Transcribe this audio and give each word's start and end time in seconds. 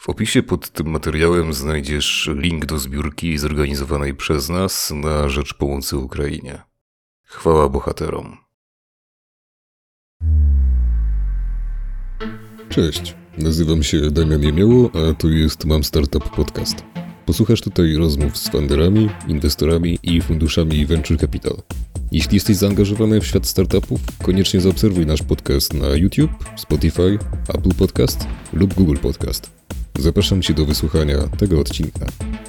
W 0.00 0.08
opisie 0.08 0.42
pod 0.42 0.70
tym 0.70 0.90
materiałem 0.90 1.52
znajdziesz 1.52 2.30
link 2.34 2.66
do 2.66 2.78
zbiórki 2.78 3.38
zorganizowanej 3.38 4.14
przez 4.14 4.48
nas 4.48 4.90
na 4.90 5.28
rzecz 5.28 5.54
pomocy 5.54 5.96
Ukrainie. 5.96 6.62
Chwała 7.24 7.68
bohaterom. 7.68 8.36
Cześć, 12.68 13.14
nazywam 13.38 13.82
się 13.82 14.10
Damian 14.10 14.42
Jemioło, 14.42 14.90
a 14.94 15.14
to 15.14 15.28
jest 15.28 15.64
Mam 15.64 15.84
Startup 15.84 16.30
Podcast. 16.30 16.84
Posłuchasz 17.26 17.60
tutaj 17.60 17.96
rozmów 17.96 18.36
z 18.36 18.48
funderami, 18.48 19.10
inwestorami 19.28 19.98
i 20.02 20.22
funduszami 20.22 20.86
Venture 20.86 21.18
Capital. 21.18 21.56
Jeśli 22.12 22.34
jesteś 22.34 22.56
zaangażowany 22.56 23.20
w 23.20 23.26
świat 23.26 23.46
startupów, 23.46 24.00
koniecznie 24.22 24.60
zaobserwuj 24.60 25.06
nasz 25.06 25.22
podcast 25.22 25.74
na 25.74 25.88
YouTube, 25.88 26.30
Spotify, 26.56 27.18
Apple 27.48 27.74
Podcast 27.78 28.26
lub 28.52 28.74
Google 28.74 28.96
Podcast. 28.96 29.58
Zapraszam 29.98 30.42
Cię 30.42 30.54
do 30.54 30.64
wysłuchania 30.64 31.18
tego 31.38 31.60
odcinka. 31.60 32.06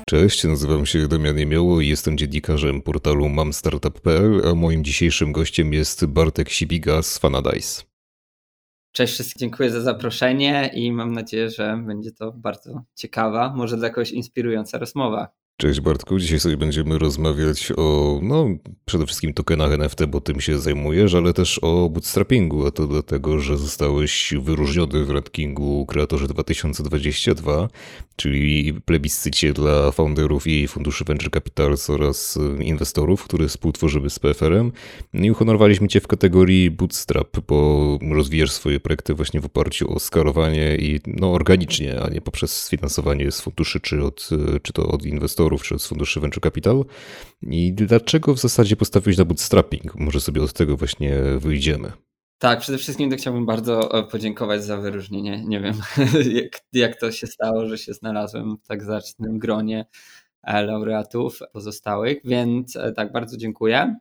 Cześć, 0.10 0.44
nazywam 0.44 0.86
się 0.86 1.08
Damian 1.08 1.38
Jemioło 1.38 1.82
i 1.82 1.88
jestem 1.88 2.18
dziennikarzem 2.18 2.82
portalu 2.82 3.30
mamstartup.pl, 3.30 4.42
a 4.52 4.56
moim 4.56 4.84
dzisiejszym 4.84 5.32
gościem 5.32 5.74
jest 5.74 6.06
Bartek 6.06 6.50
Sibiga 6.50 7.02
z 7.02 7.18
Fanadice. 7.18 7.84
Cześć 8.92 9.14
wszystkim, 9.14 9.40
dziękuję 9.40 9.72
za 9.72 9.82
zaproszenie 9.82 10.72
i 10.74 10.92
mam 10.92 11.12
nadzieję, 11.12 11.50
że 11.50 11.84
będzie 11.88 12.12
to 12.12 12.32
bardzo 12.32 12.84
ciekawa, 12.96 13.54
może 13.56 13.78
dla 13.78 13.90
kogoś 13.90 14.12
inspirująca 14.12 14.78
rozmowa. 14.78 15.39
Cześć 15.62 15.80
Bartku, 15.80 16.20
dzisiaj 16.20 16.40
sobie 16.40 16.58
będziemy 16.58 17.00
rozmawiać 17.00 17.72
o, 17.78 18.20
no 18.24 18.48
przede 18.86 19.06
wszystkim 19.06 19.34
tokenach 19.34 19.72
NFT, 19.72 20.06
bo 20.06 20.22
tym 20.22 20.42
się 20.42 20.60
zajmujesz, 20.60 21.14
ale 21.14 21.34
też 21.34 21.60
o 21.60 21.90
bootstrappingu, 21.90 22.66
a 22.66 22.72
to 22.72 22.88
dlatego, 22.88 23.40
że 23.40 23.58
zostałeś 23.58 24.34
wyróżniony 24.42 25.06
w 25.06 25.10
rankingu 25.10 25.86
Kreatorzy 25.86 26.28
2022, 26.28 27.68
czyli 28.16 28.74
plebiscycie 28.74 29.54
dla 29.54 29.92
founderów 29.92 30.48
i 30.48 30.68
funduszy 30.68 31.04
Venture 31.04 31.32
Capital 31.32 31.76
oraz 31.88 32.40
inwestorów, 32.60 33.24
który 33.24 33.48
współtworzymy 33.48 34.10
z 34.10 34.20
PFR-em 34.20 34.72
i 35.14 35.32
uhonorowaliśmy 35.32 35.88
Cię 35.88 36.00
w 36.00 36.08
kategorii 36.08 36.72
Bootstrap, 36.72 37.40
bo 37.48 38.00
rozwijasz 38.12 38.52
swoje 38.52 38.80
projekty 38.80 39.14
właśnie 39.14 39.40
w 39.40 39.46
oparciu 39.46 39.94
o 39.94 40.00
skalowanie 40.00 40.76
i 40.76 41.00
no 41.08 41.34
organicznie, 41.34 42.02
a 42.02 42.10
nie 42.10 42.22
poprzez 42.22 42.64
sfinansowanie 42.64 43.32
z 43.32 43.42
funduszy 43.42 43.80
czy, 43.80 44.04
od, 44.04 44.30
czy 44.64 44.74
to 44.74 44.88
od 44.88 45.06
inwestorów, 45.06 45.49
inwestorów 45.50 45.64
czy 45.64 45.80
z 45.80 45.88
funduszy 45.88 46.20
Venture 46.20 46.44
Capital. 46.44 46.86
I 47.42 47.74
dlaczego 47.74 48.34
w 48.34 48.40
zasadzie 48.40 48.76
postawiłeś 48.76 49.18
na 49.18 49.26
bootstrapping? 49.26 49.96
Może 49.96 50.22
sobie 50.22 50.42
od 50.42 50.54
tego 50.54 50.78
właśnie 50.78 51.22
wyjdziemy. 51.40 51.92
Tak, 52.38 52.60
przede 52.60 52.78
wszystkim 52.78 53.10
to 53.10 53.18
chciałbym 53.18 53.46
bardzo 53.46 54.00
e, 54.00 54.04
podziękować 54.04 54.64
za 54.64 54.78
wyróżnienie. 54.78 55.44
Nie 55.46 55.60
wiem, 55.60 55.76
jak, 56.42 56.62
jak 56.74 57.00
to 57.00 57.12
się 57.12 57.28
stało, 57.28 57.68
że 57.68 57.78
się 57.78 57.94
znalazłem 57.94 58.58
w 58.64 58.68
tak 58.68 58.84
zacnym 58.84 59.40
gronie 59.40 59.86
e, 60.44 60.64
laureatów 60.64 61.40
pozostałych, 61.54 62.18
więc 62.24 62.76
e, 62.76 62.92
tak, 62.92 63.12
bardzo 63.12 63.38
dziękuję. 63.38 63.96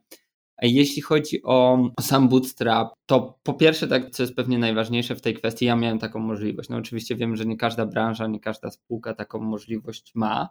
Jeśli 0.62 1.02
chodzi 1.02 1.42
o 1.42 1.78
sam 2.00 2.28
bootstrap, 2.28 2.88
to 3.06 3.38
po 3.42 3.54
pierwsze, 3.54 3.88
tak, 3.88 4.10
co 4.10 4.22
jest 4.22 4.34
pewnie 4.34 4.58
najważniejsze 4.58 5.16
w 5.16 5.20
tej 5.20 5.34
kwestii, 5.34 5.64
ja 5.64 5.76
miałem 5.76 5.98
taką 5.98 6.18
możliwość. 6.18 6.68
No 6.68 6.76
oczywiście 6.76 7.16
wiem, 7.16 7.36
że 7.36 7.46
nie 7.46 7.56
każda 7.56 7.86
branża, 7.86 8.26
nie 8.26 8.40
każda 8.40 8.70
spółka 8.70 9.14
taką 9.14 9.40
możliwość 9.40 10.12
ma 10.14 10.48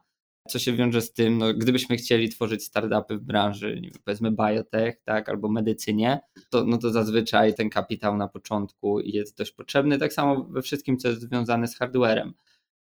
co 0.47 0.59
się 0.59 0.73
wiąże 0.73 1.01
z 1.01 1.13
tym, 1.13 1.37
no, 1.37 1.53
gdybyśmy 1.53 1.97
chcieli 1.97 2.29
tworzyć 2.29 2.63
startupy 2.63 3.17
w 3.17 3.21
branży, 3.21 3.81
powiedzmy 4.05 4.31
biotech, 4.31 5.01
tak, 5.03 5.29
albo 5.29 5.49
medycynie, 5.49 6.19
to, 6.49 6.63
no 6.65 6.77
to 6.77 6.91
zazwyczaj 6.91 7.53
ten 7.53 7.69
kapitał 7.69 8.17
na 8.17 8.27
początku 8.27 8.99
jest 8.99 9.37
dość 9.37 9.51
potrzebny, 9.51 9.97
tak 9.97 10.13
samo 10.13 10.43
we 10.43 10.61
wszystkim, 10.61 10.97
co 10.97 11.07
jest 11.07 11.21
związane 11.21 11.67
z 11.67 11.77
hardwarem. 11.77 12.33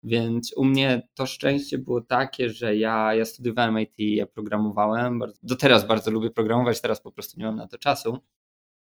Więc 0.03 0.53
u 0.57 0.65
mnie 0.65 1.09
to 1.15 1.27
szczęście 1.27 1.79
było 1.79 2.01
takie, 2.01 2.51
że 2.51 2.77
ja, 2.77 3.15
ja 3.15 3.25
studiowałem 3.25 3.81
IT, 3.81 3.95
ja 3.99 4.27
programowałem, 4.27 5.19
bardzo, 5.19 5.39
do 5.43 5.57
teraz 5.57 5.87
bardzo 5.87 6.11
lubię 6.11 6.31
programować, 6.31 6.81
teraz 6.81 7.01
po 7.01 7.13
prostu 7.13 7.41
nie 7.41 7.47
mam 7.47 7.57
na 7.57 7.67
to 7.69 7.79
czasu. 7.79 8.19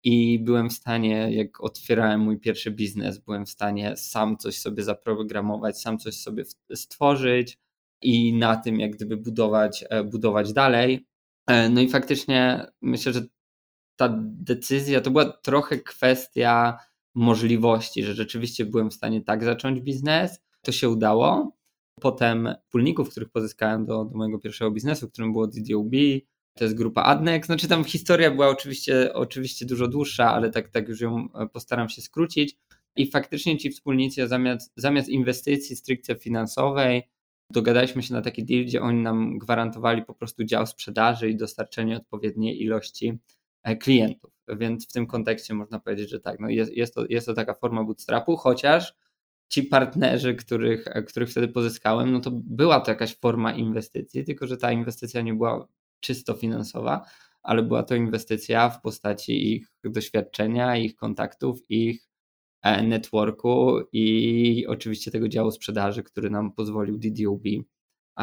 I 0.05 0.39
byłem 0.39 0.71
w 0.71 0.73
stanie, 0.73 1.33
jak 1.33 1.61
otwierałem 1.61 2.21
mój 2.21 2.41
pierwszy 2.41 2.71
biznes, 2.71 3.19
byłem 3.19 3.47
w 3.47 3.51
stanie 3.51 3.97
sam 3.97 4.37
coś 4.37 4.59
sobie 4.59 4.83
zaprogramować, 4.83 5.81
sam 5.81 5.99
coś 5.99 6.15
sobie 6.15 6.45
stworzyć, 6.75 7.59
i 8.03 8.33
na 8.33 8.57
tym 8.57 8.81
jak 8.81 8.91
gdyby 8.91 9.17
budować, 9.17 9.85
e, 9.91 10.05
budować 10.05 10.53
dalej. 10.53 11.07
E, 11.47 11.69
no 11.69 11.81
i 11.81 11.89
faktycznie 11.89 12.67
myślę, 12.83 13.13
że 13.13 13.23
ta 13.97 14.17
decyzja 14.23 15.01
to 15.01 15.11
była 15.11 15.25
trochę 15.25 15.79
kwestia 15.79 16.79
możliwości, 17.15 18.05
że 18.05 18.15
rzeczywiście 18.15 18.65
byłem 18.65 18.91
w 18.91 18.95
stanie 18.95 19.21
tak 19.21 19.45
zacząć 19.45 19.81
biznes. 19.81 20.41
To 20.63 20.73
się 20.73 20.89
udało. 20.89 21.57
Potem 22.01 22.55
wspólników, 22.65 23.11
których 23.11 23.31
pozyskałem 23.31 23.87
do, 23.87 24.05
do 24.05 24.19
mojego 24.19 24.39
pierwszego 24.39 24.71
biznesu, 24.71 25.09
którym 25.09 25.33
było 25.33 25.47
DDOB, 25.47 25.93
to 26.55 26.65
jest 26.65 26.77
grupa 26.77 27.03
Adnex. 27.03 27.47
Znaczy 27.47 27.69
tam 27.69 27.85
historia 27.85 28.31
była 28.31 28.49
oczywiście, 28.49 29.15
oczywiście 29.15 29.67
dużo 29.67 29.89
dłuższa, 29.89 30.35
ale 30.35 30.51
tak, 30.51 30.69
tak 30.69 30.89
już 30.89 31.01
ją 31.01 31.29
e, 31.35 31.47
postaram 31.47 31.89
się 31.89 32.03
skrócić. 32.03 32.57
I 32.97 33.11
faktycznie 33.11 33.59
ci 33.59 33.71
wspólnicy 33.71 34.29
zamiast, 34.29 34.73
zamiast 34.77 35.09
inwestycji 35.09 35.77
stricte 35.77 36.17
finansowej, 36.17 37.03
dogadaliśmy 37.51 38.03
się 38.03 38.15
na 38.15 38.23
taki 38.23 38.45
deal, 38.45 38.65
gdzie 38.65 38.83
oni 38.83 39.03
nam 39.03 39.39
gwarantowali 39.39 40.03
po 40.03 40.15
prostu 40.15 40.45
dział 40.45 40.67
sprzedaży 40.67 41.31
i 41.31 41.37
dostarczenie 41.37 41.97
odpowiedniej 41.97 42.63
ilości 42.63 43.19
e, 43.63 43.77
klientów. 43.77 44.31
Więc 44.49 44.89
w 44.89 44.93
tym 44.93 45.07
kontekście 45.07 45.55
można 45.55 45.81
powiedzieć, 45.81 46.11
że 46.11 46.21
tak, 46.21 46.41
no 46.41 46.49
jest, 46.49 46.73
jest, 46.73 46.95
to, 46.95 47.05
jest 47.09 47.27
to 47.27 47.35
taka 47.35 47.55
forma 47.55 47.85
bootstrapu, 47.85 48.37
chociaż 48.37 48.95
ci 49.49 49.63
partnerzy, 49.63 50.35
których, 50.35 50.87
e, 50.87 51.03
których 51.03 51.31
wtedy 51.31 51.49
pozyskałem, 51.49 52.13
no 52.13 52.21
to 52.21 52.31
była 52.33 52.81
to 52.81 52.91
jakaś 52.91 53.17
forma 53.17 53.53
inwestycji, 53.53 54.25
tylko 54.25 54.47
że 54.47 54.57
ta 54.57 54.73
inwestycja 54.73 55.21
nie 55.21 55.35
była 55.35 55.69
czysto 56.01 56.35
finansowa, 56.35 57.05
ale 57.43 57.63
była 57.63 57.83
to 57.83 57.95
inwestycja 57.95 58.71
w 58.71 58.81
postaci 58.83 59.53
ich 59.55 59.73
doświadczenia, 59.85 60.77
ich 60.77 60.97
kontaktów, 60.97 61.59
ich 61.69 62.10
networku 62.83 63.81
i 63.93 64.67
oczywiście 64.69 65.11
tego 65.11 65.29
działu 65.29 65.51
sprzedaży, 65.51 66.03
który 66.03 66.31
nam 66.31 66.53
pozwolił 66.53 66.99
DDOB 66.99 67.43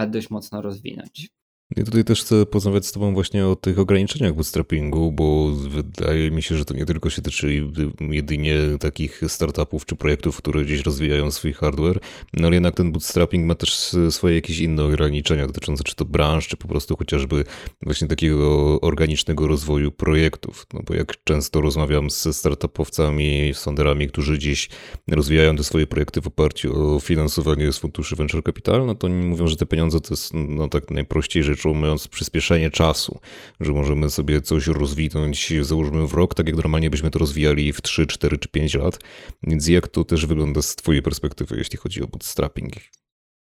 dość 0.08 0.30
mocno 0.30 0.62
rozwinąć. 0.62 1.30
Ja 1.76 1.84
tutaj 1.84 2.04
też 2.04 2.22
chcę 2.22 2.46
porozmawiać 2.46 2.86
z 2.86 2.92
Tobą 2.92 3.14
właśnie 3.14 3.48
o 3.48 3.56
tych 3.56 3.80
ograniczeniach 3.80 4.34
bootstrappingu, 4.34 5.12
bo 5.12 5.52
wydaje 5.52 6.32
mi 6.32 6.42
się, 6.42 6.58
że 6.58 6.66
to 6.66 6.74
nie 6.74 6.86
tylko 6.86 7.10
się 7.10 7.22
tyczy 7.22 7.68
jedynie 8.00 8.58
takich 8.80 9.22
startupów 9.28 9.86
czy 9.86 9.96
projektów, 9.96 10.38
które 10.38 10.66
gdzieś 10.66 10.82
rozwijają 10.82 11.32
swój 11.32 11.54
hardware, 11.54 12.00
no 12.34 12.48
ale 12.48 12.56
jednak 12.56 12.76
ten 12.76 12.92
bootstrapping 12.92 13.46
ma 13.46 13.56
też 13.56 13.96
swoje 14.10 14.36
jakieś 14.36 14.60
inne 14.60 14.84
ograniczenia 14.84 15.48
dotyczące 15.48 15.84
czy 15.84 15.96
to 15.96 16.06
branż, 16.06 16.48
czy 16.48 16.58
po 16.58 16.68
prostu 16.68 16.96
chociażby 16.98 17.44
właśnie 17.82 18.08
takiego 18.08 18.82
organicznego 18.82 19.48
rozwoju 19.48 19.92
projektów. 19.92 20.68
No 20.74 20.82
bo 20.86 20.94
jak 20.94 21.24
często 21.24 21.62
rozmawiam 21.62 22.10
ze 22.10 22.34
startupowcami, 22.34 23.52
sonderami, 23.54 24.08
którzy 24.08 24.34
gdzieś 24.34 24.70
rozwijają 25.08 25.56
te 25.56 25.64
swoje 25.64 25.88
projekty 25.88 26.22
w 26.22 26.28
oparciu 26.28 26.96
o 26.96 27.00
finansowanie 27.00 27.74
z 27.74 27.78
funduszy 27.78 28.16
venture 28.16 28.44
capital, 28.44 28.86
no 28.86 28.96
to 28.96 29.08
oni 29.08 29.26
mówią, 29.26 29.48
że 29.48 29.56
te 29.56 29.66
pieniądze 29.66 30.02
to 30.02 30.14
jest 30.14 30.32
no 30.34 30.68
tak 30.68 30.92
najprościej 30.92 31.44
rzecz 31.44 31.57
rzeczą 31.58 31.74
mówiąc 31.74 32.08
przyspieszenie 32.08 32.70
czasu, 32.70 33.20
że 33.60 33.74
możemy 33.74 34.10
sobie 34.10 34.42
coś 34.42 34.68
rozwinąć, 34.68 35.54
załóżmy 35.62 36.08
w 36.08 36.14
rok, 36.14 36.36
tak 36.36 36.48
jak 36.48 36.56
normalnie 36.56 36.90
byśmy 36.90 37.12
to 37.12 37.20
rozwijali 37.20 37.74
w 37.74 37.82
3, 37.82 38.08
4 38.08 38.38
czy 38.38 38.50
5 38.50 38.74
lat. 38.74 39.00
Więc 39.44 39.68
jak 39.68 39.88
to 39.88 40.04
też 40.04 40.26
wygląda 40.26 40.62
z 40.62 40.76
Twojej 40.76 41.02
perspektywy, 41.02 41.58
jeśli 41.58 41.78
chodzi 41.78 42.04
o 42.04 42.08
bootstrapping? 42.08 42.74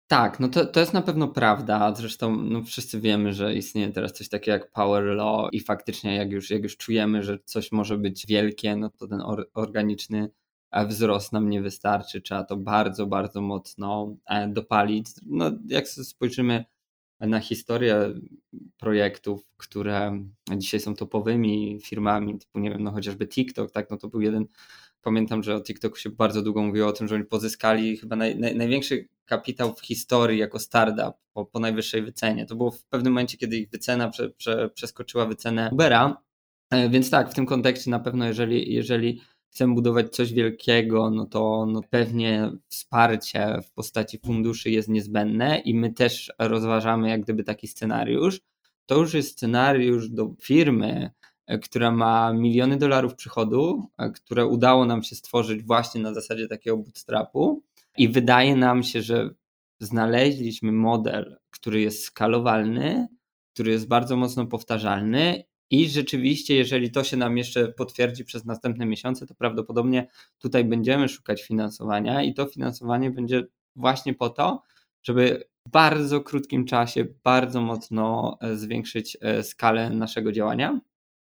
Tak, 0.06 0.40
no 0.40 0.48
to, 0.48 0.66
to 0.66 0.80
jest 0.80 0.92
na 0.92 1.02
pewno 1.02 1.28
prawda. 1.28 1.94
Zresztą 1.94 2.36
no 2.36 2.62
wszyscy 2.62 3.00
wiemy, 3.00 3.32
że 3.32 3.54
istnieje 3.54 3.92
teraz 3.92 4.12
coś 4.12 4.28
takiego 4.28 4.52
jak 4.52 4.72
power 4.72 5.04
law 5.04 5.48
i 5.52 5.60
faktycznie 5.60 6.16
jak 6.16 6.32
już, 6.32 6.50
jak 6.50 6.62
już 6.62 6.76
czujemy, 6.76 7.22
że 7.22 7.38
coś 7.44 7.72
może 7.72 7.98
być 7.98 8.26
wielkie, 8.26 8.76
no 8.76 8.90
to 8.90 9.08
ten 9.08 9.20
or, 9.20 9.50
organiczny 9.54 10.30
e, 10.70 10.86
wzrost 10.86 11.32
nam 11.32 11.50
nie 11.50 11.62
wystarczy. 11.62 12.20
Trzeba 12.20 12.44
to 12.44 12.56
bardzo, 12.56 13.06
bardzo 13.06 13.40
mocno 13.40 14.16
e, 14.26 14.48
dopalić. 14.48 15.06
No 15.26 15.50
jak 15.68 15.88
spojrzymy 15.88 16.64
na 17.20 17.40
historię 17.40 18.14
projektów, 18.78 19.50
które 19.56 20.24
dzisiaj 20.56 20.80
są 20.80 20.94
topowymi 20.94 21.78
firmami, 21.82 22.38
typu 22.38 22.58
nie 22.58 22.70
wiem, 22.70 22.82
no 22.82 22.92
chociażby 22.92 23.26
TikTok, 23.26 23.70
tak, 23.70 23.90
no 23.90 23.96
to 23.96 24.08
był 24.08 24.20
jeden, 24.20 24.46
pamiętam, 25.02 25.42
że 25.42 25.56
o 25.56 25.60
TikToku 25.60 25.96
się 25.96 26.10
bardzo 26.10 26.42
długo 26.42 26.62
mówiło 26.62 26.88
o 26.88 26.92
tym, 26.92 27.08
że 27.08 27.14
oni 27.14 27.24
pozyskali 27.24 27.96
chyba 27.96 28.16
naj, 28.16 28.38
naj, 28.38 28.56
największy 28.56 29.08
kapitał 29.24 29.74
w 29.74 29.80
historii 29.80 30.38
jako 30.38 30.58
startup 30.58 31.14
po, 31.32 31.46
po 31.46 31.60
najwyższej 31.60 32.02
wycenie. 32.02 32.46
To 32.46 32.56
było 32.56 32.70
w 32.70 32.84
pewnym 32.84 33.12
momencie, 33.12 33.38
kiedy 33.38 33.56
ich 33.56 33.70
wycena 33.70 34.08
prze, 34.08 34.30
prze, 34.30 34.70
przeskoczyła 34.74 35.26
wycenę 35.26 35.68
Ubera, 35.72 36.22
e, 36.70 36.88
więc 36.88 37.10
tak, 37.10 37.30
w 37.30 37.34
tym 37.34 37.46
kontekście 37.46 37.90
na 37.90 38.00
pewno, 38.00 38.26
jeżeli, 38.26 38.74
jeżeli 38.74 39.20
chcemy 39.50 39.74
budować 39.74 40.08
coś 40.16 40.32
wielkiego, 40.32 41.10
no 41.10 41.26
to 41.26 41.66
no 41.66 41.80
pewnie 41.90 42.52
wsparcie 42.68 43.58
w 43.62 43.72
postaci 43.72 44.18
funduszy 44.18 44.70
jest 44.70 44.88
niezbędne 44.88 45.58
i 45.58 45.74
my 45.74 45.92
też 45.92 46.32
rozważamy 46.38 47.08
jak 47.08 47.20
gdyby 47.20 47.44
taki 47.44 47.68
scenariusz. 47.68 48.40
To 48.86 48.98
już 48.98 49.14
jest 49.14 49.32
scenariusz 49.32 50.08
do 50.08 50.34
firmy, 50.40 51.10
e, 51.46 51.58
która 51.58 51.90
ma 51.90 52.32
miliony 52.32 52.76
dolarów 52.76 53.14
przychodu, 53.14 53.86
e, 53.98 54.10
które 54.10 54.46
udało 54.46 54.84
nam 54.86 55.02
się 55.02 55.16
stworzyć 55.16 55.62
właśnie 55.62 56.00
na 56.00 56.14
zasadzie 56.14 56.48
takiego 56.48 56.76
bootstrapu 56.76 57.62
i 57.98 58.08
wydaje 58.08 58.56
nam 58.56 58.82
się, 58.82 59.02
że 59.02 59.30
znaleźliśmy 59.80 60.72
model, 60.72 61.38
który 61.50 61.80
jest 61.80 62.04
skalowalny, 62.04 63.08
który 63.54 63.70
jest 63.70 63.88
bardzo 63.88 64.16
mocno 64.16 64.46
powtarzalny 64.46 65.44
i 65.70 65.88
rzeczywiście, 65.88 66.56
jeżeli 66.56 66.90
to 66.90 67.04
się 67.04 67.16
nam 67.16 67.38
jeszcze 67.38 67.68
potwierdzi 67.68 68.24
przez 68.24 68.44
następne 68.44 68.86
miesiące, 68.86 69.26
to 69.26 69.34
prawdopodobnie 69.34 70.08
tutaj 70.38 70.64
będziemy 70.64 71.08
szukać 71.08 71.42
finansowania 71.42 72.22
i 72.22 72.34
to 72.34 72.46
finansowanie 72.46 73.10
będzie 73.10 73.46
właśnie 73.76 74.14
po 74.14 74.30
to, 74.30 74.62
żeby 75.02 75.44
w 75.66 75.70
bardzo 75.70 76.20
krótkim 76.20 76.64
czasie 76.64 77.06
bardzo 77.24 77.60
mocno 77.60 78.36
e, 78.40 78.56
zwiększyć 78.56 79.16
e, 79.20 79.42
skalę 79.42 79.90
naszego 79.90 80.32
działania 80.32 80.80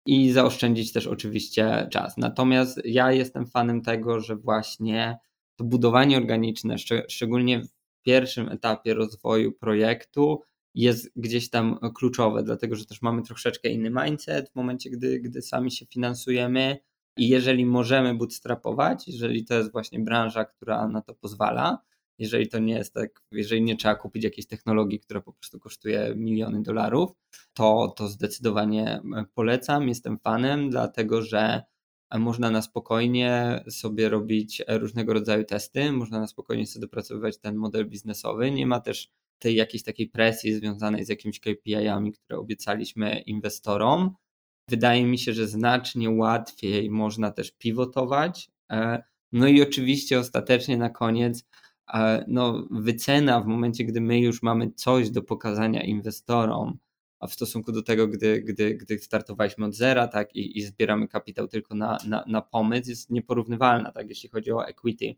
i 0.06 0.32
zaoszczędzić 0.32 0.94
też 0.94 1.08
oczywiście 1.08 1.88
czas. 1.92 2.18
Natomiast 2.18 2.82
ja 2.86 3.12
jestem 3.12 3.48
fanem 3.48 3.82
tego, 3.82 4.20
że 4.20 4.36
właśnie 4.36 5.18
to 5.56 5.64
budowanie 5.64 6.18
organiczne, 6.18 6.76
szczególnie 7.10 7.62
w 7.62 7.70
pierwszym 8.04 8.50
etapie 8.50 8.94
rozwoju 8.94 9.52
projektu, 9.52 10.42
jest 10.76 11.12
gdzieś 11.16 11.50
tam 11.50 11.80
kluczowe, 11.96 12.44
dlatego 12.44 12.76
że 12.76 12.86
też 12.86 13.02
mamy 13.02 13.22
troszeczkę 13.22 13.70
inny 13.70 13.90
mindset 14.04 14.50
w 14.50 14.56
momencie, 14.56 14.90
gdy, 14.90 15.20
gdy 15.20 15.42
sami 15.42 15.72
się 15.72 15.86
finansujemy. 15.86 16.78
I 17.18 17.30
jeżeli 17.30 17.66
możemy 17.66 18.16
bootstrapować, 18.16 19.08
jeżeli 19.08 19.46
to 19.46 19.54
jest 19.54 19.72
właśnie 19.72 20.00
branża, 20.00 20.46
która 20.46 20.88
na 20.88 21.02
to 21.02 21.16
pozwala, 21.16 21.78
jeżeli 22.20 22.48
to 22.48 22.60
nie 22.60 22.74
jest 22.74 22.94
tak, 22.94 23.22
jeżeli 23.32 23.62
nie 23.62 23.76
trzeba 23.76 23.96
kupić 23.96 24.24
jakiejś 24.24 24.48
technologii, 24.48 25.00
która 25.00 25.22
po 25.22 25.34
prostu 25.34 25.60
kosztuje 25.60 26.14
miliony 26.16 26.62
dolarów, 26.62 27.12
to, 27.54 27.94
to 27.98 28.08
zdecydowanie 28.08 29.02
polecam. 29.36 29.88
Jestem 29.88 30.20
fanem, 30.20 30.70
dlatego 30.70 31.22
że 31.22 31.62
można 32.20 32.52
na 32.52 32.62
spokojnie 32.62 33.64
sobie 33.70 34.10
robić 34.10 34.64
różnego 34.68 35.14
rodzaju 35.14 35.44
testy, 35.44 35.92
można 35.92 36.20
na 36.20 36.28
spokojnie 36.28 36.68
sobie 36.68 36.82
dopracowywać 36.82 37.38
ten 37.38 37.56
model 37.56 37.90
biznesowy. 37.90 38.52
Nie 38.52 38.68
ma 38.68 38.80
też 38.80 39.12
tej 39.44 39.56
jakiejś 39.56 39.84
takiej 39.84 40.10
presji 40.10 40.54
związanej 40.54 41.06
z 41.06 41.10
jakimiś 41.10 41.40
KPI-ami, 41.40 42.12
które 42.12 42.40
obiecaliśmy 42.40 43.20
inwestorom. 43.20 44.16
Wydaje 44.70 45.06
mi 45.06 45.18
się, 45.18 45.34
że 45.34 45.48
znacznie 45.48 46.10
łatwiej 46.10 46.90
można 46.90 47.32
też 47.32 47.52
pivotować. 47.52 48.52
E, 48.72 49.04
no 49.32 49.48
i 49.48 49.62
oczywiście 49.62 50.20
ostatecznie 50.20 50.78
na 50.78 50.90
koniec 50.90 51.46
no, 52.28 52.68
wycena 52.72 53.42
w 53.42 53.46
momencie, 53.46 53.84
gdy 53.84 54.02
my 54.02 54.20
już 54.20 54.42
mamy 54.42 54.72
coś 54.72 55.10
do 55.10 55.22
pokazania 55.22 55.84
inwestorom, 55.84 56.78
a 57.20 57.28
w 57.28 57.34
stosunku 57.34 57.72
do 57.72 57.84
tego, 57.84 58.08
gdy, 58.08 58.42
gdy, 58.42 58.76
gdy 58.76 59.00
startowaliśmy 59.00 59.66
od 59.66 59.76
zera 59.76 60.08
tak, 60.08 60.36
i, 60.36 60.58
i 60.58 60.62
zbieramy 60.62 61.08
kapitał 61.08 61.48
tylko 61.48 61.76
na, 61.76 61.98
na, 62.08 62.24
na 62.28 62.42
pomysł, 62.42 62.90
jest 62.90 63.10
nieporównywalna, 63.10 63.92
tak, 63.92 64.10
jeśli 64.10 64.30
chodzi 64.30 64.52
o 64.52 64.68
equity, 64.68 65.06
e, 65.06 65.16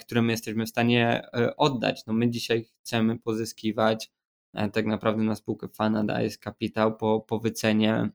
które 0.00 0.22
my 0.22 0.32
jesteśmy 0.32 0.66
w 0.66 0.68
stanie 0.68 1.22
e, 1.34 1.56
oddać. 1.56 2.06
No 2.06 2.12
my 2.12 2.30
dzisiaj 2.30 2.64
chcemy 2.64 3.18
pozyskiwać 3.18 4.10
e, 4.54 4.70
tak 4.70 4.86
naprawdę 4.86 5.22
na 5.22 5.34
spółkę 5.34 5.68
Fanadize 5.68 6.38
kapitał 6.38 6.96
po, 6.96 7.20
po 7.20 7.38
wycenie 7.38 8.10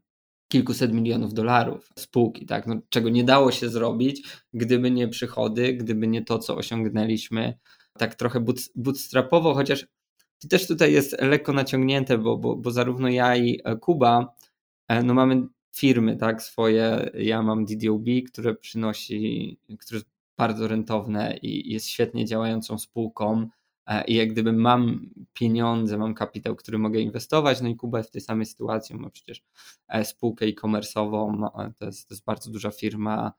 kilkuset 0.48 0.94
milionów 0.94 1.34
dolarów 1.34 1.90
spółki, 2.00 2.46
tak? 2.46 2.68
No, 2.68 2.76
czego 2.90 3.10
nie 3.10 3.24
dało 3.24 3.52
się 3.52 3.70
zrobić, 3.70 4.28
gdyby 4.54 4.92
nie 4.92 5.08
przychody, 5.08 5.74
gdyby 5.74 6.08
nie 6.08 6.22
to, 6.26 6.40
co 6.40 6.56
osiągnęliśmy 6.56 7.58
tak 7.98 8.16
trochę 8.16 8.44
bootstrapowo, 8.76 9.54
chociaż 9.54 9.88
to 10.40 10.48
też 10.48 10.68
tutaj 10.68 10.94
jest 10.94 11.22
lekko 11.22 11.54
naciągnięte, 11.54 12.18
bo, 12.18 12.38
bo, 12.38 12.56
bo 12.56 12.72
zarówno 12.72 13.10
ja 13.10 13.36
i 13.36 13.60
e, 13.64 13.76
Kuba 13.76 14.36
e, 14.88 15.04
no 15.04 15.14
mamy 15.14 15.48
firmy 15.76 16.18
tak 16.18 16.42
swoje, 16.42 17.12
ja 17.14 17.42
mam 17.42 17.66
DDOB, 17.66 18.06
które 18.32 18.56
przynosi, 18.56 19.60
które 19.80 19.98
jest 19.98 20.10
bardzo 20.38 20.68
rentowne 20.68 21.38
i 21.38 21.74
jest 21.74 21.88
świetnie 21.88 22.26
działającą 22.26 22.78
spółką, 22.78 23.48
E, 23.88 24.04
i 24.04 24.16
jak 24.16 24.32
gdyby 24.32 24.54
mam 24.54 25.10
pieniądze, 25.34 25.98
mam 25.98 26.14
kapitał, 26.14 26.56
który 26.56 26.78
mogę 26.78 27.00
inwestować, 27.00 27.62
no 27.62 27.70
i 27.70 27.76
Kuba 27.76 27.98
jest 27.98 28.10
w 28.10 28.14
tej 28.14 28.22
samej 28.22 28.46
sytuacji, 28.46 28.96
ma 28.96 29.10
przecież 29.10 29.44
e, 29.88 30.06
spółkę 30.06 30.46
e-commerce'ową, 30.46 31.50
e, 31.60 31.74
to 31.80 31.86
jest, 31.86 32.08
to 32.08 32.14
jest 32.14 32.26
bardzo 32.26 32.52
duża 32.52 32.72
firma, 32.72 33.34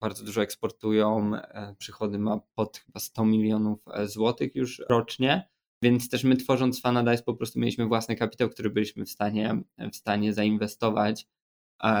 bardzo 0.00 0.24
dużo 0.24 0.42
eksportują, 0.42 1.32
przychody 1.78 2.18
ma 2.18 2.40
pod 2.54 2.76
chyba 2.78 3.00
100 3.00 3.24
milionów 3.24 3.84
złotych 4.04 4.54
już 4.54 4.82
rocznie, 4.88 5.48
więc 5.82 6.08
też 6.08 6.24
my 6.24 6.36
tworząc 6.36 6.80
Fanadice 6.80 7.22
po 7.22 7.34
prostu 7.34 7.60
mieliśmy 7.60 7.86
własny 7.86 8.16
kapitał, 8.16 8.48
który 8.48 8.70
byliśmy 8.70 9.04
w 9.04 9.10
stanie, 9.10 9.62
w 9.92 9.96
stanie 9.96 10.34
zainwestować 10.34 11.26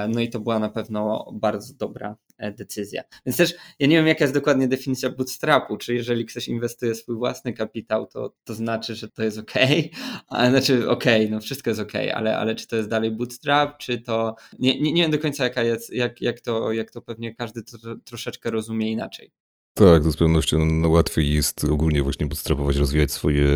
no 0.08 0.20
i 0.20 0.30
to 0.30 0.40
była 0.40 0.58
na 0.58 0.68
pewno 0.68 1.30
bardzo 1.32 1.74
dobra 1.74 2.16
e, 2.38 2.52
decyzja. 2.52 3.02
Więc 3.26 3.36
też 3.36 3.54
ja 3.78 3.86
nie 3.86 3.96
wiem, 3.96 4.06
jaka 4.06 4.24
jest 4.24 4.34
dokładnie 4.34 4.68
definicja 4.68 5.10
bootstrapu, 5.10 5.76
czy 5.76 5.94
jeżeli 5.94 6.26
ktoś 6.26 6.48
inwestuje 6.48 6.94
swój 6.94 7.16
własny 7.16 7.52
kapitał, 7.52 8.06
to, 8.06 8.34
to 8.44 8.54
znaczy, 8.54 8.94
że 8.94 9.08
to 9.08 9.22
jest 9.22 9.38
ok, 9.38 9.52
znaczy 10.50 10.90
ok, 10.90 11.04
no 11.30 11.40
wszystko 11.40 11.70
jest 11.70 11.80
ok, 11.80 11.92
ale, 12.14 12.38
ale 12.38 12.54
czy 12.54 12.66
to 12.66 12.76
jest 12.76 12.88
dalej 12.88 13.10
bootstrap, 13.10 13.78
czy 13.78 14.00
to. 14.00 14.36
Nie, 14.58 14.80
nie, 14.80 14.92
nie 14.92 15.02
wiem 15.02 15.10
do 15.10 15.18
końca, 15.18 15.44
jaka 15.44 15.62
jest, 15.62 15.92
jak, 15.92 16.20
jak, 16.20 16.40
to, 16.40 16.72
jak 16.72 16.90
to 16.90 17.02
pewnie 17.02 17.34
każdy 17.34 17.62
to, 17.62 17.78
troszeczkę 18.04 18.50
rozumie 18.50 18.90
inaczej. 18.92 19.32
Tak, 19.80 20.02
to 20.02 20.12
z 20.12 20.16
pewnością 20.16 20.64
no, 20.64 20.88
łatwiej 20.88 21.34
jest 21.34 21.64
ogólnie 21.64 22.02
właśnie 22.02 22.28
podstrapować, 22.28 22.76
rozwijać 22.76 23.12
swoje 23.12 23.46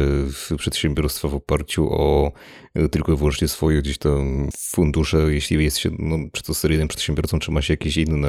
przedsiębiorstwa 0.58 1.28
w 1.28 1.34
oparciu 1.34 1.88
o 1.90 2.32
e, 2.74 2.88
tylko 2.88 3.12
i 3.12 3.16
wyłącznie 3.16 3.48
swoje 3.48 3.82
gdzieś 3.82 3.98
tam 3.98 4.48
fundusze, 4.56 5.34
jeśli 5.34 5.64
jest 5.64 5.78
się 5.78 5.90
no, 5.98 6.18
czy 6.32 6.42
to 6.42 6.54
seryjnym 6.54 6.88
przedsiębiorcą, 6.88 7.38
czy 7.38 7.50
ma 7.52 7.62
się 7.62 7.72
jakieś 7.72 7.96
inne 7.96 8.28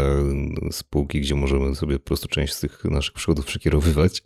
spółki, 0.71 1.21
gdzie 1.21 1.35
możemy 1.35 1.75
sobie 1.75 1.99
po 1.99 2.05
prostu 2.05 2.27
część 2.27 2.53
z 2.53 2.59
tych 2.59 2.85
naszych 2.85 3.13
przychodów 3.13 3.45
przekierowywać. 3.45 4.23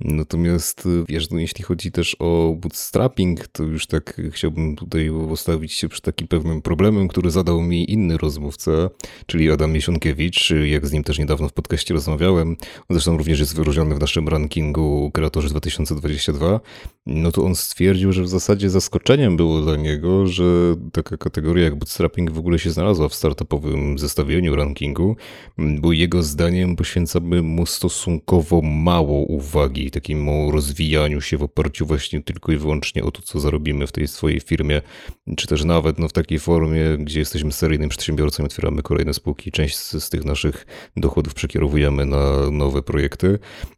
Natomiast 0.00 0.86
e, 0.86 1.04
wiesz, 1.08 1.30
no, 1.30 1.38
jeśli 1.38 1.64
chodzi 1.64 1.92
też 1.92 2.16
o 2.18 2.56
bootstrapping, 2.60 3.48
to 3.48 3.62
już 3.62 3.86
tak 3.86 4.20
chciałbym 4.32 4.76
tutaj 4.76 5.10
postawić 5.28 5.72
się 5.72 5.88
przy 5.88 6.02
takim 6.02 6.28
pewnym 6.28 6.62
problemem, 6.62 7.08
który 7.08 7.30
zadał 7.30 7.62
mi 7.62 7.90
inny 7.90 8.18
rozmówca, 8.18 8.90
czyli 9.26 9.50
Adam 9.50 9.72
Miesiąkiewicz, 9.72 10.52
jak 10.64 10.86
z 10.86 10.92
nim 10.92 11.04
też 11.04 11.18
niedawno 11.18 11.48
w 11.48 11.52
podcaście 11.52 11.94
rozmawiałem. 11.94 12.56
On 12.88 12.96
zresztą 13.06 13.18
również 13.18 13.40
jest 13.40 13.56
wyróżniony 13.56 13.94
w 13.94 14.00
naszym 14.00 14.28
rankingu 14.28 15.10
Kreatorzy 15.14 15.48
2022, 15.48 16.60
no 17.06 17.32
to 17.32 17.44
on 17.44 17.54
stwierdził, 17.54 18.12
że 18.12 18.22
w 18.22 18.28
zasadzie 18.28 18.70
zaskoczeniem 18.70 19.36
było 19.36 19.60
dla 19.60 19.76
niego, 19.76 20.26
że 20.26 20.44
taka 20.92 21.16
kategoria 21.16 21.64
jak 21.64 21.74
bootstrapping 21.74 22.30
w 22.30 22.38
ogóle 22.38 22.58
się 22.58 22.70
znalazła 22.70 23.08
w 23.08 23.14
startupowym 23.14 23.98
zestawieniu 23.98 24.56
rankingu, 24.56 25.16
bo 25.58 25.92
jego 25.92 26.22
zdaniem 26.22 26.76
poświęcamy 26.76 27.42
mu 27.42 27.66
stosunkowo 27.66 28.60
mało 28.62 29.20
uwagi 29.20 29.90
takiemu 29.90 30.50
rozwijaniu 30.50 31.20
się 31.20 31.36
w 31.36 31.42
oparciu 31.42 31.86
właśnie 31.86 32.22
tylko 32.22 32.52
i 32.52 32.56
wyłącznie 32.56 33.04
o 33.04 33.10
to, 33.10 33.22
co 33.22 33.40
zarobimy 33.40 33.86
w 33.86 33.92
tej 33.92 34.08
swojej 34.08 34.40
firmie, 34.40 34.82
czy 35.36 35.46
też 35.46 35.64
nawet 35.64 35.98
no, 35.98 36.08
w 36.08 36.12
takiej 36.12 36.38
formie, 36.38 36.98
gdzie 36.98 37.18
jesteśmy 37.18 37.52
seryjnym 37.52 37.88
przedsiębiorcą, 37.88 38.44
otwieramy 38.44 38.82
kolejne 38.82 39.14
spółki, 39.14 39.52
część 39.52 39.76
z, 39.76 40.04
z 40.04 40.10
tych 40.10 40.24
naszych 40.24 40.66
dochodów 40.96 41.34
przekierowujemy 41.34 42.06
na 42.06 42.50
nowe 42.50 42.82
projekty, 42.82 42.95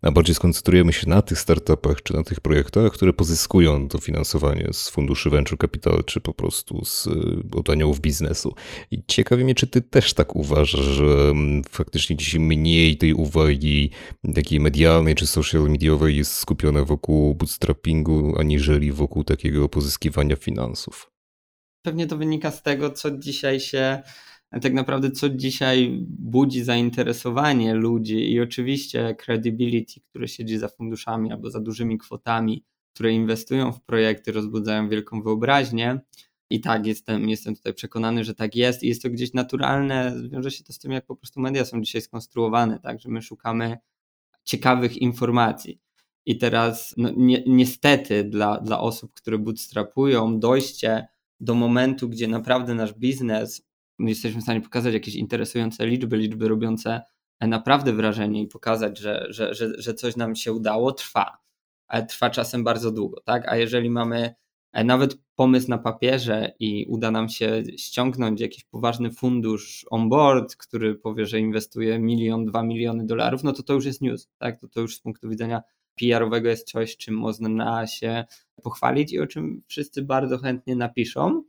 a 0.03 0.11
bardziej 0.11 0.35
skoncentrujemy 0.35 0.93
się 0.93 1.09
na 1.09 1.23
tych 1.23 1.39
startupach 1.39 2.03
czy 2.03 2.15
na 2.15 2.23
tych 2.23 2.41
projektach, 2.41 2.93
które 2.93 3.13
pozyskują 3.13 3.89
to 3.89 3.99
finansowanie 3.99 4.69
z 4.73 4.89
funduszy 4.89 5.31
venture 5.31 5.59
capital, 5.59 6.05
czy 6.05 6.21
po 6.21 6.35
prostu 6.35 6.85
z, 6.85 7.07
y, 7.07 7.11
od 7.57 7.71
aniołów 7.71 8.01
biznesu. 8.01 8.55
I 8.91 9.03
ciekawi 9.07 9.45
mnie, 9.45 9.55
czy 9.55 9.67
ty 9.67 9.81
też 9.81 10.15
tak 10.15 10.37
uważasz, 10.37 10.81
że 10.81 11.29
mm, 11.31 11.63
faktycznie 11.71 12.17
dzisiaj 12.17 12.41
mniej 12.41 12.97
tej 12.97 13.15
uwagi 13.15 13.91
takiej 14.35 14.61
medialnej 14.61 15.15
czy 15.15 15.27
social 15.27 15.63
mediowej 15.63 16.17
jest 16.17 16.35
skupione 16.35 16.85
wokół 16.85 17.35
bootstrappingu, 17.35 18.35
aniżeli 18.39 18.93
wokół 18.93 19.25
takiego 19.25 19.69
pozyskiwania 19.69 20.37
finansów? 20.37 21.11
Pewnie 21.83 22.07
to 22.07 22.17
wynika 22.17 22.51
z 22.51 22.63
tego, 22.63 22.91
co 22.91 23.11
dzisiaj 23.11 23.61
się 23.61 24.03
tak 24.51 24.73
naprawdę 24.73 25.11
co 25.11 25.29
dzisiaj 25.29 25.99
budzi 26.09 26.65
zainteresowanie 26.65 27.75
ludzi 27.75 28.33
i 28.33 28.41
oczywiście 28.41 29.15
credibility, 29.15 30.01
które 30.01 30.29
siedzi 30.29 30.59
za 30.59 30.69
funduszami 30.69 31.33
albo 31.33 31.51
za 31.51 31.61
dużymi 31.61 31.99
kwotami, 31.99 32.65
które 32.95 33.13
inwestują 33.13 33.73
w 33.73 33.81
projekty, 33.81 34.33
rozbudzają 34.33 34.89
wielką 34.89 35.23
wyobraźnię. 35.23 36.01
I 36.51 36.61
tak, 36.61 36.87
jestem, 36.87 37.29
jestem 37.29 37.57
tutaj 37.57 37.75
przekonany, 37.75 38.25
że 38.25 38.35
tak 38.35 38.57
jest 38.57 38.83
i 38.83 38.89
jest 38.89 39.03
to 39.03 39.11
gdzieś 39.11 39.33
naturalne. 39.33 40.15
Wiąże 40.31 40.51
się 40.51 40.65
to 40.65 40.73
z 40.73 40.79
tym, 40.79 40.93
jak 40.93 41.07
po 41.07 41.17
prostu 41.17 41.41
media 41.41 41.65
są 41.65 41.83
dzisiaj 41.83 42.03
skonstruowane, 42.03 42.81
tak, 42.81 43.01
że 43.01 43.09
my 43.09 43.23
szukamy 43.23 43.79
ciekawych 44.45 44.97
informacji. 44.97 45.81
I 46.27 46.39
teraz, 46.39 46.95
no, 46.97 47.11
ni 47.17 47.45
niestety, 47.47 48.25
dla, 48.25 48.61
dla 48.61 48.81
osób, 48.81 49.15
które 49.15 49.39
bootstrapują, 49.39 50.41
dojście 50.41 51.07
do 51.41 51.55
momentu, 51.55 52.09
gdzie 52.09 52.29
naprawdę 52.29 52.75
nasz 52.75 52.95
biznes 52.95 53.68
jesteśmy 53.99 54.41
w 54.41 54.45
stanie 54.45 54.61
pokazać 54.61 54.95
jakieś 54.95 55.15
interesujące 55.15 55.87
liczby, 55.87 56.17
liczby 56.17 56.49
robiące 56.49 57.01
naprawdę 57.41 57.93
wrażenie 57.93 58.43
i 58.43 58.47
pokazać, 58.47 58.99
że, 58.99 59.27
że, 59.31 59.55
że, 59.55 59.71
że 59.79 59.95
coś 59.95 60.17
nam 60.17 60.37
się 60.37 60.53
udało, 60.53 60.93
trwa. 60.93 61.39
Trwa 62.09 62.31
czasem 62.31 62.65
bardzo 62.65 62.91
długo, 62.91 63.21
tak? 63.21 63.49
A 63.49 63.57
jeżeli 63.57 63.91
mamy 63.91 64.35
e, 64.73 64.85
nawet 64.85 65.19
pomysł 65.35 65.71
na 65.71 65.79
papierze 65.79 66.53
i 66.59 66.87
uda 66.89 67.11
nam 67.11 67.29
się 67.29 67.63
ściągnąć 67.77 68.41
jakiś 68.41 68.65
poważny 68.65 69.11
fundusz 69.11 69.87
on 69.91 70.09
board, 70.09 70.57
który 70.57 70.95
powie, 70.95 71.27
że 71.27 71.41
inwestuje 71.41 71.99
milion, 71.99 72.47
dwa 72.47 72.63
miliony 72.63 73.07
dolarów, 73.07 73.45
no 73.45 73.53
to 73.53 73.63
to 73.63 73.75
już 73.75 73.85
jest 73.85 74.01
news, 74.01 74.29
tak? 74.39 74.61
To, 74.61 74.69
to 74.69 74.81
już 74.81 74.97
z 74.97 75.01
punktu 75.01 75.29
widzenia 75.29 75.63
PR-owego 76.01 76.49
jest 76.49 76.71
coś, 76.71 76.97
czym 76.97 77.15
można 77.15 77.87
się 77.87 78.25
pochwalić 78.63 79.13
i 79.13 79.21
o 79.21 79.27
czym 79.27 79.63
wszyscy 79.67 80.03
bardzo 80.03 80.39
chętnie 80.39 80.77
napiszą. 80.77 81.43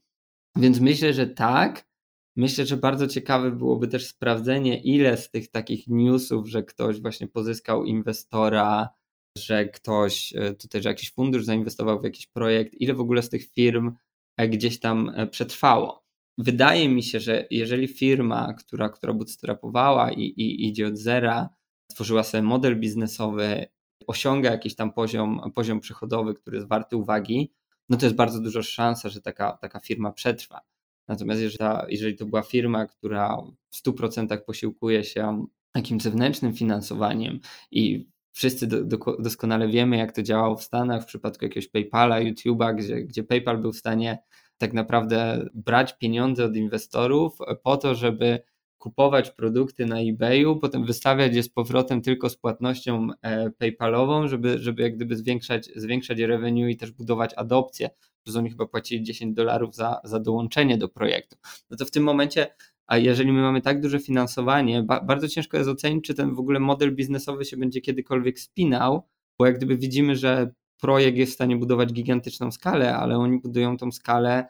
Więc 0.55 0.79
myślę, 0.79 1.13
że 1.13 1.27
tak. 1.27 1.88
Myślę, 2.35 2.65
że 2.65 2.77
bardzo 2.77 3.07
ciekawe 3.07 3.51
byłoby 3.51 3.87
też 3.87 4.07
sprawdzenie, 4.07 4.81
ile 4.81 5.17
z 5.17 5.29
tych 5.31 5.51
takich 5.51 5.87
newsów, 5.87 6.47
że 6.47 6.63
ktoś 6.63 7.01
właśnie 7.01 7.27
pozyskał 7.27 7.85
inwestora, 7.85 8.89
że 9.37 9.65
ktoś 9.65 10.33
e, 10.35 10.53
tutaj, 10.53 10.81
że 10.81 10.89
jakiś 10.89 11.13
fundusz 11.13 11.45
zainwestował 11.45 11.99
w 11.99 12.03
jakiś 12.03 12.27
projekt, 12.27 12.73
ile 12.73 12.93
w 12.93 13.01
ogóle 13.01 13.21
z 13.21 13.29
tych 13.29 13.51
firm 13.51 13.91
e, 14.37 14.49
gdzieś 14.49 14.79
tam 14.79 15.11
e, 15.15 15.27
przetrwało. 15.27 16.03
Wydaje 16.37 16.89
mi 16.89 17.03
się, 17.03 17.19
że 17.19 17.47
jeżeli 17.51 17.87
firma, 17.87 18.53
która, 18.53 18.89
która 18.89 19.13
bootstrapowała 19.13 20.11
i, 20.11 20.21
i 20.21 20.67
idzie 20.67 20.87
od 20.87 20.97
zera, 20.97 21.49
stworzyła 21.91 22.23
sobie 22.23 22.43
model 22.43 22.79
biznesowy, 22.79 23.65
osiąga 24.07 24.51
jakiś 24.51 24.75
tam 24.75 24.93
poziom, 24.93 25.51
poziom 25.55 25.79
przychodowy, 25.79 26.33
który 26.33 26.57
jest 26.57 26.69
warty 26.69 26.97
uwagi, 26.97 27.53
no 27.89 27.97
to 27.97 28.05
jest 28.05 28.15
bardzo 28.15 28.41
duża 28.41 28.63
szansa, 28.63 29.09
że 29.09 29.21
taka, 29.21 29.57
taka 29.57 29.79
firma 29.79 30.11
przetrwa. 30.11 30.61
Natomiast 31.09 31.41
jeżeli, 31.87 32.15
to 32.15 32.25
była 32.25 32.41
firma, 32.41 32.85
która 32.85 33.37
w 33.69 33.87
100% 33.87 34.41
posiłkuje 34.45 35.03
się 35.03 35.45
takim 35.71 35.99
zewnętrznym 35.99 36.53
finansowaniem 36.53 37.39
i 37.71 38.09
wszyscy 38.31 38.67
do, 38.67 38.83
do, 38.83 38.97
doskonale 39.19 39.67
wiemy, 39.67 39.97
jak 39.97 40.11
to 40.11 40.23
działało 40.23 40.55
w 40.55 40.63
Stanach 40.63 41.03
w 41.03 41.05
przypadku 41.05 41.45
jakiegoś 41.45 41.67
PayPala, 41.67 42.19
YouTube'a, 42.19 42.75
gdzie, 42.75 42.95
gdzie 42.95 43.23
PayPal 43.23 43.57
był 43.57 43.71
w 43.71 43.77
stanie 43.77 44.19
tak 44.57 44.73
naprawdę 44.73 45.49
brać 45.53 45.97
pieniądze 45.97 46.45
od 46.45 46.55
inwestorów 46.55 47.37
po 47.63 47.77
to, 47.77 47.95
żeby 47.95 48.39
kupować 48.79 49.31
produkty 49.31 49.85
na 49.85 49.99
eBayu, 49.99 50.55
potem 50.55 50.85
wystawiać 50.85 51.35
je 51.35 51.43
z 51.43 51.49
powrotem 51.49 52.01
tylko 52.01 52.29
z 52.29 52.37
płatnością 52.37 53.07
e, 53.21 53.49
PayPalową, 53.49 54.27
żeby, 54.27 54.59
żeby 54.59 54.81
jak 54.81 54.95
gdyby 54.95 55.15
zwiększać, 55.15 55.69
zwiększać 55.75 56.19
revenue 56.19 56.69
i 56.69 56.77
też 56.77 56.91
budować 56.91 57.33
adopcję, 57.37 57.89
że 58.25 58.39
oni 58.39 58.49
chyba 58.49 58.65
płacili 58.65 59.03
10 59.03 59.35
dolarów 59.35 59.75
za, 59.75 60.01
za 60.03 60.19
dołączenie 60.19 60.77
do 60.77 60.89
projektu. 60.89 61.37
No 61.69 61.77
to 61.77 61.85
w 61.85 61.91
tym 61.91 62.03
momencie, 62.03 62.47
a 62.87 62.97
jeżeli 62.97 63.31
my 63.31 63.41
mamy 63.41 63.61
tak 63.61 63.81
duże 63.81 63.99
finansowanie, 63.99 64.83
ba 64.83 65.01
bardzo 65.01 65.27
ciężko 65.27 65.57
jest 65.57 65.69
ocenić, 65.69 66.05
czy 66.05 66.13
ten 66.13 66.35
w 66.35 66.39
ogóle 66.39 66.59
model 66.59 66.95
biznesowy 66.95 67.45
się 67.45 67.57
będzie 67.57 67.81
kiedykolwiek 67.81 68.39
spinał, 68.39 69.07
bo 69.39 69.45
jak 69.45 69.57
gdyby 69.57 69.77
widzimy, 69.77 70.15
że 70.15 70.51
projekt 70.81 71.17
jest 71.17 71.31
w 71.31 71.35
stanie 71.35 71.57
budować 71.57 71.93
gigantyczną 71.93 72.51
skalę, 72.51 72.95
ale 72.95 73.17
oni 73.17 73.39
budują 73.39 73.77
tą 73.77 73.91
skalę 73.91 74.45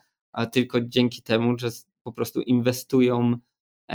tylko 0.51 0.81
dzięki 0.81 1.21
temu, 1.21 1.59
że 1.59 1.69
po 2.03 2.11
prostu 2.11 2.41
inwestują 2.41 3.39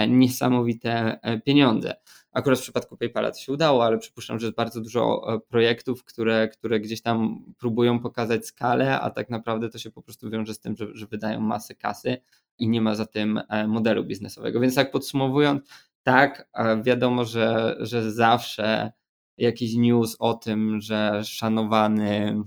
niesamowite 0.08 1.18
e, 1.22 1.40
pieniądze. 1.40 1.94
Akurat 2.32 2.58
w 2.58 2.62
przypadku 2.62 2.96
PayPala 2.96 3.30
to 3.30 3.38
się 3.38 3.52
udało, 3.52 3.84
ale 3.84 3.98
przypuszczam, 3.98 4.38
że 4.38 4.46
jest 4.46 4.56
bardzo 4.56 4.80
dużo 4.80 5.34
e, 5.34 5.40
projektów, 5.40 6.04
które, 6.04 6.48
które 6.48 6.80
gdzieś 6.80 7.02
tam 7.02 7.44
próbują 7.58 8.00
pokazać 8.00 8.46
skalę, 8.46 9.00
a 9.00 9.10
tak 9.10 9.30
naprawdę 9.30 9.68
to 9.68 9.78
się 9.78 9.90
po 9.90 10.02
prostu 10.02 10.30
wiąże 10.30 10.54
z 10.54 10.60
tym, 10.60 10.76
że, 10.76 10.86
że 10.92 11.06
wydają 11.06 11.40
masę 11.40 11.74
kasy 11.74 12.16
i 12.58 12.68
nie 12.68 12.80
ma 12.80 12.94
za 12.94 13.06
tym 13.06 13.40
modelu 13.68 14.04
biznesowego. 14.04 14.60
Więc 14.60 14.74
tak 14.74 14.90
podsumowując, 14.90 15.62
tak, 16.02 16.48
wiadomo, 16.82 17.24
że, 17.24 17.76
że 17.80 18.12
zawsze 18.12 18.92
jakiś 19.38 19.74
news 19.74 20.16
o 20.18 20.34
tym, 20.34 20.80
że 20.80 21.20
szanowany 21.24 22.42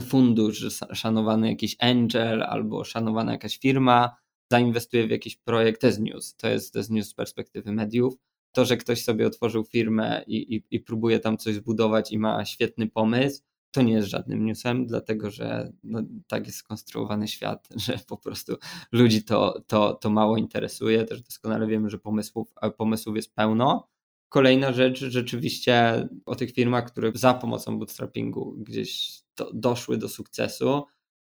fundusz, 0.00 0.66
szanowany 0.92 1.48
jakiś 1.48 1.76
angel 1.80 2.42
albo 2.42 2.84
szanowana 2.84 3.32
jakaś 3.32 3.58
firma 3.58 4.16
zainwestuje 4.54 5.06
w 5.06 5.10
jakiś 5.10 5.36
projekt, 5.36 5.80
to 5.80 5.86
jest 5.86 6.00
news. 6.00 6.36
To 6.36 6.48
jest, 6.48 6.72
to 6.72 6.78
jest 6.78 6.90
news 6.90 7.08
z 7.08 7.14
perspektywy 7.14 7.72
mediów. 7.72 8.14
To, 8.52 8.64
że 8.64 8.76
ktoś 8.76 9.04
sobie 9.04 9.26
otworzył 9.26 9.64
firmę 9.64 10.24
i, 10.26 10.54
i, 10.56 10.64
i 10.70 10.80
próbuje 10.80 11.20
tam 11.20 11.38
coś 11.38 11.54
zbudować 11.54 12.12
i 12.12 12.18
ma 12.18 12.44
świetny 12.44 12.86
pomysł, 12.86 13.42
to 13.70 13.82
nie 13.82 13.92
jest 13.92 14.08
żadnym 14.08 14.46
newsem, 14.46 14.86
dlatego 14.86 15.30
że 15.30 15.72
no, 15.84 16.02
tak 16.26 16.46
jest 16.46 16.58
skonstruowany 16.58 17.28
świat, 17.28 17.68
że 17.86 17.98
po 18.08 18.16
prostu 18.16 18.56
ludzi 18.92 19.24
to, 19.24 19.62
to, 19.66 19.94
to 19.94 20.10
mało 20.10 20.36
interesuje. 20.36 21.04
Też 21.04 21.22
doskonale 21.22 21.66
wiemy, 21.66 21.90
że 21.90 21.98
pomysłów, 21.98 22.54
pomysłów 22.76 23.16
jest 23.16 23.34
pełno. 23.34 23.88
Kolejna 24.28 24.72
rzecz, 24.72 24.98
rzeczywiście 24.98 26.08
o 26.26 26.34
tych 26.34 26.52
firmach, 26.52 26.86
które 26.86 27.12
za 27.14 27.34
pomocą 27.34 27.78
bootstrappingu 27.78 28.54
gdzieś 28.58 29.20
do, 29.36 29.50
doszły 29.54 29.96
do 29.96 30.08
sukcesu, 30.08 30.84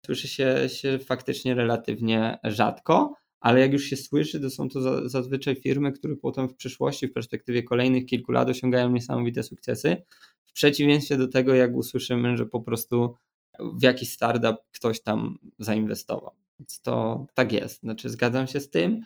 słyszy 0.06 0.27
się, 0.27 0.70
się 0.70 1.00
faktycznie 1.00 1.56
relatywnie 1.56 2.38
rzadko, 2.44 3.13
ale 3.39 3.60
jak 3.60 3.74
już 3.74 3.84
się 3.84 3.98
słyszy, 3.98 4.39
to 4.39 4.50
są 4.50 4.70
to 4.70 5.10
zazwyczaj 5.10 5.56
firmy, 5.56 5.92
które 5.92 6.16
potem 6.16 6.50
w 6.50 6.56
przyszłości, 6.56 7.08
w 7.08 7.13
perspektywie 7.13 7.63
kolejnych 7.63 8.06
kilku 8.06 8.32
lat 8.32 8.50
osiągają 8.50 8.92
niesamowite 8.92 9.44
sukcesy. 9.44 9.98
W 10.46 10.54
przeciwieństwie 10.54 11.18
do 11.18 11.27
tego, 11.27 11.56
jak 11.56 11.75
usłyszymy, 11.75 12.38
że 12.38 12.46
po 12.46 12.62
prostu 12.62 13.16
w 13.60 13.84
jakiś 13.84 14.13
startup 14.13 14.56
ktoś 14.72 15.01
tam 15.01 15.38
zainwestował. 15.60 16.32
Więc 16.60 16.82
to 16.82 17.25
tak 17.34 17.51
jest. 17.51 17.80
Znaczy, 17.80 18.10
zgadzam 18.10 18.48
się 18.48 18.60
z 18.60 18.70
tym. 18.70 19.01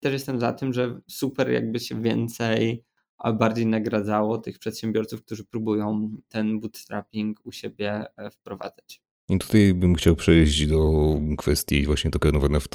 Też 0.00 0.12
jestem 0.12 0.40
za 0.40 0.52
tym, 0.52 0.72
że 0.72 1.00
super 1.08 1.50
jakby 1.50 1.80
się 1.80 2.02
więcej, 2.02 2.84
a 3.18 3.32
bardziej 3.32 3.66
nagradzało 3.66 4.38
tych 4.38 4.58
przedsiębiorców, 4.58 5.22
którzy 5.24 5.44
próbują 5.44 6.16
ten 6.28 6.60
bootstrapping 6.60 7.46
u 7.46 7.52
siebie 7.52 8.04
e, 8.16 8.30
wprowadzać. 8.30 9.01
I 9.28 9.38
tutaj 9.38 9.74
bym 9.74 9.94
chciał 9.94 10.16
przejść 10.16 10.66
do 10.66 10.92
kwestii 11.38 11.86
właśnie 11.86 12.10
tokenów 12.10 12.44
NFT, 12.44 12.74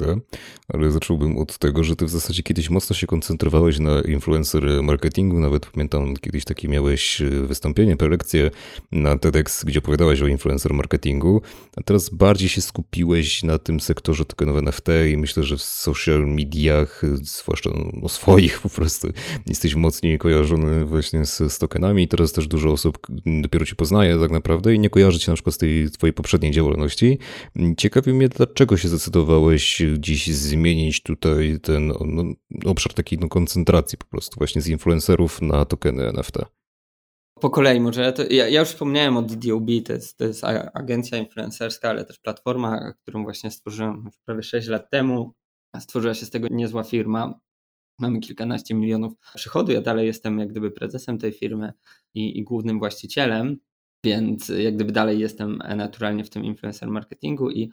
ale 0.68 0.90
zacząłbym 0.90 1.38
od 1.38 1.58
tego, 1.58 1.84
że 1.84 1.96
ty 1.96 2.04
w 2.04 2.10
zasadzie 2.10 2.42
kiedyś 2.42 2.70
mocno 2.70 2.96
się 2.96 3.06
koncentrowałeś 3.06 3.78
na 3.78 4.00
influencer 4.00 4.82
marketingu, 4.82 5.40
nawet 5.40 5.66
pamiętam 5.66 6.16
kiedyś 6.16 6.44
takie 6.44 6.68
miałeś 6.68 7.22
wystąpienie, 7.46 7.96
prelekcję 7.96 8.50
na 8.92 9.18
TEDx, 9.18 9.64
gdzie 9.64 9.78
opowiadałeś 9.78 10.22
o 10.22 10.26
influencer 10.26 10.74
marketingu, 10.74 11.42
a 11.76 11.82
teraz 11.82 12.10
bardziej 12.10 12.48
się 12.48 12.60
skupiłeś 12.60 13.42
na 13.42 13.58
tym 13.58 13.80
sektorze 13.80 14.24
tokenów 14.24 14.58
NFT 14.58 14.88
i 15.12 15.16
myślę, 15.16 15.42
że 15.42 15.56
w 15.56 15.62
social 15.62 16.26
mediach, 16.26 17.02
zwłaszcza 17.22 17.70
no 17.92 18.08
swoich 18.08 18.60
po 18.60 18.68
prostu, 18.68 19.08
jesteś 19.46 19.74
mocniej 19.74 20.18
kojarzony 20.18 20.84
właśnie 20.84 21.26
z, 21.26 21.52
z 21.52 21.58
tokenami. 21.58 22.02
I 22.02 22.08
teraz 22.08 22.32
też 22.32 22.46
dużo 22.46 22.72
osób 22.72 22.98
dopiero 23.42 23.66
cię 23.66 23.74
poznaje 23.74 24.18
tak 24.18 24.30
naprawdę 24.30 24.74
i 24.74 24.78
nie 24.78 24.90
kojarzy 24.90 25.18
cię 25.18 25.32
na 25.32 25.34
przykład 25.34 25.54
z 25.54 25.58
tej 25.58 25.90
twojej 25.90 26.12
poprzedniej 26.12 26.37
poprzedniej 26.38 26.52
działalności. 26.52 27.18
Ciekawi 27.76 28.12
mnie, 28.12 28.28
dlaczego 28.28 28.76
się 28.76 28.88
zdecydowałeś 28.88 29.82
dziś 29.98 30.26
zmienić 30.26 31.02
tutaj 31.02 31.58
ten 31.62 31.86
no, 31.88 32.24
obszar 32.70 32.94
takiej 32.94 33.18
no, 33.18 33.28
koncentracji 33.28 33.98
po 33.98 34.06
prostu 34.06 34.38
właśnie 34.38 34.62
z 34.62 34.68
influencerów 34.68 35.42
na 35.42 35.64
tokeny 35.64 36.08
NFT. 36.08 36.36
Po 37.40 37.50
kolei 37.50 37.80
może. 37.80 38.12
To 38.12 38.22
ja, 38.30 38.48
ja, 38.48 38.60
już 38.60 38.68
wspomniałem 38.68 39.16
o 39.16 39.22
DDOB, 39.22 39.66
to 39.86 39.92
jest, 39.92 40.18
to 40.18 40.24
jest 40.24 40.44
agencja 40.74 41.18
influencerska, 41.18 41.90
ale 41.90 42.04
też 42.04 42.18
platforma, 42.18 42.92
którą 43.02 43.22
właśnie 43.22 43.50
stworzyłem 43.50 44.10
prawie 44.24 44.42
6 44.42 44.68
lat 44.68 44.90
temu. 44.90 45.34
Stworzyła 45.80 46.14
się 46.14 46.26
z 46.26 46.30
tego 46.30 46.48
niezła 46.50 46.84
firma. 46.84 47.40
Mamy 47.98 48.20
kilkanaście 48.20 48.74
milionów 48.74 49.12
przychodu. 49.34 49.72
Ja 49.72 49.80
dalej 49.80 50.06
jestem 50.06 50.38
jak 50.38 50.48
gdyby 50.48 50.70
prezesem 50.70 51.18
tej 51.18 51.32
firmy 51.32 51.72
i, 52.14 52.38
i 52.38 52.44
głównym 52.44 52.78
właścicielem. 52.78 53.56
Więc 54.04 54.48
jak 54.48 54.74
gdyby 54.74 54.92
dalej 54.92 55.18
jestem 55.18 55.58
naturalnie 55.76 56.24
w 56.24 56.30
tym 56.30 56.44
influencer 56.44 56.90
marketingu 56.90 57.50
i 57.50 57.70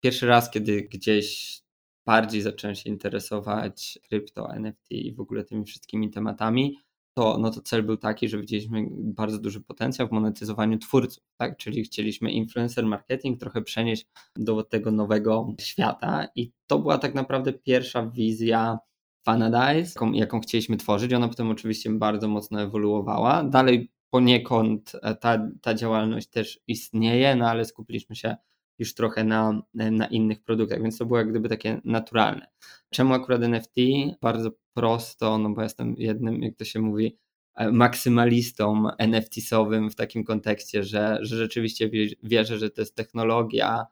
pierwszy 0.00 0.26
raz, 0.26 0.50
kiedy 0.50 0.82
gdzieś 0.82 1.60
bardziej 2.06 2.42
zacząłem 2.42 2.74
się 2.74 2.90
interesować 2.90 3.98
krypto, 4.08 4.54
NFT 4.54 4.90
i 4.90 5.14
w 5.14 5.20
ogóle 5.20 5.44
tymi 5.44 5.64
wszystkimi 5.64 6.10
tematami, 6.10 6.78
to, 7.14 7.38
no 7.38 7.50
to 7.50 7.60
cel 7.60 7.82
był 7.82 7.96
taki, 7.96 8.28
że 8.28 8.38
widzieliśmy 8.38 8.86
bardzo 8.90 9.38
duży 9.38 9.60
potencjał 9.60 10.08
w 10.08 10.12
monetyzowaniu 10.12 10.78
twórców, 10.78 11.24
tak? 11.36 11.56
czyli 11.56 11.84
chcieliśmy 11.84 12.32
influencer 12.32 12.86
marketing 12.86 13.40
trochę 13.40 13.62
przenieść 13.62 14.06
do 14.36 14.62
tego 14.62 14.90
nowego 14.90 15.54
świata 15.60 16.28
i 16.34 16.52
to 16.66 16.78
była 16.78 16.98
tak 16.98 17.14
naprawdę 17.14 17.52
pierwsza 17.52 18.06
wizja 18.06 18.78
Fanadize, 19.24 19.92
jaką, 19.94 20.12
jaką 20.12 20.40
chcieliśmy 20.40 20.76
tworzyć. 20.76 21.12
Ona 21.12 21.28
potem 21.28 21.50
oczywiście 21.50 21.90
bardzo 21.90 22.28
mocno 22.28 22.62
ewoluowała. 22.62 23.44
Dalej 23.44 23.90
poniekąd 24.10 24.92
e, 25.02 25.14
ta, 25.14 25.48
ta 25.62 25.74
działalność 25.74 26.28
też 26.28 26.60
istnieje, 26.66 27.36
no 27.36 27.50
ale 27.50 27.64
skupiliśmy 27.64 28.16
się 28.16 28.36
już 28.78 28.94
trochę 28.94 29.24
na, 29.24 29.62
na 29.74 30.06
innych 30.06 30.42
produktach, 30.42 30.82
więc 30.82 30.98
to 30.98 31.06
było 31.06 31.18
jak 31.18 31.30
gdyby 31.30 31.48
takie 31.48 31.80
naturalne. 31.84 32.46
Czemu 32.90 33.14
akurat 33.14 33.42
NFT? 33.42 33.74
Bardzo 34.20 34.50
prosto, 34.74 35.38
no 35.38 35.50
bo 35.50 35.62
jestem 35.62 35.94
jednym, 35.98 36.42
jak 36.42 36.56
to 36.56 36.64
się 36.64 36.80
mówi, 36.80 37.18
e, 37.54 37.72
maksymalistą 37.72 38.88
NFT-sowym 38.98 39.90
w 39.90 39.94
takim 39.94 40.24
kontekście, 40.24 40.84
że, 40.84 41.18
że 41.20 41.36
rzeczywiście 41.36 41.90
wierzę, 42.22 42.58
że 42.58 42.70
to 42.70 42.80
jest 42.80 42.96
technologia, 42.96 43.86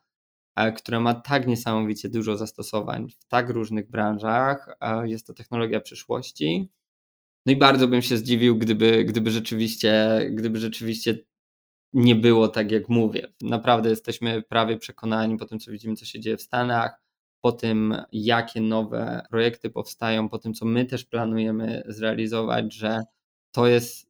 e, 0.57 0.73
która 0.73 1.01
ma 1.01 1.15
tak 1.15 1.47
niesamowicie 1.47 2.09
dużo 2.09 2.37
zastosowań 2.37 3.11
w 3.11 3.25
tak 3.25 3.51
różnych 3.51 3.91
branżach. 3.91 4.77
Jest 5.05 5.27
to 5.27 5.35
technologia 5.35 5.81
przyszłości 5.81 6.69
no 7.47 7.53
i 7.53 7.57
bardzo 7.57 7.89
bym 7.89 8.03
się 8.03 8.17
zdziwił, 8.17 8.59
gdyby, 8.59 9.05
gdyby, 9.05 9.31
rzeczywiście, 9.31 10.21
gdyby 10.33 10.59
rzeczywiście 10.59 11.19
nie 11.93 12.17
było 12.17 12.49
tak, 12.49 12.71
jak 12.71 12.89
mówię. 12.89 13.33
Naprawdę 13.43 13.91
jesteśmy 13.91 14.43
prawie 14.43 14.79
przekonani 14.79 15.37
po 15.37 15.47
tym, 15.47 15.59
co 15.59 15.71
widzimy, 15.71 15.97
co 15.97 16.05
się 16.05 16.21
dzieje 16.21 16.37
w 16.37 16.43
Stanach, 16.43 17.03
po 17.41 17.53
tym, 17.53 17.97
jakie 18.13 18.61
nowe 18.61 19.27
projekty 19.31 19.71
powstają, 19.71 20.29
po 20.29 20.39
tym, 20.39 20.55
co 20.55 20.67
my 20.67 20.85
też 20.85 21.05
planujemy 21.05 21.83
zrealizować, 21.87 22.75
że 22.75 23.01
to 23.53 23.67
jest 23.67 24.07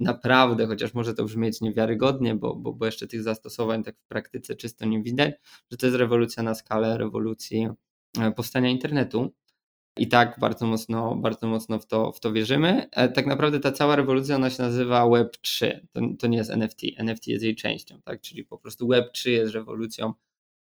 naprawdę, 0.00 0.66
chociaż 0.66 0.94
może 0.94 1.14
to 1.14 1.24
brzmieć 1.24 1.60
niewiarygodnie, 1.60 2.34
bo, 2.34 2.56
bo, 2.56 2.72
bo 2.72 2.86
jeszcze 2.86 3.06
tych 3.06 3.22
zastosowań 3.22 3.84
tak 3.84 3.96
w 3.98 4.06
praktyce 4.08 4.56
czysto 4.56 4.86
nie 4.86 5.02
widać, 5.02 5.34
że 5.70 5.76
to 5.76 5.86
jest 5.86 5.98
rewolucja 5.98 6.42
na 6.42 6.54
skalę 6.54 6.98
rewolucji 6.98 7.68
e, 8.20 8.32
powstania 8.32 8.70
internetu. 8.70 9.34
I 9.98 10.08
tak 10.08 10.38
bardzo 10.40 10.66
mocno, 10.66 11.16
bardzo 11.16 11.46
mocno 11.46 11.78
w 11.78 11.86
to, 11.86 12.12
w 12.12 12.20
to 12.20 12.32
wierzymy. 12.32 12.88
E, 12.92 13.08
tak 13.08 13.26
naprawdę 13.26 13.60
ta 13.60 13.72
cała 13.72 13.96
rewolucja 13.96 14.36
ona 14.36 14.50
się 14.50 14.62
nazywa 14.62 15.02
Web3. 15.04 15.80
To, 15.92 16.00
to 16.18 16.26
nie 16.26 16.38
jest 16.38 16.50
NFT. 16.50 16.80
NFT 16.96 17.26
jest 17.26 17.44
jej 17.44 17.56
częścią, 17.56 18.00
tak? 18.02 18.20
Czyli 18.20 18.44
po 18.44 18.58
prostu 18.58 18.88
Web3 18.88 19.30
jest 19.30 19.54
rewolucją 19.54 20.12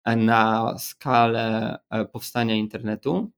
na 0.06 0.75
skalę 0.77 1.77
powstania 2.12 2.56
internetu. 2.56 3.32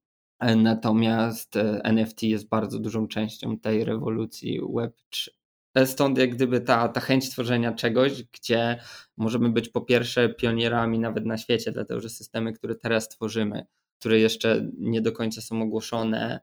Natomiast 0.56 1.56
NFT 1.84 2.24
jest 2.24 2.48
bardzo 2.48 2.80
dużą 2.80 3.08
częścią 3.08 3.60
tej 3.60 3.86
rewolucji 3.86 4.62
Web3. 4.62 5.30
Stąd 5.86 6.18
jak 6.18 6.36
gdyby 6.36 6.62
ta, 6.62 6.88
ta 6.88 7.00
chęć 7.00 7.30
tworzenia 7.30 7.74
czegoś, 7.74 8.24
gdzie 8.24 8.80
możemy 9.18 9.50
być 9.50 9.70
po 9.70 9.82
pierwsze 9.82 10.30
pionierami 10.30 11.00
nawet 11.00 11.26
na 11.26 11.38
świecie, 11.38 11.72
dlatego 11.72 12.02
że 12.02 12.10
systemy, 12.10 12.54
które 12.54 12.76
teraz 12.76 13.10
tworzymy, 13.10 13.66
które 14.06 14.20
jeszcze 14.20 14.70
nie 14.78 15.02
do 15.02 15.12
końca 15.12 15.42
są 15.42 15.62
ogłoszone, 15.62 16.40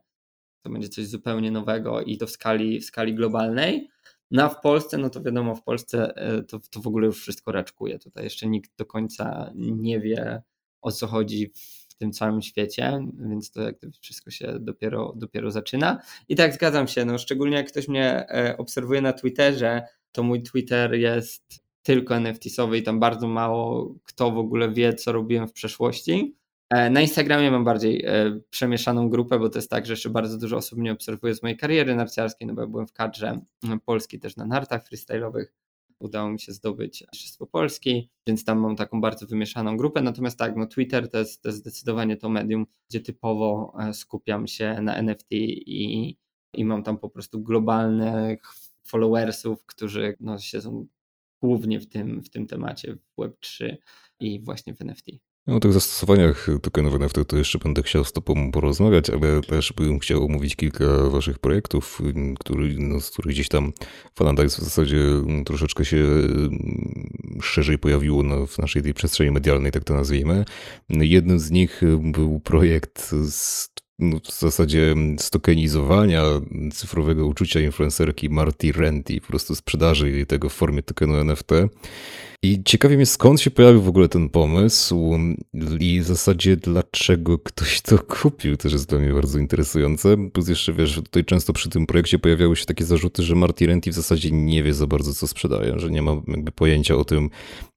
to 0.61 0.69
będzie 0.69 0.89
coś 0.89 1.07
zupełnie 1.07 1.51
nowego 1.51 2.01
i 2.01 2.17
to 2.17 2.27
w 2.27 2.31
skali, 2.31 2.79
w 2.79 2.85
skali 2.85 3.15
globalnej. 3.15 3.89
No 4.31 4.43
a 4.43 4.49
w 4.49 4.61
Polsce, 4.61 4.97
no 4.97 5.09
to 5.09 5.21
wiadomo, 5.21 5.55
w 5.55 5.63
Polsce 5.63 6.15
e, 6.15 6.43
to, 6.43 6.59
to 6.71 6.79
w 6.79 6.87
ogóle 6.87 7.05
już 7.05 7.21
wszystko 7.21 7.51
raczkuje. 7.51 7.99
Tutaj 7.99 8.23
jeszcze 8.23 8.47
nikt 8.47 8.71
do 8.77 8.85
końca 8.85 9.51
nie 9.55 9.99
wie 9.99 10.41
o 10.81 10.91
co 10.91 11.07
chodzi 11.07 11.51
w 11.89 11.95
tym 11.95 12.11
całym 12.11 12.41
świecie, 12.41 13.07
więc 13.29 13.51
to 13.51 13.61
jak 13.61 13.75
wszystko 14.01 14.31
się 14.31 14.59
dopiero, 14.59 15.13
dopiero 15.15 15.51
zaczyna. 15.51 16.01
I 16.29 16.35
tak 16.35 16.53
zgadzam 16.53 16.87
się, 16.87 17.05
no 17.05 17.17
szczególnie 17.17 17.57
jak 17.57 17.67
ktoś 17.67 17.87
mnie 17.87 18.29
e, 18.29 18.57
obserwuje 18.57 19.01
na 19.01 19.13
Twitterze, 19.13 19.81
to 20.11 20.23
mój 20.23 20.43
Twitter 20.43 20.93
jest 20.93 21.63
tylko 21.83 22.15
NFT-sowy 22.15 22.77
i 22.77 22.83
tam 22.83 22.99
bardzo 22.99 23.27
mało 23.27 23.95
kto 24.03 24.31
w 24.31 24.37
ogóle 24.37 24.71
wie, 24.71 24.93
co 24.93 25.11
robiłem 25.11 25.47
w 25.47 25.53
przeszłości. 25.53 26.42
E, 26.73 26.89
na 26.89 27.01
Instagramie 27.01 27.51
mam 27.51 27.63
bardziej 27.63 28.05
e, 28.05 28.39
przemieszaną 28.49 29.09
grupę, 29.09 29.39
bo 29.39 29.49
to 29.49 29.57
jest 29.57 29.69
tak, 29.69 29.85
że 29.85 29.93
jeszcze 29.93 30.09
bardzo 30.09 30.37
dużo 30.37 30.57
osób 30.57 30.79
mnie 30.79 30.91
obserwuje 30.91 31.35
z 31.35 31.43
mojej 31.43 31.57
kariery 31.57 31.95
narciarskiej, 31.95 32.47
no 32.47 32.53
bo 32.53 32.61
ja 32.61 32.67
byłem 32.67 32.87
w 32.87 32.93
kadrze 32.93 33.39
Polski 33.85 34.19
też 34.19 34.35
na 34.35 34.45
nartach 34.45 34.83
freestyle'owych 34.89 35.45
udało 35.99 36.29
mi 36.29 36.39
się 36.39 36.53
zdobyć 36.53 37.03
Mistrzostwo 37.13 37.47
Polski, 37.47 38.09
więc 38.27 38.45
tam 38.45 38.59
mam 38.59 38.75
taką 38.75 39.01
bardzo 39.01 39.27
wymieszaną 39.27 39.77
grupę. 39.77 40.01
Natomiast 40.01 40.39
tak, 40.39 40.55
no 40.55 40.67
Twitter 40.67 41.09
to 41.09 41.17
jest, 41.17 41.41
to 41.41 41.49
jest 41.49 41.59
zdecydowanie 41.59 42.17
to 42.17 42.29
medium, 42.29 42.65
gdzie 42.89 42.99
typowo 42.99 43.73
e, 43.79 43.93
skupiam 43.93 44.47
się 44.47 44.81
na 44.81 44.95
NFT 44.95 45.31
i, 45.31 46.17
i 46.53 46.65
mam 46.65 46.83
tam 46.83 46.97
po 46.97 47.09
prostu 47.09 47.43
globalnych 47.43 48.41
followersów, 48.83 49.65
którzy 49.65 50.17
no, 50.19 50.39
siedzą 50.39 50.87
głównie 51.41 51.79
w 51.79 51.89
tym, 51.89 52.23
w 52.23 52.29
tym 52.29 52.47
temacie 52.47 52.95
w 52.95 53.21
Web3 53.21 53.75
i 54.19 54.39
właśnie 54.39 54.73
w 54.73 54.81
NFT. 54.81 55.05
No, 55.47 55.55
o 55.55 55.59
tych 55.59 55.73
zastosowaniach 55.73 56.47
tokenów 56.61 56.95
NFT 56.95 57.17
to 57.27 57.37
jeszcze 57.37 57.59
będę 57.59 57.83
chciał 57.83 58.03
z 58.03 58.11
Tobą 58.11 58.51
porozmawiać, 58.51 59.09
ale 59.09 59.41
też 59.41 59.73
bym 59.73 59.99
chciał 59.99 60.25
omówić 60.25 60.55
kilka 60.55 60.85
Waszych 61.09 61.39
projektów, 61.39 62.01
który, 62.39 62.75
no, 62.79 63.01
z 63.01 63.09
których 63.09 63.33
gdzieś 63.33 63.47
tam 63.47 63.73
Fanadize 64.15 64.57
w 64.57 64.63
zasadzie 64.63 64.97
mm, 64.97 65.43
troszeczkę 65.43 65.85
się 65.85 65.97
mm, 65.97 67.39
szerzej 67.41 67.77
pojawiło 67.77 68.23
no, 68.23 68.47
w 68.47 68.57
naszej 68.57 68.81
tej 68.81 68.93
przestrzeni 68.93 69.31
medialnej, 69.31 69.71
tak 69.71 69.83
to 69.83 69.93
nazwijmy. 69.93 70.45
Jednym 70.89 71.39
z 71.39 71.51
nich 71.51 71.81
był 71.99 72.39
projekt 72.39 73.09
z 73.11 73.69
no, 73.99 74.19
w 74.19 74.39
zasadzie 74.39 74.95
stokenizowania 75.17 76.23
cyfrowego 76.73 77.27
uczucia 77.27 77.59
influencerki 77.59 78.29
Marty 78.29 78.71
Renty, 78.71 79.21
po 79.21 79.27
prostu 79.27 79.55
sprzedaży 79.55 80.25
tego 80.25 80.49
w 80.49 80.53
formie 80.53 80.83
tokenu 80.83 81.15
NFT. 81.15 81.51
I 82.45 82.63
ciekawie 82.63 82.95
mnie 82.95 83.05
skąd 83.05 83.41
się 83.41 83.51
pojawił 83.51 83.81
w 83.81 83.87
ogóle 83.87 84.09
ten 84.09 84.29
pomysł 84.29 85.11
i 85.79 85.99
w 85.99 86.03
zasadzie 86.03 86.57
dlaczego 86.57 87.39
ktoś 87.39 87.81
to 87.81 87.99
kupił, 87.99 88.57
też 88.57 88.73
jest 88.73 88.89
dla 88.89 88.99
mnie 88.99 89.13
bardzo 89.13 89.39
interesujące. 89.39 90.29
Plus 90.29 90.47
jeszcze 90.47 90.73
wiesz, 90.73 90.95
tutaj 90.95 91.25
często 91.25 91.53
przy 91.53 91.69
tym 91.69 91.85
projekcie 91.85 92.19
pojawiały 92.19 92.55
się 92.55 92.65
takie 92.65 92.85
zarzuty, 92.85 93.23
że 93.23 93.35
Marty 93.35 93.65
Renty 93.65 93.91
w 93.91 93.93
zasadzie 93.93 94.31
nie 94.31 94.63
wie 94.63 94.73
za 94.73 94.87
bardzo 94.87 95.13
co 95.13 95.27
sprzedaje, 95.27 95.79
że 95.79 95.91
nie 95.91 96.01
ma 96.01 96.21
jakby 96.27 96.51
pojęcia 96.51 96.95
o 96.95 97.05
tym, 97.05 97.29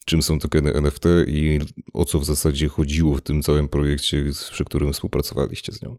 czym 0.06 0.22
są 0.22 0.38
tokeny 0.38 0.74
NFT 0.74 1.04
i 1.26 1.58
o 1.92 2.04
co 2.04 2.18
w 2.20 2.24
zasadzie 2.24 2.68
chodziło 2.68 3.14
w 3.14 3.20
tym 3.20 3.42
całym 3.42 3.68
projekcie, 3.68 4.24
przy 4.52 4.64
którym 4.64 4.92
współpracowaliście 4.92 5.72
z 5.72 5.82
nią. 5.82 5.96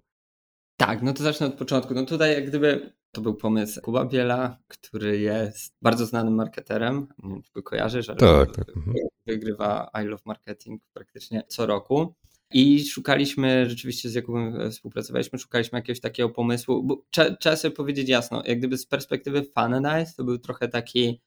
Tak, 0.77 1.01
no 1.01 1.13
to 1.13 1.23
zacznę 1.23 1.47
od 1.47 1.53
początku. 1.53 1.93
No 1.93 2.05
tutaj 2.05 2.33
jak 2.33 2.47
gdyby 2.47 2.93
to 3.11 3.21
był 3.21 3.35
pomysł 3.35 3.81
Kuba 3.81 4.05
Biela, 4.05 4.57
który 4.67 5.19
jest 5.19 5.75
bardzo 5.81 6.05
znanym 6.05 6.35
marketerem. 6.35 7.07
Nie 7.23 7.29
wiem, 7.29 7.41
czy 7.41 7.51
go 7.53 7.63
kojarzysz, 7.63 8.09
ale 8.09 8.17
tak, 8.17 8.55
tak. 8.55 8.69
Mhm. 8.69 8.95
wygrywa 9.25 9.91
I 10.03 10.05
Love 10.05 10.23
Marketing 10.25 10.81
praktycznie 10.93 11.43
co 11.47 11.65
roku. 11.65 12.15
I 12.53 12.85
szukaliśmy, 12.85 13.69
rzeczywiście 13.69 14.09
z 14.09 14.13
Jakubem 14.13 14.71
współpracowaliśmy, 14.71 15.39
szukaliśmy 15.39 15.79
jakiegoś 15.79 15.99
takiego 15.99 16.29
pomysłu, 16.29 16.83
bo 16.83 17.03
trzeba 17.39 17.55
sobie 17.55 17.75
powiedzieć 17.75 18.09
jasno, 18.09 18.43
jak 18.45 18.59
gdyby 18.59 18.77
z 18.77 18.85
perspektywy 18.85 19.43
Funadize 19.43 20.13
to 20.17 20.23
był 20.23 20.37
trochę 20.37 20.67
taki 20.67 21.21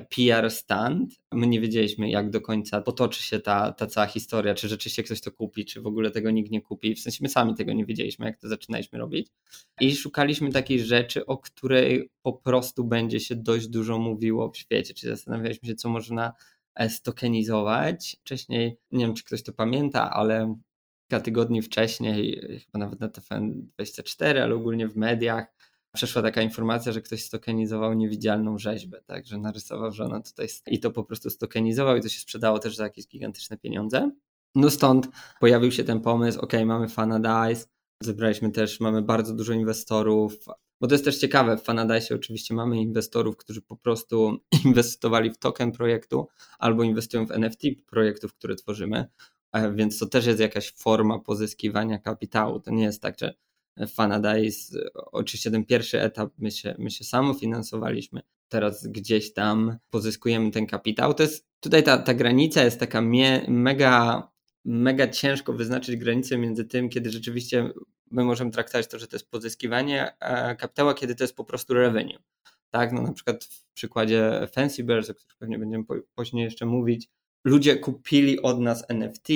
PR 0.00 0.50
stand. 0.50 1.14
My 1.32 1.46
nie 1.46 1.60
wiedzieliśmy, 1.60 2.10
jak 2.10 2.30
do 2.30 2.40
końca 2.40 2.80
potoczy 2.80 3.22
się 3.22 3.40
ta, 3.40 3.72
ta 3.72 3.86
cała 3.86 4.06
historia, 4.06 4.54
czy 4.54 4.68
rzeczywiście 4.68 5.02
ktoś 5.02 5.20
to 5.20 5.32
kupi, 5.32 5.64
czy 5.64 5.80
w 5.80 5.86
ogóle 5.86 6.10
tego 6.10 6.30
nikt 6.30 6.50
nie 6.50 6.62
kupi. 6.62 6.94
W 6.94 7.00
sensie 7.00 7.18
my 7.22 7.28
sami 7.28 7.54
tego 7.54 7.72
nie 7.72 7.84
wiedzieliśmy, 7.84 8.26
jak 8.26 8.40
to 8.40 8.48
zaczynaliśmy 8.48 8.98
robić. 8.98 9.28
I 9.80 9.96
szukaliśmy 9.96 10.52
takiej 10.52 10.80
rzeczy, 10.80 11.26
o 11.26 11.38
której 11.38 12.10
po 12.22 12.32
prostu 12.32 12.84
będzie 12.84 13.20
się 13.20 13.36
dość 13.36 13.68
dużo 13.68 13.98
mówiło 13.98 14.50
w 14.50 14.56
świecie. 14.56 14.94
Czyli 14.94 15.10
zastanawialiśmy 15.10 15.68
się, 15.68 15.74
co 15.74 15.88
można 15.88 16.32
e, 16.74 16.90
stokenizować. 16.90 18.16
Wcześniej, 18.20 18.76
nie 18.90 19.06
wiem, 19.06 19.14
czy 19.14 19.24
ktoś 19.24 19.42
to 19.42 19.52
pamięta, 19.52 20.10
ale 20.10 20.56
kilka 21.12 21.24
tygodni 21.24 21.62
wcześniej, 21.62 22.40
chyba 22.66 22.78
nawet 22.78 23.00
na 23.00 23.08
TFN24, 23.08 24.38
ale 24.38 24.54
ogólnie 24.54 24.88
w 24.88 24.96
mediach, 24.96 25.46
przeszła 25.92 26.22
taka 26.22 26.42
informacja, 26.42 26.92
że 26.92 27.02
ktoś 27.02 27.24
stokenizował 27.24 27.94
niewidzialną 27.94 28.58
rzeźbę, 28.58 29.02
tak, 29.06 29.26
że 29.26 29.38
narysował, 29.38 29.92
że 29.92 30.04
ona 30.04 30.20
tutaj 30.20 30.48
i 30.66 30.80
to 30.80 30.90
po 30.90 31.04
prostu 31.04 31.30
stokenizował 31.30 31.96
i 31.96 32.00
to 32.00 32.08
się 32.08 32.20
sprzedało 32.20 32.58
też 32.58 32.76
za 32.76 32.84
jakieś 32.84 33.08
gigantyczne 33.08 33.56
pieniądze. 33.56 34.10
No 34.54 34.70
stąd 34.70 35.08
pojawił 35.40 35.72
się 35.72 35.84
ten 35.84 36.00
pomysł, 36.00 36.40
ok, 36.40 36.52
mamy 36.66 36.88
Fanadize, 36.88 37.66
zebraliśmy 38.02 38.50
też, 38.50 38.80
mamy 38.80 39.02
bardzo 39.02 39.34
dużo 39.34 39.52
inwestorów, 39.52 40.46
bo 40.80 40.86
to 40.88 40.94
jest 40.94 41.04
też 41.04 41.18
ciekawe, 41.18 41.56
w 41.56 41.62
Fanadize 41.62 42.14
oczywiście 42.14 42.54
mamy 42.54 42.80
inwestorów, 42.80 43.36
którzy 43.36 43.62
po 43.62 43.76
prostu 43.76 44.38
inwestowali 44.64 45.30
w 45.30 45.38
token 45.38 45.72
projektu 45.72 46.28
albo 46.58 46.82
inwestują 46.82 47.26
w 47.26 47.30
NFT 47.30 47.62
projektów, 47.86 48.34
które 48.34 48.54
tworzymy, 48.54 49.06
e, 49.52 49.72
więc 49.72 49.98
to 49.98 50.06
też 50.06 50.26
jest 50.26 50.40
jakaś 50.40 50.72
forma 50.72 51.18
pozyskiwania 51.18 51.98
kapitału. 51.98 52.60
To 52.60 52.70
nie 52.70 52.84
jest 52.84 53.02
tak, 53.02 53.18
że 53.18 53.34
Fanadize. 53.88 54.78
Oczywiście 54.94 55.50
ten 55.50 55.64
pierwszy 55.64 56.00
etap 56.00 56.32
my 56.38 56.50
się, 56.50 56.74
my 56.78 56.90
się 56.90 57.04
samofinansowaliśmy. 57.04 58.20
Teraz 58.48 58.86
gdzieś 58.86 59.32
tam 59.32 59.76
pozyskujemy 59.90 60.50
ten 60.50 60.66
kapitał. 60.66 61.14
To 61.14 61.22
jest, 61.22 61.46
tutaj 61.60 61.82
ta, 61.82 61.98
ta 61.98 62.14
granica 62.14 62.64
jest 62.64 62.80
taka 62.80 63.00
mie, 63.00 63.44
mega, 63.48 64.28
mega 64.64 65.08
ciężko 65.08 65.52
wyznaczyć 65.52 65.96
granicę 65.96 66.38
między 66.38 66.64
tym, 66.64 66.88
kiedy 66.88 67.10
rzeczywiście 67.10 67.70
my 68.10 68.24
możemy 68.24 68.50
traktować 68.50 68.88
to, 68.88 68.98
że 68.98 69.06
to 69.06 69.16
jest 69.16 69.30
pozyskiwanie 69.30 70.16
kapitału, 70.58 70.90
a 70.90 70.94
kiedy 70.94 71.14
to 71.14 71.24
jest 71.24 71.36
po 71.36 71.44
prostu 71.44 71.74
revenue. 71.74 72.18
Tak, 72.70 72.92
no 72.92 73.02
na 73.02 73.12
przykład 73.12 73.44
w 73.44 73.72
przykładzie 73.72 74.48
Fancy 74.52 74.84
Bears, 74.84 75.10
o 75.10 75.14
którym 75.14 75.36
pewnie 75.38 75.58
będziemy 75.58 75.84
później 76.14 76.44
jeszcze 76.44 76.66
mówić, 76.66 77.08
ludzie 77.44 77.76
kupili 77.76 78.42
od 78.42 78.60
nas 78.60 78.84
NFT, 78.88 79.28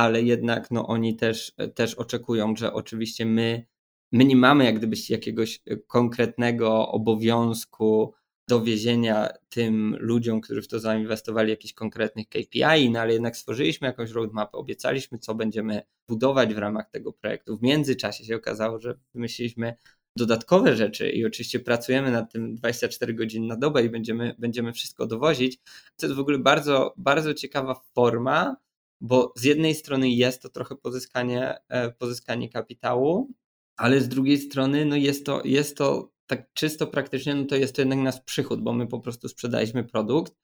ale 0.00 0.22
jednak 0.22 0.70
no, 0.70 0.86
oni 0.86 1.16
też, 1.16 1.52
też 1.74 1.94
oczekują, 1.94 2.56
że 2.56 2.72
oczywiście 2.72 3.26
my, 3.26 3.66
my 4.12 4.24
nie 4.24 4.36
mamy 4.36 4.64
jak 4.64 4.78
gdyby 4.78 4.96
jakiegoś 5.08 5.62
konkretnego 5.86 6.88
obowiązku 6.88 8.14
dowiezienia 8.48 9.28
tym 9.48 9.96
ludziom, 10.00 10.40
którzy 10.40 10.62
w 10.62 10.68
to 10.68 10.80
zainwestowali, 10.80 11.50
jakichś 11.50 11.74
konkretnych 11.74 12.28
KPI, 12.28 12.90
no 12.90 13.00
ale 13.00 13.12
jednak 13.12 13.36
stworzyliśmy 13.36 13.86
jakąś 13.86 14.10
roadmapę, 14.10 14.58
obiecaliśmy, 14.58 15.18
co 15.18 15.34
będziemy 15.34 15.82
budować 16.08 16.54
w 16.54 16.58
ramach 16.58 16.90
tego 16.90 17.12
projektu. 17.12 17.56
W 17.56 17.62
międzyczasie 17.62 18.24
się 18.24 18.36
okazało, 18.36 18.78
że 18.78 18.98
wymyśliliśmy 19.14 19.74
dodatkowe 20.16 20.76
rzeczy 20.76 21.10
i 21.10 21.26
oczywiście 21.26 21.60
pracujemy 21.60 22.10
nad 22.10 22.32
tym 22.32 22.54
24 22.54 23.14
godziny 23.14 23.46
na 23.46 23.56
dobę 23.56 23.84
i 23.84 23.90
będziemy, 23.90 24.34
będziemy 24.38 24.72
wszystko 24.72 25.06
dowozić. 25.06 25.58
To 25.96 26.06
jest 26.06 26.16
w 26.16 26.20
ogóle 26.20 26.38
bardzo, 26.38 26.94
bardzo 26.96 27.34
ciekawa 27.34 27.80
forma, 27.94 28.56
bo 29.00 29.32
z 29.36 29.44
jednej 29.44 29.74
strony 29.74 30.10
jest 30.10 30.42
to 30.42 30.48
trochę 30.48 30.76
pozyskanie, 30.76 31.54
e, 31.68 31.90
pozyskanie 31.90 32.48
kapitału, 32.48 33.30
ale 33.76 34.00
z 34.00 34.08
drugiej 34.08 34.38
strony 34.38 34.84
no 34.84 34.96
jest, 34.96 35.26
to, 35.26 35.42
jest 35.44 35.76
to 35.76 36.12
tak 36.26 36.52
czysto 36.52 36.86
praktycznie, 36.86 37.34
no 37.34 37.44
to 37.44 37.56
jest 37.56 37.76
to 37.76 37.82
jednak 37.82 37.98
nasz 37.98 38.20
przychód, 38.20 38.62
bo 38.62 38.72
my 38.72 38.86
po 38.86 39.00
prostu 39.00 39.28
sprzedaliśmy 39.28 39.84
produkt, 39.84 40.34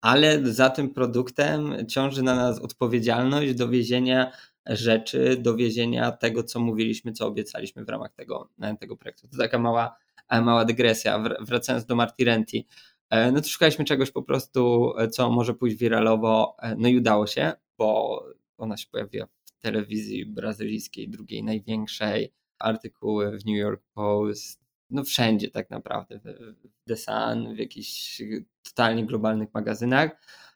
ale 0.00 0.52
za 0.52 0.70
tym 0.70 0.90
produktem 0.90 1.86
ciąży 1.88 2.22
na 2.22 2.34
nas 2.34 2.58
odpowiedzialność 2.58 3.54
dowiezienia 3.54 4.32
rzeczy, 4.66 5.36
dowiezienia 5.40 6.12
tego, 6.12 6.42
co 6.42 6.60
mówiliśmy, 6.60 7.12
co 7.12 7.26
obiecaliśmy 7.26 7.84
w 7.84 7.88
ramach 7.88 8.12
tego, 8.12 8.50
tego 8.80 8.96
projektu. 8.96 9.28
To 9.28 9.36
taka 9.36 9.58
mała, 9.58 9.96
mała 10.30 10.64
dygresja. 10.64 11.24
Wracając 11.40 11.86
do 11.86 11.96
Marty 11.96 12.24
Renty, 12.24 12.62
no 13.10 13.40
to 13.40 13.48
szukaliśmy 13.48 13.84
czegoś 13.84 14.10
po 14.10 14.22
prostu, 14.22 14.92
co 15.10 15.30
może 15.30 15.54
pójść 15.54 15.76
wiralowo, 15.76 16.56
no 16.78 16.88
i 16.88 16.96
udało 16.96 17.26
się, 17.26 17.52
bo 17.78 18.22
ona 18.58 18.76
się 18.76 18.86
pojawiła 18.90 19.26
w 19.44 19.60
telewizji 19.60 20.26
brazylijskiej, 20.26 21.08
drugiej 21.08 21.44
największej, 21.44 22.32
artykuły 22.58 23.38
w 23.38 23.46
New 23.46 23.56
York 23.56 23.82
Post, 23.94 24.68
no 24.90 25.04
wszędzie 25.04 25.50
tak 25.50 25.70
naprawdę, 25.70 26.18
w 26.18 26.54
The 26.88 26.96
Sun, 26.96 27.54
w 27.54 27.58
jakichś 27.58 28.22
totalnie 28.62 29.06
globalnych 29.06 29.48
magazynach, 29.54 30.10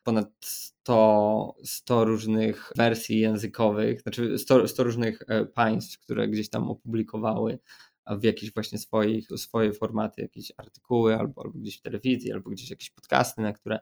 ponad 0.04 0.30
100, 0.40 1.56
100 1.64 2.04
różnych 2.04 2.72
wersji 2.76 3.18
językowych, 3.18 4.00
znaczy 4.00 4.38
100, 4.38 4.68
100 4.68 4.84
różnych 4.84 5.22
e, 5.28 5.44
państw, 5.44 5.98
które 5.98 6.28
gdzieś 6.28 6.48
tam 6.50 6.70
opublikowały 6.70 7.58
w 8.06 8.24
jakieś 8.24 8.54
właśnie 8.54 8.78
swoich, 8.78 9.28
swoje 9.36 9.72
formaty, 9.72 10.22
jakieś 10.22 10.52
artykuły, 10.56 11.18
albo, 11.18 11.42
albo 11.44 11.58
gdzieś 11.58 11.78
w 11.78 11.82
telewizji, 11.82 12.32
albo 12.32 12.50
gdzieś 12.50 12.70
jakieś 12.70 12.90
podcasty, 12.90 13.42
na 13.42 13.52
które 13.52 13.78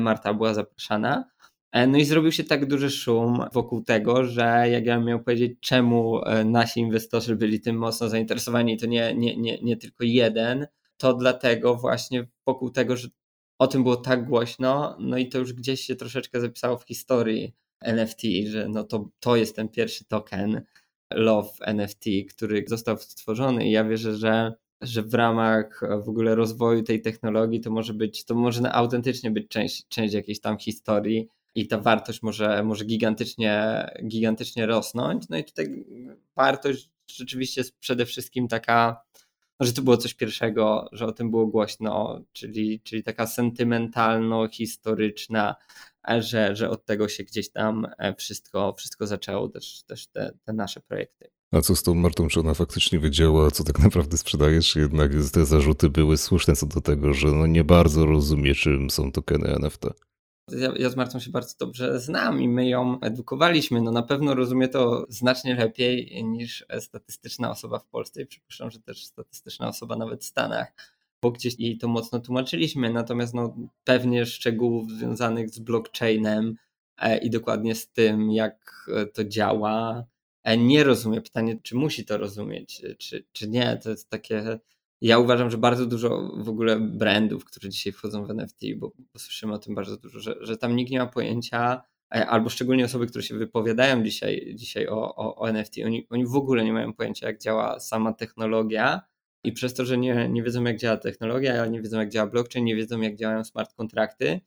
Marta 0.00 0.34
była 0.34 0.54
zapraszana. 0.54 1.24
E, 1.72 1.86
no 1.86 1.98
i 1.98 2.04
zrobił 2.04 2.32
się 2.32 2.44
tak 2.44 2.66
duży 2.66 2.90
szum 2.90 3.44
wokół 3.52 3.82
tego, 3.82 4.24
że 4.24 4.66
jak 4.70 4.86
ja 4.86 5.00
miał 5.00 5.22
powiedzieć, 5.22 5.58
czemu 5.60 6.24
e, 6.24 6.44
nasi 6.44 6.80
inwestorzy 6.80 7.36
byli 7.36 7.60
tym 7.60 7.76
mocno 7.76 8.08
zainteresowani, 8.08 8.76
to 8.76 8.86
nie, 8.86 9.14
nie, 9.14 9.36
nie, 9.36 9.58
nie 9.62 9.76
tylko 9.76 10.04
jeden, 10.04 10.66
to 10.96 11.14
dlatego 11.14 11.74
właśnie 11.74 12.28
wokół 12.46 12.70
tego, 12.70 12.96
że 12.96 13.08
o 13.58 13.66
tym 13.66 13.82
było 13.82 13.96
tak 13.96 14.26
głośno, 14.26 14.96
no 15.00 15.18
i 15.18 15.28
to 15.28 15.38
już 15.38 15.52
gdzieś 15.52 15.80
się 15.80 15.96
troszeczkę 15.96 16.40
zapisało 16.40 16.78
w 16.78 16.84
historii 16.84 17.54
NFT, 17.80 18.22
że 18.46 18.68
no 18.68 18.84
to, 18.84 19.08
to 19.20 19.36
jest 19.36 19.56
ten 19.56 19.68
pierwszy 19.68 20.04
token 20.04 20.62
Love 21.14 21.50
NFT, 21.60 22.04
który 22.30 22.64
został 22.66 22.98
stworzony 22.98 23.68
i 23.68 23.70
ja 23.70 23.84
wierzę, 23.84 24.16
że 24.16 24.52
że 24.80 25.02
w 25.02 25.14
ramach 25.14 25.80
w 26.04 26.08
ogóle 26.08 26.34
rozwoju 26.34 26.82
tej 26.82 27.02
technologii 27.02 27.60
to 27.60 27.70
może 27.70 27.94
być, 27.94 28.24
to 28.24 28.34
może 28.34 28.72
autentycznie 28.72 29.30
być 29.30 29.48
część, 29.48 29.88
część 29.88 30.14
jakiejś 30.14 30.40
tam 30.40 30.58
historii 30.58 31.28
i 31.54 31.68
ta 31.68 31.78
wartość 31.78 32.22
może, 32.22 32.62
może 32.62 32.84
gigantycznie, 32.84 33.86
gigantycznie 34.08 34.66
rosnąć. 34.66 35.28
No 35.28 35.36
i 35.36 35.44
tutaj 35.44 35.84
wartość 36.36 36.90
rzeczywiście 37.10 37.60
jest 37.60 37.78
przede 37.78 38.06
wszystkim 38.06 38.48
taka, 38.48 39.02
no, 39.60 39.66
że 39.66 39.72
to 39.72 39.82
było 39.82 39.96
coś 39.96 40.14
pierwszego, 40.14 40.88
że 40.92 41.06
o 41.06 41.12
tym 41.12 41.30
było 41.30 41.46
głośno, 41.46 42.20
czyli, 42.32 42.80
czyli 42.80 43.02
taka 43.02 43.26
sentymentalno-historyczna, 43.26 45.54
że, 46.18 46.56
że 46.56 46.70
od 46.70 46.84
tego 46.84 47.08
się 47.08 47.24
gdzieś 47.24 47.50
tam 47.50 47.86
wszystko, 48.18 48.74
wszystko 48.78 49.06
zaczęło, 49.06 49.48
też, 49.48 49.82
też 49.82 50.06
te, 50.06 50.32
te 50.44 50.52
nasze 50.52 50.80
projekty. 50.80 51.30
A 51.52 51.60
co 51.60 51.76
z 51.76 51.82
tą 51.82 51.94
Martą? 51.94 52.28
Czy 52.28 52.40
ona 52.40 52.54
faktycznie 52.54 52.98
wiedziała, 52.98 53.50
co 53.50 53.64
tak 53.64 53.78
naprawdę 53.78 54.16
sprzedajesz? 54.16 54.76
Jednak 54.76 55.12
te 55.32 55.44
zarzuty 55.44 55.90
były 55.90 56.16
słuszne 56.16 56.56
co 56.56 56.66
do 56.66 56.80
tego, 56.80 57.14
że 57.14 57.28
no 57.28 57.46
nie 57.46 57.64
bardzo 57.64 58.06
rozumie, 58.06 58.54
czym 58.54 58.90
są 58.90 59.12
tokeny 59.12 59.48
NFT? 59.48 59.82
Ja, 60.50 60.72
ja 60.76 60.90
z 60.90 60.96
Martą 60.96 61.20
się 61.20 61.30
bardzo 61.30 61.54
dobrze 61.58 62.00
znam 62.00 62.42
i 62.42 62.48
my 62.48 62.68
ją 62.68 63.00
edukowaliśmy. 63.00 63.82
No 63.82 63.92
na 63.92 64.02
pewno 64.02 64.34
rozumie 64.34 64.68
to 64.68 65.06
znacznie 65.08 65.54
lepiej 65.54 66.24
niż 66.24 66.66
statystyczna 66.80 67.50
osoba 67.50 67.78
w 67.78 67.86
Polsce 67.86 68.22
i 68.22 68.26
przypuszczam, 68.26 68.70
że 68.70 68.80
też 68.80 69.04
statystyczna 69.04 69.68
osoba 69.68 69.96
nawet 69.96 70.22
w 70.22 70.26
Stanach, 70.26 70.72
bo 71.22 71.30
gdzieś 71.30 71.58
jej 71.58 71.78
to 71.78 71.88
mocno 71.88 72.20
tłumaczyliśmy. 72.20 72.92
Natomiast 72.92 73.34
no, 73.34 73.56
pewnie 73.84 74.26
szczegółów 74.26 74.90
związanych 74.90 75.50
z 75.50 75.58
blockchainem 75.58 76.56
e, 76.98 77.18
i 77.18 77.30
dokładnie 77.30 77.74
z 77.74 77.88
tym, 77.88 78.30
jak 78.30 78.86
e, 78.96 79.06
to 79.06 79.24
działa, 79.24 80.04
e, 80.42 80.56
nie 80.56 80.84
rozumie. 80.84 81.20
Pytanie, 81.20 81.58
czy 81.62 81.76
musi 81.76 82.04
to 82.04 82.18
rozumieć, 82.18 82.82
czy, 82.98 83.24
czy 83.32 83.48
nie. 83.48 83.76
To 83.82 83.90
jest 83.90 84.10
takie 84.10 84.58
ja 85.00 85.18
uważam, 85.18 85.50
że 85.50 85.58
bardzo 85.58 85.86
dużo 85.86 86.32
w 86.36 86.48
ogóle 86.48 86.80
brandów, 86.80 87.44
które 87.44 87.68
dzisiaj 87.68 87.92
wchodzą 87.92 88.24
w 88.24 88.30
NFT, 88.30 88.60
bo, 88.76 88.92
bo 89.12 89.18
słyszymy 89.18 89.54
o 89.54 89.58
tym 89.58 89.74
bardzo 89.74 89.96
dużo, 89.96 90.20
że, 90.20 90.34
że 90.40 90.56
tam 90.56 90.76
nikt 90.76 90.90
nie 90.90 90.98
ma 90.98 91.06
pojęcia, 91.06 91.82
albo 92.10 92.48
szczególnie 92.48 92.84
osoby, 92.84 93.06
które 93.06 93.22
się 93.22 93.38
wypowiadają 93.38 94.02
dzisiaj, 94.02 94.52
dzisiaj 94.54 94.88
o, 94.88 95.16
o, 95.16 95.36
o 95.36 95.48
NFT, 95.48 95.74
oni, 95.84 96.06
oni 96.10 96.26
w 96.26 96.34
ogóle 96.34 96.64
nie 96.64 96.72
mają 96.72 96.92
pojęcia, 96.92 97.26
jak 97.26 97.40
działa 97.40 97.80
sama 97.80 98.12
technologia. 98.12 99.00
I 99.44 99.52
przez 99.52 99.74
to, 99.74 99.84
że 99.84 99.98
nie, 99.98 100.28
nie 100.28 100.42
wiedzą, 100.42 100.64
jak 100.64 100.78
działa 100.78 100.96
technologia, 100.96 101.66
nie 101.66 101.82
wiedzą, 101.82 101.98
jak 101.98 102.08
działa 102.08 102.30
blockchain, 102.30 102.64
nie 102.64 102.76
wiedzą, 102.76 103.00
jak 103.00 103.16
działają 103.16 103.44
smart 103.44 103.74
kontrakty, 103.74 104.40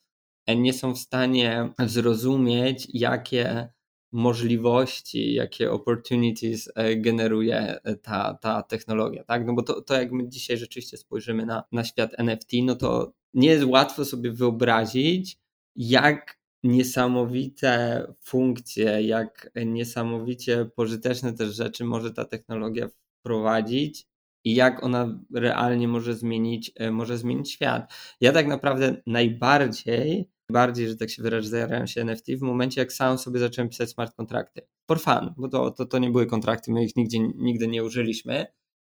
e, 0.45 0.55
nie 0.55 0.73
są 0.73 0.93
w 0.93 0.99
stanie 0.99 1.69
zrozumieć, 1.85 2.87
jakie 2.93 3.69
możliwości, 4.11 5.33
jakie 5.33 5.71
opportunities 5.71 6.69
e, 6.75 6.95
generuje 6.95 7.79
e, 7.83 7.95
ta, 7.95 8.33
ta 8.41 8.63
technologia, 8.63 9.23
tak? 9.23 9.45
No 9.45 9.53
bo 9.53 9.63
to, 9.63 9.81
to 9.81 9.93
jak 9.93 10.11
my 10.11 10.29
dzisiaj 10.29 10.57
rzeczywiście 10.57 10.97
spojrzymy 10.97 11.45
na, 11.45 11.63
na 11.71 11.83
świat 11.83 12.11
NFT, 12.17 12.47
no 12.63 12.75
to 12.75 13.13
nie 13.33 13.49
jest 13.49 13.65
łatwo 13.65 14.05
sobie 14.05 14.31
wyobrazić, 14.31 15.37
jak 15.75 16.41
niesamowite 16.63 18.05
funkcje, 18.21 19.01
jak 19.01 19.51
niesamowicie 19.65 20.65
pożyteczne 20.75 21.33
też 21.33 21.55
rzeczy 21.55 21.83
może 21.83 22.11
ta 22.13 22.25
technologia 22.25 22.89
wprowadzić 23.19 24.07
i 24.43 24.55
jak 24.55 24.83
ona 24.83 25.19
realnie 25.33 25.87
może 25.87 26.13
zmienić, 26.15 26.71
e, 26.75 26.91
może 26.91 27.17
zmienić 27.17 27.51
świat. 27.51 27.93
Ja 28.21 28.31
tak 28.31 28.47
naprawdę 28.47 29.01
najbardziej 29.05 30.29
bardziej, 30.51 30.87
że 30.87 30.97
tak 30.97 31.09
się 31.09 31.23
wyrażę, 31.23 31.49
zajarają 31.49 31.85
się 31.85 32.01
NFT 32.01 32.25
w 32.39 32.41
momencie, 32.41 32.81
jak 32.81 32.93
sam 32.93 33.17
sobie 33.17 33.39
zacząłem 33.39 33.69
pisać 33.69 33.89
smart 33.89 34.15
kontrakty. 34.15 34.61
For 34.87 34.99
fun, 34.99 35.33
bo 35.37 35.47
to, 35.47 35.71
to, 35.71 35.85
to 35.85 35.99
nie 35.99 36.09
były 36.09 36.25
kontrakty, 36.25 36.71
my 36.71 36.83
ich 36.83 36.95
nigdzie, 36.95 37.19
nigdy 37.19 37.67
nie 37.67 37.83
użyliśmy, 37.83 38.45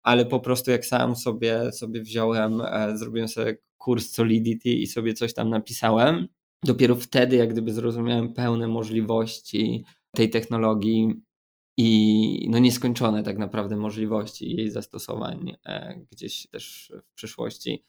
ale 0.03 0.27
po 0.27 0.41
prostu 0.41 0.71
jak 0.71 0.87
sam 0.87 1.17
sobie, 1.17 1.73
sobie 1.73 2.01
wziąłem, 2.01 2.61
e, 2.61 2.99
zrobiłem 2.99 3.29
sobie 3.29 3.59
kurs 3.79 4.11
Solidity 4.11 4.69
i 4.69 4.87
sobie 4.87 5.15
coś 5.15 5.35
tam 5.35 5.51
napisałem, 5.51 6.29
dopiero 6.65 6.97
wtedy 6.97 7.37
jak 7.37 7.53
gdyby 7.53 7.73
zrozumiałem 7.73 8.33
pełne 8.33 8.69
możliwości 8.69 9.85
tej 10.15 10.31
technologii 10.31 11.23
i 11.79 12.49
no 12.51 12.59
nieskończone 12.59 13.23
tak 13.23 13.39
naprawdę 13.39 13.77
możliwości 13.77 14.57
jej 14.57 14.71
zastosowań 14.71 15.57
e, 15.67 16.01
gdzieś 16.13 16.47
też 16.49 16.93
w 17.03 17.15
przyszłości. 17.15 17.85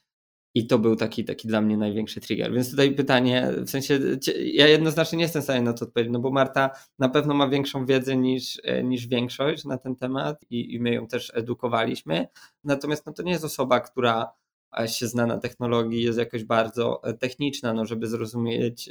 I 0.58 0.67
to 0.67 0.80
był 0.80 0.96
taki, 0.96 1.26
taki 1.26 1.48
dla 1.48 1.62
mnie 1.62 1.78
największy 1.78 2.22
trigger. 2.22 2.54
Więc 2.54 2.72
tutaj 2.72 2.96
pytanie, 2.96 3.52
w 3.58 3.70
sensie 3.70 4.00
ja 4.43 4.67
jednoznacznie 4.67 5.17
nie 5.17 5.24
jestem 5.24 5.41
w 5.41 5.46
stanie 5.46 5.62
na 5.62 5.74
to 5.74 5.86
odpowiedzieć, 5.86 6.13
no 6.13 6.20
bo 6.20 6.32
Marta 6.32 6.70
na 7.00 7.10
pewno 7.10 7.34
ma 7.34 7.48
większą 7.50 7.86
wiedzę 7.86 8.17
niż, 8.17 8.62
e, 8.63 8.84
niż 8.84 9.08
większość 9.08 9.65
na 9.65 9.78
ten 9.78 9.96
temat 9.96 10.46
i, 10.50 10.74
i 10.74 10.80
my 10.80 10.93
ją 10.93 11.08
też 11.08 11.32
edukowaliśmy. 11.36 12.28
Natomiast 12.63 13.06
no, 13.06 13.13
to 13.13 13.24
nie 13.24 13.32
jest 13.32 13.43
osoba, 13.43 13.80
która 13.80 14.32
e, 14.80 14.88
się 14.88 15.08
zna 15.08 15.26
na 15.26 15.38
technologii, 15.38 16.04
jest 16.04 16.20
jakoś 16.20 16.43
bardzo 16.43 17.04
e, 17.04 17.13
techniczna, 17.13 17.74
no, 17.74 17.86
żeby 17.86 18.08
zrozumieć 18.08 18.89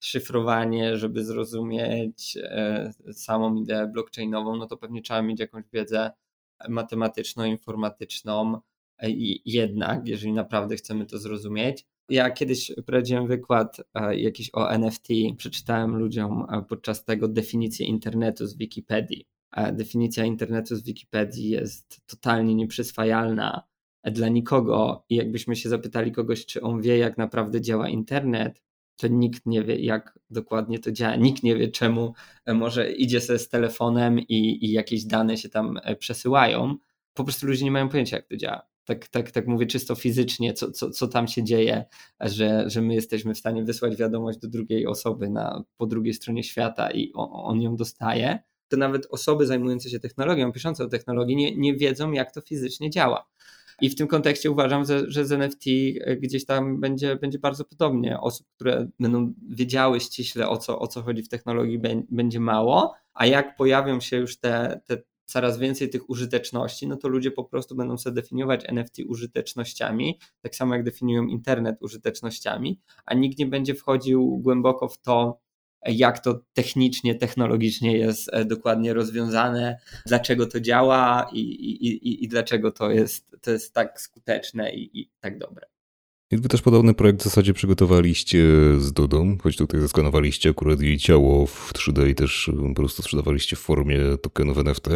szyfrowanie, 0.00 0.96
żeby 0.96 1.24
zrozumieć 1.24 2.38
samą 3.12 3.56
ideę 3.56 3.86
blockchainową, 3.86 4.56
no 4.56 4.66
to 4.66 4.76
pewnie 4.76 5.02
trzeba 5.02 5.22
mieć 5.22 5.40
jakąś 5.40 5.64
wiedzę 5.72 6.10
matematyczną, 6.68 7.44
informatyczną, 7.44 8.60
jednak, 9.44 10.08
jeżeli 10.08 10.32
naprawdę 10.32 10.76
chcemy 10.76 11.06
to 11.06 11.18
zrozumieć. 11.18 11.86
Ja 12.10 12.30
kiedyś 12.30 12.72
prowadziłem 12.86 13.26
wykład 13.26 13.80
e, 13.94 14.18
jakiś 14.18 14.50
o 14.54 14.70
NFT, 14.70 15.08
przeczytałem 15.36 15.96
ludziom 15.96 16.46
e, 16.52 16.62
podczas 16.68 17.04
tego 17.04 17.28
definicję 17.28 17.86
internetu 17.86 18.46
z 18.46 18.56
Wikipedii. 18.56 19.26
E, 19.56 19.72
definicja 19.72 20.24
internetu 20.24 20.76
z 20.76 20.82
Wikipedii 20.82 21.50
jest 21.50 22.00
totalnie 22.06 22.54
nieprzyswajalna 22.54 23.62
dla 24.04 24.28
nikogo 24.28 25.04
i 25.08 25.16
jakbyśmy 25.16 25.56
się 25.56 25.68
zapytali 25.68 26.12
kogoś, 26.12 26.46
czy 26.46 26.60
on 26.60 26.82
wie, 26.82 26.98
jak 26.98 27.18
naprawdę 27.18 27.60
działa 27.60 27.88
internet, 27.88 28.62
to 28.96 29.08
nikt 29.08 29.46
nie 29.46 29.62
wie, 29.62 29.76
jak 29.76 30.18
dokładnie 30.30 30.78
to 30.78 30.92
działa. 30.92 31.16
Nikt 31.16 31.42
nie 31.42 31.56
wie, 31.56 31.68
czemu 31.68 32.14
może 32.54 32.92
idzie 32.92 33.20
sobie 33.20 33.38
z 33.38 33.48
telefonem 33.48 34.18
i, 34.18 34.64
i 34.66 34.72
jakieś 34.72 35.04
dane 35.04 35.36
się 35.36 35.48
tam 35.48 35.78
przesyłają. 35.98 36.76
Po 37.14 37.24
prostu 37.24 37.46
ludzie 37.46 37.64
nie 37.64 37.70
mają 37.70 37.88
pojęcia, 37.88 38.16
jak 38.16 38.26
to 38.26 38.36
działa 38.36 38.70
tak, 38.90 39.08
tak, 39.08 39.30
tak 39.30 39.46
mówię 39.46 39.66
czysto 39.66 39.94
fizycznie, 39.94 40.52
co, 40.52 40.70
co, 40.70 40.90
co 40.90 41.08
tam 41.08 41.28
się 41.28 41.44
dzieje, 41.44 41.84
że, 42.20 42.64
że 42.70 42.82
my 42.82 42.94
jesteśmy 42.94 43.34
w 43.34 43.38
stanie 43.38 43.64
wysłać 43.64 43.96
wiadomość 43.96 44.38
do 44.38 44.48
drugiej 44.48 44.86
osoby 44.86 45.30
na, 45.30 45.64
po 45.76 45.86
drugiej 45.86 46.14
stronie 46.14 46.42
świata 46.42 46.90
i 46.90 47.12
on, 47.14 47.28
on 47.32 47.62
ją 47.62 47.76
dostaje, 47.76 48.38
to 48.68 48.76
nawet 48.76 49.06
osoby 49.10 49.46
zajmujące 49.46 49.90
się 49.90 50.00
technologią, 50.00 50.52
piszące 50.52 50.84
o 50.84 50.88
technologii, 50.88 51.36
nie, 51.36 51.56
nie 51.56 51.76
wiedzą, 51.76 52.12
jak 52.12 52.32
to 52.32 52.40
fizycznie 52.40 52.90
działa. 52.90 53.26
I 53.80 53.90
w 53.90 53.94
tym 53.94 54.06
kontekście 54.06 54.50
uważam, 54.50 54.84
że, 54.84 55.10
że 55.10 55.24
z 55.24 55.32
NFT 55.32 55.64
gdzieś 56.20 56.44
tam 56.44 56.80
będzie, 56.80 57.16
będzie 57.16 57.38
bardzo 57.38 57.64
podobnie. 57.64 58.20
Osób, 58.20 58.46
które 58.54 58.88
będą 59.00 59.34
wiedziały 59.48 60.00
ściśle 60.00 60.48
o 60.48 60.56
co, 60.56 60.78
o 60.78 60.86
co 60.86 61.02
chodzi 61.02 61.22
w 61.22 61.28
technologii, 61.28 61.80
będzie 62.10 62.40
mało, 62.40 62.94
a 63.14 63.26
jak 63.26 63.56
pojawią 63.56 64.00
się 64.00 64.16
już 64.16 64.38
te, 64.38 64.80
te 64.86 65.02
coraz 65.30 65.58
więcej 65.58 65.90
tych 65.90 66.10
użyteczności, 66.10 66.88
no 66.88 66.96
to 66.96 67.08
ludzie 67.08 67.30
po 67.30 67.44
prostu 67.44 67.76
będą 67.76 67.98
sobie 67.98 68.14
definiować 68.14 68.64
NFT 68.68 68.98
użytecznościami, 69.06 70.18
tak 70.40 70.54
samo 70.56 70.74
jak 70.74 70.84
definiują 70.84 71.26
internet 71.26 71.76
użytecznościami, 71.80 72.80
a 73.06 73.14
nikt 73.14 73.38
nie 73.38 73.46
będzie 73.46 73.74
wchodził 73.74 74.38
głęboko 74.38 74.88
w 74.88 74.98
to, 74.98 75.40
jak 75.86 76.18
to 76.18 76.40
technicznie, 76.52 77.14
technologicznie 77.14 77.98
jest 77.98 78.30
e, 78.32 78.44
dokładnie 78.44 78.94
rozwiązane, 78.94 79.78
dlaczego 80.06 80.46
to 80.46 80.60
działa 80.60 81.30
i, 81.32 81.40
i, 81.40 81.86
i, 81.86 82.24
i 82.24 82.28
dlaczego 82.28 82.72
to 82.72 82.90
jest, 82.90 83.36
to 83.40 83.50
jest 83.50 83.74
tak 83.74 84.00
skuteczne 84.00 84.74
i, 84.74 85.00
i 85.00 85.10
tak 85.20 85.38
dobre. 85.38 85.66
I 86.32 86.40
też 86.40 86.62
podobny 86.62 86.94
projekt 86.94 87.20
w 87.20 87.24
zasadzie 87.24 87.54
przygotowaliście 87.54 88.46
z 88.78 88.92
Dodą, 88.92 89.36
choć 89.42 89.56
tutaj 89.56 89.80
zaskanowaliście 89.80 90.50
akurat 90.50 90.80
jej 90.80 90.98
ciało 90.98 91.46
w 91.46 91.72
3D 91.72 92.08
i 92.08 92.14
też 92.14 92.50
po 92.68 92.74
prostu 92.74 93.02
sprzedawaliście 93.02 93.56
w 93.56 93.58
formie 93.58 93.98
tokenów 94.22 94.58
NFT. 94.58 94.88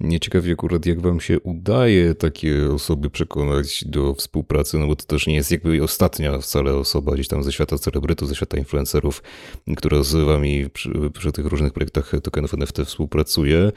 Nie 0.00 0.20
ciekawie 0.20 0.52
akurat 0.52 0.86
jak 0.86 1.00
wam 1.00 1.20
się 1.20 1.40
udaje 1.40 2.14
takie 2.14 2.72
osoby 2.72 3.10
przekonać 3.10 3.84
do 3.86 4.14
współpracy, 4.14 4.78
no 4.78 4.86
bo 4.86 4.96
to 4.96 5.04
też 5.04 5.26
nie 5.26 5.34
jest 5.34 5.50
jakby 5.50 5.82
ostatnia 5.82 6.38
wcale 6.38 6.74
osoba 6.74 7.14
gdzieś 7.14 7.28
tam 7.28 7.44
ze 7.44 7.52
świata 7.52 7.78
celebrytów, 7.78 8.28
ze 8.28 8.34
świata 8.34 8.58
influencerów, 8.58 9.22
która 9.76 10.02
z 10.02 10.14
wami 10.14 10.70
przy, 10.70 11.10
przy 11.18 11.32
tych 11.32 11.46
różnych 11.46 11.72
projektach 11.72 12.12
tokenów 12.22 12.54
NFT 12.54 12.78
współpracuje. 12.84 13.72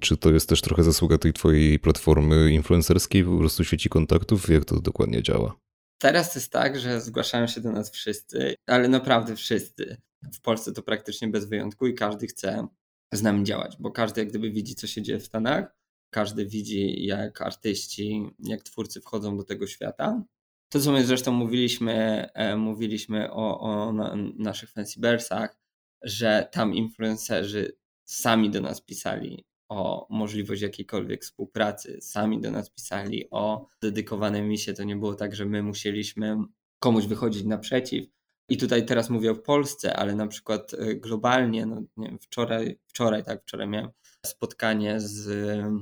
Czy 0.00 0.16
to 0.16 0.32
jest 0.32 0.48
też 0.48 0.60
trochę 0.60 0.82
zasługa 0.82 1.18
tej 1.18 1.32
twojej 1.32 1.78
platformy 1.78 2.52
influencerskiej, 2.52 3.24
po 3.24 3.38
prostu 3.38 3.64
sieci 3.64 3.88
kontaktów? 3.88 4.48
Jak 4.48 4.64
to 4.64 4.80
dokładnie 4.80 5.22
działa? 5.22 5.69
Teraz 6.00 6.34
jest 6.34 6.52
tak, 6.52 6.78
że 6.78 7.00
zgłaszają 7.00 7.46
się 7.46 7.60
do 7.60 7.72
nas 7.72 7.90
wszyscy, 7.90 8.54
ale 8.66 8.88
naprawdę 8.88 9.36
wszyscy. 9.36 9.96
W 10.34 10.40
Polsce 10.40 10.72
to 10.72 10.82
praktycznie 10.82 11.28
bez 11.28 11.44
wyjątku 11.44 11.86
i 11.86 11.94
każdy 11.94 12.26
chce 12.26 12.66
z 13.12 13.22
nami 13.22 13.44
działać, 13.44 13.76
bo 13.80 13.90
każdy 13.90 14.20
jak 14.20 14.28
gdyby 14.28 14.50
widzi, 14.50 14.74
co 14.74 14.86
się 14.86 15.02
dzieje 15.02 15.18
w 15.18 15.26
Stanach, 15.26 15.76
każdy 16.10 16.46
widzi, 16.46 17.06
jak 17.06 17.42
artyści, 17.42 18.30
jak 18.38 18.62
twórcy 18.62 19.00
wchodzą 19.00 19.36
do 19.36 19.44
tego 19.44 19.66
świata. 19.66 20.22
To, 20.68 20.80
co 20.80 20.92
my 20.92 21.04
zresztą 21.04 21.32
mówiliśmy, 21.32 22.28
e, 22.34 22.56
mówiliśmy 22.56 23.32
o, 23.32 23.60
o 23.60 23.92
na, 23.92 24.16
naszych 24.38 24.70
Fancybersach, 24.70 25.56
że 26.02 26.48
tam 26.52 26.74
influencerzy 26.74 27.76
sami 28.04 28.50
do 28.50 28.60
nas 28.60 28.80
pisali 28.80 29.44
o 29.70 30.06
możliwość 30.10 30.62
jakiejkolwiek 30.62 31.22
współpracy. 31.22 31.98
Sami 32.00 32.40
do 32.40 32.50
nas 32.50 32.70
pisali 32.70 33.30
o 33.30 33.66
dedykowane 33.82 34.42
misie. 34.42 34.74
To 34.74 34.84
nie 34.84 34.96
było 34.96 35.14
tak, 35.14 35.34
że 35.34 35.46
my 35.46 35.62
musieliśmy 35.62 36.36
komuś 36.78 37.06
wychodzić 37.06 37.44
naprzeciw. 37.44 38.06
I 38.48 38.56
tutaj 38.56 38.86
teraz 38.86 39.10
mówię 39.10 39.30
o 39.30 39.34
Polsce, 39.34 39.96
ale 39.96 40.14
na 40.14 40.26
przykład 40.26 40.74
e, 40.74 40.94
globalnie, 40.94 41.66
no 41.66 41.82
nie 41.96 42.08
wiem, 42.08 42.18
wczoraj, 42.18 42.78
wczoraj, 42.86 43.24
tak, 43.24 43.42
wczoraj 43.42 43.68
miałem 43.68 43.90
spotkanie 44.26 45.00
z 45.00 45.28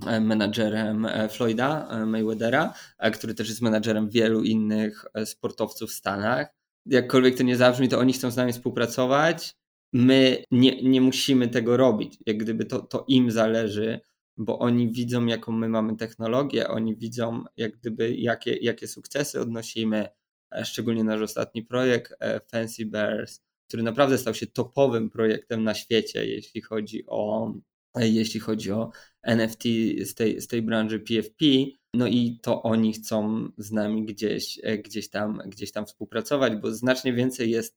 e, 0.07 0.21
menadżerem 0.21 1.07
e, 1.07 1.29
Floyda 1.29 1.89
Mayweathera, 2.07 2.75
który 3.13 3.35
też 3.35 3.49
jest 3.49 3.63
menadżerem 3.63 4.09
wielu 4.09 4.43
innych 4.43 5.05
sportowców 5.25 5.91
w 5.91 5.95
Stanach. 5.95 6.49
Jakkolwiek 6.87 7.37
to 7.37 7.43
nie 7.43 7.57
zabrzmi, 7.57 7.89
to 7.89 7.99
oni 7.99 8.13
chcą 8.13 8.31
z 8.31 8.37
nami 8.37 8.53
współpracować 8.53 9.57
my 9.93 10.45
nie, 10.51 10.83
nie 10.83 11.01
musimy 11.01 11.49
tego 11.49 11.77
robić. 11.77 12.19
Jak 12.27 12.37
gdyby 12.37 12.65
to, 12.65 12.81
to 12.81 13.05
im 13.09 13.31
zależy, 13.31 14.01
bo 14.37 14.59
oni 14.59 14.93
widzą, 14.93 15.27
jaką 15.27 15.53
my 15.53 15.69
mamy 15.69 15.97
technologię, 15.97 16.69
oni 16.69 16.97
widzą, 16.97 17.45
jak 17.57 17.77
gdyby, 17.77 18.17
jakie, 18.17 18.57
jakie 18.57 18.89
sukcesy 18.89 19.41
odnosimy. 19.41 20.09
E, 20.55 20.65
szczególnie 20.65 21.05
nasz 21.05 21.21
ostatni 21.21 21.63
projekt, 21.63 22.15
e, 22.21 22.41
Fancy 22.41 22.87
Bears, 22.87 23.41
który 23.69 23.83
naprawdę 23.83 24.19
stał 24.19 24.35
się 24.35 24.47
topowym 24.47 25.11
projektem 25.11 25.65
na 25.65 25.75
świecie, 25.75 26.27
jeśli 26.27 26.61
chodzi 26.61 27.05
o, 27.07 27.53
e, 27.95 28.09
jeśli 28.09 28.41
chodzi 28.41 28.73
o 28.73 28.91
NFT 29.23 29.65
z 30.05 30.15
tej, 30.15 30.41
z 30.41 30.47
tej 30.47 30.63
branży 30.63 31.01
PFP. 31.01 31.45
No 31.95 32.07
i 32.07 32.39
to 32.43 32.63
oni 32.63 32.93
chcą 32.93 33.49
z 33.59 33.73
nami 33.73 34.05
gdzieś, 34.05 34.61
gdzieś, 34.85 35.11
tam, 35.11 35.43
gdzieś 35.47 35.73
tam 35.73 35.87
współpracować, 35.87 36.57
bo 36.57 36.71
znacznie 36.73 37.13
więcej 37.13 37.51
jest 37.51 37.77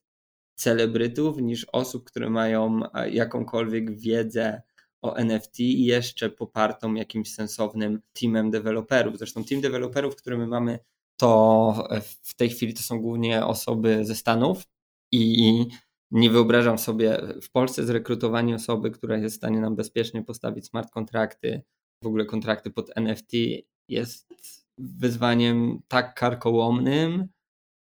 celebrytów 0.61 1.37
niż 1.37 1.65
osób, 1.71 2.03
które 2.03 2.29
mają 2.29 2.79
jakąkolwiek 3.11 3.99
wiedzę 3.99 4.61
o 5.01 5.15
NFT 5.15 5.59
i 5.59 5.85
jeszcze 5.85 6.29
popartą 6.29 6.93
jakimś 6.93 7.33
sensownym 7.33 8.01
teamem 8.13 8.51
deweloperów. 8.51 9.17
Zresztą 9.17 9.43
team 9.43 9.61
deweloperów, 9.61 10.15
który 10.15 10.37
my 10.37 10.47
mamy, 10.47 10.79
to 11.17 11.87
w 12.23 12.35
tej 12.35 12.49
chwili 12.49 12.73
to 12.73 12.83
są 12.83 13.01
głównie 13.01 13.45
osoby 13.45 14.05
ze 14.05 14.15
Stanów 14.15 14.63
i 15.11 15.65
nie 16.11 16.29
wyobrażam 16.29 16.77
sobie 16.77 17.21
w 17.41 17.51
Polsce 17.51 17.85
zrekrutowanie 17.85 18.55
osoby, 18.55 18.91
która 18.91 19.17
jest 19.17 19.35
w 19.35 19.37
stanie 19.37 19.59
nam 19.59 19.75
bezpiecznie 19.75 20.23
postawić 20.23 20.65
smart 20.65 20.91
kontrakty, 20.91 21.61
w 22.03 22.07
ogóle 22.07 22.25
kontrakty 22.25 22.71
pod 22.71 22.91
NFT 22.95 23.31
jest 23.89 24.33
wyzwaniem 24.77 25.79
tak 25.87 26.15
karkołomnym, 26.15 27.27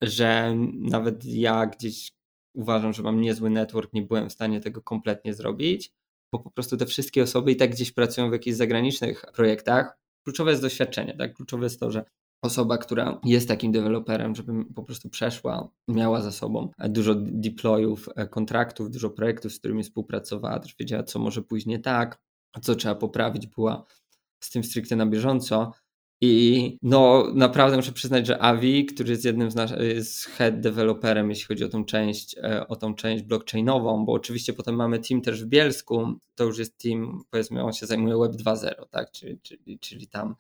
że 0.02 0.56
nawet 0.74 1.24
ja 1.24 1.66
gdzieś 1.66 2.12
uważam, 2.54 2.92
że 2.92 3.02
mam 3.02 3.20
niezły 3.20 3.50
network, 3.50 3.92
nie 3.92 4.02
byłem 4.02 4.28
w 4.28 4.32
stanie 4.32 4.60
tego 4.60 4.82
kompletnie 4.82 5.34
zrobić, 5.34 5.92
bo 6.32 6.38
po 6.38 6.50
prostu 6.50 6.76
te 6.76 6.86
wszystkie 6.86 7.22
osoby 7.22 7.52
i 7.52 7.56
tak 7.56 7.70
gdzieś 7.70 7.92
pracują 7.92 8.30
w 8.30 8.32
jakichś 8.32 8.56
zagranicznych 8.56 9.24
projektach. 9.34 9.98
Kluczowe 10.24 10.50
jest 10.50 10.62
doświadczenie, 10.62 11.16
tak? 11.16 11.34
Kluczowe 11.34 11.64
jest 11.64 11.80
to, 11.80 11.90
że 11.90 12.04
osoba, 12.42 12.78
która 12.78 13.20
jest 13.24 13.48
takim 13.48 13.72
deweloperem, 13.72 14.34
żeby 14.34 14.64
po 14.64 14.82
prostu 14.82 15.08
przeszła, 15.08 15.68
miała 15.88 16.20
za 16.20 16.32
sobą 16.32 16.68
dużo 16.88 17.14
deployów, 17.18 18.08
e, 18.16 18.28
kontraktów, 18.28 18.90
dużo 18.90 19.10
projektów, 19.10 19.52
z 19.52 19.58
którymi 19.58 19.82
współpracowała, 19.82 20.58
też 20.58 20.76
wiedziała, 20.78 21.02
co 21.02 21.18
może 21.18 21.42
pójść 21.42 21.66
nie 21.66 21.78
tak, 21.78 22.18
co 22.62 22.74
trzeba 22.74 22.94
poprawić, 22.94 23.46
była 23.46 23.84
z 24.40 24.50
tym 24.50 24.64
stricte 24.64 24.96
na 24.96 25.06
bieżąco. 25.06 25.72
I 26.24 26.78
no 26.82 27.26
naprawdę 27.35 27.76
muszę 27.76 27.92
przyznać, 27.92 28.26
że 28.26 28.38
Avi, 28.38 28.87
który 28.87 29.11
jest 29.11 29.24
jednym 29.24 29.50
z 29.50 29.54
naszych, 29.54 29.78
jest 29.78 30.24
head 30.24 30.61
developerem, 30.61 31.30
jeśli 31.30 31.44
chodzi 31.46 31.64
o 31.64 31.68
tą 31.68 31.85
część, 31.85 32.37
e, 32.38 32.68
o 32.68 32.76
tą 32.76 32.94
część 32.94 33.24
blockchainową, 33.24 34.04
bo 34.04 34.12
oczywiście 34.12 34.52
potem 34.52 34.74
mamy 34.74 34.98
team 34.98 35.20
też 35.20 35.44
w 35.44 35.48
Bielsku, 35.48 36.18
to 36.35 36.44
już 36.44 36.58
jest 36.58 36.78
team, 36.78 37.22
powiedzmy, 37.30 37.62
on 37.62 37.72
się 37.72 37.87
zajmuje 37.87 38.18
Web 38.18 38.32
2.0, 38.32 38.88
tak, 38.90 39.11
czyli, 39.11 39.40
czyli, 39.40 39.78
czyli 39.78 40.08
tam 40.08 40.35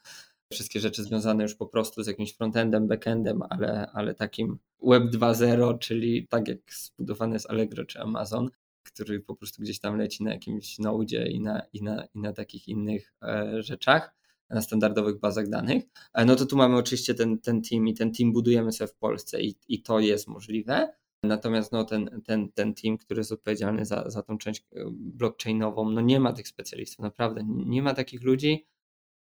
wszystkie 0.52 0.80
rzeczy 0.80 1.04
związane 1.04 1.42
już 1.42 1.54
po 1.54 1.66
prostu 1.66 2.02
z 2.02 2.06
jakimś 2.06 2.32
frontendem, 2.32 2.88
backendem, 2.88 3.42
ale, 3.50 3.90
ale 3.92 4.14
takim 4.14 4.58
Web 4.82 5.02
2.0, 5.02 5.78
czyli 5.78 6.26
tak 6.28 6.48
jak 6.48 6.58
zbudowany 6.72 7.34
jest 7.34 7.50
Allegro 7.50 7.84
czy 7.84 8.00
Amazon, 8.00 8.50
który 8.82 9.20
po 9.20 9.36
prostu 9.36 9.62
gdzieś 9.62 9.80
tam 9.80 9.98
leci 9.98 10.24
na 10.24 10.32
jakimś 10.32 10.78
Node 10.78 11.28
i 11.28 11.40
na, 11.40 11.62
i 11.72 11.82
na, 11.82 12.04
i 12.14 12.18
na 12.18 12.32
takich 12.32 12.68
innych 12.68 13.14
e, 13.22 13.62
rzeczach 13.62 14.21
na 14.52 14.62
standardowych 14.62 15.20
bazach 15.20 15.48
danych, 15.48 15.82
e, 16.14 16.24
no 16.24 16.36
to 16.36 16.46
tu 16.46 16.56
mamy 16.56 16.76
oczywiście 16.76 17.14
ten, 17.14 17.38
ten 17.38 17.62
team 17.62 17.88
i 17.88 17.94
ten 17.94 18.12
team 18.12 18.32
budujemy 18.32 18.72
sobie 18.72 18.88
w 18.88 18.94
Polsce 18.94 19.42
i, 19.42 19.54
i 19.68 19.82
to 19.82 20.00
jest 20.00 20.28
możliwe. 20.28 20.92
Natomiast 21.24 21.72
no, 21.72 21.84
ten, 21.84 22.22
ten, 22.24 22.52
ten 22.52 22.74
team, 22.74 22.98
który 22.98 23.20
jest 23.20 23.32
odpowiedzialny 23.32 23.84
za, 23.84 24.10
za 24.10 24.22
tą 24.22 24.38
część 24.38 24.60
e, 24.72 24.84
blockchainową, 24.90 25.90
no 25.90 26.00
nie 26.00 26.20
ma 26.20 26.32
tych 26.32 26.48
specjalistów, 26.48 26.98
naprawdę 26.98 27.44
nie 27.46 27.82
ma 27.82 27.94
takich 27.94 28.22
ludzi. 28.22 28.66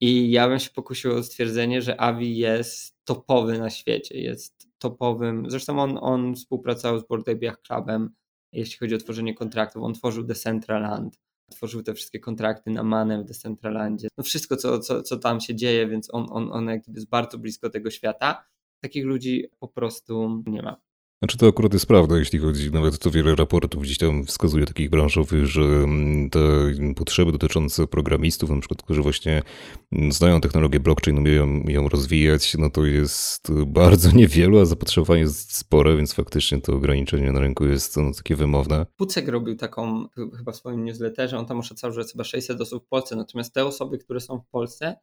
I 0.01 0.31
ja 0.31 0.49
bym 0.49 0.59
się 0.59 0.71
pokusił 0.71 1.13
o 1.13 1.23
stwierdzenie, 1.23 1.83
że 1.83 2.01
Avi 2.01 2.37
jest 2.37 2.97
topowy 3.05 3.59
na 3.59 3.71
świecie, 3.71 4.21
jest 4.21 4.69
topowym. 4.79 5.51
Zresztą 5.51 5.81
on, 5.81 5.99
on 6.01 6.35
współpracował 6.35 7.01
z 7.01 7.07
Board 7.09 7.27
Clubem, 7.67 8.15
jeśli 8.53 8.79
chodzi 8.79 8.95
o 8.95 8.99
tworzenie 8.99 9.35
kontraktów. 9.35 9.83
On 9.83 9.95
tworzył 9.95 10.25
Decentraland, 10.25 11.19
tworzył 11.51 11.83
te 11.83 11.95
wszystkie 11.95 12.21
kontrakty 12.21 12.71
na 12.71 12.83
Manem 12.83 13.23
w 13.23 13.27
Decentralandzie. 13.27 14.09
No 14.19 14.25
wszystko, 14.25 14.57
co, 14.57 14.79
co, 14.79 15.03
co 15.03 15.17
tam 15.17 15.41
się 15.41 15.55
dzieje, 15.55 15.89
więc 15.89 16.15
on, 16.15 16.27
on, 16.31 16.53
on 16.53 16.69
jest 16.69 17.09
bardzo 17.09 17.39
blisko 17.39 17.71
tego 17.71 17.91
świata. 17.91 18.45
Takich 18.81 19.05
ludzi 19.05 19.51
po 19.59 19.69
prostu 19.69 20.43
nie 20.47 20.63
ma. 20.63 20.77
Znaczy 21.23 21.39
to 21.39 21.47
akurat 21.49 21.73
jest 21.73 21.87
prawda, 21.87 22.19
jeśli 22.19 22.39
chodzi, 22.39 22.71
nawet 22.71 22.99
to 22.99 23.11
wiele 23.11 23.35
raportów 23.35 23.83
gdzieś 23.83 23.99
tam 23.99 24.25
wskazuje 24.25 24.67
takich 24.67 24.91
branżowych, 24.91 25.47
że 25.47 25.63
te 26.31 26.41
potrzeby 26.97 27.33
dotyczące 27.33 27.87
programistów, 27.87 28.51
na 28.51 28.61
przykład, 28.61 28.83
którzy 28.83 29.03
właśnie 29.03 29.43
znają 30.11 30.41
technologię 30.41 30.81
blockchain, 30.81 31.19
umieją 31.19 31.63
ją 31.69 31.89
rozwijać, 31.89 32.55
no 32.59 32.71
to 32.71 32.85
jest 32.85 33.53
bardzo 33.67 34.11
niewielu, 34.11 34.59
a 34.59 34.65
zapotrzebowanie 34.65 35.21
jest 35.21 35.57
spore, 35.57 35.97
więc 35.97 36.15
faktycznie 36.15 36.61
to 36.61 36.75
ograniczenie 36.75 37.33
na 37.33 37.41
rynku 37.41 37.67
jest 37.67 37.97
no, 37.97 38.13
takie 38.17 38.37
wymowne. 38.37 38.87
Pucek 38.97 39.29
robił 39.29 39.57
taką, 39.57 40.09
chyba 40.37 40.53
w 40.53 40.57
swoim 40.57 40.85
newsletterze, 40.85 41.39
on 41.39 41.47
tam 41.47 41.59
oszacał, 41.59 41.93
że 41.93 42.01
jest 42.01 42.13
chyba 42.13 42.25
600 42.25 42.61
osób 42.61 42.85
w 42.85 42.89
Polsce, 42.89 43.17
natomiast 43.17 43.55
te 43.55 43.65
osoby, 43.65 43.99
które 43.99 44.21
są 44.21 44.39
w 44.39 44.49
Polsce, 44.51 44.97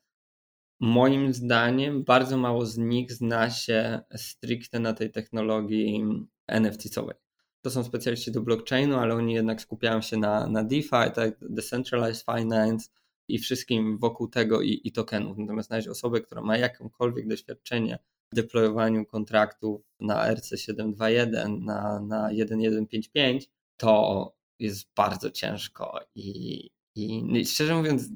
Moim 0.79 1.33
zdaniem 1.33 2.03
bardzo 2.03 2.37
mało 2.37 2.65
z 2.65 2.77
nich 2.77 3.13
zna 3.13 3.49
się 3.49 3.99
stricte 4.15 4.79
na 4.79 4.93
tej 4.93 5.11
technologii 5.11 6.03
NFT-cowej. 6.51 7.15
To 7.61 7.71
są 7.71 7.83
specjaliści 7.83 8.31
do 8.31 8.41
blockchainu, 8.41 8.97
ale 8.97 9.15
oni 9.15 9.33
jednak 9.33 9.61
skupiają 9.61 10.01
się 10.01 10.17
na, 10.17 10.47
na 10.47 10.63
DeFi, 10.63 11.11
tak, 11.15 11.37
Decentralized 11.41 12.25
Finance 12.25 12.89
i 13.27 13.39
wszystkim 13.39 13.97
wokół 13.97 14.27
tego 14.27 14.61
i, 14.61 14.81
i 14.83 14.91
tokenów. 14.91 15.37
Natomiast 15.37 15.67
znaleźć 15.67 15.87
osobę, 15.87 16.21
która 16.21 16.41
ma 16.41 16.57
jakiekolwiek 16.57 17.27
doświadczenie 17.27 17.99
w 18.31 18.35
deployowaniu 18.35 19.05
kontraktów 19.05 19.81
na 19.99 20.33
RC721, 20.35 21.61
na, 21.61 21.99
na 21.99 22.29
1155, 22.29 23.49
to 23.77 24.33
jest 24.59 24.87
bardzo 24.95 25.31
ciężko 25.31 25.99
i, 26.15 26.69
i, 26.95 27.45
szczerze 27.45 27.75
mówiąc, 27.75 28.09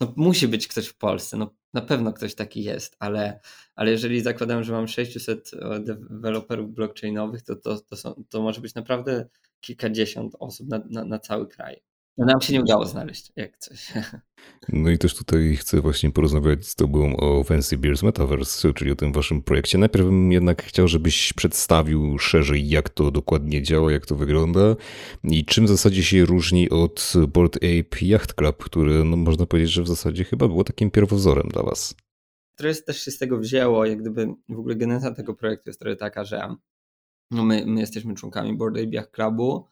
no 0.00 0.12
musi 0.16 0.48
być 0.48 0.68
ktoś 0.68 0.86
w 0.86 0.96
Polsce, 0.96 1.36
no 1.36 1.54
na 1.80 1.86
pewno 1.86 2.12
ktoś 2.12 2.34
taki 2.34 2.64
jest, 2.64 2.96
ale, 2.98 3.40
ale 3.74 3.90
jeżeli 3.90 4.20
zakładam, 4.20 4.64
że 4.64 4.72
mam 4.72 4.88
600 4.88 5.50
e, 5.54 5.80
deweloperów 5.80 6.74
blockchainowych, 6.74 7.42
to, 7.42 7.56
to, 7.56 7.80
to, 7.80 7.96
są, 7.96 8.24
to 8.28 8.42
może 8.42 8.60
być 8.60 8.74
naprawdę 8.74 9.28
kilkadziesiąt 9.60 10.36
osób 10.38 10.68
na, 10.68 10.80
na, 10.90 11.04
na 11.04 11.18
cały 11.18 11.48
kraj. 11.48 11.82
No 12.18 12.26
nam 12.26 12.40
się 12.40 12.52
nie 12.52 12.60
udało 12.60 12.86
znaleźć, 12.86 13.32
jak 13.36 13.58
coś. 13.58 13.92
No 14.68 14.90
i 14.90 14.98
też 14.98 15.14
tutaj 15.14 15.56
chcę 15.56 15.80
właśnie 15.80 16.10
porozmawiać 16.10 16.66
z 16.66 16.74
tobą 16.74 17.16
o 17.16 17.44
Fancy 17.44 17.78
Beers 17.78 18.02
Metaverse, 18.02 18.74
czyli 18.74 18.92
o 18.92 18.96
tym 18.96 19.12
waszym 19.12 19.42
projekcie. 19.42 19.78
Najpierw 19.78 20.04
bym 20.04 20.32
jednak 20.32 20.62
chciał, 20.62 20.88
żebyś 20.88 21.32
przedstawił 21.32 22.18
szerzej, 22.18 22.68
jak 22.68 22.88
to 22.88 23.10
dokładnie 23.10 23.62
działa, 23.62 23.92
jak 23.92 24.06
to 24.06 24.16
wygląda 24.16 24.76
i 25.24 25.44
czym 25.44 25.64
w 25.64 25.68
zasadzie 25.68 26.02
się 26.02 26.24
różni 26.24 26.70
od 26.70 27.12
Board 27.28 27.56
Ape 27.56 28.04
Yacht 28.04 28.34
Club, 28.34 28.64
który 28.64 29.04
no, 29.04 29.16
można 29.16 29.46
powiedzieć, 29.46 29.72
że 29.72 29.82
w 29.82 29.88
zasadzie 29.88 30.24
chyba 30.24 30.48
było 30.48 30.64
takim 30.64 30.90
pierwowzorem 30.90 31.48
dla 31.48 31.62
was. 31.62 31.94
Które 32.54 32.74
też 32.74 33.02
się 33.02 33.10
z 33.10 33.18
tego 33.18 33.38
wzięło, 33.38 33.86
jak 33.86 34.00
gdyby 34.00 34.26
w 34.48 34.58
ogóle 34.58 34.76
geneza 34.76 35.14
tego 35.14 35.34
projektu 35.34 35.70
jest 35.70 35.80
trochę 35.80 35.96
taka, 35.96 36.24
że 36.24 36.54
no 37.30 37.44
my, 37.44 37.66
my 37.66 37.80
jesteśmy 37.80 38.14
członkami 38.14 38.56
Board 38.56 38.76
Ape 38.76 38.96
Yacht 38.96 39.10
Clubu, 39.10 39.64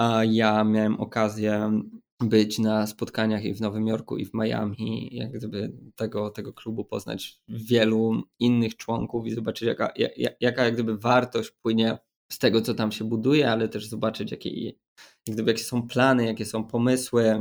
a 0.00 0.24
ja 0.24 0.64
miałem 0.64 1.00
okazję 1.00 1.80
być 2.20 2.58
na 2.58 2.86
spotkaniach 2.86 3.44
i 3.44 3.54
w 3.54 3.60
Nowym 3.60 3.86
Jorku, 3.86 4.16
i 4.16 4.26
w 4.26 4.34
Miami, 4.34 5.08
jak 5.12 5.32
gdyby 5.32 5.72
tego, 5.96 6.30
tego 6.30 6.52
klubu 6.52 6.84
poznać 6.84 7.40
wielu 7.48 8.22
innych 8.38 8.76
członków 8.76 9.26
i 9.26 9.30
zobaczyć, 9.30 9.68
jaka, 9.68 9.92
jaka 10.40 10.64
jak 10.64 10.74
gdyby 10.74 10.98
wartość 10.98 11.50
płynie 11.50 11.98
z 12.32 12.38
tego, 12.38 12.60
co 12.60 12.74
tam 12.74 12.92
się 12.92 13.04
buduje, 13.04 13.50
ale 13.50 13.68
też 13.68 13.86
zobaczyć, 13.86 14.30
jakie, 14.30 14.64
jak 14.64 14.74
gdyby, 15.26 15.50
jakie 15.50 15.64
są 15.64 15.88
plany, 15.88 16.26
jakie 16.26 16.44
są 16.44 16.64
pomysły, 16.64 17.38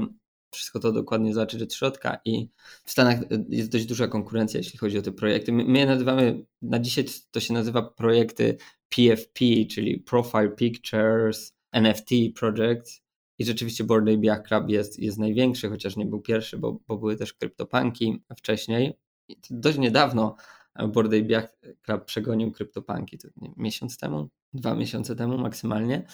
wszystko 0.54 0.80
to 0.80 0.91
dokładnie 0.91 1.34
zobaczyć 1.34 1.62
od 1.62 1.74
środka. 1.74 2.19
I 2.26 2.50
w 2.86 2.91
Stanach 2.91 3.19
jest 3.50 3.72
dość 3.72 3.86
duża 3.86 4.08
konkurencja, 4.08 4.58
jeśli 4.58 4.80
chodzi 4.80 4.98
o 4.98 5.02
te 5.02 5.12
projekty. 5.12 5.52
My, 5.52 5.63
my 5.63 5.86
nazywamy, 5.86 6.45
na 6.62 6.80
dzisiaj 6.80 7.06
to 7.32 7.39
się 7.39 7.54
nazywa 7.54 7.82
projekty 7.82 8.58
PFP, 8.89 9.45
czyli 9.69 10.00
Profile 10.00 10.50
Pictures, 10.50 11.59
NFT 11.71 12.10
Project 12.36 13.03
i 13.38 13.45
rzeczywiście 13.45 13.84
Bored 13.84 14.17
Ape 14.17 14.27
Yacht 14.27 14.47
Club 14.47 14.69
jest, 14.69 14.99
jest 14.99 15.17
największy, 15.17 15.69
chociaż 15.69 15.95
nie 15.95 16.05
był 16.05 16.21
pierwszy, 16.21 16.58
bo, 16.58 16.79
bo 16.88 16.97
były 16.97 17.15
też 17.15 17.34
kryptopunki 17.34 18.23
wcześniej. 18.38 18.93
I 19.27 19.36
dość 19.49 19.77
niedawno 19.77 20.36
Bored 20.88 21.13
Ape 21.13 21.34
Yacht 21.34 21.60
Club 21.82 22.05
przegonił 22.05 22.51
kryptopunki, 22.51 23.17
to 23.17 23.27
nie, 23.38 23.53
miesiąc 23.58 23.97
temu, 23.97 24.29
dwa 24.53 24.75
miesiące 24.75 25.15
temu 25.15 25.38
maksymalnie. 25.38 26.05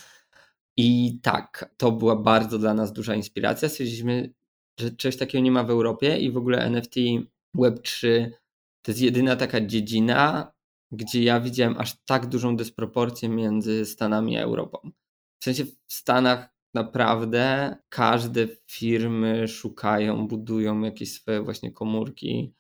I 0.77 1.19
tak, 1.21 1.73
to 1.77 1.91
była 1.91 2.15
bardzo 2.15 2.59
dla 2.59 2.73
nas 2.73 2.93
duża 2.93 3.15
inspiracja. 3.15 3.69
Stwierdziliśmy, 3.69 4.33
że 4.79 4.91
czegoś 4.91 5.17
takiego 5.17 5.43
nie 5.43 5.51
ma 5.51 5.63
w 5.63 5.69
Europie 5.69 6.17
i 6.17 6.31
w 6.31 6.37
ogóle 6.37 6.59
NFT 6.59 6.95
Web3 7.57 8.29
to 8.81 8.91
jest 8.91 9.01
jedyna 9.01 9.35
taka 9.35 9.61
dziedzina, 9.61 10.51
gdzie 10.91 11.23
ja 11.23 11.39
widziałem 11.39 11.77
aż 11.77 11.95
tak 12.05 12.25
dużą 12.25 12.55
dysproporcję 12.55 13.29
między 13.29 13.85
Stanami 13.85 14.37
a 14.37 14.41
Europą. 14.41 14.91
W 15.45 15.47
sensie 15.47 15.65
w 15.65 15.93
Stanach 15.93 16.49
naprawdę 16.73 17.75
każde 17.89 18.47
firmy 18.67 19.47
szukają, 19.47 20.27
budują 20.27 20.81
jakieś 20.81 21.13
swoje 21.13 21.41
właśnie 21.41 21.71
komórki 21.71 22.53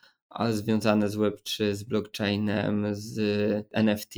związane 0.51 1.09
z 1.09 1.17
Web3, 1.17 1.73
z 1.73 1.83
blockchainem, 1.83 2.87
z 2.91 3.17
NFT. 3.71 4.15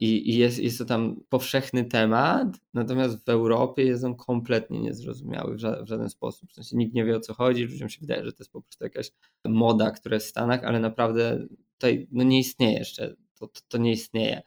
I, 0.00 0.36
jest, 0.36 0.58
jest 0.58 0.78
to 0.78 0.84
tam 0.84 1.20
powszechny 1.28 1.84
temat, 1.84 2.48
natomiast 2.74 3.24
w 3.24 3.28
Europie 3.28 3.84
jest 3.84 4.04
on 4.04 4.16
kompletnie 4.16 4.80
niezrozumiały 4.80 5.54
w, 5.54 5.58
ża 5.58 5.82
w 5.82 5.88
żaden 5.88 6.10
sposób. 6.10 6.50
W 6.50 6.54
sensie 6.54 6.76
nikt 6.76 6.94
nie 6.94 7.04
wie 7.04 7.16
o 7.16 7.20
co 7.20 7.34
chodzi, 7.34 7.64
ludziom 7.64 7.88
się 7.88 8.00
wydaje, 8.00 8.24
że 8.24 8.32
to 8.32 8.42
jest 8.42 8.52
po 8.52 8.62
prostu 8.62 8.84
jakaś 8.84 9.10
moda, 9.44 9.90
która 9.90 10.14
jest 10.14 10.26
w 10.26 10.30
Stanach, 10.30 10.64
ale 10.64 10.80
naprawdę 10.80 11.46
tutaj 11.72 12.08
no 12.12 12.24
nie 12.24 12.38
istnieje 12.38 12.78
jeszcze. 12.78 13.16
To, 13.38 13.46
to, 13.46 13.60
to 13.68 13.78
nie 13.78 13.92
istnieje. 13.92 14.42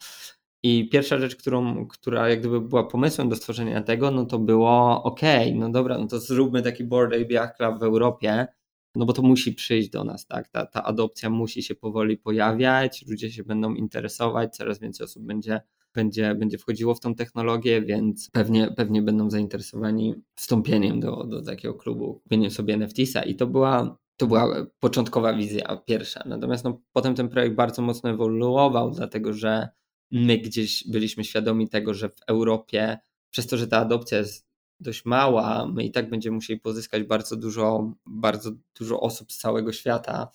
I 0.63 0.89
pierwsza 0.89 1.19
rzecz, 1.19 1.36
którą, 1.36 1.88
która 1.88 2.30
jak 2.30 2.39
gdyby 2.39 2.62
była 2.62 2.84
pomysłem 2.84 3.30
do 3.30 3.36
stworzenia 3.36 3.82
tego, 3.82 4.12
no 4.12 4.26
to 4.26 4.39
było 4.39 5.04
ok, 5.04 5.21
no 5.56 5.69
dobra, 5.69 5.97
no 5.97 6.08
to 6.08 6.19
zróbmy 6.19 6.62
taki 6.62 6.84
Board 6.84 7.13
Ape 7.13 7.54
Club 7.58 7.80
w 7.80 7.84
Europie, 7.84 8.47
no 8.95 9.06
bo 9.06 9.13
to 9.13 9.21
musi 9.21 9.54
przyjść 9.54 9.89
do 9.89 10.04
nas, 10.04 10.26
tak? 10.26 10.50
Ta, 10.50 10.65
ta 10.65 10.84
adopcja 10.84 11.30
musi 11.30 11.63
się 11.63 11.76
powoli 11.76 12.17
pojawiać, 12.17 13.06
ludzie 13.08 13.32
się 13.32 13.43
będą 13.43 13.74
interesować, 13.74 14.56
coraz 14.56 14.80
więcej 14.80 15.06
osób 15.06 15.24
będzie, 15.24 15.62
będzie, 15.93 16.36
będzie 16.36 16.58
wchodziło 16.58 16.95
w 16.95 17.00
tą 17.00 17.15
technologię, 17.15 17.82
więc 17.82 18.30
pewnie, 18.32 18.71
pewnie 18.78 19.02
będą 19.02 19.30
zainteresowani 19.30 20.15
wstąpieniem 20.36 21.00
do, 21.00 21.24
do 21.24 21.41
takiego 21.41 21.74
klubu, 21.74 22.13
kupieniem 22.13 22.52
sobie 22.52 22.78
NFTsa 22.78 23.24
i 23.24 23.36
to 23.36 23.47
była 23.47 23.97
to 24.17 24.28
była 24.28 24.65
początkowa 24.80 25.34
wizja 25.34 25.82
pierwsza. 25.86 26.24
Natomiast 26.26 26.63
no, 26.63 26.82
potem 26.93 27.15
ten 27.15 27.30
projekt 27.30 27.56
bardzo 27.56 27.82
mocno 27.82 28.10
ewoluował, 28.10 28.91
dlatego 28.91 29.34
że 29.34 29.69
my 30.12 30.38
gdzieś 30.38 30.88
byliśmy 30.88 31.24
świadomi 31.24 31.69
tego, 31.69 31.93
że 31.93 32.10
w 32.10 32.21
Europie, 32.28 32.97
przez 33.30 33.47
to, 33.47 33.58
że 33.58 33.67
ta 33.67 33.78
adopcja 33.78 34.17
jest 34.17 34.47
dość 34.80 35.06
mała, 35.06 35.67
my 35.67 35.84
i 35.84 35.91
tak 35.91 36.10
będziemy 36.10 36.36
musieli 36.36 36.60
pozyskać 36.60 37.04
bardzo 37.04 37.36
dużo, 37.36 37.93
bardzo 38.06 38.52
dużo 38.80 39.00
osób 39.00 39.32
z 39.32 39.38
całego 39.38 39.74
świata, 39.74 40.32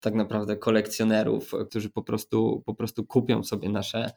tak 0.00 0.14
naprawdę 0.14 0.56
kolekcjonerów, 0.56 1.52
którzy 1.68 1.90
po 1.90 2.02
prostu, 2.02 2.62
po 2.66 2.74
prostu 2.74 3.04
kupią 3.04 3.44
sobie 3.44 3.68
nasze, 3.68 4.10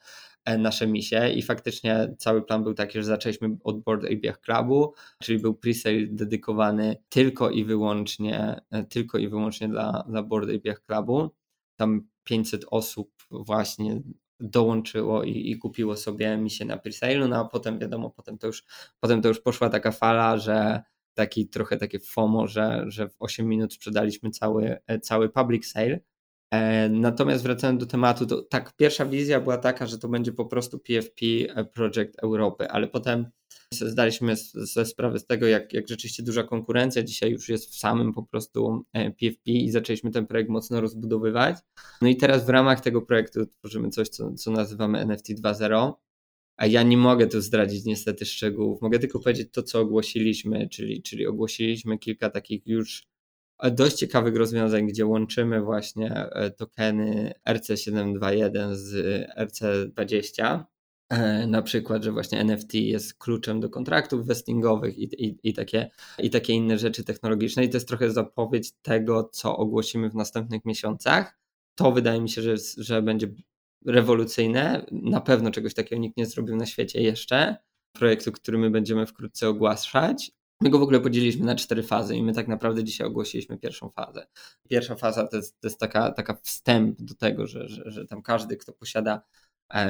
e, 0.45 0.57
nasze 0.57 0.87
misie 0.87 1.29
i 1.29 1.41
faktycznie 1.41 2.15
cały 2.17 2.41
plan 2.41 2.63
był 2.63 2.73
taki, 2.73 2.97
że 2.97 3.03
zaczęliśmy 3.03 3.57
od 3.63 3.83
Board 3.83 4.05
Ape 4.05 4.33
Clubu, 4.33 4.93
czyli 5.23 5.39
był 5.39 5.53
presale 5.53 6.07
dedykowany 6.07 6.97
tylko 7.09 7.49
i 7.49 7.65
wyłącznie, 7.65 8.61
e, 8.71 8.83
tylko 8.83 9.17
i 9.17 9.27
wyłącznie 9.27 9.67
dla, 9.67 10.03
dla 10.09 10.23
Board 10.23 10.49
Ape 10.49 10.75
Clubu. 10.75 11.29
Tam 11.75 12.07
500 12.23 12.65
osób 12.71 13.11
właśnie 13.31 14.01
dołączyło 14.39 15.23
i, 15.23 15.51
i 15.51 15.57
kupiło 15.57 15.97
sobie 15.97 16.37
misję 16.37 16.65
na 16.65 16.77
presale, 16.77 17.27
no 17.27 17.35
a 17.35 17.45
potem 17.45 17.79
wiadomo, 17.79 18.09
potem 18.09 18.37
to 18.37 18.47
już, 18.47 18.63
potem 18.99 19.21
to 19.21 19.27
już 19.27 19.41
poszła 19.41 19.69
taka 19.69 19.91
fala, 19.91 20.37
że 20.37 20.81
taki 21.13 21.49
trochę 21.49 21.77
takie 21.77 21.99
FOMO, 21.99 22.47
że, 22.47 22.85
że 22.87 23.09
w 23.09 23.15
8 23.19 23.47
minut 23.47 23.73
sprzedaliśmy 23.73 24.29
cały, 24.29 24.77
e, 24.87 24.99
cały 24.99 25.29
public 25.29 25.71
sale. 25.71 25.99
E, 26.51 26.89
natomiast 26.89 27.43
wracając 27.43 27.79
do 27.79 27.85
tematu, 27.85 28.25
to 28.25 28.41
tak, 28.41 28.75
pierwsza 28.75 29.05
wizja 29.05 29.39
była 29.39 29.57
taka, 29.57 29.85
że 29.85 29.97
to 29.97 30.07
będzie 30.07 30.31
po 30.31 30.45
prostu 30.45 30.79
PFP 30.79 31.25
e, 31.55 31.65
Project 31.65 32.19
Europy, 32.23 32.69
ale 32.69 32.87
potem 32.87 33.31
zdaliśmy 33.73 34.35
sobie 34.35 34.85
sprawę 34.85 35.19
z 35.19 35.25
tego, 35.25 35.47
jak, 35.47 35.73
jak 35.73 35.87
rzeczywiście 35.87 36.23
duża 36.23 36.43
konkurencja 36.43 37.03
dzisiaj 37.03 37.31
już 37.31 37.49
jest 37.49 37.71
w 37.71 37.77
samym 37.77 38.13
po 38.13 38.23
prostu 38.23 38.85
PFP 38.93 39.41
i 39.45 39.71
zaczęliśmy 39.71 40.11
ten 40.11 40.27
projekt 40.27 40.49
mocno 40.49 40.81
rozbudowywać. 40.81 41.57
No 42.01 42.07
i 42.07 42.17
teraz 42.17 42.45
w 42.45 42.49
ramach 42.49 42.81
tego 42.81 43.01
projektu 43.01 43.45
tworzymy 43.45 43.89
coś, 43.89 44.09
co, 44.09 44.33
co 44.33 44.51
nazywamy 44.51 44.99
NFT 44.99 45.29
2.0. 45.29 45.93
A 46.57 46.65
ja 46.65 46.83
nie 46.83 46.97
mogę 46.97 47.27
tu 47.27 47.41
zdradzić 47.41 47.85
niestety 47.85 48.25
szczegółów. 48.25 48.81
Mogę 48.81 48.99
tylko 48.99 49.19
powiedzieć 49.19 49.49
to, 49.51 49.63
co 49.63 49.79
ogłosiliśmy, 49.79 50.69
czyli, 50.69 51.01
czyli 51.01 51.27
ogłosiliśmy 51.27 51.97
kilka 51.97 52.29
takich 52.29 52.67
już 52.67 53.07
dość 53.71 53.95
ciekawych 53.95 54.35
rozwiązań, 54.35 54.87
gdzie 54.87 55.05
łączymy 55.05 55.61
właśnie 55.61 56.11
e, 56.15 56.51
tokeny 56.51 57.33
RC721 57.49 58.75
z 58.75 58.93
RC20. 59.37 60.63
E, 61.09 61.47
na 61.47 61.61
przykład, 61.61 62.03
że 62.03 62.11
właśnie 62.11 62.39
NFT 62.39 62.73
jest 62.73 63.13
kluczem 63.13 63.59
do 63.59 63.69
kontraktów 63.69 64.25
vestingowych 64.25 64.97
i, 64.97 65.25
i, 65.25 65.39
i, 65.43 65.53
takie, 65.53 65.89
i 66.19 66.29
takie 66.29 66.53
inne 66.53 66.77
rzeczy 66.77 67.03
technologiczne. 67.03 67.63
I 67.63 67.69
to 67.69 67.77
jest 67.77 67.87
trochę 67.87 68.11
zapowiedź 68.11 68.71
tego, 68.81 69.29
co 69.33 69.57
ogłosimy 69.57 70.09
w 70.09 70.15
następnych 70.15 70.65
miesiącach. 70.65 71.39
To 71.75 71.91
wydaje 71.91 72.21
mi 72.21 72.29
się, 72.29 72.41
że, 72.41 72.55
że 72.77 73.01
będzie 73.01 73.27
rewolucyjne. 73.85 74.85
Na 74.91 75.21
pewno 75.21 75.51
czegoś 75.51 75.73
takiego 75.73 76.01
nikt 76.01 76.17
nie 76.17 76.25
zrobił 76.25 76.55
na 76.55 76.65
świecie 76.65 77.01
jeszcze. 77.01 77.55
Projektu, 77.93 78.31
który 78.31 78.57
my 78.57 78.69
będziemy 78.69 79.05
wkrótce 79.05 79.49
ogłaszać. 79.49 80.31
My 80.61 80.69
go 80.69 80.79
w 80.79 80.83
ogóle 80.83 80.99
podzieliliśmy 80.99 81.45
na 81.45 81.55
cztery 81.55 81.83
fazy 81.83 82.15
i 82.15 82.23
my 82.23 82.33
tak 82.33 82.47
naprawdę 82.47 82.83
dzisiaj 82.83 83.07
ogłosiliśmy 83.07 83.57
pierwszą 83.57 83.89
fazę. 83.89 84.27
Pierwsza 84.69 84.95
faza 84.95 85.27
to 85.27 85.37
jest, 85.37 85.61
to 85.61 85.67
jest 85.67 85.79
taka, 85.79 86.11
taka 86.11 86.33
wstęp 86.33 87.01
do 87.01 87.15
tego, 87.15 87.47
że, 87.47 87.69
że, 87.69 87.83
że 87.85 88.05
tam 88.05 88.21
każdy, 88.21 88.57
kto 88.57 88.73
posiada 88.73 89.21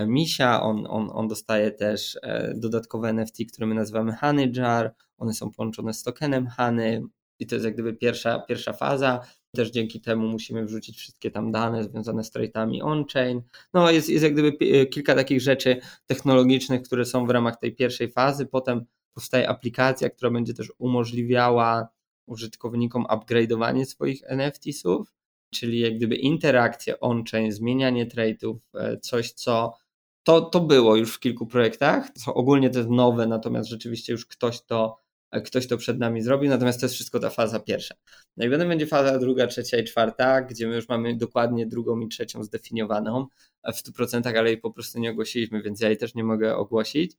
misia, 0.07 0.61
on, 0.61 0.85
on, 0.89 1.09
on 1.13 1.27
dostaje 1.27 1.71
też 1.71 2.17
e, 2.23 2.53
dodatkowe 2.57 3.09
NFT, 3.09 3.37
które 3.53 3.67
my 3.67 3.75
nazywamy 3.75 4.15
Honey 4.15 4.51
Jar. 4.55 4.93
One 5.17 5.33
są 5.33 5.51
połączone 5.51 5.93
z 5.93 6.03
tokenem 6.03 6.47
Honey 6.47 7.01
i 7.39 7.47
to 7.47 7.55
jest 7.55 7.65
jak 7.65 7.73
gdyby 7.73 7.93
pierwsza, 7.93 8.39
pierwsza 8.39 8.73
faza. 8.73 9.19
Też 9.55 9.71
dzięki 9.71 10.01
temu 10.01 10.27
musimy 10.27 10.65
wrzucić 10.65 10.97
wszystkie 10.97 11.31
tam 11.31 11.51
dane 11.51 11.83
związane 11.83 12.23
z 12.23 12.31
trade'ami 12.31 12.79
on-chain. 12.83 13.41
No 13.73 13.91
jest, 13.91 14.09
jest 14.09 14.23
jak 14.23 14.33
gdyby 14.33 14.85
kilka 14.85 15.15
takich 15.15 15.41
rzeczy 15.41 15.79
technologicznych, 16.05 16.81
które 16.81 17.05
są 17.05 17.25
w 17.25 17.29
ramach 17.29 17.57
tej 17.59 17.75
pierwszej 17.75 18.11
fazy. 18.11 18.45
Potem 18.45 18.85
powstaje 19.13 19.49
aplikacja, 19.49 20.09
która 20.09 20.31
będzie 20.31 20.53
też 20.53 20.71
umożliwiała 20.77 21.89
użytkownikom 22.25 23.05
upgrade'owanie 23.05 23.85
swoich 23.85 24.23
NFTsów, 24.29 25.13
czyli 25.49 25.79
jak 25.79 25.95
gdyby 25.97 26.15
interakcja 26.15 26.99
on-chain, 26.99 27.51
zmienianie 27.51 28.07
trade'ów, 28.07 28.55
e, 28.75 28.97
coś 28.97 29.31
co 29.31 29.73
to, 30.23 30.41
to 30.41 30.59
było 30.59 30.95
już 30.95 31.15
w 31.15 31.19
kilku 31.19 31.47
projektach, 31.47 32.09
co 32.09 32.33
ogólnie 32.33 32.69
to 32.69 32.79
jest 32.79 32.89
nowe, 32.89 33.27
natomiast 33.27 33.69
rzeczywiście 33.69 34.13
już 34.13 34.25
ktoś 34.25 34.61
to 34.61 34.97
ktoś 35.43 35.67
to 35.67 35.77
przed 35.77 35.99
nami 35.99 36.21
zrobił, 36.21 36.49
natomiast 36.49 36.79
to 36.79 36.85
jest 36.85 36.95
wszystko 36.95 37.19
ta 37.19 37.29
faza 37.29 37.59
pierwsza. 37.59 37.95
No 38.37 38.45
i 38.45 38.49
potem 38.49 38.67
będzie 38.69 38.87
faza 38.87 39.19
druga, 39.19 39.47
trzecia 39.47 39.77
i 39.77 39.83
czwarta, 39.83 40.41
gdzie 40.41 40.67
my 40.67 40.75
już 40.75 40.89
mamy 40.89 41.17
dokładnie 41.17 41.65
drugą 41.65 41.99
i 41.99 42.07
trzecią 42.07 42.43
zdefiniowaną 42.43 43.27
w 43.63 43.75
100%, 43.75 44.37
ale 44.37 44.49
jej 44.49 44.57
po 44.57 44.71
prostu 44.71 44.99
nie 44.99 45.11
ogłosiliśmy, 45.11 45.61
więc 45.61 45.81
ja 45.81 45.87
jej 45.87 45.97
też 45.97 46.15
nie 46.15 46.23
mogę 46.23 46.55
ogłosić. 46.55 47.17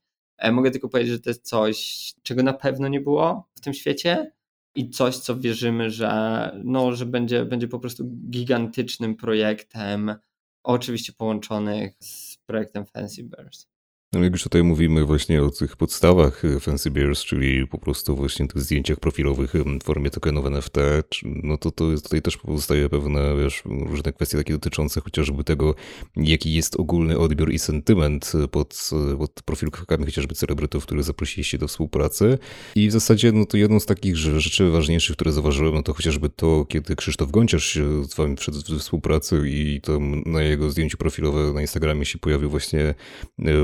Mogę 0.51 0.71
tylko 0.71 0.89
powiedzieć, 0.89 1.13
że 1.13 1.19
to 1.19 1.29
jest 1.29 1.47
coś, 1.47 2.13
czego 2.23 2.43
na 2.43 2.53
pewno 2.53 2.87
nie 2.87 3.01
było 3.01 3.49
w 3.55 3.61
tym 3.61 3.73
świecie 3.73 4.31
i 4.75 4.89
coś, 4.89 5.17
co 5.17 5.39
wierzymy, 5.39 5.91
że, 5.91 6.51
no, 6.63 6.95
że 6.95 7.05
będzie, 7.05 7.45
będzie 7.45 7.67
po 7.67 7.79
prostu 7.79 8.05
gigantycznym 8.29 9.15
projektem, 9.15 10.15
oczywiście 10.63 11.13
połączonych 11.13 11.95
z 11.99 12.37
projektem 12.45 12.85
Fancy 12.85 13.23
Bears. 13.23 13.70
No 14.13 14.23
jak 14.23 14.31
już 14.31 14.43
tutaj 14.43 14.63
mówimy 14.63 15.05
właśnie 15.05 15.43
o 15.43 15.49
tych 15.49 15.75
podstawach 15.75 16.45
e, 16.45 16.59
Fancy 16.59 16.91
Bears, 16.91 17.23
czyli 17.23 17.67
po 17.67 17.77
prostu 17.77 18.15
właśnie 18.15 18.47
tych 18.47 18.61
zdjęciach 18.61 18.99
profilowych 18.99 19.53
w 19.81 19.83
formie 19.83 20.09
tokenów 20.09 20.45
NFT, 20.45 20.77
no 21.23 21.57
to, 21.57 21.71
to 21.71 21.85
tutaj 22.03 22.21
też 22.21 22.37
pozostaje 22.37 22.89
pewne, 22.89 23.35
wiesz, 23.37 23.63
różne 23.65 24.13
kwestie 24.13 24.37
takie 24.37 24.53
dotyczące 24.53 25.01
chociażby 25.01 25.43
tego, 25.43 25.75
jaki 26.15 26.53
jest 26.53 26.75
ogólny 26.75 27.17
odbiór 27.17 27.51
i 27.51 27.59
sentyment 27.59 28.31
pod, 28.51 28.89
pod 29.17 29.31
profilkami 29.45 30.05
chociażby 30.05 30.35
celebrytów, 30.35 30.83
które 30.85 31.03
zaprosiliście 31.03 31.57
do 31.57 31.67
współpracy. 31.67 32.37
I 32.75 32.87
w 32.87 32.91
zasadzie 32.91 33.31
no 33.31 33.45
to 33.45 33.57
jedną 33.57 33.79
z 33.79 33.85
takich 33.85 34.17
rzeczy 34.17 34.69
ważniejszych, 34.69 35.15
które 35.15 35.31
zauważyłem, 35.31 35.73
no 35.73 35.83
to 35.83 35.93
chociażby 35.93 36.29
to, 36.29 36.65
kiedy 36.65 36.95
Krzysztof 36.95 37.31
Gonciarz 37.31 37.79
z 38.03 38.15
wami 38.15 38.37
wszedł 38.37 38.57
w 38.59 38.79
współpracę 38.79 39.47
i 39.47 39.81
tam 39.83 40.23
na 40.25 40.41
jego 40.41 40.71
zdjęciu 40.71 40.97
profilowym 40.97 41.53
na 41.53 41.61
Instagramie 41.61 42.05
się 42.05 42.19
pojawił 42.19 42.49
właśnie 42.49 42.95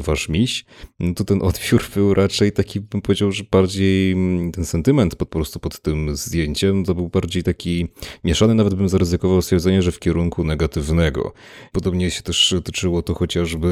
wasz 0.01 0.29
miś, 0.39 0.65
no 0.99 1.13
to 1.13 1.23
ten 1.23 1.41
odbiór 1.41 1.83
był 1.95 2.13
raczej 2.13 2.51
taki, 2.51 2.79
bym 2.79 3.01
powiedział, 3.01 3.31
że 3.31 3.43
bardziej 3.51 4.11
mm, 4.11 4.51
ten 4.51 4.65
sentyment 4.65 5.15
po 5.15 5.25
prostu 5.25 5.59
pod 5.59 5.81
tym 5.81 6.15
zdjęciem 6.15 6.85
to 6.85 6.95
był 6.95 7.09
bardziej 7.09 7.43
taki 7.43 7.87
mieszany, 8.23 8.55
nawet 8.55 8.73
bym 8.73 8.89
zaryzykował 8.89 9.41
stwierdzenie, 9.41 9.81
że 9.81 9.91
w 9.91 9.99
kierunku 9.99 10.43
negatywnego. 10.43 11.33
Podobnie 11.71 12.11
się 12.11 12.21
też 12.21 12.55
tyczyło 12.63 13.01
to 13.01 13.13
chociażby 13.13 13.67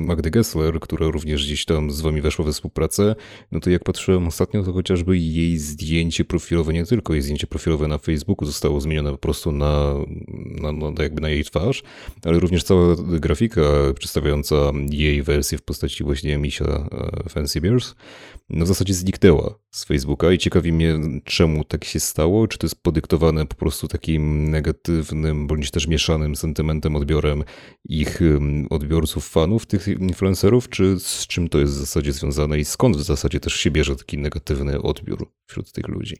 Magdy 0.00 0.30
Gessler, 0.30 0.80
która 0.80 1.08
również 1.08 1.46
gdzieś 1.46 1.64
tam 1.64 1.90
z 1.90 2.00
wami 2.00 2.20
weszła 2.20 2.44
we 2.44 2.52
współpracę. 2.52 3.14
No 3.52 3.60
to 3.60 3.70
jak 3.70 3.84
patrzyłem 3.84 4.26
ostatnio, 4.26 4.62
to 4.62 4.72
chociażby 4.72 5.18
jej 5.18 5.58
zdjęcie 5.58 6.24
profilowe, 6.24 6.72
nie 6.72 6.86
tylko 6.86 7.12
jej 7.12 7.22
zdjęcie 7.22 7.46
profilowe 7.46 7.88
na 7.88 7.98
Facebooku 7.98 8.46
zostało 8.46 8.80
zmienione 8.80 9.12
po 9.12 9.18
prostu 9.18 9.52
na, 9.52 9.94
na, 10.62 10.72
na 10.72 11.02
jakby 11.02 11.20
na 11.20 11.28
jej 11.28 11.44
twarz, 11.44 11.82
ale 12.24 12.38
również 12.38 12.64
cała 12.64 12.96
grafika 12.96 13.60
przedstawiająca 13.98 14.56
jej 14.90 15.22
wersję 15.22 15.58
w 15.58 15.62
postaci 15.62 16.04
właśnie 16.10 16.38
misia 16.38 16.88
Fancy 17.28 17.60
Bears, 17.60 17.94
no 18.48 18.64
w 18.64 18.68
zasadzie 18.68 18.94
zniknęła 18.94 19.54
z 19.70 19.84
Facebooka 19.84 20.32
i 20.32 20.38
ciekawi 20.38 20.72
mnie, 20.72 20.98
czemu 21.24 21.64
tak 21.64 21.84
się 21.84 22.00
stało. 22.00 22.48
Czy 22.48 22.58
to 22.58 22.66
jest 22.66 22.82
podyktowane 22.82 23.46
po 23.46 23.54
prostu 23.54 23.88
takim 23.88 24.50
negatywnym, 24.50 25.46
bądź 25.46 25.70
też 25.70 25.86
mieszanym 25.86 26.36
sentymentem, 26.36 26.96
odbiorem 26.96 27.44
ich 27.84 28.20
odbiorców, 28.70 29.28
fanów, 29.28 29.66
tych 29.66 29.88
influencerów, 29.88 30.68
czy 30.68 30.98
z 30.98 31.26
czym 31.26 31.48
to 31.48 31.58
jest 31.58 31.72
w 31.72 31.76
zasadzie 31.76 32.12
związane 32.12 32.58
i 32.58 32.64
skąd 32.64 32.96
w 32.96 33.02
zasadzie 33.02 33.40
też 33.40 33.54
się 33.54 33.70
bierze 33.70 33.96
taki 33.96 34.18
negatywny 34.18 34.82
odbiór 34.82 35.32
wśród 35.46 35.72
tych 35.72 35.88
ludzi? 35.88 36.16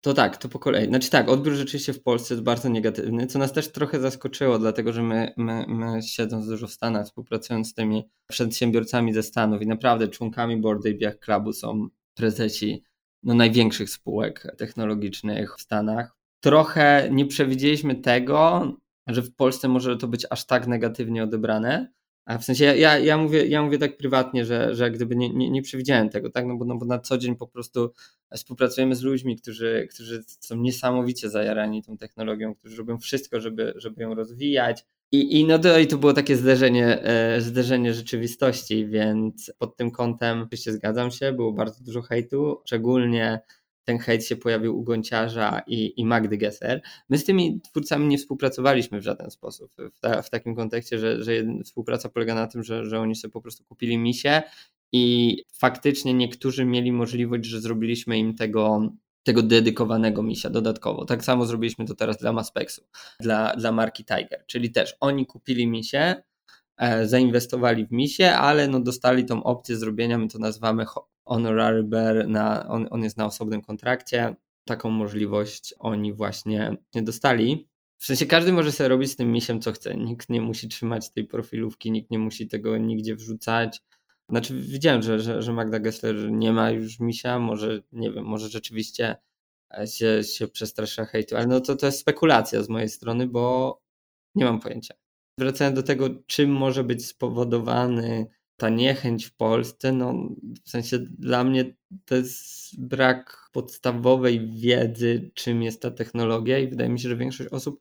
To 0.00 0.14
tak, 0.14 0.36
to 0.36 0.48
po 0.48 0.58
kolei. 0.58 0.86
Znaczy 0.86 1.10
tak, 1.10 1.28
odbiór 1.28 1.54
rzeczywiście 1.54 1.92
w 1.92 2.02
Polsce 2.02 2.34
jest 2.34 2.44
bardzo 2.44 2.68
negatywny, 2.68 3.26
co 3.26 3.38
nas 3.38 3.52
też 3.52 3.72
trochę 3.72 4.00
zaskoczyło, 4.00 4.58
dlatego 4.58 4.92
że 4.92 5.02
my, 5.02 5.32
my, 5.36 5.64
my 5.68 6.02
siedząc 6.02 6.46
dużo 6.46 6.66
w 6.66 6.72
Stanach, 6.72 7.06
współpracując 7.06 7.68
z 7.68 7.74
tymi 7.74 8.08
przedsiębiorcami 8.26 9.12
ze 9.12 9.22
Stanów 9.22 9.62
i 9.62 9.66
naprawdę 9.66 10.08
członkami 10.08 10.56
Board 10.56 10.82
Biach 10.88 11.18
Clubu 11.18 11.52
są 11.52 11.88
prezesi 12.14 12.82
no, 13.22 13.34
największych 13.34 13.90
spółek 13.90 14.54
technologicznych 14.58 15.56
w 15.56 15.60
Stanach. 15.60 16.16
Trochę 16.40 17.08
nie 17.12 17.26
przewidzieliśmy 17.26 17.94
tego, 17.94 18.72
że 19.06 19.22
w 19.22 19.34
Polsce 19.34 19.68
może 19.68 19.96
to 19.96 20.08
być 20.08 20.26
aż 20.30 20.46
tak 20.46 20.66
negatywnie 20.66 21.22
odebrane. 21.24 21.92
A 22.28 22.38
w 22.38 22.44
sensie 22.44 22.64
ja, 22.64 22.74
ja, 22.74 22.98
ja, 22.98 23.18
mówię, 23.18 23.46
ja 23.46 23.62
mówię 23.62 23.78
tak 23.78 23.96
prywatnie, 23.96 24.44
że, 24.44 24.74
że 24.74 24.90
gdyby 24.90 25.16
nie, 25.16 25.30
nie, 25.30 25.50
nie 25.50 25.62
przewidziałem 25.62 26.08
tego, 26.08 26.30
tak? 26.30 26.46
No 26.46 26.56
bo, 26.56 26.64
no 26.64 26.76
bo 26.76 26.86
na 26.86 26.98
co 26.98 27.18
dzień 27.18 27.36
po 27.36 27.46
prostu 27.46 27.92
współpracujemy 28.36 28.94
z 28.94 29.02
ludźmi, 29.02 29.36
którzy, 29.36 29.88
którzy 29.94 30.24
są 30.40 30.56
niesamowicie 30.56 31.30
zajarani 31.30 31.82
tą 31.82 31.96
technologią, 31.96 32.54
którzy 32.54 32.76
robią 32.76 32.98
wszystko, 32.98 33.40
żeby, 33.40 33.72
żeby 33.76 34.02
ją 34.02 34.14
rozwijać. 34.14 34.84
I, 35.12 35.40
i, 35.40 35.44
no 35.44 35.58
to, 35.58 35.78
i 35.78 35.86
to 35.86 35.98
było 35.98 36.12
takie 36.12 36.36
zderzenie, 36.36 37.02
e, 37.02 37.40
zderzenie 37.40 37.94
rzeczywistości, 37.94 38.86
więc 38.86 39.52
pod 39.58 39.76
tym 39.76 39.90
kątem 39.90 40.42
oczywiście 40.42 40.72
zgadzam 40.72 41.10
się, 41.10 41.32
było 41.32 41.52
bardzo 41.52 41.84
dużo 41.84 42.02
hejtu, 42.02 42.60
szczególnie 42.66 43.40
ten 43.88 43.98
hejt 43.98 44.24
się 44.24 44.36
pojawił 44.36 44.78
u 44.78 44.82
Gonciarza 44.82 45.62
i, 45.66 46.00
i 46.00 46.04
Magdy 46.04 46.36
Gesser. 46.36 46.82
My 47.08 47.18
z 47.18 47.24
tymi 47.24 47.60
twórcami 47.60 48.06
nie 48.06 48.18
współpracowaliśmy 48.18 49.00
w 49.00 49.02
żaden 49.02 49.30
sposób, 49.30 49.72
w, 49.92 50.00
ta, 50.00 50.22
w 50.22 50.30
takim 50.30 50.56
kontekście, 50.56 50.98
że, 50.98 51.24
że 51.24 51.32
współpraca 51.64 52.08
polega 52.08 52.34
na 52.34 52.46
tym, 52.46 52.62
że, 52.62 52.86
że 52.86 53.00
oni 53.00 53.14
sobie 53.14 53.32
po 53.32 53.40
prostu 53.40 53.64
kupili 53.64 53.98
misie 53.98 54.42
i 54.92 55.36
faktycznie 55.52 56.14
niektórzy 56.14 56.64
mieli 56.64 56.92
możliwość, 56.92 57.44
że 57.44 57.60
zrobiliśmy 57.60 58.18
im 58.18 58.34
tego, 58.34 58.92
tego 59.22 59.42
dedykowanego 59.42 60.22
misia 60.22 60.50
dodatkowo. 60.50 61.04
Tak 61.04 61.24
samo 61.24 61.46
zrobiliśmy 61.46 61.84
to 61.84 61.94
teraz 61.94 62.16
dla 62.16 62.32
Maspexu, 62.32 62.82
dla, 63.20 63.56
dla 63.56 63.72
marki 63.72 64.04
Tiger, 64.04 64.44
czyli 64.46 64.70
też 64.70 64.96
oni 65.00 65.26
kupili 65.26 65.66
misie, 65.66 66.14
e, 66.76 67.06
zainwestowali 67.06 67.86
w 67.86 67.92
misie, 67.92 68.30
ale 68.30 68.68
no 68.68 68.80
dostali 68.80 69.24
tą 69.24 69.42
opcję 69.42 69.76
zrobienia, 69.76 70.18
my 70.18 70.28
to 70.28 70.38
nazywamy 70.38 70.84
honorary 71.28 71.82
bear, 71.82 72.28
na, 72.28 72.68
on, 72.68 72.88
on 72.90 73.02
jest 73.02 73.16
na 73.16 73.26
osobnym 73.26 73.62
kontrakcie, 73.62 74.36
taką 74.64 74.90
możliwość 74.90 75.74
oni 75.78 76.12
właśnie 76.12 76.76
nie 76.94 77.02
dostali. 77.02 77.68
W 77.98 78.06
sensie 78.06 78.26
każdy 78.26 78.52
może 78.52 78.72
sobie 78.72 78.88
robić 78.88 79.10
z 79.10 79.16
tym 79.16 79.32
misiem 79.32 79.60
co 79.60 79.72
chce, 79.72 79.94
nikt 79.94 80.28
nie 80.28 80.40
musi 80.40 80.68
trzymać 80.68 81.10
tej 81.10 81.24
profilówki, 81.24 81.90
nikt 81.90 82.10
nie 82.10 82.18
musi 82.18 82.48
tego 82.48 82.78
nigdzie 82.78 83.16
wrzucać, 83.16 83.82
znaczy 84.28 84.60
widziałem, 84.60 85.02
że, 85.02 85.20
że, 85.20 85.42
że 85.42 85.52
Magda 85.52 85.78
Gessler 85.78 86.32
nie 86.32 86.52
ma 86.52 86.70
już 86.70 87.00
misia, 87.00 87.38
może 87.38 87.82
nie 87.92 88.12
wiem, 88.12 88.24
może 88.24 88.48
rzeczywiście 88.48 89.16
e, 89.78 89.86
się, 89.86 90.24
się 90.24 90.48
przestrasza 90.48 91.04
hejtu, 91.04 91.36
ale 91.36 91.46
no 91.46 91.60
to, 91.60 91.76
to 91.76 91.86
jest 91.86 92.00
spekulacja 92.00 92.62
z 92.62 92.68
mojej 92.68 92.88
strony, 92.88 93.26
bo 93.26 93.78
nie 94.34 94.44
mam 94.44 94.60
pojęcia. 94.60 94.94
Wracając 95.38 95.76
do 95.76 95.82
tego, 95.82 96.08
czym 96.26 96.50
może 96.50 96.84
być 96.84 97.06
spowodowany 97.06 98.26
ta 98.58 98.68
niechęć 98.68 99.26
w 99.26 99.36
Polsce, 99.36 99.92
no 99.92 100.28
w 100.64 100.70
sensie 100.70 100.98
dla 100.98 101.44
mnie 101.44 101.74
to 102.04 102.16
jest 102.16 102.80
brak 102.80 103.48
podstawowej 103.52 104.50
wiedzy, 104.50 105.30
czym 105.34 105.62
jest 105.62 105.82
ta 105.82 105.90
technologia 105.90 106.58
i 106.58 106.68
wydaje 106.68 106.90
mi 106.90 107.00
się, 107.00 107.08
że 107.08 107.16
większość 107.16 107.50
osób 107.50 107.80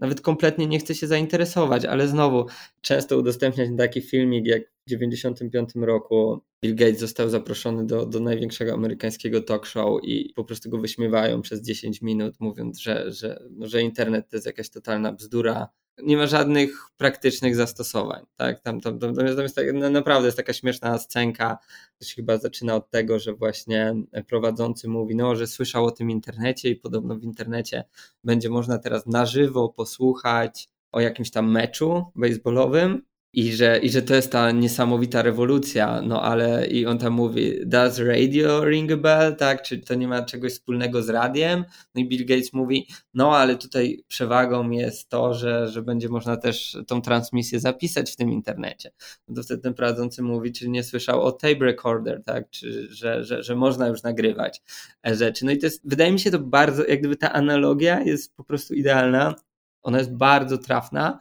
nawet 0.00 0.20
kompletnie 0.20 0.66
nie 0.66 0.78
chce 0.78 0.94
się 0.94 1.06
zainteresować, 1.06 1.84
ale 1.84 2.08
znowu 2.08 2.46
często 2.80 3.18
udostępniać 3.18 3.70
taki 3.78 4.02
filmik, 4.02 4.46
jak 4.46 4.62
1995 4.84 5.86
roku 5.86 6.42
Bill 6.64 6.74
Gates 6.74 6.98
został 6.98 7.28
zaproszony 7.28 7.86
do, 7.86 8.06
do 8.06 8.20
największego 8.20 8.74
amerykańskiego 8.74 9.40
talk 9.40 9.66
show 9.66 10.04
i 10.04 10.32
po 10.36 10.44
prostu 10.44 10.70
go 10.70 10.78
wyśmiewają 10.78 11.42
przez 11.42 11.62
10 11.62 12.02
minut, 12.02 12.34
mówiąc, 12.40 12.80
że, 12.80 13.12
że, 13.12 13.42
no, 13.50 13.66
że 13.68 13.82
internet 13.82 14.28
to 14.28 14.36
jest 14.36 14.46
jakaś 14.46 14.70
totalna 14.70 15.12
bzdura, 15.12 15.68
nie 16.02 16.16
ma 16.16 16.26
żadnych 16.26 16.86
praktycznych 16.96 17.56
zastosowań. 17.56 18.26
Tak? 18.36 18.60
Tam, 18.60 18.80
tam, 18.80 18.98
tam, 18.98 19.14
tam 19.14 19.26
jest, 19.26 19.56
tak, 19.56 19.66
naprawdę 19.72 20.26
jest 20.26 20.36
taka 20.36 20.52
śmieszna 20.52 20.98
scenka, 20.98 21.58
to 21.98 22.04
się 22.04 22.14
chyba 22.14 22.38
zaczyna 22.38 22.74
od 22.74 22.90
tego, 22.90 23.18
że 23.18 23.32
właśnie 23.34 23.94
prowadzący 24.26 24.88
mówi, 24.88 25.16
no, 25.16 25.36
że 25.36 25.46
słyszał 25.46 25.84
o 25.84 25.90
tym 25.90 26.10
internecie 26.10 26.70
i 26.70 26.76
podobno 26.76 27.16
w 27.16 27.22
internecie 27.22 27.84
będzie 28.24 28.50
można 28.50 28.78
teraz 28.78 29.06
na 29.06 29.26
żywo 29.26 29.68
posłuchać 29.68 30.68
o 30.92 31.00
jakimś 31.00 31.30
tam 31.30 31.50
meczu 31.50 32.04
baseballowym 32.14 33.02
i 33.34 33.52
że, 33.52 33.78
I 33.78 33.90
że 33.90 34.02
to 34.02 34.14
jest 34.14 34.32
ta 34.32 34.50
niesamowita 34.50 35.22
rewolucja, 35.22 36.02
no 36.02 36.22
ale 36.22 36.66
i 36.66 36.86
on 36.86 36.98
tam 36.98 37.12
mówi, 37.12 37.52
does 37.66 37.98
radio 37.98 38.64
ring 38.64 38.92
a 38.92 38.96
bell, 38.96 39.36
tak, 39.36 39.62
czy 39.62 39.78
to 39.78 39.94
nie 39.94 40.08
ma 40.08 40.22
czegoś 40.22 40.52
wspólnego 40.52 41.02
z 41.02 41.08
radiem? 41.08 41.64
No 41.94 42.00
i 42.00 42.08
Bill 42.08 42.26
Gates 42.26 42.52
mówi, 42.52 42.88
no 43.14 43.36
ale 43.36 43.56
tutaj 43.56 44.04
przewagą 44.08 44.70
jest 44.70 45.08
to, 45.08 45.34
że, 45.34 45.68
że 45.68 45.82
będzie 45.82 46.08
można 46.08 46.36
też 46.36 46.76
tą 46.86 47.02
transmisję 47.02 47.60
zapisać 47.60 48.12
w 48.12 48.16
tym 48.16 48.30
internecie. 48.30 48.90
No 49.28 49.34
to 49.34 49.42
wtedy 49.42 49.62
ten 49.62 49.74
prowadzący 49.74 50.22
mówi, 50.22 50.52
czy 50.52 50.68
nie 50.68 50.84
słyszał 50.84 51.22
o 51.22 51.32
tape 51.32 51.64
recorder, 51.64 52.22
tak, 52.24 52.50
czy 52.50 52.88
że, 52.90 53.24
że, 53.24 53.42
że 53.42 53.56
można 53.56 53.88
już 53.88 54.02
nagrywać 54.02 54.62
rzeczy. 55.04 55.44
No 55.44 55.52
i 55.52 55.58
to 55.58 55.66
jest, 55.66 55.80
wydaje 55.84 56.12
mi 56.12 56.20
się 56.20 56.30
to 56.30 56.38
bardzo, 56.38 56.86
jak 56.86 56.98
gdyby 56.98 57.16
ta 57.16 57.32
analogia 57.32 58.00
jest 58.00 58.36
po 58.36 58.44
prostu 58.44 58.74
idealna, 58.74 59.34
ona 59.82 59.98
jest 59.98 60.14
bardzo 60.14 60.58
trafna, 60.58 61.18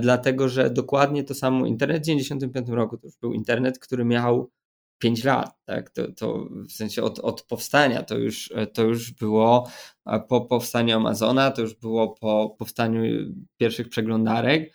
dlatego 0.00 0.48
że 0.48 0.70
dokładnie 0.70 1.24
to 1.24 1.34
samo 1.34 1.66
internet 1.66 1.96
w 1.96 2.06
1995 2.06 2.68
roku 2.76 2.98
to 2.98 3.06
już 3.06 3.16
był 3.16 3.32
internet, 3.32 3.78
który 3.78 4.04
miał 4.04 4.50
5 4.98 5.24
lat, 5.24 5.64
tak? 5.64 5.90
To, 5.90 6.12
to 6.12 6.48
w 6.68 6.72
sensie 6.72 7.02
od, 7.02 7.18
od 7.18 7.42
powstania 7.42 8.02
to 8.02 8.18
już, 8.18 8.52
to 8.74 8.82
już 8.82 9.12
było 9.12 9.68
po 10.28 10.40
powstaniu 10.40 10.96
Amazona, 10.96 11.50
to 11.50 11.62
już 11.62 11.74
było 11.74 12.08
po 12.08 12.56
powstaniu 12.58 13.02
pierwszych 13.56 13.88
przeglądarek, 13.88 14.74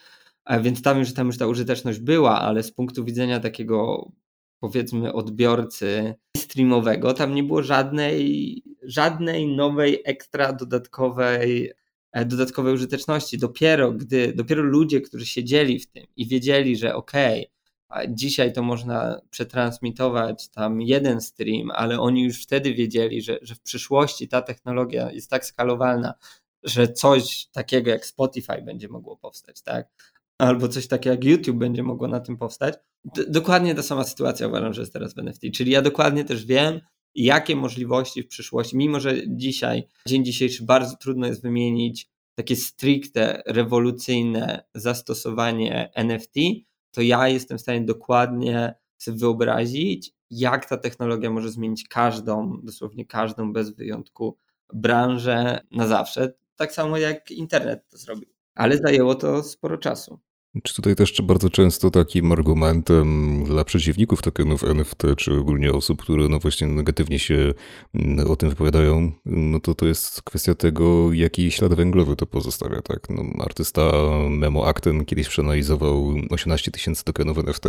więc 0.61 0.81
tam 0.81 0.99
już, 0.99 1.13
tam 1.13 1.27
już 1.27 1.37
ta 1.37 1.47
użyteczność 1.47 1.99
była, 1.99 2.41
ale 2.41 2.63
z 2.63 2.71
punktu 2.71 3.05
widzenia 3.05 3.39
takiego 3.39 4.11
powiedzmy 4.59 5.13
odbiorcy 5.13 6.15
streamowego, 6.37 7.13
tam 7.13 7.35
nie 7.35 7.43
było 7.43 7.63
żadnej, 7.63 8.63
żadnej 8.83 9.55
nowej, 9.55 10.01
ekstra 10.05 10.53
dodatkowej 10.53 11.71
dodatkowej 12.25 12.73
użyteczności. 12.73 13.37
Dopiero 13.37 13.91
gdy, 13.91 14.33
dopiero 14.33 14.63
ludzie, 14.63 15.01
którzy 15.01 15.25
siedzieli 15.25 15.79
w 15.79 15.87
tym 15.87 16.05
i 16.15 16.27
wiedzieli, 16.27 16.77
że 16.77 16.95
okej, 16.95 17.53
Dzisiaj 18.09 18.53
to 18.53 18.63
można 18.63 19.21
przetransmitować 19.29 20.49
tam 20.49 20.81
jeden 20.81 21.21
stream, 21.21 21.71
ale 21.71 21.99
oni 21.99 22.23
już 22.23 22.43
wtedy 22.43 22.73
wiedzieli, 22.73 23.21
że, 23.21 23.39
że 23.41 23.55
w 23.55 23.61
przyszłości 23.61 24.27
ta 24.27 24.41
technologia 24.41 25.11
jest 25.11 25.29
tak 25.29 25.45
skalowalna, 25.45 26.13
że 26.63 26.87
coś 26.87 27.47
takiego 27.51 27.91
jak 27.91 28.05
Spotify 28.05 28.61
będzie 28.61 28.89
mogło 28.89 29.17
powstać, 29.17 29.61
tak? 29.61 29.87
Albo 30.37 30.67
coś 30.67 30.87
takiego 30.87 31.13
jak 31.13 31.23
YouTube 31.23 31.57
będzie 31.57 31.83
mogło 31.83 32.07
na 32.07 32.19
tym 32.19 32.37
powstać. 32.37 32.73
D 33.15 33.25
dokładnie 33.27 33.75
ta 33.75 33.83
sama 33.83 34.03
sytuacja 34.03 34.47
uważam, 34.47 34.73
że 34.73 34.81
jest 34.81 34.93
teraz 34.93 35.13
w 35.13 35.19
NFT. 35.19 35.41
Czyli 35.53 35.71
ja 35.71 35.81
dokładnie 35.81 36.25
też 36.25 36.45
wiem, 36.45 36.81
jakie 37.15 37.55
możliwości 37.55 38.23
w 38.23 38.27
przyszłości, 38.27 38.77
mimo 38.77 38.99
że 38.99 39.15
dzisiaj, 39.27 39.87
dzień 40.07 40.25
dzisiejszy, 40.25 40.63
bardzo 40.63 40.95
trudno 40.95 41.27
jest 41.27 41.41
wymienić 41.41 42.09
takie 42.35 42.55
stricte 42.55 43.43
rewolucyjne 43.45 44.63
zastosowanie 44.75 45.91
NFT, 45.93 46.33
to 46.91 47.01
ja 47.01 47.27
jestem 47.27 47.57
w 47.57 47.61
stanie 47.61 47.81
dokładnie 47.81 48.75
sobie 48.97 49.17
wyobrazić, 49.17 50.13
jak 50.29 50.69
ta 50.69 50.77
technologia 50.77 51.29
może 51.29 51.51
zmienić 51.51 51.87
każdą, 51.87 52.59
dosłownie 52.63 53.05
każdą 53.05 53.53
bez 53.53 53.75
wyjątku 53.75 54.37
branżę 54.73 55.59
na 55.71 55.87
zawsze. 55.87 56.33
Tak 56.55 56.71
samo 56.71 56.97
jak 56.97 57.31
internet 57.31 57.89
to 57.89 57.97
zrobił. 57.97 58.29
Ale 58.55 58.77
zajęło 58.77 59.15
to 59.15 59.43
sporo 59.43 59.77
czasu. 59.77 60.19
Czy 60.63 60.75
tutaj 60.75 60.95
też 60.95 61.21
bardzo 61.21 61.49
często 61.49 61.91
takim 61.91 62.31
argumentem 62.31 63.43
dla 63.43 63.63
przeciwników 63.63 64.21
tokenów 64.21 64.63
NFT, 64.63 65.03
czy 65.17 65.33
ogólnie 65.33 65.71
osób, 65.71 66.01
które 66.01 66.27
no 66.29 66.39
właśnie 66.39 66.67
negatywnie 66.67 67.19
się 67.19 67.53
mm, 67.93 68.31
o 68.31 68.35
tym 68.35 68.49
wypowiadają, 68.49 69.11
no 69.25 69.59
to 69.59 69.75
to 69.75 69.85
jest 69.85 70.21
kwestia 70.21 70.55
tego, 70.55 71.13
jaki 71.13 71.51
ślad 71.51 71.73
węglowy 71.73 72.15
to 72.15 72.25
pozostawia, 72.25 72.81
tak? 72.81 73.09
No, 73.09 73.43
artysta 73.43 73.91
Memo 74.29 74.67
Acten 74.67 75.05
kiedyś 75.05 75.27
przeanalizował 75.27 76.13
18 76.29 76.71
tysięcy 76.71 77.03
tokenów 77.03 77.37
NFT. 77.37 77.63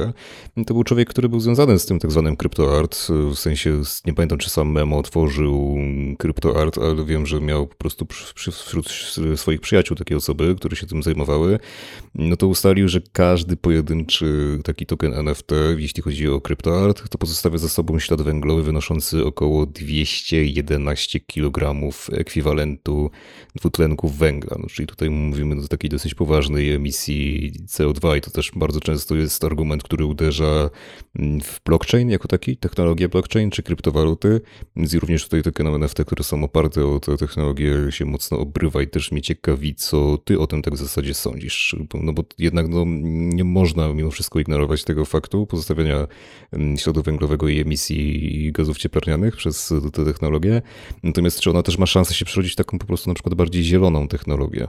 To 0.67 0.75
był 0.75 0.85
człowiek, 0.85 1.09
który 1.09 1.29
był 1.29 1.41
związany 1.41 1.79
z 1.79 1.87
tym 1.87 1.99
tak 1.99 2.11
zwanym 2.11 2.37
kryptoart, 2.37 2.97
w 3.09 3.39
sensie, 3.39 3.83
nie 4.07 4.15
pamiętam 4.15 4.39
czy 4.39 4.51
sam 4.51 4.73
Memo 4.73 5.03
tworzył 5.03 5.79
kryptoart, 6.19 6.79
ale 6.79 7.05
wiem, 7.05 7.27
że 7.27 7.41
miał 7.41 7.67
po 7.67 7.75
prostu 7.75 8.07
wśród 8.35 8.89
swoich 9.37 9.61
przyjaciół 9.61 9.97
takie 9.97 10.17
osoby, 10.17 10.55
które 10.59 10.77
się 10.77 10.87
tym 10.87 11.03
zajmowały. 11.03 11.59
No 12.15 12.37
to 12.37 12.47
ustalił 12.47 12.74
ustalił, 12.75 12.89
że 12.89 13.01
każdy 13.13 13.57
pojedynczy 13.57 14.59
taki 14.65 14.87
token 14.87 15.15
NFT, 15.15 15.51
jeśli 15.77 16.03
chodzi 16.03 16.29
o 16.29 16.41
kryptoart, 16.41 17.09
to 17.09 17.19
pozostawia 17.19 17.59
za 17.59 17.69
sobą 17.69 17.99
ślad 17.99 18.23
węglowy 18.23 18.63
wynoszący 18.63 19.25
około 19.25 19.67
211 19.67 21.21
kg 21.21 21.75
ekwiwalentu 22.13 23.11
dwutlenku 23.55 24.09
węgla. 24.09 24.57
No, 24.61 24.69
czyli 24.69 24.87
tutaj 24.87 25.11
mówimy 25.11 25.65
o 25.65 25.69
takiej 25.69 25.91
dosyć 25.91 26.15
poważnej 26.15 26.73
emisji 26.73 27.53
CO2 27.67 28.17
i 28.17 28.21
to 28.21 28.31
też 28.31 28.53
bardzo 28.57 28.81
często 28.81 29.15
jest 29.15 29.45
argument, 29.45 29.83
który 29.83 30.05
uderza 30.05 30.71
w 31.43 31.61
blockchain 31.65 32.11
jako 32.11 32.29
taki, 32.29 32.57
technologię 32.57 33.09
blockchain 33.09 33.51
czy 33.51 33.63
kryptowaluty. 33.63 34.41
Więc 34.77 34.95
również 34.95 35.25
tutaj 35.25 35.43
tokeny 35.43 35.71
NFT, 35.71 36.05
które 36.07 36.25
są 36.25 36.45
oparte 36.45 36.87
o 36.87 37.01
tę 37.01 37.17
technologię 37.17 37.75
się 37.91 38.05
mocno 38.05 38.39
obrywa 38.39 38.83
i 38.83 38.87
też 38.87 39.13
mnie 39.13 39.23
ciekawi, 39.23 39.75
co 39.75 40.19
ty 40.19 40.41
o 40.41 40.47
tym 40.47 40.63
tak 40.63 40.75
w 40.75 40.79
zasadzie 40.79 41.15
sądzisz. 41.15 41.77
No 42.03 42.13
bo 42.13 42.25
jednak 42.39 42.64
jednak 42.65 42.87
no, 42.87 43.09
nie 43.37 43.45
można 43.45 43.89
mimo 43.89 44.11
wszystko 44.11 44.41
ignorować 44.41 44.85
tego 44.85 45.05
faktu 45.05 45.47
pozostawiania 45.47 46.07
mm, 46.53 46.77
śladu 46.77 47.03
węglowego 47.03 47.49
i 47.49 47.61
emisji 47.61 48.53
gazów 48.53 48.79
cieplarnianych 48.79 49.37
przez 49.37 49.73
tę 49.93 50.05
technologię. 50.05 50.63
Natomiast 51.03 51.41
czy 51.41 51.51
ona 51.51 51.63
też 51.63 51.79
ma 51.79 51.87
szansę 51.87 52.15
się 52.15 52.25
przerodzić 52.25 52.53
w 52.53 52.57
taką 52.57 52.79
po 52.79 52.87
prostu 52.87 53.11
na 53.11 53.15
przykład 53.15 53.35
bardziej 53.35 53.65
zieloną 53.65 54.09
technologię? 54.09 54.69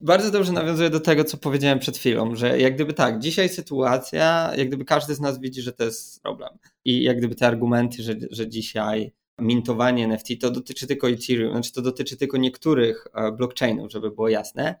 Bardzo 0.00 0.30
dobrze 0.30 0.52
nawiązuje 0.52 0.90
do 0.90 1.00
tego, 1.00 1.24
co 1.24 1.36
powiedziałem 1.36 1.78
przed 1.78 1.98
chwilą, 1.98 2.34
że 2.34 2.60
jak 2.60 2.74
gdyby 2.74 2.92
tak, 2.92 3.18
dzisiaj 3.18 3.48
sytuacja, 3.48 4.52
jak 4.56 4.68
gdyby 4.68 4.84
każdy 4.84 5.14
z 5.14 5.20
nas 5.20 5.40
widzi, 5.40 5.62
że 5.62 5.72
to 5.72 5.84
jest 5.84 6.22
problem. 6.22 6.50
I 6.84 7.02
jak 7.02 7.18
gdyby 7.18 7.34
te 7.34 7.46
argumenty, 7.46 8.02
że, 8.02 8.14
że 8.30 8.48
dzisiaj 8.48 9.12
mintowanie 9.38 10.04
NFT 10.04 10.28
to 10.40 10.50
dotyczy 10.50 10.86
tylko 10.86 11.10
Ethereum, 11.10 11.52
znaczy 11.52 11.72
to 11.72 11.82
dotyczy 11.82 12.16
tylko 12.16 12.36
niektórych 12.36 13.06
e, 13.14 13.32
blockchainów, 13.32 13.92
żeby 13.92 14.10
było 14.10 14.28
jasne, 14.28 14.74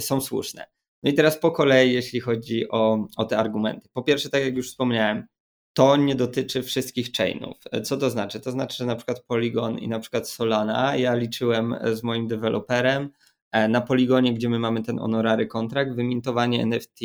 są 0.00 0.20
słuszne. 0.20 0.66
No 1.02 1.10
i 1.10 1.14
teraz 1.14 1.38
po 1.38 1.50
kolei, 1.50 1.92
jeśli 1.92 2.20
chodzi 2.20 2.68
o, 2.68 3.06
o 3.16 3.24
te 3.24 3.38
argumenty. 3.38 3.88
Po 3.92 4.02
pierwsze, 4.02 4.30
tak 4.30 4.42
jak 4.44 4.56
już 4.56 4.68
wspomniałem, 4.68 5.26
to 5.74 5.96
nie 5.96 6.14
dotyczy 6.14 6.62
wszystkich 6.62 7.12
chainów. 7.12 7.56
Co 7.84 7.96
to 7.96 8.10
znaczy? 8.10 8.40
To 8.40 8.50
znaczy, 8.50 8.76
że 8.76 8.86
na 8.86 8.96
przykład 8.96 9.20
Polygon 9.20 9.78
i 9.78 9.88
na 9.88 9.98
przykład 9.98 10.28
Solana, 10.28 10.96
ja 10.96 11.14
liczyłem 11.14 11.76
z 11.92 12.02
moim 12.02 12.26
deweloperem 12.26 13.10
e, 13.52 13.68
na 13.68 13.80
Polygonie, 13.80 14.34
gdzie 14.34 14.48
my 14.48 14.58
mamy 14.58 14.82
ten 14.82 14.98
honorary 14.98 15.46
kontrakt, 15.46 15.94
wymintowanie 15.94 16.62
NFT 16.62 17.00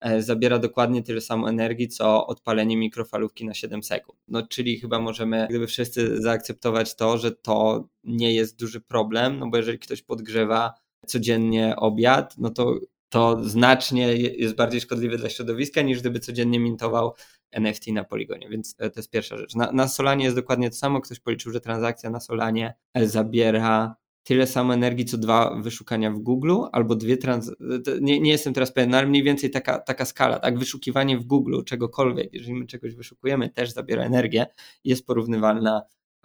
e, 0.00 0.22
zabiera 0.22 0.58
dokładnie 0.58 1.02
tyle 1.02 1.20
samo 1.20 1.50
energii, 1.50 1.88
co 1.88 2.26
odpalenie 2.26 2.76
mikrofalówki 2.76 3.44
na 3.44 3.54
7 3.54 3.82
sekund. 3.82 4.18
No, 4.28 4.46
czyli 4.46 4.80
chyba 4.80 4.98
możemy 4.98 5.46
gdyby 5.50 5.66
wszyscy 5.66 6.22
zaakceptować 6.22 6.96
to, 6.96 7.18
że 7.18 7.32
to 7.32 7.88
nie 8.04 8.34
jest 8.34 8.58
duży 8.58 8.80
problem, 8.80 9.38
no 9.38 9.46
bo 9.50 9.56
jeżeli 9.56 9.78
ktoś 9.78 10.02
podgrzewa 10.02 10.74
codziennie 11.06 11.76
obiad, 11.76 12.34
no 12.38 12.50
to 12.50 12.74
to 13.08 13.44
znacznie 13.44 14.16
jest 14.16 14.54
bardziej 14.54 14.80
szkodliwe 14.80 15.18
dla 15.18 15.28
środowiska 15.28 15.82
niż 15.82 16.00
gdyby 16.00 16.20
codziennie 16.20 16.60
mintował 16.60 17.14
NFT 17.50 17.86
na 17.86 18.04
Poligonie, 18.04 18.48
więc 18.48 18.76
to 18.76 18.84
jest 18.96 19.10
pierwsza 19.10 19.36
rzecz. 19.36 19.54
Na, 19.54 19.72
na 19.72 19.88
Solanie 19.88 20.24
jest 20.24 20.36
dokładnie 20.36 20.70
to 20.70 20.76
samo. 20.76 21.00
Ktoś 21.00 21.20
policzył, 21.20 21.52
że 21.52 21.60
transakcja 21.60 22.10
na 22.10 22.20
Solanie 22.20 22.74
zabiera 22.94 23.96
tyle 24.22 24.46
samo 24.46 24.74
energii, 24.74 25.04
co 25.04 25.18
dwa 25.18 25.60
wyszukania 25.62 26.10
w 26.10 26.18
Google, 26.18 26.56
albo 26.72 26.94
dwie 26.94 27.16
trans... 27.16 27.52
Nie, 28.00 28.20
nie 28.20 28.30
jestem 28.30 28.54
teraz 28.54 28.72
pewien, 28.72 28.90
no 28.90 28.98
ale 28.98 29.06
mniej 29.06 29.22
więcej 29.22 29.50
taka, 29.50 29.78
taka 29.78 30.04
skala, 30.04 30.38
tak? 30.38 30.58
Wyszukiwanie 30.58 31.18
w 31.18 31.24
Google 31.24 31.62
czegokolwiek, 31.64 32.28
jeżeli 32.32 32.54
my 32.54 32.66
czegoś 32.66 32.94
wyszukujemy, 32.94 33.50
też 33.50 33.70
zabiera 33.70 34.04
energię, 34.04 34.46
jest 34.84 35.06
porównywalna 35.06 35.82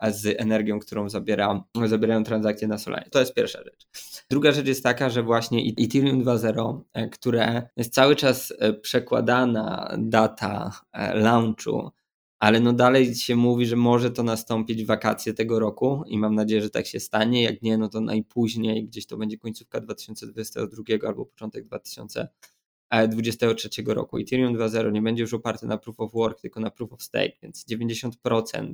z 0.09 0.41
energią, 0.41 0.79
którą 0.79 1.09
zabiera, 1.09 1.63
zabierają 1.85 2.23
transakcje 2.23 2.67
na 2.67 2.77
Solanie. 2.77 3.07
To 3.11 3.19
jest 3.19 3.33
pierwsza 3.33 3.63
rzecz. 3.63 3.87
Druga 4.29 4.51
rzecz 4.51 4.67
jest 4.67 4.83
taka, 4.83 5.09
że 5.09 5.23
właśnie 5.23 5.73
Ethereum 5.79 6.23
2.0, 6.23 6.81
e, 6.93 7.09
które 7.09 7.69
jest 7.77 7.93
cały 7.93 8.15
czas 8.15 8.53
e, 8.59 8.73
przekładana 8.73 9.95
data 9.99 10.81
e, 10.93 11.17
launchu, 11.17 11.91
ale 12.39 12.59
no 12.59 12.73
dalej 12.73 13.15
się 13.15 13.35
mówi, 13.35 13.65
że 13.65 13.75
może 13.75 14.11
to 14.11 14.23
nastąpić 14.23 14.83
w 14.83 14.87
wakacje 14.87 15.33
tego 15.33 15.59
roku 15.59 16.03
i 16.07 16.17
mam 16.17 16.35
nadzieję, 16.35 16.61
że 16.61 16.69
tak 16.69 16.87
się 16.87 16.99
stanie. 16.99 17.43
Jak 17.43 17.61
nie, 17.61 17.77
no 17.77 17.89
to 17.89 18.01
najpóźniej 18.01 18.85
gdzieś 18.85 19.07
to 19.07 19.17
będzie 19.17 19.37
końcówka 19.37 19.81
2022 19.81 20.83
albo 21.07 21.25
początek 21.25 21.65
2023 21.65 23.69
roku. 23.85 24.17
Ethereum 24.17 24.57
2.0 24.57 24.91
nie 24.91 25.01
będzie 25.01 25.21
już 25.21 25.33
oparty 25.33 25.67
na 25.67 25.77
proof 25.77 25.99
of 25.99 26.13
work, 26.13 26.41
tylko 26.41 26.59
na 26.59 26.71
proof 26.71 26.93
of 26.93 27.03
stake, 27.03 27.33
więc 27.41 27.65
90% 27.67 28.73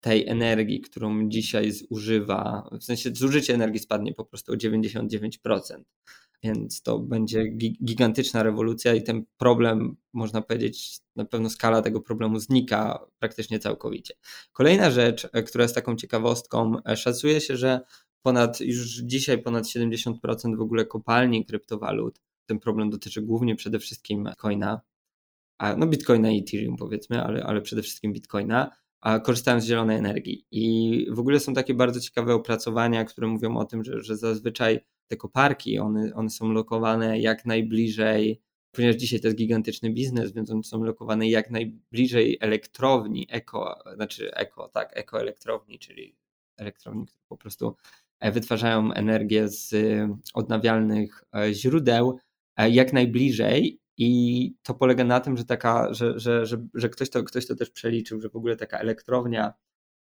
tej 0.00 0.28
energii, 0.28 0.80
którą 0.80 1.28
dzisiaj 1.28 1.72
zużywa, 1.72 2.68
w 2.80 2.84
sensie 2.84 3.10
zużycie 3.14 3.54
energii 3.54 3.80
spadnie 3.80 4.14
po 4.14 4.24
prostu 4.24 4.52
o 4.52 4.56
99%. 4.56 5.82
Więc 6.42 6.82
to 6.82 6.98
będzie 6.98 7.44
gigantyczna 7.84 8.42
rewolucja 8.42 8.94
i 8.94 9.02
ten 9.02 9.24
problem, 9.38 9.96
można 10.12 10.42
powiedzieć, 10.42 11.00
na 11.16 11.24
pewno 11.24 11.50
skala 11.50 11.82
tego 11.82 12.00
problemu 12.00 12.38
znika 12.38 13.06
praktycznie 13.18 13.58
całkowicie. 13.58 14.14
Kolejna 14.52 14.90
rzecz, 14.90 15.28
e, 15.32 15.42
która 15.42 15.62
jest 15.62 15.74
taką 15.74 15.96
ciekawostką, 15.96 16.76
e, 16.84 16.96
szacuje 16.96 17.40
się, 17.40 17.56
że 17.56 17.80
ponad 18.22 18.60
już 18.60 18.96
dzisiaj 18.96 19.42
ponad 19.42 19.66
70% 19.66 20.56
w 20.56 20.60
ogóle 20.60 20.86
kopalni 20.86 21.44
kryptowalut. 21.46 22.20
Ten 22.46 22.58
problem 22.58 22.90
dotyczy 22.90 23.22
głównie 23.22 23.56
przede 23.56 23.78
wszystkim 23.78 24.24
Bitcoina, 24.24 24.80
no 25.76 25.86
Bitcoina 25.86 26.30
i 26.30 26.38
Ethereum 26.38 26.76
powiedzmy, 26.76 27.24
ale, 27.24 27.44
ale 27.44 27.60
przede 27.60 27.82
wszystkim 27.82 28.12
Bitcoina 28.12 28.70
a 28.70 28.87
korzystają 29.24 29.60
z 29.60 29.64
zielonej 29.64 29.96
energii. 29.98 30.46
I 30.50 31.06
w 31.10 31.18
ogóle 31.18 31.40
są 31.40 31.54
takie 31.54 31.74
bardzo 31.74 32.00
ciekawe 32.00 32.34
opracowania, 32.34 33.04
które 33.04 33.26
mówią 33.26 33.56
o 33.56 33.64
tym, 33.64 33.84
że, 33.84 34.02
że 34.02 34.16
zazwyczaj 34.16 34.80
te 35.08 35.16
koparki, 35.16 35.78
one, 35.78 36.14
one 36.14 36.30
są 36.30 36.52
lokowane 36.52 37.20
jak 37.20 37.46
najbliżej, 37.46 38.40
ponieważ 38.72 38.96
dzisiaj 38.96 39.20
to 39.20 39.26
jest 39.26 39.36
gigantyczny 39.38 39.90
biznes, 39.90 40.32
więc 40.32 40.50
one 40.50 40.62
są 40.62 40.84
lokowane 40.84 41.28
jak 41.28 41.50
najbliżej 41.50 42.38
elektrowni, 42.40 43.26
eko, 43.30 43.78
znaczy 43.94 44.34
eko, 44.34 44.68
tak, 44.68 44.96
ekoelektrowni, 44.96 45.78
czyli 45.78 46.16
elektrowni, 46.56 47.06
które 47.06 47.24
po 47.28 47.36
prostu 47.36 47.76
e, 48.20 48.32
wytwarzają 48.32 48.92
energię 48.92 49.48
z 49.48 49.74
odnawialnych 50.34 51.24
e, 51.34 51.54
źródeł, 51.54 52.18
e, 52.56 52.70
jak 52.70 52.92
najbliżej 52.92 53.80
i 53.98 54.54
to 54.62 54.74
polega 54.74 55.04
na 55.04 55.20
tym, 55.20 55.36
że 55.36 55.44
taka, 55.44 55.94
że, 55.94 56.18
że, 56.18 56.46
że, 56.46 56.66
że 56.74 56.88
ktoś, 56.88 57.10
to, 57.10 57.24
ktoś 57.24 57.46
to 57.46 57.56
też 57.56 57.70
przeliczył, 57.70 58.20
że 58.20 58.28
w 58.28 58.36
ogóle 58.36 58.56
taka 58.56 58.78
elektrownia, 58.78 59.52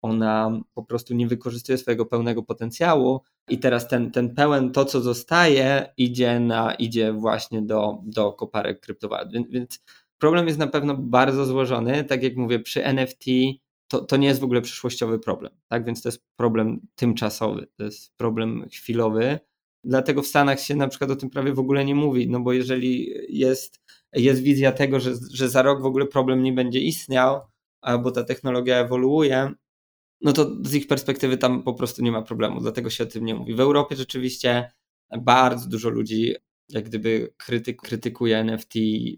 ona 0.01 0.59
po 0.73 0.83
prostu 0.83 1.13
nie 1.13 1.27
wykorzystuje 1.27 1.77
swojego 1.77 2.05
pełnego 2.05 2.43
potencjału 2.43 3.21
i 3.49 3.59
teraz 3.59 3.87
ten, 3.87 4.11
ten 4.11 4.35
pełen, 4.35 4.71
to 4.71 4.85
co 4.85 5.01
zostaje, 5.01 5.93
idzie, 5.97 6.39
na, 6.39 6.73
idzie 6.73 7.13
właśnie 7.13 7.61
do, 7.61 7.97
do 8.03 8.33
koparek 8.33 8.79
kryptowalut. 8.79 9.33
Więc, 9.33 9.47
więc 9.49 9.83
problem 10.17 10.47
jest 10.47 10.59
na 10.59 10.67
pewno 10.67 10.97
bardzo 10.97 11.45
złożony. 11.45 12.03
Tak 12.03 12.23
jak 12.23 12.35
mówię, 12.35 12.59
przy 12.59 12.85
NFT 12.85 13.25
to, 13.87 14.01
to 14.05 14.17
nie 14.17 14.27
jest 14.27 14.39
w 14.39 14.43
ogóle 14.43 14.61
przyszłościowy 14.61 15.19
problem, 15.19 15.53
tak? 15.67 15.85
Więc 15.85 16.01
to 16.01 16.09
jest 16.09 16.23
problem 16.35 16.87
tymczasowy, 16.95 17.67
to 17.77 17.83
jest 17.83 18.17
problem 18.17 18.65
chwilowy 18.71 19.39
Dlatego 19.83 20.21
w 20.21 20.27
Stanach 20.27 20.59
się 20.59 20.75
na 20.75 20.87
przykład 20.87 21.11
o 21.11 21.15
tym 21.15 21.29
prawie 21.29 21.53
w 21.53 21.59
ogóle 21.59 21.85
nie 21.85 21.95
mówi, 21.95 22.29
no 22.29 22.39
bo 22.39 22.53
jeżeli 22.53 23.13
jest, 23.29 23.81
jest 24.13 24.41
wizja 24.41 24.71
tego, 24.71 24.99
że, 24.99 25.13
że 25.33 25.49
za 25.49 25.61
rok 25.61 25.81
w 25.81 25.85
ogóle 25.85 26.05
problem 26.05 26.43
nie 26.43 26.53
będzie 26.53 26.79
istniał, 26.79 27.41
albo 27.81 28.11
ta 28.11 28.23
technologia 28.23 28.77
ewoluuje, 28.77 29.51
no 30.21 30.33
to 30.33 30.55
z 30.63 30.73
ich 30.73 30.87
perspektywy 30.87 31.37
tam 31.37 31.63
po 31.63 31.73
prostu 31.73 32.03
nie 32.03 32.11
ma 32.11 32.21
problemu, 32.21 32.59
dlatego 32.61 32.89
się 32.89 33.03
o 33.03 33.07
tym 33.07 33.25
nie 33.25 33.35
mówi. 33.35 33.55
W 33.55 33.59
Europie 33.59 33.95
rzeczywiście 33.95 34.71
bardzo 35.21 35.69
dużo 35.69 35.89
ludzi 35.89 36.35
jak 36.69 36.85
gdyby 36.85 37.33
krytyk, 37.37 37.81
krytykuje 37.81 38.37
NFT 38.37 38.73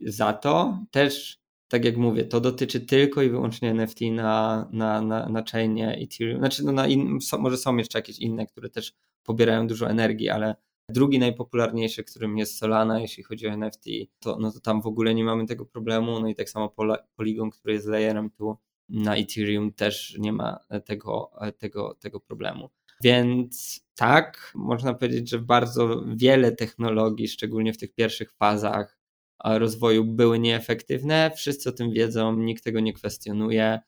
za 0.06 0.34
to. 0.34 0.80
Też, 0.92 1.40
tak 1.68 1.86
jak 1.86 1.98
mówię, 1.98 2.26
to 2.26 2.42
dotyczy 2.42 2.80
tylko 2.80 3.22
i 3.22 3.30
wyłącznie 3.30 3.70
NFT 3.70 4.02
na, 4.12 4.70
na, 4.72 5.02
na, 5.02 5.30
na 5.30 5.44
chainie 5.52 5.98
Ethereum. 5.98 6.40
Znaczy, 6.40 6.66
no 6.66 6.72
na 6.72 6.88
in, 6.88 7.20
może 7.40 7.58
są 7.58 7.78
jeszcze 7.78 8.00
jakieś 8.00 8.20
inne, 8.20 8.46
które 8.46 8.70
też 8.70 8.94
pobierają 9.26 9.68
dużo 9.68 9.90
energii, 9.90 10.30
ale 10.30 10.56
drugi 10.90 11.20
najpopularniejszy, 11.20 12.04
którym 12.04 12.38
jest 12.38 12.58
Solana, 12.58 13.00
jeśli 13.00 13.24
chodzi 13.24 13.48
o 13.48 13.52
NFT, 13.52 13.86
to, 14.20 14.38
no 14.40 14.52
to 14.52 14.60
tam 14.60 14.82
w 14.82 14.88
ogóle 14.88 15.16
nie 15.16 15.24
mamy 15.24 15.46
tego 15.46 15.66
problemu. 15.66 16.20
No 16.20 16.28
i 16.28 16.36
tak 16.36 16.50
samo 16.50 16.76
Polygon, 17.16 17.50
który 17.50 17.74
jest 17.74 17.88
layerem 17.88 18.30
tu 18.30 18.58
na 18.90 19.16
Ethereum 19.16 19.74
też 19.74 20.16
nie 20.20 20.34
ma 20.34 20.60
tego, 20.86 21.32
tego, 21.58 21.96
tego 22.00 22.20
problemu. 22.20 22.70
Więc 23.04 23.82
tak, 23.96 24.52
można 24.56 24.94
powiedzieć, 24.94 25.30
że 25.30 25.40
bardzo 25.40 26.04
wiele 26.16 26.52
technologii, 26.52 27.28
szczególnie 27.28 27.74
w 27.74 27.78
tych 27.78 27.94
pierwszych 27.94 28.32
fazach 28.32 29.00
rozwoju, 29.46 30.06
były 30.06 30.40
nieefektywne. 30.40 31.32
Wszyscy 31.36 31.70
o 31.70 31.72
tym 31.72 31.92
wiedzą, 31.92 32.38
nikt 32.38 32.64
tego 32.64 32.80
nie 32.80 32.94
kwestionuje. 32.94 33.80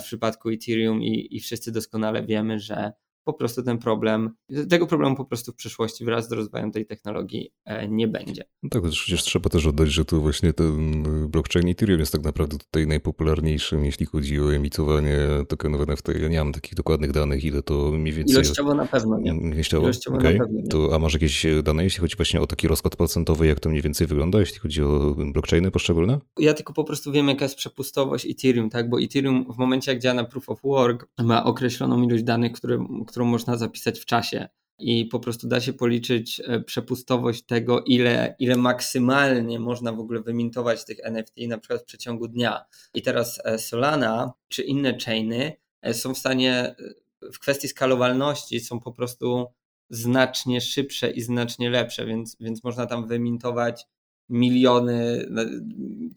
W 0.00 0.02
przypadku 0.02 0.50
Ethereum 0.50 1.02
i, 1.02 1.36
i 1.36 1.40
wszyscy 1.40 1.72
doskonale 1.72 2.26
wiemy, 2.26 2.60
że 2.60 2.92
po 3.26 3.32
prostu 3.32 3.62
ten 3.62 3.78
problem, 3.78 4.30
tego 4.68 4.86
problemu 4.86 5.16
po 5.16 5.24
prostu 5.24 5.52
w 5.52 5.54
przyszłości 5.54 6.04
wraz 6.04 6.28
z 6.28 6.32
rozwojem 6.32 6.72
tej 6.72 6.86
technologii 6.86 7.50
e, 7.64 7.88
nie 7.88 8.08
będzie. 8.08 8.44
No 8.62 8.70
tak, 8.70 8.82
przecież 8.82 9.22
trzeba 9.22 9.50
też 9.50 9.66
oddać, 9.66 9.92
że 9.92 10.04
to 10.04 10.20
właśnie 10.20 10.52
ten 10.52 11.02
blockchain 11.28 11.68
Ethereum 11.68 12.00
jest 12.00 12.12
tak 12.12 12.24
naprawdę 12.24 12.58
tutaj 12.58 12.86
najpopularniejszym, 12.86 13.84
jeśli 13.84 14.06
chodzi 14.06 14.40
o 14.40 14.54
emitowanie 14.54 15.18
tokenów 15.48 15.80
NFT. 15.80 16.08
Ja 16.20 16.28
nie 16.28 16.38
mam 16.38 16.52
takich 16.52 16.74
dokładnych 16.74 17.12
danych, 17.12 17.44
ile 17.44 17.62
to 17.62 17.92
mniej 17.92 18.14
więcej... 18.14 18.34
Ilościowo 18.34 18.74
na 18.74 18.86
pewno 18.86 19.18
nie. 19.18 19.30
Ilościowo, 19.54 19.84
Ilościowo 19.84 20.16
okay. 20.16 20.32
na 20.32 20.44
pewno 20.44 20.60
nie. 20.60 20.68
To, 20.68 20.94
a 20.94 20.98
masz 20.98 21.12
jakieś 21.12 21.46
dane, 21.62 21.84
jeśli 21.84 22.00
chodzi 22.00 22.16
właśnie 22.16 22.40
o 22.40 22.46
taki 22.46 22.68
rozkład 22.68 22.96
procentowy, 22.96 23.46
jak 23.46 23.60
to 23.60 23.68
mniej 23.68 23.82
więcej 23.82 24.06
wygląda, 24.06 24.40
jeśli 24.40 24.58
chodzi 24.58 24.82
o 24.82 25.16
blockchainy 25.32 25.70
poszczególne? 25.70 26.18
Ja 26.38 26.54
tylko 26.54 26.72
po 26.72 26.84
prostu 26.84 27.12
wiem, 27.12 27.28
jaka 27.28 27.44
jest 27.44 27.56
przepustowość 27.56 28.26
Ethereum, 28.26 28.70
tak, 28.70 28.90
bo 28.90 29.00
Ethereum 29.00 29.52
w 29.52 29.58
momencie, 29.58 29.92
jak 29.92 30.00
działa 30.00 30.14
na 30.14 30.24
Proof 30.24 30.48
of 30.48 30.62
Work, 30.62 31.08
ma 31.18 31.44
określoną 31.44 32.02
ilość 32.02 32.22
danych, 32.22 32.52
które, 32.52 32.86
którą 33.16 33.26
można 33.26 33.56
zapisać 33.56 34.00
w 34.00 34.04
czasie 34.04 34.48
i 34.78 35.06
po 35.06 35.20
prostu 35.20 35.48
da 35.48 35.60
się 35.60 35.72
policzyć 35.72 36.40
e, 36.44 36.60
przepustowość 36.60 37.42
tego, 37.42 37.84
ile, 37.84 38.36
ile 38.38 38.56
maksymalnie 38.56 39.58
można 39.58 39.92
w 39.92 40.00
ogóle 40.00 40.20
wymintować 40.20 40.84
tych 40.84 40.98
NFT 41.02 41.36
na 41.48 41.58
przykład 41.58 41.82
w 41.82 41.84
przeciągu 41.84 42.28
dnia. 42.28 42.64
I 42.94 43.02
teraz 43.02 43.40
e, 43.44 43.58
Solana 43.58 44.32
czy 44.48 44.62
inne 44.62 44.98
chainy 44.98 45.52
e, 45.82 45.94
są 45.94 46.14
w 46.14 46.18
stanie 46.18 46.74
w 47.32 47.38
kwestii 47.38 47.68
skalowalności 47.68 48.60
są 48.60 48.80
po 48.80 48.92
prostu 48.92 49.46
znacznie 49.90 50.60
szybsze 50.60 51.10
i 51.10 51.20
znacznie 51.20 51.70
lepsze, 51.70 52.06
więc, 52.06 52.36
więc 52.40 52.64
można 52.64 52.86
tam 52.86 53.08
wymintować 53.08 53.86
miliony. 54.28 55.28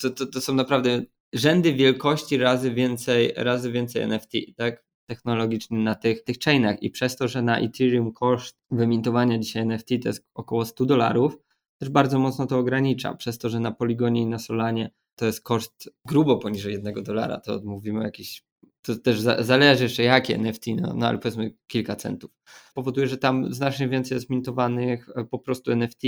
To, 0.01 0.09
to, 0.09 0.25
to 0.25 0.41
są 0.41 0.53
naprawdę 0.53 1.01
rzędy 1.33 1.73
wielkości 1.73 2.37
razy 2.37 2.71
więcej, 2.71 3.33
razy 3.35 3.71
więcej 3.71 4.01
NFT, 4.01 4.31
tak? 4.57 4.88
Technologiczny 5.09 5.79
na 5.79 5.95
tych, 5.95 6.23
tych 6.23 6.39
chainach 6.39 6.83
i 6.83 6.89
przez 6.89 7.15
to, 7.15 7.27
że 7.27 7.41
na 7.41 7.59
Ethereum 7.59 8.13
koszt 8.13 8.57
wymintowania 8.71 9.39
dzisiaj 9.39 9.61
NFT 9.61 9.89
to 10.03 10.09
jest 10.09 10.25
około 10.33 10.65
100 10.65 10.85
dolarów, 10.85 11.37
też 11.77 11.89
bardzo 11.89 12.19
mocno 12.19 12.47
to 12.47 12.57
ogranicza, 12.57 13.13
przez 13.13 13.37
to, 13.37 13.49
że 13.49 13.59
na 13.59 13.71
Poligonie 13.71 14.21
i 14.21 14.25
na 14.25 14.39
Solanie 14.39 14.91
to 15.15 15.25
jest 15.25 15.43
koszt 15.43 15.89
grubo 16.05 16.37
poniżej 16.37 16.73
1 16.73 17.03
dolara, 17.03 17.39
to 17.39 17.61
mówimy 17.63 17.99
o 17.99 18.03
jakiś 18.03 18.43
to 18.81 18.95
też 18.95 19.19
zależy 19.39 19.83
jeszcze 19.83 20.03
jakie 20.03 20.35
NFT, 20.35 20.65
no, 20.81 20.93
no 20.93 21.07
ale 21.07 21.17
powiedzmy 21.17 21.55
kilka 21.67 21.95
centów. 21.95 22.31
Powoduje, 22.73 23.07
że 23.07 23.17
tam 23.17 23.53
znacznie 23.53 23.89
więcej 23.89 24.15
jest 24.15 24.29
mintowanych 24.29 25.09
e, 25.15 25.23
po 25.23 25.39
prostu 25.39 25.71
NFT. 25.71 26.01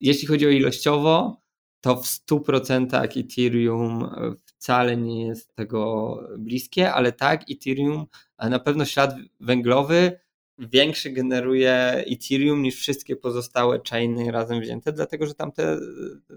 Jeśli 0.00 0.28
chodzi 0.28 0.46
o 0.46 0.50
ilościowo, 0.50 1.42
to 1.80 1.96
w 1.96 2.06
100% 2.06 3.20
Ethereum 3.20 4.04
e, 4.04 4.34
wcale 4.62 4.96
nie 4.96 5.26
jest 5.26 5.54
tego 5.54 6.20
bliskie, 6.38 6.92
ale 6.92 7.12
tak, 7.12 7.44
Ethereum, 7.50 8.06
na 8.38 8.58
pewno 8.58 8.84
ślad 8.84 9.14
węglowy 9.40 10.18
większy 10.58 11.10
generuje 11.10 12.04
Ethereum 12.06 12.62
niż 12.62 12.76
wszystkie 12.76 13.16
pozostałe 13.16 13.80
chainy 13.90 14.32
razem 14.32 14.60
wzięte, 14.60 14.92
dlatego 14.92 15.26
że 15.26 15.34
tam 15.34 15.52
te, 15.52 15.78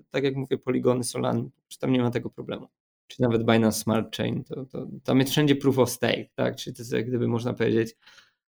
tak 0.10 0.24
jak 0.24 0.36
mówię, 0.36 0.58
poligony 0.58 1.04
Solana, 1.04 1.44
tam 1.80 1.92
nie 1.92 2.02
ma 2.02 2.12
tego 2.12 2.30
problemu. 2.30 2.68
Czy 3.08 3.22
nawet 3.22 3.44
Binance 3.44 3.80
Smart 3.80 4.18
Chain, 4.18 4.44
to, 4.44 4.66
to, 4.66 4.88
tam 5.04 5.20
jest 5.20 5.32
wszędzie 5.32 5.56
proof 5.56 5.80
of 5.80 5.90
stake, 5.90 6.26
tak? 6.36 6.56
Czyli 6.56 6.76
to 6.76 6.82
jest 6.82 6.94
jak 6.94 7.08
gdyby 7.08 7.28
można 7.28 7.54
powiedzieć 7.54 7.96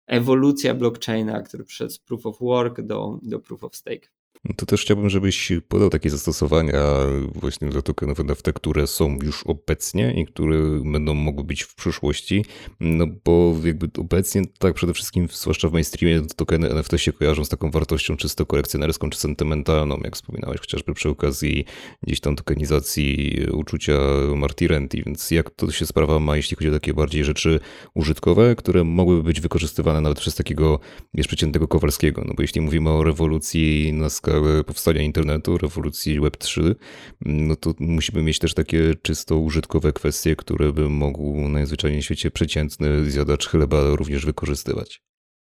ewolucja 0.06 0.74
blockchaina, 0.74 1.42
który 1.42 1.64
przeszedł 1.64 1.92
z 1.92 1.98
proof 1.98 2.26
of 2.26 2.40
work 2.40 2.80
do, 2.80 3.18
do 3.22 3.38
proof 3.38 3.64
of 3.64 3.76
stake. 3.76 4.08
To 4.56 4.66
też 4.66 4.82
chciałbym, 4.82 5.10
żebyś 5.10 5.52
podał 5.68 5.90
takie 5.90 6.10
zastosowania 6.10 6.82
właśnie 7.34 7.68
dla 7.68 7.82
tokenów 7.82 8.20
NFT, 8.20 8.52
które 8.54 8.86
są 8.86 9.18
już 9.22 9.42
obecnie 9.46 10.14
i 10.20 10.26
które 10.26 10.58
będą 10.92 11.14
mogły 11.14 11.44
być 11.44 11.62
w 11.62 11.74
przyszłości, 11.74 12.44
no 12.80 13.06
bo 13.24 13.54
jakby 13.64 13.88
obecnie 13.98 14.42
tak 14.58 14.74
przede 14.74 14.94
wszystkim, 14.94 15.28
zwłaszcza 15.32 15.68
w 15.68 15.72
mainstreamie, 15.72 16.26
tokeny 16.36 16.70
NFT 16.70 16.92
się 16.96 17.12
kojarzą 17.12 17.44
z 17.44 17.48
taką 17.48 17.70
wartością 17.70 18.16
czysto 18.16 18.46
kolekcjonerską 18.46 19.10
czy 19.10 19.18
sentymentalną, 19.18 20.00
jak 20.04 20.16
wspominałeś 20.16 20.60
chociażby 20.60 20.94
przy 20.94 21.08
okazji 21.08 21.64
gdzieś 22.02 22.20
tam 22.20 22.36
tokenizacji 22.36 23.36
uczucia 23.52 23.98
Marty 24.36 24.68
Renty, 24.68 25.02
więc 25.06 25.30
jak 25.30 25.50
to 25.50 25.70
się 25.70 25.86
sprawa 25.86 26.20
ma, 26.20 26.36
jeśli 26.36 26.56
chodzi 26.56 26.68
o 26.68 26.72
takie 26.72 26.94
bardziej 26.94 27.24
rzeczy 27.24 27.60
użytkowe, 27.94 28.56
które 28.56 28.84
mogłyby 28.84 29.22
być 29.22 29.40
wykorzystywane 29.40 30.00
nawet 30.00 30.20
przez 30.20 30.34
takiego, 30.34 30.80
wiesz, 31.14 31.26
przeciętnego 31.26 31.68
Kowalskiego, 31.68 32.22
no 32.26 32.34
bo 32.34 32.42
jeśli 32.42 32.60
mówimy 32.60 32.90
o 32.90 33.04
rewolucji 33.04 33.92
na 33.92 34.10
powstania 34.66 35.02
internetu, 35.02 35.58
rewolucji 35.58 36.20
Web3, 36.20 36.74
no 37.20 37.56
to 37.56 37.74
musimy 37.78 38.22
mieć 38.22 38.38
też 38.38 38.54
takie 38.54 38.94
czysto 39.02 39.36
użytkowe 39.36 39.92
kwestie, 39.92 40.36
które 40.36 40.72
by 40.72 40.88
mógł 40.88 41.48
najzwyczajniej 41.48 42.02
w 42.02 42.04
świecie 42.04 42.30
przeciętny 42.30 43.10
zjadacz 43.10 43.48
chleba 43.48 43.96
również 43.96 44.26
wykorzystywać. 44.26 45.02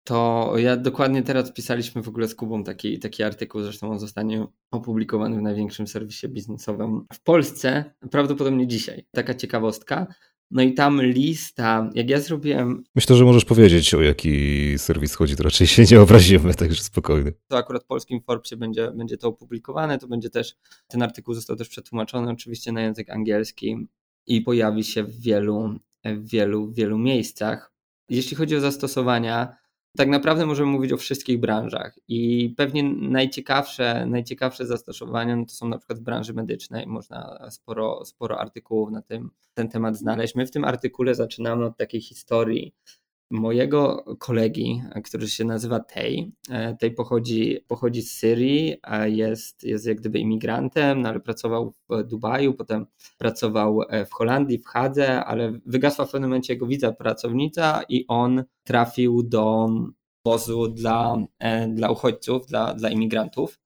To 0.03 0.53
ja 0.57 0.77
dokładnie 0.77 1.23
teraz 1.23 1.53
pisaliśmy 1.53 2.03
w 2.03 2.07
ogóle 2.07 2.27
z 2.27 2.35
Kubą 2.35 2.63
taki, 2.63 2.99
taki 2.99 3.23
artykuł, 3.23 3.61
zresztą 3.61 3.91
on 3.91 3.99
zostanie 3.99 4.47
opublikowany 4.71 5.37
w 5.37 5.41
największym 5.41 5.87
serwisie 5.87 6.27
biznesowym 6.29 7.05
w 7.13 7.23
Polsce, 7.23 7.93
prawdopodobnie 8.11 8.67
dzisiaj. 8.67 9.05
Taka 9.11 9.33
ciekawostka. 9.33 10.07
No 10.53 10.61
i 10.61 10.73
tam 10.73 11.01
lista, 11.01 11.89
jak 11.93 12.09
ja 12.09 12.19
zrobiłem. 12.19 12.83
Myślę, 12.95 13.15
że 13.15 13.25
możesz 13.25 13.45
powiedzieć, 13.45 13.93
o 13.93 14.01
jaki 14.01 14.73
serwis 14.79 15.15
chodzi, 15.15 15.35
to 15.35 15.43
raczej 15.43 15.67
się 15.67 15.83
nie 15.91 16.01
obrazimy, 16.01 16.53
także 16.63 16.83
spokojnie. 16.83 17.31
To 17.47 17.57
akurat 17.57 17.83
w 17.83 17.85
polskim 17.85 18.21
Forbesie 18.21 18.57
będzie, 18.57 18.91
będzie 18.91 19.17
to 19.17 19.27
opublikowane, 19.27 19.97
to 19.97 20.07
będzie 20.07 20.29
też, 20.29 20.55
ten 20.87 21.01
artykuł 21.01 21.33
został 21.33 21.55
też 21.55 21.69
przetłumaczony 21.69 22.31
oczywiście 22.31 22.71
na 22.71 22.81
język 22.81 23.09
angielski 23.09 23.87
i 24.27 24.41
pojawi 24.41 24.83
się 24.83 25.03
w 25.03 25.21
wielu, 25.21 25.79
w 26.05 26.29
wielu, 26.29 26.71
wielu 26.71 26.97
miejscach. 26.97 27.73
Jeśli 28.09 28.37
chodzi 28.37 28.55
o 28.55 28.59
zastosowania, 28.59 29.55
tak 29.97 30.09
naprawdę 30.09 30.45
możemy 30.45 30.71
mówić 30.71 30.93
o 30.93 30.97
wszystkich 30.97 31.39
branżach 31.39 31.99
i 32.07 32.49
pewnie 32.57 32.83
najciekawsze, 32.93 34.05
najciekawsze 34.05 34.65
zastosowania 34.65 35.35
no 35.35 35.45
to 35.45 35.51
są 35.51 35.67
na 35.67 35.77
przykład 35.77 35.99
w 35.99 36.01
branży 36.01 36.33
medycznej. 36.33 36.87
Można 36.87 37.47
sporo, 37.51 38.05
sporo 38.05 38.39
artykułów 38.39 38.91
na 38.91 39.01
tym, 39.01 39.29
ten 39.53 39.69
temat 39.69 39.97
znaleźć. 39.97 40.35
My 40.35 40.45
w 40.45 40.51
tym 40.51 40.65
artykule 40.65 41.15
zaczynamy 41.15 41.65
od 41.65 41.77
takiej 41.77 42.01
historii 42.01 42.73
mojego 43.33 44.05
kolegi, 44.19 44.81
który 45.03 45.27
się 45.27 45.45
nazywa 45.45 45.79
Tej. 45.79 46.31
E, 46.49 46.75
Tej 46.75 46.91
pochodzi, 46.91 47.59
pochodzi 47.67 48.01
z 48.01 48.11
Syrii, 48.11 48.75
jest, 49.05 49.63
jest 49.63 49.85
jak 49.85 49.97
gdyby 49.97 50.19
imigrantem, 50.19 51.01
no 51.01 51.09
ale 51.09 51.19
pracował 51.19 51.73
w 51.89 52.03
Dubaju, 52.03 52.53
potem 52.53 52.85
pracował 53.17 53.81
e, 53.89 54.05
w 54.05 54.13
Holandii, 54.13 54.59
w 54.59 54.65
Hadze, 54.65 55.25
ale 55.25 55.59
wygasła 55.65 56.05
w 56.05 56.11
pewnym 56.11 56.29
momencie 56.29 56.53
jego 56.53 56.67
wiza 56.67 56.91
pracownica 56.91 57.83
i 57.89 58.05
on 58.07 58.43
trafił 58.63 59.23
do 59.23 59.69
wozu 60.25 60.67
dla, 60.67 61.17
e, 61.39 61.67
dla 61.67 61.91
uchodźców, 61.91 62.45
dla, 62.47 62.73
dla 62.73 62.89
imigrantów 62.89 63.59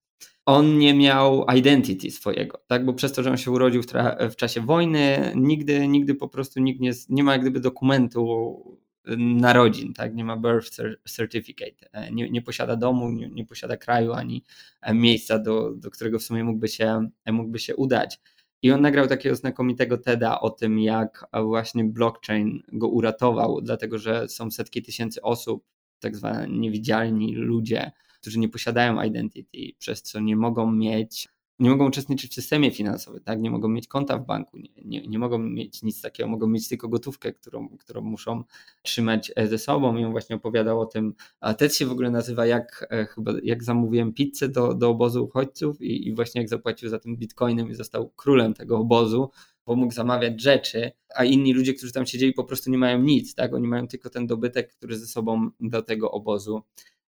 on 0.48 0.78
nie 0.78 0.94
miał 0.94 1.46
identity 1.56 2.12
swojego, 2.12 2.62
tak? 2.68 2.86
Bo 2.86 2.94
przez 2.94 3.14
to, 3.14 3.24
że 3.24 3.32
on 3.32 3.38
się 3.38 3.52
urodził 3.52 3.82
w, 3.84 3.88
w, 4.32 4.36
czasie 4.36 4.62
wojny, 4.62 5.32
nigdy, 5.36 5.88
nigdy 5.88 6.16
po 6.16 6.28
prostu 6.28 6.60
nikt 6.60 6.82
nie, 6.82 6.92
nie 7.10 7.24
ma 7.24 7.32
jak 7.32 7.42
gdyby 7.42 7.60
dokumentu 7.60 8.77
narodzin, 9.18 9.94
tak? 9.94 10.16
nie 10.16 10.26
ma 10.26 10.38
birth 10.38 10.78
certificate, 11.10 11.90
e, 11.92 12.12
nie, 12.12 12.30
nie 12.30 12.42
posiada 12.42 12.76
domu, 12.76 13.12
nie, 13.12 13.30
nie, 13.30 13.46
posiada 13.46 13.78
kraju 13.78 14.14
ani 14.14 14.44
e, 14.82 14.94
miejsca, 14.94 15.40
do, 15.40 15.72
do 15.76 15.92
którego 15.92 16.20
w 16.20 16.24
sumie 16.24 16.44
mógłby 16.44 16.68
się, 16.68 17.10
e, 17.26 17.32
mógłby 17.32 17.60
się 17.60 17.76
udać. 17.76 18.20
I 18.62 18.72
on 18.72 18.82
nagrał 18.82 19.08
takiego 19.08 19.36
znakomitego 19.36 19.98
TEDa 19.98 20.40
o 20.40 20.50
tym, 20.50 20.80
jak 20.80 21.26
właśnie 21.44 21.84
blockchain 21.84 22.64
go 22.74 22.88
uratował, 22.88 23.62
dlatego 23.62 23.98
że 23.98 24.30
są 24.30 24.52
setki 24.52 24.82
tysięcy 24.82 25.22
osób 25.22 25.64
tak 26.00 26.16
zwani 26.16 26.60
niewidzialni 26.60 27.36
ludzie, 27.36 27.92
którzy 28.22 28.40
nie 28.40 28.50
posiadają 28.50 29.04
identity, 29.04 29.58
przez 29.80 30.02
co 30.04 30.20
nie 30.20 30.36
mogą 30.36 30.72
mieć 30.72 31.28
nie 31.60 31.70
mogą 31.70 31.88
uczestniczyć 31.88 32.32
w 32.32 32.36
systemie 32.36 32.72
finansowym, 32.72 33.24
tak? 33.24 33.42
nie 33.42 33.52
mogą 33.52 33.68
mieć 33.68 33.88
konta 33.88 34.18
w 34.18 34.26
banku, 34.26 34.58
nie, 34.58 34.70
nie, 34.86 35.08
nie 35.08 35.20
mogą 35.20 35.38
mieć 35.38 35.84
nic 35.84 36.02
takiego, 36.02 36.30
mogą 36.30 36.48
mieć 36.48 36.70
tylko 36.70 36.88
gotówkę, 36.88 37.34
którą, 37.34 37.70
którą 37.70 38.02
muszą 38.02 38.44
trzymać 38.84 39.32
e, 39.36 39.48
ze 39.48 39.58
sobą. 39.58 39.98
I 39.98 40.06
on 40.06 40.12
właśnie 40.12 40.36
opowiadał 40.36 40.80
o 40.80 40.86
tym, 40.86 41.14
a 41.40 41.54
TED 41.54 41.76
się 41.76 41.86
w 41.86 41.92
ogóle 41.92 42.12
nazywa 42.12 42.46
jak, 42.46 42.88
e, 42.90 43.06
chyba, 43.06 43.32
jak 43.44 43.64
zamówiłem 43.64 44.14
pizzę 44.14 44.50
do, 44.50 44.74
do 44.74 44.90
obozu 44.90 45.26
uchodźców 45.26 45.82
i, 45.82 46.08
i 46.08 46.16
właśnie 46.16 46.42
jak 46.42 46.50
zapłacił 46.50 46.90
za 46.90 47.00
tym 47.00 47.18
bitcoinem 47.18 47.70
i 47.70 47.76
został 47.76 48.10
królem 48.10 48.54
tego 48.54 48.78
obozu, 48.78 49.32
bo 49.66 49.76
mógł 49.76 49.94
zamawiać 49.94 50.42
rzeczy, 50.42 50.92
a 51.16 51.24
inni 51.24 51.54
ludzie, 51.54 51.74
którzy 51.74 51.94
tam 51.94 52.06
siedzieli, 52.06 52.34
po 52.34 52.44
prostu 52.44 52.72
nie 52.72 52.78
mają 52.78 53.02
nic, 53.02 53.36
tak? 53.36 53.54
Oni 53.54 53.68
mają 53.68 53.88
tylko 53.88 54.10
ten 54.10 54.28
dobytek, 54.28 54.74
który 54.74 54.98
ze 54.98 55.08
sobą 55.08 55.50
do 55.60 55.82
tego 55.82 56.12
obozu 56.12 56.62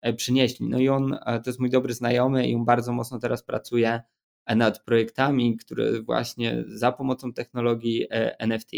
e, 0.01 0.13
przynieśli. 0.13 0.69
No 0.69 0.79
i 0.79 0.89
on, 0.89 1.19
to 1.25 1.43
jest 1.47 1.61
mój 1.61 1.71
dobry 1.71 1.95
znajomy 1.95 2.49
i 2.49 2.55
on 2.55 2.65
bardzo 2.65 2.93
mocno 2.93 3.19
teraz 3.19 3.43
pracuje 3.43 4.03
nad 4.47 4.85
projektami, 4.85 5.57
które 5.57 6.03
właśnie 6.03 6.65
za 6.67 6.93
pomocą 6.93 7.33
technologii 7.33 8.07
e, 8.11 8.39
NFT 8.39 8.73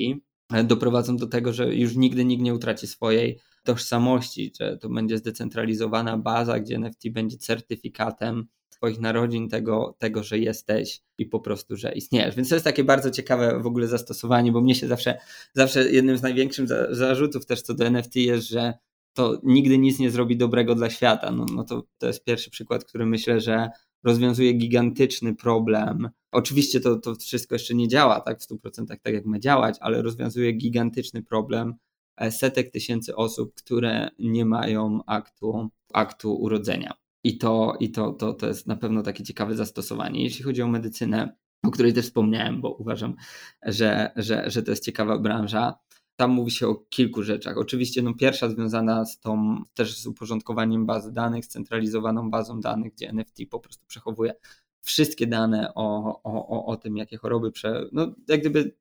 e, 0.52 0.64
doprowadzą 0.64 1.16
do 1.16 1.26
tego, 1.26 1.52
że 1.52 1.74
już 1.74 1.96
nigdy 1.96 2.24
nikt 2.24 2.42
nie 2.42 2.54
utraci 2.54 2.86
swojej 2.86 3.38
tożsamości, 3.64 4.52
że 4.60 4.76
to 4.76 4.88
będzie 4.88 5.18
zdecentralizowana 5.18 6.18
baza, 6.18 6.60
gdzie 6.60 6.76
NFT 6.76 7.08
będzie 7.10 7.36
certyfikatem 7.36 8.46
Twoich 8.70 9.00
narodzin, 9.00 9.48
tego, 9.48 9.96
tego, 9.98 10.22
że 10.22 10.38
jesteś 10.38 11.02
i 11.18 11.26
po 11.26 11.40
prostu, 11.40 11.76
że 11.76 11.92
istniejesz. 11.92 12.36
Więc 12.36 12.48
to 12.48 12.54
jest 12.54 12.64
takie 12.64 12.84
bardzo 12.84 13.10
ciekawe 13.10 13.60
w 13.60 13.66
ogóle 13.66 13.86
zastosowanie, 13.86 14.52
bo 14.52 14.60
mnie 14.60 14.74
się 14.74 14.88
zawsze, 14.88 15.18
zawsze 15.52 15.90
jednym 15.90 16.18
z 16.18 16.22
największych 16.22 16.66
zarzutów 16.90 17.46
też 17.46 17.62
co 17.62 17.74
do 17.74 17.86
NFT 17.86 18.16
jest, 18.16 18.48
że 18.48 18.74
to 19.12 19.40
nigdy 19.42 19.78
nic 19.78 19.98
nie 19.98 20.10
zrobi 20.10 20.36
dobrego 20.36 20.74
dla 20.74 20.90
świata. 20.90 21.30
No, 21.30 21.46
no 21.54 21.64
to, 21.64 21.82
to 21.98 22.06
jest 22.06 22.24
pierwszy 22.24 22.50
przykład, 22.50 22.84
który 22.84 23.06
myślę, 23.06 23.40
że 23.40 23.68
rozwiązuje 24.06 24.52
gigantyczny 24.52 25.34
problem. 25.34 26.08
Oczywiście 26.32 26.80
to, 26.80 26.96
to 26.96 27.14
wszystko 27.14 27.54
jeszcze 27.54 27.74
nie 27.74 27.88
działa 27.88 28.20
tak 28.20 28.40
w 28.40 28.48
100% 28.48 28.86
tak 28.86 29.14
jak 29.14 29.26
ma 29.26 29.38
działać, 29.38 29.76
ale 29.80 30.02
rozwiązuje 30.02 30.52
gigantyczny 30.52 31.22
problem 31.22 31.74
e, 32.16 32.30
setek 32.30 32.70
tysięcy 32.70 33.16
osób, 33.16 33.54
które 33.54 34.08
nie 34.18 34.44
mają 34.44 35.00
aktu, 35.06 35.68
aktu 35.92 36.34
urodzenia. 36.34 36.92
I, 37.24 37.38
to, 37.38 37.76
i 37.80 37.90
to, 37.90 38.12
to, 38.12 38.34
to 38.34 38.46
jest 38.46 38.66
na 38.66 38.76
pewno 38.76 39.02
takie 39.02 39.24
ciekawe 39.24 39.56
zastosowanie. 39.56 40.22
Jeśli 40.22 40.44
chodzi 40.44 40.62
o 40.62 40.68
medycynę, 40.68 41.36
o 41.62 41.70
której 41.70 41.92
też 41.92 42.04
wspomniałem, 42.04 42.60
bo 42.60 42.72
uważam, 42.72 43.14
że, 43.62 44.10
że, 44.16 44.50
że 44.50 44.62
to 44.62 44.70
jest 44.70 44.84
ciekawa 44.84 45.18
branża, 45.18 45.74
tam 46.16 46.30
mówi 46.30 46.50
się 46.50 46.68
o 46.68 46.74
kilku 46.74 47.22
rzeczach. 47.22 47.58
Oczywiście 47.58 48.02
no, 48.02 48.14
pierwsza 48.14 48.48
związana 48.48 49.04
z 49.04 49.20
tą 49.20 49.62
też 49.74 50.00
z 50.00 50.06
uporządkowaniem 50.06 50.86
bazy 50.86 51.12
danych, 51.12 51.44
scentralizowaną 51.44 52.30
bazą 52.30 52.60
danych, 52.60 52.92
gdzie 52.92 53.08
NFT 53.08 53.38
po 53.50 53.60
prostu 53.60 53.86
przechowuje 53.86 54.34
wszystkie 54.82 55.26
dane 55.26 55.72
o, 55.74 56.20
o, 56.24 56.66
o 56.66 56.76
tym, 56.76 56.96
jakie 56.96 57.16
choroby, 57.16 57.52
prze... 57.52 57.88
no 57.92 58.14
jak 58.28 58.40
gdyby 58.40 58.76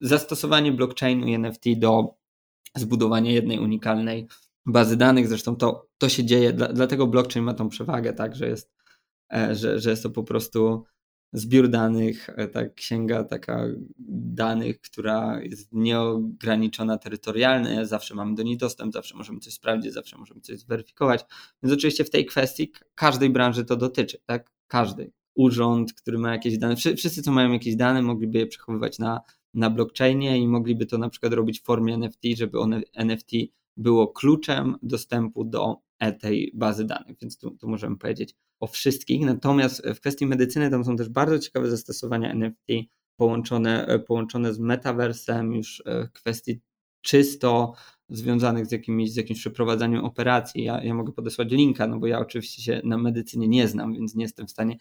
zastosowanie 0.00 0.72
blockchainu 0.72 1.26
i 1.26 1.34
NFT 1.34 1.64
do 1.76 2.14
zbudowania 2.76 3.30
jednej 3.30 3.58
unikalnej 3.58 4.28
bazy 4.66 4.96
danych. 4.96 5.28
Zresztą 5.28 5.56
to, 5.56 5.88
to 5.98 6.08
się 6.08 6.24
dzieje, 6.24 6.52
dlatego 6.52 7.06
blockchain 7.06 7.44
ma 7.44 7.54
tą 7.54 7.68
przewagę, 7.68 8.12
tak, 8.12 8.36
że 8.36 8.48
jest, 8.48 8.72
e, 9.34 9.54
że, 9.54 9.78
że 9.78 9.90
jest 9.90 10.02
to 10.02 10.10
po 10.10 10.22
prostu 10.22 10.84
zbiór 11.32 11.68
danych, 11.68 12.30
tak, 12.52 12.74
księga 12.74 13.24
taka 13.24 13.66
danych, 13.98 14.80
która 14.80 15.40
jest 15.42 15.72
nieograniczona 15.72 16.98
terytorialnie, 16.98 17.86
zawsze 17.86 18.14
mamy 18.14 18.34
do 18.34 18.42
niej 18.42 18.56
dostęp, 18.56 18.92
zawsze 18.92 19.16
możemy 19.16 19.40
coś 19.40 19.52
sprawdzić, 19.54 19.92
zawsze 19.92 20.18
możemy 20.18 20.40
coś 20.40 20.58
zweryfikować. 20.58 21.24
Więc 21.62 21.74
oczywiście 21.74 22.04
w 22.04 22.10
tej 22.10 22.26
kwestii 22.26 22.72
każdej 22.94 23.30
branży 23.30 23.64
to 23.64 23.76
dotyczy, 23.76 24.18
tak? 24.26 24.50
Każdej. 24.66 25.12
Urząd, 25.34 25.92
który 25.92 26.18
ma 26.18 26.32
jakieś 26.32 26.58
dane, 26.58 26.76
wszyscy, 26.76 27.22
co 27.22 27.32
mają 27.32 27.52
jakieś 27.52 27.76
dane, 27.76 28.02
mogliby 28.02 28.38
je 28.38 28.46
przechowywać 28.46 28.98
na, 28.98 29.20
na 29.54 29.70
blockchainie 29.70 30.38
i 30.38 30.48
mogliby 30.48 30.86
to 30.86 30.98
na 30.98 31.08
przykład 31.08 31.32
robić 31.32 31.60
w 31.60 31.64
formie 31.64 31.94
NFT, 31.94 32.22
żeby 32.36 32.60
one, 32.60 32.82
NFT 32.94 33.30
było 33.76 34.08
kluczem 34.08 34.76
dostępu 34.82 35.44
do 35.44 35.76
tej 36.10 36.52
bazy 36.54 36.84
danych, 36.84 37.18
więc 37.20 37.38
tu, 37.38 37.50
tu 37.50 37.68
możemy 37.68 37.98
powiedzieć 37.98 38.34
o 38.60 38.66
wszystkich. 38.66 39.20
Natomiast 39.26 39.82
w 39.94 40.00
kwestii 40.00 40.26
medycyny 40.26 40.70
tam 40.70 40.84
są 40.84 40.96
też 40.96 41.08
bardzo 41.08 41.38
ciekawe 41.38 41.70
zastosowania 41.70 42.30
NFT 42.30 42.68
połączone, 43.16 43.98
połączone 44.06 44.54
z 44.54 44.58
metaversem, 44.58 45.54
już 45.54 45.82
w 45.86 46.12
kwestii 46.12 46.60
czysto 47.02 47.74
związanych 48.08 48.66
z 48.66 48.72
jakimś, 48.72 49.12
z 49.12 49.16
jakimś 49.16 49.40
przeprowadzaniem 49.40 50.04
operacji. 50.04 50.64
Ja, 50.64 50.84
ja 50.84 50.94
mogę 50.94 51.12
podesłać 51.12 51.50
linka, 51.50 51.86
no 51.86 51.98
bo 51.98 52.06
ja 52.06 52.18
oczywiście 52.18 52.62
się 52.62 52.80
na 52.84 52.98
medycynie 52.98 53.48
nie 53.48 53.68
znam, 53.68 53.94
więc 53.94 54.14
nie 54.14 54.24
jestem 54.24 54.46
w 54.46 54.50
stanie 54.50 54.76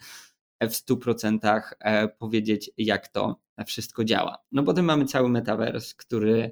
w 0.61 0.72
100% 0.72 1.61
e, 1.80 2.07
powiedzieć, 2.07 2.72
jak 2.78 3.07
to 3.07 3.41
wszystko 3.65 4.03
działa. 4.03 4.38
No 4.51 4.63
potem 4.63 4.86
mamy 4.86 5.05
cały 5.05 5.30
metavers, 5.30 5.95
który 5.95 6.51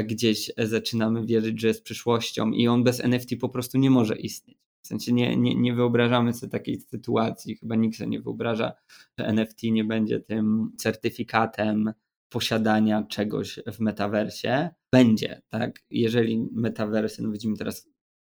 gdzieś 0.00 0.50
zaczynamy 0.58 1.26
wierzyć, 1.26 1.60
że 1.60 1.68
jest 1.68 1.82
przyszłością 1.82 2.50
i 2.50 2.68
on 2.68 2.84
bez 2.84 3.00
NFT 3.00 3.30
po 3.40 3.48
prostu 3.48 3.78
nie 3.78 3.90
może 3.90 4.16
istnieć. 4.16 4.58
W 4.82 4.86
sensie 4.86 5.12
nie, 5.12 5.36
nie, 5.36 5.54
nie 5.54 5.74
wyobrażamy 5.74 6.32
sobie 6.32 6.50
takiej 6.50 6.80
sytuacji, 6.80 7.56
chyba 7.56 7.76
nikt 7.76 7.96
sobie 7.96 8.10
nie 8.10 8.20
wyobraża, 8.20 8.72
że 9.18 9.26
NFT 9.26 9.62
nie 9.62 9.84
będzie 9.84 10.20
tym 10.20 10.72
certyfikatem 10.78 11.92
posiadania 12.28 13.02
czegoś 13.02 13.60
w 13.72 13.80
metaversie. 13.80 14.70
Będzie, 14.92 15.42
tak? 15.48 15.80
Jeżeli 15.90 16.48
metaversy, 16.52 17.22
no 17.22 17.32
widzimy 17.32 17.56
teraz 17.56 17.88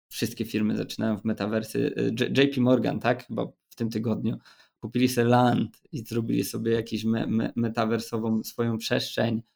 wszystkie 0.09 0.45
firmy 0.45 0.77
zaczynają 0.77 1.19
w 1.19 1.25
metaversy. 1.25 1.95
JP 2.31 2.61
Morgan, 2.61 3.01
tak? 3.01 3.27
Chyba 3.27 3.47
w 3.69 3.75
tym 3.77 3.91
tygodniu 3.91 4.39
kupili 4.81 5.09
sobie 5.09 5.29
land 5.29 5.83
i 5.93 5.99
zrobili 5.99 6.45
sobie 6.45 6.73
jakąś 6.73 7.05
me, 7.05 7.27
me, 7.27 7.53
metaversową 7.57 8.45
swoją 8.45 8.79
przestrzeń 8.79 9.43
E, 9.43 9.56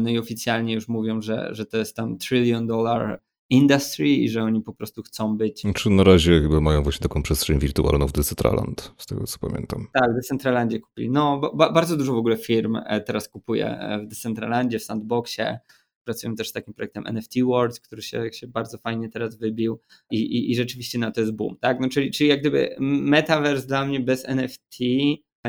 no 0.00 0.10
i 0.10 0.18
oficjalnie 0.18 0.74
już 0.74 0.88
mówią, 0.88 1.20
że, 1.20 1.48
że 1.52 1.66
to 1.66 1.76
jest 1.76 1.96
tam 1.96 2.18
trillion 2.18 2.66
dollar 2.66 3.20
industry 3.50 4.08
i 4.08 4.28
że 4.28 4.42
oni 4.42 4.62
po 4.62 4.72
prostu 4.74 5.02
chcą 5.02 5.36
być. 5.36 5.62
Czy 5.74 5.90
na 5.90 6.04
razie 6.04 6.40
chyba 6.40 6.60
mają 6.60 6.82
właśnie 6.82 7.02
taką 7.02 7.22
przestrzeń 7.22 7.58
wirtualną 7.58 8.06
w 8.06 8.12
Decentraland, 8.12 8.92
z 8.98 9.06
tego 9.06 9.24
co 9.24 9.38
pamiętam. 9.38 9.86
Tak, 9.92 10.12
w 10.12 10.14
Decentralandzie 10.14 10.80
kupili. 10.80 11.10
No, 11.10 11.50
ba 11.54 11.72
bardzo 11.72 11.96
dużo 11.96 12.12
w 12.14 12.18
ogóle 12.18 12.36
firm 12.36 12.76
e, 12.86 13.00
teraz 13.00 13.28
kupuje 13.28 13.66
e, 13.66 13.98
w 13.98 14.06
Decentralandzie, 14.06 14.78
w 14.78 14.84
Sandboxie. 14.84 15.58
Pracują 16.04 16.34
też 16.34 16.48
z 16.48 16.52
takim 16.52 16.74
projektem 16.74 17.06
NFT 17.06 17.34
World, 17.44 17.80
który 17.80 18.02
się, 18.02 18.32
się 18.32 18.46
bardzo 18.46 18.78
fajnie 18.78 19.08
teraz 19.08 19.36
wybił 19.36 19.80
i, 20.10 20.16
i, 20.16 20.50
i 20.50 20.56
rzeczywiście 20.56 20.98
na 20.98 21.10
to 21.10 21.20
jest 21.20 21.32
boom. 21.32 21.56
Tak? 21.60 21.80
No, 21.80 21.88
czyli, 21.88 22.10
czyli 22.10 22.30
jak 22.30 22.40
gdyby 22.40 22.76
metaverse 22.80 23.66
dla 23.66 23.86
mnie 23.86 24.00
bez 24.00 24.24
NFT 24.24 24.78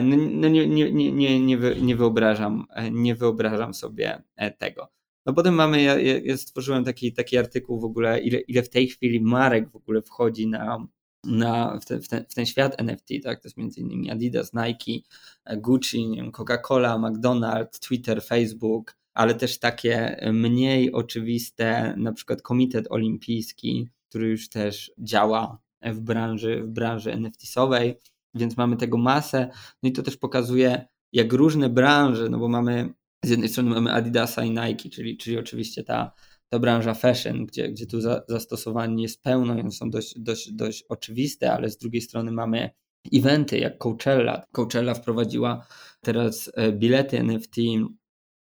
no, 0.02 0.16
no 0.32 0.50
nie, 0.50 0.68
nie, 0.68 0.92
nie, 0.92 1.12
nie, 1.12 1.40
nie, 1.40 1.58
nie, 1.82 1.96
wyobrażam, 1.96 2.66
nie 2.92 3.16
wyobrażam 3.16 3.74
sobie 3.74 4.24
e, 4.36 4.52
tego. 4.52 4.92
No 5.26 5.34
potem 5.34 5.54
mamy, 5.54 5.82
ja, 5.82 6.00
ja 6.00 6.38
stworzyłem 6.38 6.84
taki, 6.84 7.14
taki 7.14 7.38
artykuł 7.38 7.80
w 7.80 7.86
ogóle, 7.86 8.20
ile, 8.20 8.40
ile 8.40 8.64
w 8.64 8.70
tej 8.70 8.88
chwili 8.88 9.22
marek 9.22 9.70
w 9.70 9.76
ogóle 9.76 10.02
wchodzi 10.02 10.48
na, 10.48 10.88
na, 11.24 11.80
w, 11.80 11.86
te, 11.86 12.00
w, 12.00 12.08
ten, 12.08 12.26
w 12.30 12.34
ten 12.34 12.46
świat 12.46 12.82
NFT, 12.82 13.08
tak? 13.24 13.42
To 13.42 13.48
jest 13.48 13.58
między 13.58 13.82
innymi 13.82 14.12
Adidas, 14.12 14.52
Nike, 14.54 15.08
Gucci, 15.58 16.06
Coca-Cola, 16.32 16.98
McDonald's, 16.98 17.80
Twitter, 17.80 18.24
Facebook, 18.24 18.98
ale 19.14 19.36
też 19.36 19.60
takie 19.60 20.20
mniej 20.34 20.92
oczywiste, 20.92 21.94
na 21.98 22.14
przykład 22.14 22.42
Komitet 22.42 22.88
Olimpijski, 22.90 23.90
który 24.10 24.28
już 24.28 24.50
też 24.50 24.92
działa 25.00 25.62
w 25.82 26.00
branży, 26.00 26.64
w 26.64 26.70
branży 26.70 27.12
NFT-sowej 27.12 27.94
więc 28.34 28.58
mamy 28.58 28.78
tego 28.78 28.98
masę. 28.98 29.50
No 29.84 29.90
i 29.90 29.92
to 29.92 30.04
też 30.04 30.18
pokazuje, 30.18 30.88
jak 31.14 31.34
różne 31.34 31.70
branże, 31.70 32.30
no 32.30 32.40
bo 32.40 32.48
mamy 32.48 32.94
z 33.24 33.30
jednej 33.30 33.50
strony 33.50 33.70
mamy 33.70 33.94
Adidasa 33.94 34.44
i 34.44 34.50
Nike, 34.50 34.90
czyli, 34.90 35.18
czyli 35.18 35.38
oczywiście 35.38 35.84
ta, 35.84 36.12
ta 36.50 36.60
branża 36.60 36.94
fashion, 36.94 37.46
gdzie, 37.46 37.70
gdzie 37.70 37.88
tu 37.88 38.02
za, 38.02 38.22
zastosowań 38.28 39.02
jest 39.02 39.22
pełno 39.22 39.54
one 39.54 39.72
są 39.72 39.90
dość, 39.90 40.20
dość, 40.20 40.52
dość 40.52 40.84
oczywiste, 40.90 41.54
ale 41.54 41.70
z 41.70 41.78
drugiej 41.78 42.02
strony 42.02 42.32
mamy 42.32 42.70
eventy 43.14 43.60
jak 43.60 43.78
Coachella. 43.78 44.44
Coachella 44.52 44.94
wprowadziła 44.94 45.68
teraz 46.02 46.52
e, 46.54 46.72
bilety 46.72 47.20
NFT, 47.20 47.56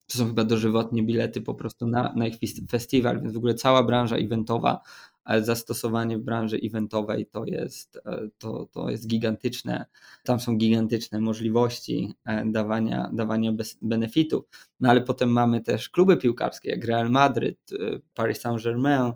to 0.08 0.18
są 0.18 0.28
chyba 0.28 0.44
dożywotnie 0.44 1.04
bilety 1.04 1.42
po 1.42 1.56
prostu 1.56 1.88
na, 1.88 2.14
na 2.16 2.28
ich 2.28 2.38
festiwal, 2.70 3.22
więc 3.22 3.34
w 3.34 3.38
ogóle 3.38 3.54
cała 3.54 3.84
branża 3.84 4.16
eventowa 4.16 4.82
zastosowanie 5.40 6.18
w 6.18 6.22
branży 6.22 6.60
eventowej 6.64 7.26
to 7.26 7.46
jest, 7.46 8.02
e, 8.06 8.30
to, 8.38 8.68
to 8.72 8.90
jest 8.90 9.08
gigantyczne. 9.08 9.86
Tam 10.24 10.40
są 10.40 10.58
gigantyczne 10.58 11.22
możliwości 11.22 12.14
e, 12.26 12.46
dawania, 12.46 13.10
dawania 13.14 13.52
benefitów. 13.82 14.46
No 14.80 14.90
ale 14.90 15.02
potem 15.02 15.30
mamy 15.30 15.62
też 15.62 15.90
kluby 15.90 16.18
piłkarskie, 16.18 16.70
jak 16.70 16.86
Real 16.86 17.10
Madrid, 17.10 17.60
e, 17.74 18.00
Paris 18.14 18.42
Saint-Germain, 18.42 19.14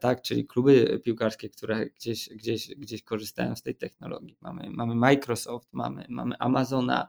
tak, 0.00 0.22
czyli 0.22 0.46
kluby 0.46 1.00
piłkarskie, 1.04 1.48
które 1.48 1.86
gdzieś, 1.86 2.28
gdzieś, 2.28 2.74
gdzieś 2.74 3.02
korzystają 3.02 3.56
z 3.56 3.62
tej 3.62 3.74
technologii. 3.74 4.36
Mamy, 4.40 4.70
mamy 4.70 4.94
Microsoft, 4.94 5.68
mamy, 5.72 6.06
mamy 6.08 6.38
Amazona, 6.38 7.08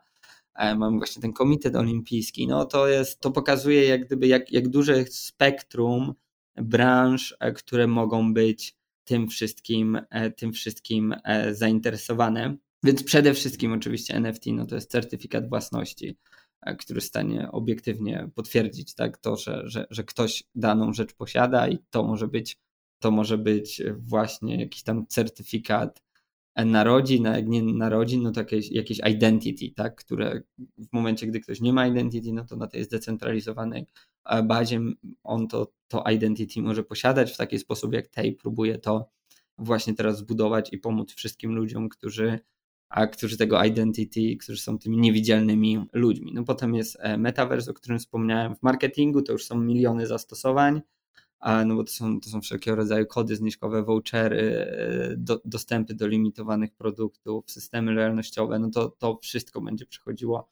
mamy 0.56 0.98
właśnie 0.98 1.22
ten 1.22 1.34
komitet 1.34 1.76
olimpijski. 1.76 2.48
No 2.48 2.66
to 2.66 2.88
jest, 2.88 3.20
to 3.20 3.32
pokazuje 3.32 3.88
jak 3.88 4.06
gdyby 4.06 4.28
jak, 4.28 4.52
jak 4.52 4.68
duże 4.68 5.06
spektrum 5.06 6.14
branż, 6.62 7.36
e, 7.40 7.52
które 7.52 7.88
mogą 7.88 8.34
być 8.34 8.76
tym 9.04 9.28
wszystkim, 9.28 10.02
tym 10.38 10.52
wszystkim 10.54 11.16
zainteresowane. 11.52 12.58
Więc 12.84 13.04
przede 13.04 13.34
wszystkim 13.34 13.74
oczywiście 13.74 14.14
NFT 14.16 14.46
no 14.54 14.66
to 14.66 14.76
jest 14.76 14.92
certyfikat 14.92 15.50
własności, 15.50 16.18
który 16.80 17.02
stanie 17.02 17.52
obiektywnie 17.52 18.30
potwierdzić 18.36 18.96
tak, 18.96 19.18
to, 19.18 19.36
że, 19.36 19.62
że, 19.66 19.88
że 19.90 20.04
ktoś 20.04 20.44
daną 20.56 20.94
rzecz 20.94 21.14
posiada 21.14 21.68
i 21.68 21.78
to 21.90 22.04
może 22.04 22.28
być, 22.28 22.58
to 23.00 23.12
może 23.12 23.38
być 23.38 23.82
właśnie 23.98 24.60
jakiś 24.60 24.84
tam 24.84 25.08
certyfikat 25.08 26.04
narodzin, 26.66 27.28
a 27.28 27.36
jak 27.36 27.48
nie 27.48 27.64
narodzin, 27.64 28.24
no 28.24 28.32
to 28.32 28.40
jakieś, 28.40 28.72
jakieś 28.72 29.00
identity, 29.10 29.72
tak, 29.76 29.96
które 29.96 30.42
w 30.78 30.94
momencie, 30.94 31.28
gdy 31.28 31.40
ktoś 31.40 31.62
nie 31.62 31.74
ma 31.74 31.88
identity, 31.88 32.34
no 32.34 32.46
to 32.46 32.56
na 32.56 32.68
tej 32.68 32.84
zdecentralizowanej 32.84 33.86
bazie 34.44 34.82
on 35.24 35.48
to, 35.48 35.72
to 35.88 36.04
identity 36.12 36.62
może 36.62 36.84
posiadać 36.84 37.32
w 37.32 37.38
taki 37.38 37.60
sposób, 37.60 37.94
jak 37.94 38.08
tej 38.08 38.34
próbuje 38.34 38.78
to 38.78 39.10
właśnie 39.58 39.94
teraz 39.94 40.18
zbudować 40.18 40.74
i 40.74 40.78
pomóc 40.78 41.14
wszystkim 41.14 41.56
ludziom, 41.56 41.90
którzy, 41.90 42.40
a 42.90 43.08
którzy 43.08 43.38
tego 43.38 43.64
identity, 43.64 44.38
którzy 44.40 44.62
są 44.62 44.80
tymi 44.80 44.98
niewidzialnymi 44.98 45.86
ludźmi. 45.94 46.32
No 46.34 46.44
potem 46.44 46.76
jest 46.76 46.98
e, 47.00 47.18
metaverse, 47.18 47.72
o 47.72 47.74
którym 47.74 48.00
wspomniałem 48.00 48.56
w 48.56 48.64
marketingu, 48.64 49.22
to 49.22 49.32
już 49.32 49.46
są 49.46 49.60
miliony 49.60 50.08
zastosowań, 50.08 50.82
no 51.66 51.76
bo 51.76 51.84
to 51.84 51.92
są, 51.92 52.20
to 52.20 52.30
są 52.30 52.42
wszelkiego 52.42 52.76
rodzaju 52.76 53.06
kody 53.06 53.36
zniżkowe, 53.36 53.84
vouchery, 53.84 54.42
e, 54.42 55.16
do, 55.18 55.42
dostępy 55.46 55.94
do 55.94 56.08
limitowanych 56.08 56.74
produktów, 56.74 57.52
systemy 57.52 57.92
lojalnościowe, 57.92 58.60
no 58.60 58.70
to, 58.70 58.90
to 58.90 59.20
wszystko 59.22 59.62
będzie 59.62 59.86
przechodziło 59.86 60.50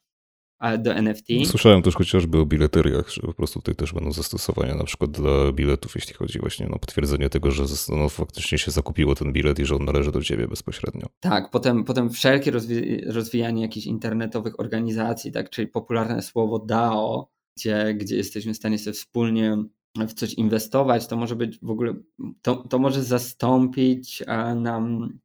do 0.78 0.94
NFT. 0.94 1.26
Słyszałem 1.46 1.82
też 1.82 1.94
chociażby 1.94 2.38
o 2.38 2.46
bileteriach, 2.46 3.10
że 3.10 3.22
po 3.22 3.34
prostu 3.34 3.60
tutaj 3.60 3.74
też 3.74 3.92
będą 3.92 4.12
zastosowania 4.12 4.74
na 4.74 4.84
przykład 4.84 5.10
dla 5.10 5.52
biletów, 5.52 5.94
jeśli 5.94 6.14
chodzi 6.14 6.38
właśnie 6.38 6.68
o 6.68 6.78
potwierdzenie 6.78 7.28
tego, 7.30 7.50
że 7.50 7.64
no, 7.88 8.08
faktycznie 8.08 8.58
się 8.58 8.70
zakupiło 8.70 9.14
ten 9.14 9.32
bilet 9.32 9.58
i 9.58 9.64
że 9.64 9.76
on 9.76 9.84
należy 9.84 10.12
do 10.12 10.22
ciebie 10.22 10.48
bezpośrednio. 10.48 11.06
Tak, 11.20 11.50
potem, 11.50 11.84
potem 11.84 12.10
wszelkie 12.10 12.50
rozwi 12.50 13.00
rozwijanie 13.00 13.62
jakichś 13.62 13.86
internetowych 13.86 14.60
organizacji, 14.60 15.32
tak, 15.32 15.50
czyli 15.50 15.68
popularne 15.68 16.22
słowo 16.22 16.58
DAO, 16.58 17.30
gdzie, 17.56 17.94
gdzie 17.94 18.16
jesteśmy 18.16 18.54
w 18.54 18.56
stanie 18.56 18.78
sobie 18.78 18.94
wspólnie 18.94 19.64
w 19.96 20.14
coś 20.14 20.34
inwestować, 20.34 21.06
to 21.06 21.16
może 21.16 21.36
być 21.36 21.58
w 21.62 21.70
ogóle, 21.70 21.94
to, 22.42 22.56
to 22.56 22.78
może 22.78 23.04
zastąpić 23.04 24.22
nam 24.56 25.18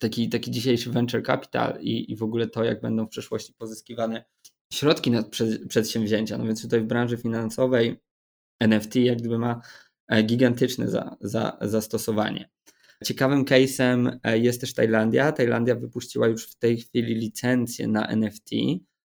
taki, 0.00 0.28
taki 0.28 0.50
dzisiejszy 0.50 0.90
venture 0.90 1.22
capital 1.22 1.78
i, 1.80 2.12
i 2.12 2.16
w 2.16 2.22
ogóle 2.22 2.46
to, 2.46 2.64
jak 2.64 2.80
będą 2.80 3.06
w 3.06 3.10
przyszłości 3.10 3.54
pozyskiwane 3.58 4.24
środki 4.72 5.10
na 5.10 5.22
przedsięwzięcia. 5.68 6.38
No 6.38 6.44
więc 6.44 6.62
tutaj 6.62 6.80
w 6.80 6.86
branży 6.86 7.16
finansowej 7.16 8.00
NFT 8.60 8.96
jak 8.96 9.18
gdyby 9.18 9.38
ma 9.38 9.60
e, 10.08 10.22
gigantyczne 10.22 10.88
za, 10.88 11.16
za, 11.20 11.58
zastosowanie. 11.60 12.50
Ciekawym 13.04 13.44
case'em 13.44 14.18
e, 14.22 14.38
jest 14.38 14.60
też 14.60 14.74
Tajlandia. 14.74 15.32
Tajlandia 15.32 15.74
wypuściła 15.74 16.28
już 16.28 16.46
w 16.46 16.56
tej 16.56 16.76
chwili 16.76 17.14
licencję 17.14 17.88
na 17.88 18.06
NFT, 18.06 18.50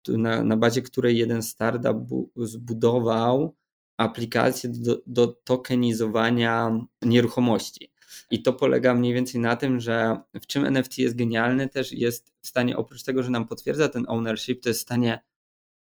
na, 0.09 0.45
na 0.45 0.57
bazie 0.57 0.82
której 0.82 1.18
jeden 1.18 1.42
startup 1.42 2.09
zbudował 2.36 3.57
aplikację 3.97 4.70
do, 4.70 5.03
do 5.07 5.26
tokenizowania 5.26 6.80
nieruchomości. 7.03 7.90
I 8.30 8.42
to 8.42 8.53
polega 8.53 8.95
mniej 8.95 9.14
więcej 9.14 9.40
na 9.40 9.57
tym, 9.57 9.80
że 9.80 10.20
w 10.34 10.47
czym 10.47 10.64
NFT 10.64 10.99
jest 10.99 11.16
genialny, 11.16 11.68
też 11.68 11.92
jest 11.92 12.32
w 12.42 12.49
stanie, 12.49 12.76
oprócz 12.76 13.03
tego, 13.03 13.22
że 13.22 13.30
nam 13.30 13.49
potwierdza 13.49 13.88
ten 13.88 14.05
ownership, 14.09 14.62
to 14.62 14.68
jest 14.68 14.80
w 14.80 14.82
stanie 14.82 15.18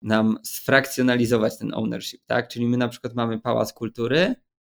nam 0.02 0.38
sfrakcjonalizować 0.42 1.58
ten 1.58 1.74
ownership, 1.74 2.22
tak? 2.26 2.48
Czyli 2.48 2.66
my 2.66 2.76
na 2.76 2.88
przykład 2.88 3.14
mamy 3.14 3.40
pałac 3.40 3.72
kultury, 3.72 4.34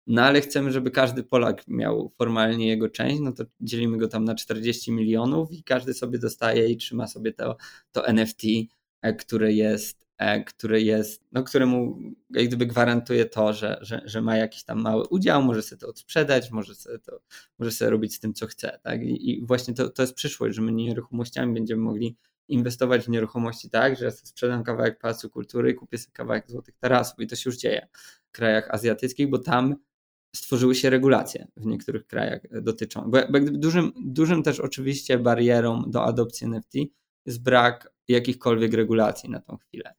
no 0.07 0.21
ale 0.21 0.41
chcemy, 0.41 0.71
żeby 0.71 0.91
każdy 0.91 1.23
Polak 1.23 1.67
miał 1.67 2.09
formalnie 2.09 2.67
jego 2.67 2.89
część, 2.89 3.19
no 3.19 3.31
to 3.31 3.43
dzielimy 3.61 3.97
go 3.97 4.07
tam 4.07 4.25
na 4.25 4.36
40 4.36 4.91
milionów 4.91 5.51
i 5.51 5.63
każdy 5.63 5.93
sobie 5.93 6.19
dostaje 6.19 6.69
i 6.69 6.77
trzyma 6.77 7.07
sobie 7.07 7.33
to, 7.33 7.57
to 7.91 8.07
NFT, 8.07 8.43
e, 9.01 9.13
które 9.13 9.53
jest 9.53 10.05
który 10.45 10.82
jest, 10.82 11.24
no, 11.32 11.43
któremu 11.43 11.99
jak 12.30 12.47
gdyby 12.47 12.66
gwarantuje 12.66 13.26
to, 13.26 13.53
że, 13.53 13.78
że, 13.82 14.01
że 14.05 14.22
ma 14.22 14.38
jakiś 14.38 14.63
tam 14.63 14.82
mały 14.82 15.07
udział, 15.07 15.43
może 15.43 15.61
sobie 15.61 15.80
to 15.80 15.88
odsprzedać, 15.88 16.51
może 16.51 16.76
sobie, 16.76 16.99
to, 16.99 17.20
może 17.59 17.72
sobie 17.72 17.91
robić 17.91 18.16
z 18.16 18.20
tym, 18.20 18.34
co 18.34 18.47
chce. 18.47 18.80
Tak? 18.84 19.01
I, 19.03 19.30
i 19.30 19.45
właśnie 19.45 19.74
to, 19.74 19.89
to 19.89 20.03
jest 20.03 20.13
przyszłość, 20.13 20.55
że 20.55 20.61
my 20.61 20.72
nieruchomościami 20.72 21.53
będziemy 21.53 21.82
mogli 21.82 22.18
inwestować 22.47 23.05
w 23.05 23.09
nieruchomości 23.09 23.70
tak, 23.70 23.97
że 23.97 24.05
ja 24.05 24.11
sprzedam 24.11 24.63
kawałek 24.63 24.99
Pałacu 24.99 25.30
Kultury 25.30 25.72
i 25.72 25.76
kupię 25.76 25.97
sobie 25.97 26.13
kawałek 26.13 26.51
Złotych 26.51 26.76
Tarasów 26.78 27.20
i 27.20 27.28
to 27.28 27.36
się 27.36 27.49
już 27.49 27.57
dzieje 27.57 27.88
w 28.28 28.32
krajach 28.32 28.70
azjatyckich, 28.70 29.30
bo 29.30 29.38
tam 29.38 29.76
stworzyły 30.36 30.76
się 30.76 30.89
regulacje 30.89 31.47
w 31.57 31.66
niektórych 31.66 32.07
krajach 32.07 32.61
dotyczą. 32.61 33.11
Bo, 33.11 33.18
bo 33.30 33.39
dużym, 33.39 33.91
dużym 34.05 34.43
też 34.43 34.59
oczywiście 34.59 35.20
barierą 35.20 35.84
do 35.88 36.03
adopcji 36.05 36.47
NFT 36.47 36.74
jest 37.26 37.43
brak 37.43 37.93
jakichkolwiek 38.07 38.74
regulacji 38.74 39.30
na 39.30 39.39
tą 39.39 39.57
chwilę. 39.57 39.93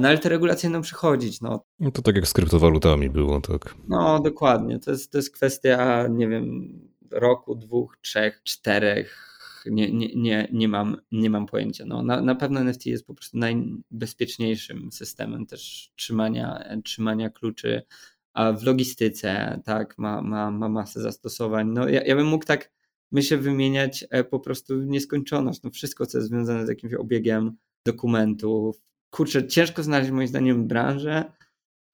No 0.00 0.08
ale 0.08 0.18
te 0.18 0.28
regulacje 0.28 0.70
będą 0.70 0.82
przychodzić. 0.82 1.40
No. 1.40 1.64
no 1.80 1.90
to 1.90 2.02
tak 2.02 2.16
jak 2.16 2.28
z 2.28 2.32
kryptowalutami 2.32 3.10
było, 3.10 3.40
tak. 3.40 3.74
No 3.88 4.20
dokładnie. 4.20 4.78
To 4.78 4.90
jest, 4.90 5.12
to 5.12 5.18
jest 5.18 5.30
kwestia, 5.30 6.06
nie 6.10 6.28
wiem, 6.28 6.72
roku, 7.10 7.54
dwóch, 7.54 7.98
trzech, 8.00 8.42
czterech. 8.44 9.26
Nie, 9.66 9.92
nie, 9.92 10.14
nie, 10.14 10.48
nie, 10.52 10.68
mam, 10.68 10.96
nie 11.12 11.30
mam 11.30 11.46
pojęcia. 11.46 11.84
No, 11.86 12.02
na, 12.02 12.20
na 12.20 12.34
pewno 12.34 12.60
NFT 12.60 12.86
jest 12.86 13.06
po 13.06 13.14
prostu 13.14 13.38
najbezpieczniejszym 13.38 14.92
systemem 14.92 15.46
też 15.46 15.92
trzymania, 15.96 16.64
trzymania 16.84 17.30
kluczy 17.30 17.82
a 18.32 18.52
w 18.52 18.62
logistyce, 18.62 19.60
tak, 19.64 19.98
ma, 19.98 20.22
ma, 20.22 20.50
ma 20.50 20.68
masę 20.68 21.00
zastosowań. 21.00 21.68
No, 21.68 21.88
ja, 21.88 22.02
ja 22.02 22.16
bym 22.16 22.26
mógł 22.26 22.44
tak, 22.44 22.70
myślę, 23.12 23.36
wymieniać 23.36 24.04
e, 24.10 24.24
po 24.24 24.40
prostu 24.40 24.82
nieskończoność. 24.82 25.62
No, 25.62 25.70
wszystko, 25.70 26.06
co 26.06 26.18
jest 26.18 26.28
związane 26.28 26.66
z 26.66 26.68
jakimś 26.68 26.94
obiegiem 26.94 27.56
dokumentów, 27.86 28.82
kurczę, 29.10 29.46
ciężko 29.46 29.82
znaleźć 29.82 30.10
moim 30.10 30.28
zdaniem 30.28 30.68
branżę, 30.68 31.24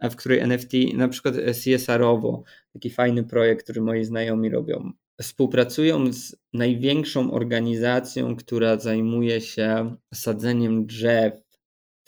w 0.02 0.16
której 0.16 0.40
NFT, 0.40 0.72
na 0.94 1.08
przykład 1.08 1.34
CSR-owo, 1.34 2.42
taki 2.72 2.90
fajny 2.90 3.24
projekt, 3.24 3.62
który 3.62 3.80
moi 3.80 4.04
znajomi 4.04 4.50
robią. 4.50 4.92
Współpracują 5.20 6.12
z 6.12 6.36
największą 6.52 7.32
organizacją, 7.32 8.36
która 8.36 8.78
zajmuje 8.78 9.40
się 9.40 9.96
sadzeniem 10.14 10.86
drzew 10.86 11.34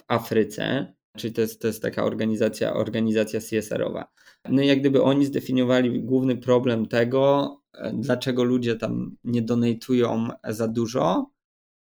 w 0.00 0.04
Afryce, 0.08 0.94
czyli 1.16 1.34
to 1.34 1.40
jest, 1.40 1.60
to 1.60 1.66
jest 1.66 1.82
taka 1.82 2.04
organizacja, 2.04 2.74
organizacja 2.74 3.40
CSR-owa. 3.40 4.12
No 4.48 4.62
i 4.62 4.66
jak 4.66 4.80
gdyby 4.80 5.02
oni 5.02 5.26
zdefiniowali 5.26 6.02
główny 6.02 6.36
problem 6.36 6.86
tego, 6.86 7.54
dlaczego 7.92 8.44
ludzie 8.44 8.76
tam 8.76 9.16
nie 9.24 9.42
donatują 9.42 10.28
za 10.48 10.68
dużo, 10.68 11.30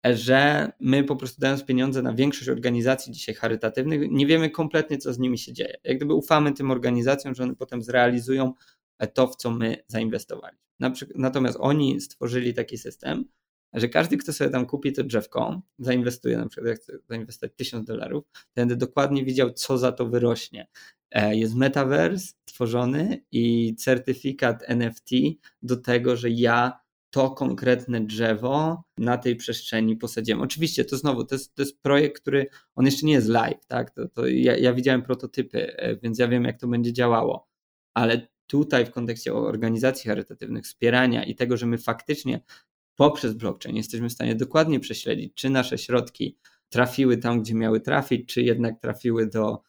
że 0.04 0.72
my 0.80 1.04
po 1.04 1.16
prostu 1.16 1.40
dając 1.40 1.64
pieniądze 1.64 2.02
na 2.02 2.12
większość 2.12 2.48
organizacji 2.48 3.12
dzisiaj 3.12 3.34
charytatywnych, 3.34 4.00
nie 4.10 4.26
wiemy 4.26 4.50
kompletnie, 4.50 4.98
co 4.98 5.12
z 5.12 5.18
nimi 5.18 5.38
się 5.38 5.52
dzieje. 5.52 5.76
Jak 5.84 5.96
gdyby 5.96 6.14
ufamy 6.14 6.52
tym 6.52 6.70
organizacjom, 6.70 7.34
że 7.34 7.42
one 7.42 7.56
potem 7.56 7.82
zrealizują 7.82 8.52
to, 9.14 9.26
w 9.26 9.36
co 9.36 9.50
my 9.50 9.76
zainwestowali. 9.86 10.56
Natomiast 11.14 11.58
oni 11.60 12.00
stworzyli 12.00 12.54
taki 12.54 12.78
system, 12.78 13.24
że 13.74 13.88
każdy, 13.88 14.16
kto 14.16 14.32
sobie 14.32 14.50
tam 14.50 14.66
kupi 14.66 14.92
to 14.92 15.04
drzewko, 15.04 15.62
zainwestuje, 15.78 16.38
na 16.38 16.48
przykład 16.48 16.68
jak 16.68 16.78
chce 16.78 16.92
zainwestować 17.08 17.56
1000 17.56 17.86
dolarów, 17.86 18.24
będę 18.54 18.76
dokładnie 18.76 19.24
widział, 19.24 19.52
co 19.52 19.78
za 19.78 19.92
to 19.92 20.06
wyrośnie. 20.06 20.66
E, 21.10 21.36
jest 21.36 21.54
metaverse 21.54 22.32
tworzony 22.44 23.24
i 23.32 23.74
certyfikat 23.76 24.62
NFT 24.66 25.10
do 25.62 25.76
tego, 25.76 26.16
że 26.16 26.30
ja 26.30 26.83
to 27.14 27.30
konkretne 27.30 28.00
drzewo 28.00 28.82
na 28.98 29.18
tej 29.18 29.36
przestrzeni 29.36 29.96
posadziłem. 29.96 30.42
Oczywiście 30.42 30.84
to 30.84 30.96
znowu, 30.96 31.24
to 31.24 31.34
jest, 31.34 31.54
to 31.54 31.62
jest 31.62 31.82
projekt, 31.82 32.22
który 32.22 32.46
on 32.74 32.84
jeszcze 32.84 33.06
nie 33.06 33.12
jest 33.12 33.28
live, 33.28 33.66
tak? 33.66 33.90
To, 33.90 34.08
to 34.08 34.26
ja, 34.26 34.56
ja 34.56 34.72
widziałem 34.72 35.02
prototypy, 35.02 35.76
e, 35.76 35.96
więc 35.96 36.18
ja 36.18 36.28
wiem, 36.28 36.44
jak 36.44 36.60
to 36.60 36.68
będzie 36.68 36.92
działało, 36.92 37.48
ale 37.94 38.28
tutaj 38.46 38.86
w 38.86 38.90
kontekście 38.90 39.34
organizacji 39.34 40.08
charytatywnych, 40.08 40.64
wspierania 40.64 41.24
i 41.24 41.34
tego, 41.34 41.56
że 41.56 41.66
my 41.66 41.78
faktycznie 41.78 42.40
poprzez 42.96 43.34
blockchain 43.34 43.76
jesteśmy 43.76 44.08
w 44.08 44.12
stanie 44.12 44.34
dokładnie 44.34 44.80
prześledzić, 44.80 45.34
czy 45.34 45.50
nasze 45.50 45.78
środki 45.78 46.38
trafiły 46.68 47.16
tam, 47.16 47.42
gdzie 47.42 47.54
miały 47.54 47.80
trafić, 47.80 48.28
czy 48.28 48.42
jednak 48.42 48.80
trafiły 48.80 49.26
do, 49.26 49.62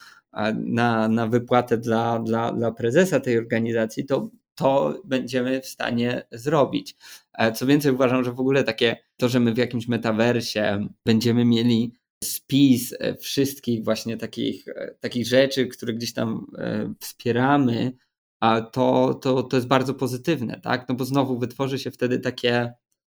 na, 0.56 1.08
na 1.08 1.28
wypłatę 1.28 1.78
dla, 1.78 2.20
dla, 2.20 2.54
dla 2.54 2.72
prezesa 2.72 3.20
tej 3.20 3.38
organizacji, 3.38 4.06
to 4.06 4.30
to 4.56 5.02
będziemy 5.06 5.62
w 5.62 5.66
stanie 5.66 6.28
zrobić. 6.32 6.96
E, 7.34 7.52
co 7.52 7.66
więcej, 7.66 7.92
uważam, 7.92 8.24
że 8.24 8.32
w 8.32 8.40
ogóle 8.40 8.64
takie 8.64 8.98
to, 9.18 9.30
że 9.30 9.40
my 9.40 9.54
w 9.54 9.58
jakimś 9.58 9.88
metaversie 9.88 10.88
będziemy 11.06 11.46
mieli 11.46 11.94
spis 12.24 12.96
e, 13.00 13.16
wszystkich 13.16 13.84
właśnie 13.84 14.18
takich, 14.18 14.68
e, 14.68 14.96
takich 15.00 15.28
rzeczy, 15.28 15.68
które 15.68 15.94
gdzieś 15.94 16.14
tam 16.14 16.46
wspieramy, 17.00 17.92
to, 18.72 19.14
to, 19.14 19.44
to 19.44 19.58
jest 19.58 19.68
bardzo 19.68 19.94
pozytywne, 19.94 20.60
tak? 20.62 20.90
No 20.90 20.96
bo 20.96 21.06
znowu 21.06 21.40
wytworzy 21.40 21.80
się 21.80 21.92
wtedy 21.92 22.20
takie, 22.20 22.74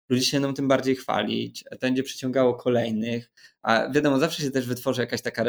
ludzie 0.09 0.25
się 0.25 0.37
będą 0.37 0.53
tym 0.53 0.67
bardziej 0.67 0.95
chwalić, 0.95 1.63
to 1.71 1.77
będzie 1.77 2.03
przyciągało 2.03 2.53
kolejnych, 2.53 3.31
a 3.61 3.89
wiadomo, 3.89 4.19
zawsze 4.19 4.43
się 4.43 4.51
też 4.51 4.67
wytworzy 4.67 5.01
jakaś 5.01 5.21
taka 5.21 5.45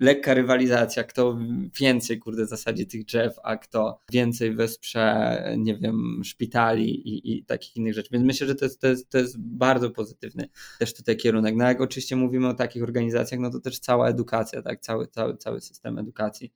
lekka 0.00 0.34
rywalizacja, 0.34 1.04
kto 1.04 1.38
więcej, 1.80 2.18
kurde, 2.18 2.46
zasadzie 2.46 2.86
tych 2.86 3.04
drzew, 3.04 3.34
a 3.42 3.56
kto 3.56 3.98
więcej 4.12 4.54
wesprze, 4.54 5.54
nie 5.58 5.78
wiem, 5.78 6.20
szpitali 6.24 7.08
i, 7.08 7.32
i 7.32 7.44
takich 7.44 7.76
innych 7.76 7.94
rzeczy. 7.94 8.08
Więc 8.12 8.24
myślę, 8.24 8.46
że 8.46 8.54
to 8.54 8.64
jest, 8.64 8.80
to, 8.80 8.86
jest, 8.86 9.10
to 9.10 9.18
jest 9.18 9.38
bardzo 9.38 9.90
pozytywny 9.90 10.48
też 10.78 10.94
tutaj 10.94 11.16
kierunek. 11.16 11.54
No 11.56 11.64
jak 11.64 11.80
oczywiście 11.80 12.16
mówimy 12.16 12.48
o 12.48 12.54
takich 12.54 12.82
organizacjach, 12.82 13.40
no 13.40 13.50
to 13.50 13.60
też 13.60 13.78
cała 13.78 14.08
edukacja, 14.08 14.62
tak, 14.62 14.80
cały, 14.80 15.06
cały, 15.06 15.36
cały 15.36 15.60
system 15.60 15.98
edukacji 15.98 16.52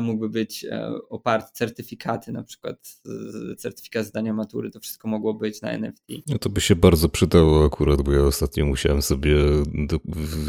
mógłby 0.00 0.28
być 0.28 0.64
e, 0.64 0.90
oparty, 1.08 1.48
certyfikaty, 1.52 2.32
na 2.32 2.42
przykład 2.42 3.00
certyfikat 3.58 4.06
zdania 4.06 4.32
matury, 4.34 4.70
to 4.70 4.80
wszystko 4.80 5.08
mogło 5.08 5.34
być 5.34 5.62
na 5.62 5.70
NFT. 5.70 6.04
No 6.26 6.38
to 6.38 6.50
by 6.50 6.60
się 6.60 6.76
bardzo 6.76 7.08
przydało 7.08 7.64
akurat, 7.64 8.02
bo 8.02 8.12
ja 8.12 8.22
ostatnio 8.22 8.66
musiałem 8.66 9.02
sobie 9.02 9.36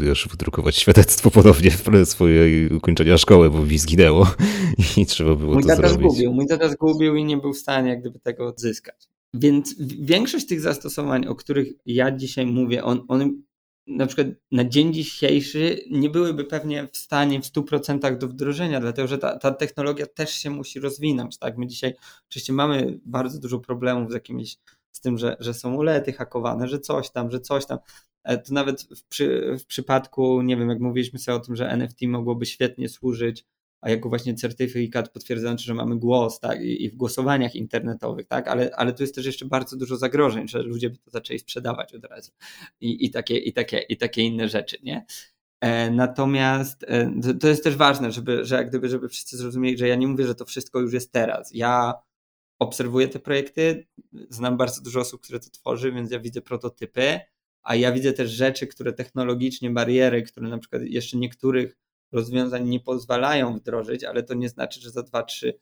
wiesz, 0.00 0.28
wydrukować 0.30 0.76
świadectwo 0.76 1.30
ponownie 1.30 1.70
w 1.70 2.08
swojej 2.08 2.68
ukończenia 2.68 3.18
szkoły, 3.18 3.50
bo 3.50 3.62
mi 3.62 3.78
zginęło 3.78 4.34
i 4.96 5.06
trzeba 5.06 5.34
było 5.34 5.54
mój 5.54 5.62
to 5.62 5.68
tata 5.68 5.88
zrobić. 5.88 6.10
Zgubił, 6.10 6.32
mój 6.32 6.46
tata 6.46 6.68
zgubił 6.68 7.16
i 7.16 7.24
nie 7.24 7.36
był 7.36 7.52
w 7.52 7.58
stanie 7.58 7.90
jak 7.90 8.00
gdyby 8.00 8.18
tego 8.18 8.46
odzyskać. 8.46 9.08
Więc 9.34 9.74
większość 10.00 10.46
tych 10.46 10.60
zastosowań, 10.60 11.26
o 11.26 11.34
których 11.34 11.72
ja 11.86 12.16
dzisiaj 12.16 12.46
mówię, 12.46 12.84
on, 12.84 13.04
one 13.08 13.30
na 13.90 14.06
przykład 14.06 14.26
na 14.52 14.64
dzień 14.64 14.94
dzisiejszy 14.94 15.84
nie 15.90 16.10
byłyby 16.10 16.44
pewnie 16.44 16.88
w 16.92 16.96
stanie 16.96 17.40
w 17.40 17.44
100% 17.44 18.18
do 18.18 18.28
wdrożenia, 18.28 18.80
dlatego 18.80 19.08
że 19.08 19.18
ta, 19.18 19.38
ta 19.38 19.50
technologia 19.50 20.06
też 20.06 20.30
się 20.30 20.50
musi 20.50 20.80
rozwinąć. 20.80 21.38
Tak? 21.38 21.58
My 21.58 21.66
dzisiaj 21.66 21.94
oczywiście 22.28 22.52
mamy 22.52 23.00
bardzo 23.04 23.38
dużo 23.38 23.58
problemów 23.58 24.10
z 24.10 24.14
jakimiś 24.14 24.58
z 24.92 25.00
tym, 25.00 25.18
że, 25.18 25.36
że 25.40 25.54
są 25.54 25.74
ulety 25.74 26.12
hakowane, 26.12 26.68
że 26.68 26.78
coś 26.78 27.10
tam, 27.10 27.30
że 27.30 27.40
coś 27.40 27.66
tam. 27.66 27.78
To 28.24 28.54
nawet 28.54 28.82
w, 28.82 29.04
przy, 29.04 29.56
w 29.60 29.66
przypadku, 29.66 30.42
nie 30.42 30.56
wiem, 30.56 30.68
jak 30.68 30.80
mówiliśmy 30.80 31.18
sobie 31.18 31.36
o 31.36 31.40
tym, 31.40 31.56
że 31.56 31.70
NFT 31.70 32.02
mogłoby 32.02 32.46
świetnie 32.46 32.88
służyć 32.88 33.44
a 33.80 33.90
jako 33.90 34.08
właśnie 34.08 34.34
certyfikat 34.34 35.08
potwierdzający, 35.08 35.64
że 35.64 35.74
mamy 35.74 35.96
głos, 35.98 36.40
tak, 36.40 36.62
i 36.62 36.90
w 36.90 36.96
głosowaniach 36.96 37.54
internetowych, 37.54 38.26
tak, 38.26 38.48
ale, 38.48 38.70
ale 38.76 38.92
tu 38.92 39.02
jest 39.02 39.14
też 39.14 39.26
jeszcze 39.26 39.46
bardzo 39.46 39.76
dużo 39.76 39.96
zagrożeń, 39.96 40.48
że 40.48 40.62
ludzie 40.62 40.90
by 40.90 40.98
to 40.98 41.10
zaczęli 41.10 41.38
sprzedawać 41.38 41.94
od 41.94 42.04
razu 42.04 42.32
i, 42.80 43.06
i, 43.06 43.10
takie, 43.10 43.38
i, 43.38 43.52
takie, 43.52 43.78
i 43.78 43.96
takie 43.96 44.22
inne 44.22 44.48
rzeczy, 44.48 44.76
nie? 44.82 45.06
E, 45.60 45.90
natomiast 45.90 46.84
e, 46.88 47.10
to 47.40 47.48
jest 47.48 47.64
też 47.64 47.76
ważne, 47.76 48.12
żeby, 48.12 48.44
że 48.44 48.56
jak 48.56 48.68
gdyby, 48.68 48.88
żeby 48.88 49.08
wszyscy 49.08 49.36
zrozumieli, 49.36 49.78
że 49.78 49.88
ja 49.88 49.94
nie 49.94 50.08
mówię, 50.08 50.26
że 50.26 50.34
to 50.34 50.44
wszystko 50.44 50.80
już 50.80 50.92
jest 50.92 51.12
teraz. 51.12 51.50
Ja 51.54 51.94
obserwuję 52.58 53.08
te 53.08 53.18
projekty, 53.18 53.86
znam 54.30 54.56
bardzo 54.56 54.82
dużo 54.82 55.00
osób, 55.00 55.22
które 55.22 55.40
to 55.40 55.50
tworzy, 55.50 55.92
więc 55.92 56.10
ja 56.10 56.20
widzę 56.20 56.40
prototypy, 56.40 57.20
a 57.62 57.74
ja 57.74 57.92
widzę 57.92 58.12
też 58.12 58.30
rzeczy, 58.30 58.66
które 58.66 58.92
technologicznie, 58.92 59.70
bariery, 59.70 60.22
które 60.22 60.48
na 60.48 60.58
przykład 60.58 60.82
jeszcze 60.82 61.16
niektórych 61.16 61.76
rozwiązań 62.12 62.68
nie 62.68 62.80
pozwalają 62.80 63.54
wdrożyć, 63.58 64.04
ale 64.04 64.22
to 64.22 64.34
nie 64.34 64.48
znaczy, 64.48 64.80
że 64.80 64.90
za 64.90 65.02
2, 65.02 65.22
3, 65.22 65.58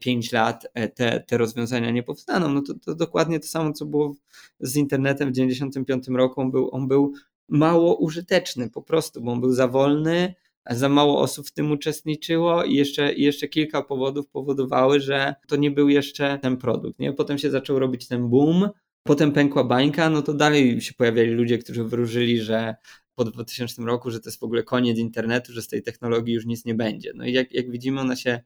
5 0.00 0.32
lat 0.32 0.66
e, 0.74 0.88
te, 0.88 1.24
te 1.26 1.38
rozwiązania 1.38 1.90
nie 1.90 2.02
powstaną. 2.02 2.48
No 2.48 2.62
to, 2.62 2.74
to 2.74 2.94
dokładnie 2.94 3.40
to 3.40 3.46
samo, 3.46 3.72
co 3.72 3.86
było 3.86 4.14
z 4.60 4.76
internetem 4.76 5.28
w 5.28 5.32
1995 5.32 6.18
roku. 6.18 6.40
On 6.40 6.50
był, 6.50 6.70
on 6.72 6.88
był 6.88 7.12
mało 7.48 7.96
użyteczny 7.96 8.70
po 8.70 8.82
prostu, 8.82 9.22
bo 9.22 9.32
on 9.32 9.40
był 9.40 9.52
za 9.52 9.68
wolny, 9.68 10.34
za 10.70 10.88
mało 10.88 11.20
osób 11.20 11.46
w 11.46 11.52
tym 11.52 11.72
uczestniczyło 11.72 12.64
i 12.64 12.74
jeszcze, 12.74 13.14
jeszcze 13.14 13.48
kilka 13.48 13.82
powodów 13.82 14.28
powodowały, 14.28 15.00
że 15.00 15.34
to 15.48 15.56
nie 15.56 15.70
był 15.70 15.88
jeszcze 15.88 16.38
ten 16.42 16.56
produkt. 16.56 16.98
Nie? 16.98 17.12
Potem 17.12 17.38
się 17.38 17.50
zaczął 17.50 17.78
robić 17.78 18.08
ten 18.08 18.28
boom, 18.28 18.68
potem 19.02 19.32
pękła 19.32 19.64
bańka, 19.64 20.10
no 20.10 20.22
to 20.22 20.34
dalej 20.34 20.80
się 20.80 20.94
pojawiali 20.94 21.30
ludzie, 21.30 21.58
którzy 21.58 21.84
wróżyli, 21.84 22.40
że 22.40 22.74
po 23.14 23.24
2000 23.24 23.82
roku, 23.82 24.10
że 24.10 24.20
to 24.20 24.28
jest 24.28 24.40
w 24.40 24.44
ogóle 24.44 24.62
koniec 24.62 24.98
internetu, 24.98 25.52
że 25.52 25.62
z 25.62 25.68
tej 25.68 25.82
technologii 25.82 26.34
już 26.34 26.46
nic 26.46 26.64
nie 26.64 26.74
będzie. 26.74 27.12
No 27.14 27.24
i 27.24 27.32
jak, 27.32 27.52
jak 27.52 27.70
widzimy, 27.70 28.00
ona 28.00 28.16
się 28.16 28.40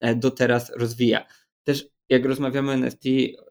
e, 0.00 0.14
do 0.14 0.30
teraz 0.30 0.72
rozwija. 0.76 1.26
Też 1.64 1.88
jak 2.08 2.24
rozmawiamy 2.24 2.70
o 2.70 2.74
NFT, 2.74 3.04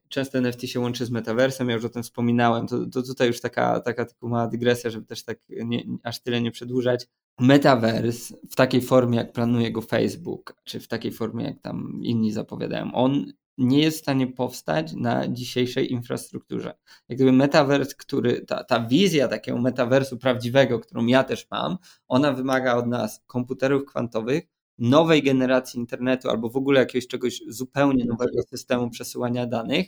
często 0.10 0.38
NFT 0.38 0.62
się 0.62 0.80
łączy 0.80 1.06
z 1.06 1.12
metaversem, 1.12 1.70
ja 1.70 1.76
już 1.76 1.86
o 1.86 1.90
tym 1.90 2.04
wspominałem, 2.04 2.68
to, 2.68 2.86
to 2.86 3.04
tutaj 3.04 3.28
już 3.28 3.42
taka, 3.42 3.80
taka 3.80 4.06
tylko 4.06 4.28
mała 4.28 4.48
dygresja, 4.48 4.90
żeby 4.90 5.06
też 5.06 5.24
tak 5.24 5.40
nie, 5.50 5.84
aż 6.04 6.22
tyle 6.22 6.42
nie 6.42 6.52
przedłużać. 6.52 7.08
Metaverse 7.40 8.36
w 8.52 8.56
takiej 8.56 8.82
formie, 8.82 9.18
jak 9.18 9.34
planuje 9.34 9.72
go 9.72 9.82
Facebook, 9.82 10.56
czy 10.64 10.80
w 10.80 10.88
takiej 10.88 11.12
formie, 11.12 11.46
jak 11.46 11.62
tam 11.62 12.00
inni 12.04 12.32
zapowiadają, 12.32 12.94
on 12.94 13.34
nie 13.58 13.80
jest 13.80 13.98
w 13.98 14.02
stanie 14.02 14.28
powstać 14.28 14.94
na 14.94 15.28
dzisiejszej 15.28 15.92
infrastrukturze. 15.92 16.74
Jak 17.10 17.18
gdyby 17.18 17.32
metavers, 17.32 17.96
który, 17.96 18.42
ta, 18.42 18.64
ta 18.64 18.80
wizja 18.80 19.28
takiego 19.28 19.58
metaversu 19.58 20.18
prawdziwego, 20.18 20.80
którą 20.80 21.06
ja 21.06 21.24
też 21.24 21.48
mam, 21.52 21.78
ona 22.08 22.34
wymaga 22.34 22.76
od 22.76 22.88
nas 22.88 23.24
komputerów 23.28 23.86
kwantowych, 23.86 24.44
nowej 24.78 25.24
generacji 25.24 25.80
internetu 25.80 26.30
albo 26.30 26.50
w 26.50 26.56
ogóle 26.58 26.80
jakiegoś 26.80 27.08
czegoś 27.08 27.42
zupełnie 27.48 28.06
nowego 28.06 28.44
systemu 28.50 28.90
przesyłania 28.90 29.46
danych. 29.46 29.88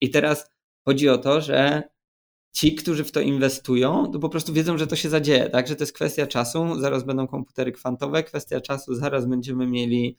I 0.00 0.10
teraz 0.10 0.50
chodzi 0.84 1.08
o 1.08 1.18
to, 1.18 1.40
że 1.40 1.82
ci, 2.52 2.74
którzy 2.74 3.04
w 3.04 3.12
to 3.12 3.20
inwestują, 3.20 4.10
to 4.12 4.18
po 4.18 4.28
prostu 4.28 4.52
wiedzą, 4.52 4.78
że 4.78 4.86
to 4.86 4.96
się 4.96 5.08
zadzieje, 5.08 5.50
tak? 5.50 5.68
Że 5.68 5.76
to 5.76 5.82
jest 5.82 5.92
kwestia 5.92 6.26
czasu, 6.26 6.80
zaraz 6.80 7.04
będą 7.04 7.26
komputery 7.26 7.72
kwantowe, 7.72 8.22
kwestia 8.22 8.60
czasu, 8.60 8.94
zaraz 8.94 9.26
będziemy 9.26 9.66
mieli 9.66 10.16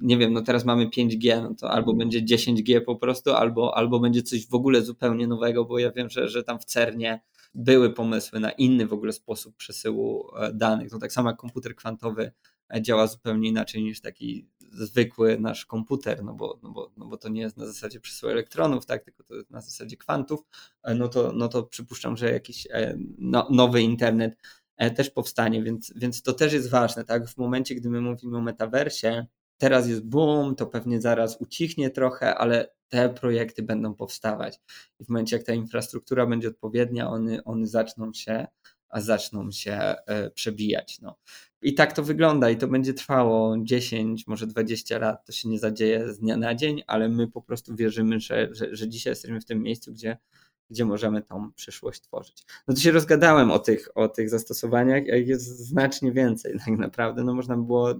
nie 0.00 0.18
wiem, 0.18 0.32
no 0.32 0.42
teraz 0.42 0.64
mamy 0.64 0.86
5G, 0.86 1.42
no 1.42 1.54
to 1.54 1.70
albo 1.70 1.94
będzie 1.94 2.22
10G 2.22 2.80
po 2.80 2.96
prostu, 2.96 3.32
albo, 3.32 3.76
albo 3.76 4.00
będzie 4.00 4.22
coś 4.22 4.46
w 4.46 4.54
ogóle 4.54 4.82
zupełnie 4.82 5.26
nowego, 5.26 5.64
bo 5.64 5.78
ja 5.78 5.92
wiem, 5.92 6.10
że, 6.10 6.28
że 6.28 6.42
tam 6.42 6.58
w 6.58 6.64
CERNie 6.64 7.20
były 7.54 7.92
pomysły 7.92 8.40
na 8.40 8.50
inny 8.50 8.86
w 8.86 8.92
ogóle 8.92 9.12
sposób 9.12 9.56
przesyłu 9.56 10.28
e, 10.36 10.52
danych. 10.52 10.90
To 10.90 10.98
tak 10.98 11.12
samo 11.12 11.30
jak 11.30 11.38
komputer 11.38 11.76
kwantowy 11.76 12.32
e, 12.74 12.82
działa 12.82 13.06
zupełnie 13.06 13.48
inaczej 13.48 13.82
niż 13.82 14.00
taki 14.00 14.48
zwykły 14.72 15.38
nasz 15.40 15.66
komputer, 15.66 16.24
no 16.24 16.34
bo, 16.34 16.58
no 16.62 16.70
bo, 16.70 16.90
no 16.96 17.06
bo 17.06 17.16
to 17.16 17.28
nie 17.28 17.40
jest 17.40 17.56
na 17.56 17.66
zasadzie 17.66 18.00
przesyłu 18.00 18.32
elektronów, 18.32 18.86
tak, 18.86 19.04
tylko 19.04 19.24
to 19.24 19.34
jest 19.34 19.50
na 19.50 19.60
zasadzie 19.60 19.96
kwantów, 19.96 20.40
e, 20.82 20.94
no 20.94 21.08
to, 21.08 21.32
no 21.32 21.48
to 21.48 21.62
przypuszczam, 21.62 22.16
że 22.16 22.32
jakiś 22.32 22.68
no, 23.18 23.48
nowy 23.50 23.82
internet 23.82 24.36
też 24.96 25.10
powstanie, 25.10 25.62
więc, 25.62 25.92
więc 25.96 26.22
to 26.22 26.32
też 26.32 26.52
jest 26.52 26.70
ważne, 26.70 27.04
tak, 27.04 27.28
w 27.28 27.36
momencie, 27.36 27.74
gdy 27.74 27.90
my 27.90 28.00
mówimy 28.00 28.36
o 28.38 28.40
metaversie, 28.40 29.26
teraz 29.58 29.88
jest 29.88 30.06
boom, 30.08 30.56
to 30.56 30.66
pewnie 30.66 31.00
zaraz 31.00 31.40
ucichnie 31.40 31.90
trochę, 31.90 32.34
ale 32.34 32.70
te 32.88 33.08
projekty 33.08 33.62
będą 33.62 33.94
powstawać. 33.94 34.60
I 35.00 35.04
w 35.04 35.08
momencie, 35.08 35.36
jak 35.36 35.46
ta 35.46 35.52
infrastruktura 35.52 36.26
będzie 36.26 36.48
odpowiednia, 36.48 37.10
one, 37.10 37.44
one 37.44 37.66
zaczną 37.66 38.12
się, 38.12 38.46
a 38.88 39.00
zaczną 39.00 39.50
się 39.50 39.72
e, 39.72 40.30
przebijać. 40.30 41.00
No. 41.00 41.16
I 41.62 41.74
tak 41.74 41.92
to 41.92 42.02
wygląda 42.02 42.50
i 42.50 42.56
to 42.56 42.68
będzie 42.68 42.94
trwało 42.94 43.56
10, 43.62 44.26
może 44.26 44.46
20 44.46 44.98
lat. 44.98 45.26
To 45.26 45.32
się 45.32 45.48
nie 45.48 45.58
zadzieje 45.58 46.12
z 46.12 46.18
dnia 46.18 46.36
na 46.36 46.54
dzień, 46.54 46.82
ale 46.86 47.08
my 47.08 47.28
po 47.28 47.42
prostu 47.42 47.76
wierzymy, 47.76 48.20
że, 48.20 48.48
że, 48.50 48.76
że 48.76 48.88
dzisiaj 48.88 49.10
jesteśmy 49.10 49.40
w 49.40 49.44
tym 49.44 49.62
miejscu, 49.62 49.92
gdzie, 49.92 50.18
gdzie 50.70 50.84
możemy 50.84 51.22
tą 51.22 51.52
przyszłość 51.52 52.00
tworzyć. 52.00 52.44
No 52.68 52.74
to 52.74 52.80
się 52.80 52.90
rozgadałem 52.90 53.50
o 53.50 53.58
tych, 53.58 53.88
o 53.94 54.08
tych 54.08 54.30
zastosowaniach, 54.30 55.06
jest 55.06 55.58
znacznie 55.58 56.12
więcej 56.12 56.58
tak 56.66 56.78
naprawdę. 56.78 57.24
No 57.24 57.34
można 57.34 57.56
by 57.56 57.62
było 57.62 57.94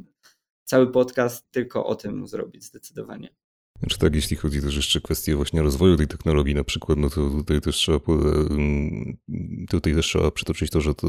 cały 0.69 0.93
podcast 0.93 1.51
tylko 1.51 1.87
o 1.87 1.95
tym 1.95 2.27
zrobić 2.27 2.65
zdecydowanie. 2.65 3.35
Znaczy 3.81 3.99
tak, 3.99 4.15
jeśli 4.15 4.37
chodzi 4.37 4.61
też 4.61 4.77
jeszcze 4.77 4.99
o 4.99 5.03
kwestię 5.03 5.37
właśnie 5.37 5.63
rozwoju 5.63 5.97
tej 5.97 6.07
technologii 6.07 6.55
na 6.55 6.65
przykład, 6.65 6.99
no 6.99 7.11
to 7.11 7.31
tutaj 7.31 7.61
też 7.61 7.77
trzeba, 7.77 8.01
tutaj 9.71 9.95
też 9.95 10.07
trzeba 10.07 10.31
przytoczyć 10.31 10.71
to, 10.71 10.81
że 10.81 10.95
to 10.95 11.09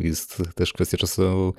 jest 0.00 0.42
też 0.54 0.72
kwestia 0.72 0.96
czasu, 0.96 1.54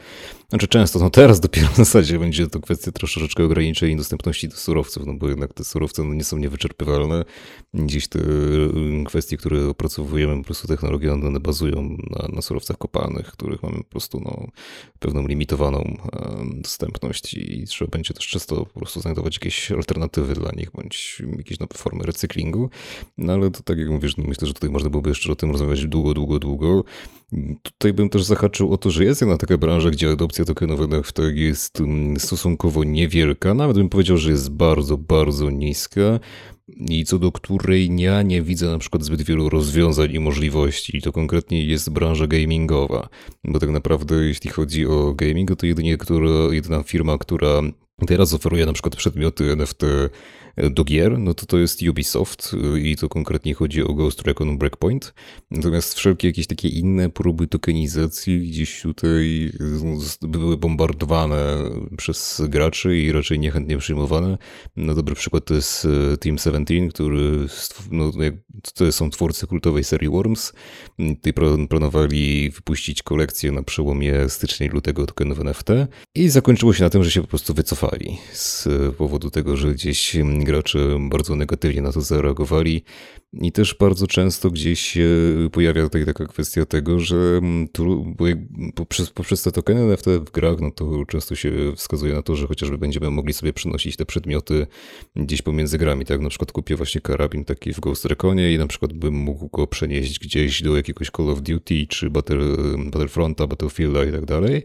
znaczy 0.50 0.68
często, 0.68 1.00
no 1.00 1.10
teraz 1.10 1.40
dopiero 1.40 1.68
w 1.68 1.76
zasadzie 1.76 2.20
będzie 2.20 2.48
to 2.48 2.60
kwestia 2.60 2.92
troszeczkę 2.92 3.44
ograniczenia 3.44 3.98
dostępności 3.98 4.48
do 4.48 4.56
surowców, 4.56 5.06
no 5.06 5.14
bo 5.14 5.30
jednak 5.30 5.54
te 5.54 5.64
surowce 5.64 6.04
no 6.04 6.14
nie 6.14 6.24
są 6.24 6.38
niewyczerpywalne. 6.38 7.26
Gdzieś 7.74 8.08
te 8.08 8.20
kwestie, 9.06 9.38
które 9.38 9.68
opracowujemy, 9.68 10.38
po 10.38 10.44
prostu 10.44 10.68
technologie, 10.68 11.14
one 11.14 11.40
bazują 11.40 11.98
na, 12.10 12.28
na 12.36 12.42
surowcach 12.42 12.78
kopalnych, 12.78 13.28
których 13.28 13.64
mamy 13.64 13.78
po 13.78 13.90
prostu 13.90 14.20
no, 14.20 14.48
pewną 15.00 15.28
limitowaną 15.28 15.98
dostępność 16.54 17.34
i 17.34 17.66
trzeba 17.68 17.92
będzie 17.92 18.14
też 18.14 18.28
często 18.28 18.66
po 18.66 18.80
prostu 18.80 19.02
znajdować 19.02 19.36
jakieś 19.36 19.72
alternatywy 19.72 20.37
dla 20.40 20.52
nich, 20.56 20.72
bądź 20.72 21.24
jakieś 21.38 21.60
nowe 21.60 21.74
formy 21.78 22.04
recyklingu. 22.04 22.70
No 23.18 23.34
ale 23.34 23.52
to 23.52 23.64
tak 23.64 23.78
jak 23.78 23.90
mówisz, 23.90 24.18
no 24.18 24.24
myślę, 24.28 24.48
że 24.48 24.54
tutaj 24.54 24.70
można 24.70 24.90
byłoby 24.90 25.10
jeszcze 25.10 25.32
o 25.32 25.36
tym 25.36 25.52
rozmawiać 25.52 25.86
długo, 25.86 26.14
długo, 26.14 26.40
długo. 26.40 26.84
Tutaj 27.62 27.94
bym 27.94 28.10
też 28.10 28.24
zahaczył 28.24 28.74
o 28.74 28.78
to, 28.78 28.92
że 28.92 29.04
jest 29.04 29.22
jedna 29.22 29.38
taka 29.38 29.58
branża, 29.58 29.90
gdzie 29.90 30.12
adopcja 30.12 30.46
tokenowych 30.46 30.94
NFT 30.94 31.20
jest 31.34 31.80
mm, 31.80 32.20
stosunkowo 32.20 32.84
niewielka, 32.84 33.54
nawet 33.54 33.78
bym 33.78 33.90
powiedział, 33.90 34.18
że 34.18 34.32
jest 34.32 34.52
bardzo, 34.52 34.98
bardzo 34.98 35.50
niska 35.50 36.20
i 36.68 37.06
co 37.06 37.20
do 37.20 37.32
której 37.32 38.00
ja 38.00 38.22
nie 38.22 38.42
widzę 38.42 38.68
na 38.68 38.78
przykład 38.78 39.04
zbyt 39.04 39.22
wielu 39.22 39.50
rozwiązań 39.50 40.12
i 40.12 40.20
możliwości. 40.20 40.98
I 40.98 41.02
to 41.02 41.12
konkretnie 41.12 41.66
jest 41.66 41.90
branża 41.90 42.28
gamingowa, 42.28 43.10
bo 43.44 43.60
tak 43.60 43.70
naprawdę 43.70 44.16
jeśli 44.16 44.50
chodzi 44.50 44.88
o 44.88 45.14
gaming, 45.14 45.56
to 45.56 45.66
jedynie 45.66 45.98
która, 45.98 46.30
jedyna 46.52 46.84
firma, 46.84 47.18
która 47.18 47.62
Teraz 48.06 48.34
oferuje 48.34 48.66
na 48.66 48.74
przykład 48.74 48.96
przedmioty 48.96 49.52
NFT 49.52 49.82
do 50.72 50.84
gier, 50.84 51.20
no 51.20 51.34
to 51.34 51.46
to 51.46 51.58
jest 51.58 51.82
Ubisoft 51.90 52.56
i 52.82 52.96
to 52.96 53.10
konkretnie 53.10 53.54
chodzi 53.54 53.84
o 53.84 53.94
Ghost 53.94 54.22
Recon 54.22 54.58
Breakpoint. 54.58 55.14
Natomiast 55.52 55.94
wszelkie 55.94 56.28
jakieś 56.28 56.48
takie 56.48 56.68
inne 56.68 57.10
próby 57.10 57.48
tokenizacji 57.48 58.40
gdzieś 58.40 58.82
tutaj 58.82 59.52
były 60.22 60.58
bombardowane 60.58 61.58
przez 61.98 62.42
graczy 62.50 62.98
i 62.98 63.12
raczej 63.12 63.40
niechętnie 63.40 63.78
przyjmowane. 63.78 64.38
No 64.76 64.96
dobry 64.96 65.16
przykład 65.16 65.46
to 65.46 65.54
jest 65.54 65.88
Team 66.20 66.38
17, 66.38 66.90
który 66.90 67.48
no, 67.92 68.12
to 68.74 68.92
są 68.92 69.10
twórcy 69.10 69.48
kultowej 69.48 69.84
serii 69.84 70.10
Worms. 70.10 70.54
Tutaj 70.98 71.34
planowali 71.70 72.50
wypuścić 72.50 73.04
kolekcję 73.04 73.52
na 73.52 73.64
przełomie 73.64 74.30
stycznia 74.30 74.68
i 74.68 74.70
lutego 74.70 75.06
tokenów 75.06 75.40
NFT 75.40 75.70
i 76.16 76.30
zakończyło 76.30 76.74
się 76.74 76.84
na 76.84 76.90
tym, 76.90 77.04
że 77.04 77.12
się 77.12 77.22
po 77.22 77.28
prostu 77.28 77.54
wycofali 77.54 78.18
z 78.34 78.68
powodu 78.98 79.32
tego, 79.32 79.58
że 79.58 79.74
gdzieś 79.74 80.16
gracze 80.48 80.80
bardzo 81.10 81.36
negatywnie 81.36 81.82
na 81.82 81.92
to 81.92 82.02
zareagowali 82.02 82.84
i 83.34 83.52
też 83.52 83.76
bardzo 83.80 84.08
często 84.08 84.52
gdzieś 84.52 84.80
się 84.80 85.08
pojawia 85.52 85.84
tutaj 85.84 86.06
taka 86.06 86.26
kwestia 86.26 86.66
tego, 86.66 87.00
że 87.00 87.42
tu, 87.72 88.16
poprzez, 88.76 89.10
poprzez 89.10 89.44
te 89.44 89.52
tokeny 89.52 89.82
NFT 89.82 90.08
w 90.08 90.32
grach, 90.32 90.60
no 90.60 90.72
to 90.72 91.06
często 91.06 91.36
się 91.36 91.52
wskazuje 91.76 92.14
na 92.14 92.22
to, 92.22 92.36
że 92.36 92.48
chociażby 92.48 92.78
będziemy 92.78 93.12
mogli 93.12 93.34
sobie 93.34 93.54
przenosić 93.54 93.96
te 93.96 94.06
przedmioty 94.06 94.68
gdzieś 95.16 95.42
pomiędzy 95.42 95.78
grami, 95.78 96.06
tak? 96.06 96.22
Na 96.22 96.30
przykład 96.30 96.52
kupię 96.52 96.76
właśnie 96.76 97.02
karabin 97.02 97.46
taki 97.46 97.74
w 97.74 97.80
Ghost 97.80 98.06
Reconie 98.06 98.54
i 98.54 98.58
na 98.58 98.68
przykład 98.68 98.94
bym 98.94 99.14
mógł 99.14 99.50
go 99.50 99.68
przenieść 99.68 100.20
gdzieś 100.20 100.62
do 100.62 100.78
jakiegoś 100.78 101.10
Call 101.18 101.30
of 101.30 101.42
Duty, 101.42 101.88
czy 101.88 102.10
Battle, 102.10 102.38
Battlefronta, 102.86 103.48
Battlefielda 103.48 104.06
i 104.06 104.12
tak 104.12 104.26
dalej. 104.26 104.64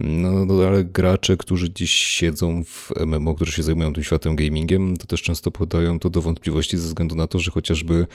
No, 0.00 0.44
no 0.44 0.64
ale 0.64 0.84
gracze, 0.84 1.36
którzy 1.36 1.72
dziś 1.72 1.90
siedzą 1.90 2.64
w 2.64 2.90
MMO, 3.06 3.34
którzy 3.34 3.52
się 3.52 3.62
zajmują 3.62 3.92
tym 3.92 4.04
światem 4.04 4.36
gamingiem, 4.36 4.96
to 4.96 5.06
też 5.06 5.22
często 5.22 5.50
podają 5.50 5.98
to 5.98 6.10
do 6.10 6.22
wątpliwości 6.22 6.78
ze 6.78 6.88
względu 6.88 7.14
na 7.14 7.26
to, 7.26 7.38
że 7.38 7.50
chociażby 7.50 8.06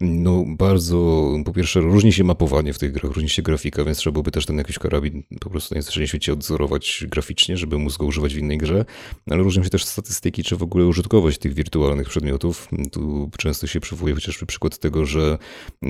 no 0.00 0.44
bardzo, 0.46 1.28
po 1.44 1.52
pierwsze 1.52 1.80
różni 1.80 2.12
się 2.12 2.24
mapowanie 2.24 2.72
w 2.72 2.78
tych 2.78 2.92
grach, 2.92 3.12
różni 3.12 3.28
się 3.28 3.42
grafika, 3.42 3.84
więc 3.84 3.98
trzeba 3.98 4.12
byłoby 4.12 4.30
też 4.30 4.46
ten 4.46 4.58
jakiś 4.58 4.78
karabin 4.78 5.22
po 5.40 5.50
prostu 5.50 5.74
na 5.74 5.76
najzwyczajniej 5.76 6.08
świecie 6.08 6.32
odzorować 6.32 7.04
graficznie, 7.08 7.56
żeby 7.56 7.78
móc 7.78 7.96
go 7.96 8.06
używać 8.06 8.34
w 8.34 8.38
innej 8.38 8.58
grze, 8.58 8.84
ale 9.30 9.42
różnią 9.42 9.64
się 9.64 9.70
też 9.70 9.84
statystyki, 9.84 10.42
czy 10.42 10.56
w 10.56 10.62
ogóle 10.62 10.86
użytkowość 10.86 11.38
tych 11.38 11.54
wirtualnych 11.54 12.08
przedmiotów. 12.08 12.68
Tu 12.92 13.30
często 13.38 13.66
się 13.66 13.80
przywołuje 13.80 14.14
chociażby 14.14 14.46
przykład 14.46 14.78
tego, 14.78 15.06
że 15.06 15.38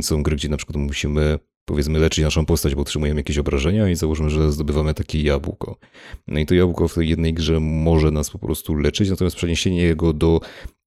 są 0.03 0.23
gry, 0.23 0.37
gdzie 0.37 0.49
na 0.49 0.57
przykład 0.57 0.77
musimy 0.77 1.39
powiedzmy 1.65 1.99
leczyć 1.99 2.25
naszą 2.25 2.47
postać, 2.47 2.75
bo 2.75 2.81
otrzymujemy 2.81 3.21
jakieś 3.21 3.39
obrażenia 3.39 3.89
i 3.89 3.97
założymy, 3.97 4.31
że 4.31 4.53
zdobywamy 4.53 4.95
takie 4.95 5.23
jabłko. 5.23 5.79
No 6.29 6.39
i 6.41 6.47
to 6.47 6.55
jabłko 6.55 6.89
w 6.89 6.95
tej 6.95 7.09
jednej 7.09 7.35
grze 7.35 7.61
może 7.61 8.11
nas 8.11 8.31
po 8.31 8.39
prostu 8.39 8.75
leczyć, 8.75 9.11
natomiast 9.11 9.37
przeniesienie 9.37 9.83
jego 9.83 10.13
do 10.13 10.41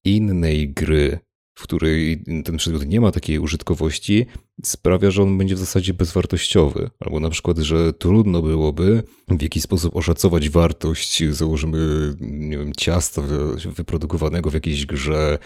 innej 0.06 0.74
gry, 0.74 1.20
w 1.58 1.64
której 1.64 2.24
ten 2.46 2.58
przedmiot 2.58 2.86
nie 2.86 3.02
ma 3.02 3.12
takiej 3.12 3.40
użytkowości, 3.40 4.26
sprawia, 4.64 5.12
że 5.12 5.24
on 5.24 5.38
będzie 5.38 5.56
w 5.56 5.60
zasadzie 5.60 5.94
bezwartościowy. 5.94 6.90
Albo 7.00 7.20
na 7.20 7.30
przykład, 7.30 7.58
że 7.58 7.94
trudno 7.94 8.42
byłoby 8.42 9.04
w 9.28 9.42
jakiś 9.42 9.64
sposób 9.64 9.96
oszacować 9.96 10.50
wartość, 10.50 11.24
założymy, 11.30 12.14
nie 12.20 12.58
wiem, 12.58 12.74
ciasta 12.78 13.22
wyprodukowanego 13.66 14.50
w 14.50 14.54
jakiejś 14.54 14.86
grze 14.86 15.40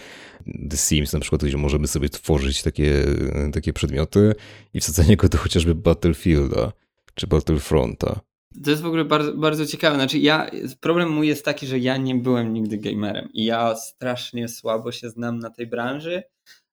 The 0.70 0.76
Sims, 0.76 1.12
na 1.12 1.20
przykład, 1.20 1.44
gdzie 1.44 1.56
możemy 1.56 1.86
sobie 1.86 2.08
tworzyć 2.08 2.62
takie, 2.62 3.04
takie 3.52 3.72
przedmioty 3.72 4.34
i 4.74 4.80
wsadzenie 4.80 5.16
go 5.16 5.28
do 5.28 5.38
chociażby 5.38 5.74
Battlefielda 5.74 6.72
czy 7.14 7.26
Battlefronta. 7.26 8.20
To 8.64 8.70
jest 8.70 8.82
w 8.82 8.86
ogóle 8.86 9.04
bardzo, 9.04 9.34
bardzo 9.34 9.66
ciekawe. 9.66 9.96
Znaczy, 9.96 10.18
ja, 10.18 10.50
problem 10.80 11.10
mój 11.10 11.28
jest 11.28 11.44
taki, 11.44 11.66
że 11.66 11.78
ja 11.78 11.96
nie 11.96 12.14
byłem 12.14 12.52
nigdy 12.52 12.78
gamerem 12.78 13.28
i 13.32 13.44
ja 13.44 13.76
strasznie 13.76 14.48
słabo 14.48 14.92
się 14.92 15.10
znam 15.10 15.38
na 15.38 15.50
tej 15.50 15.66
branży, 15.66 16.22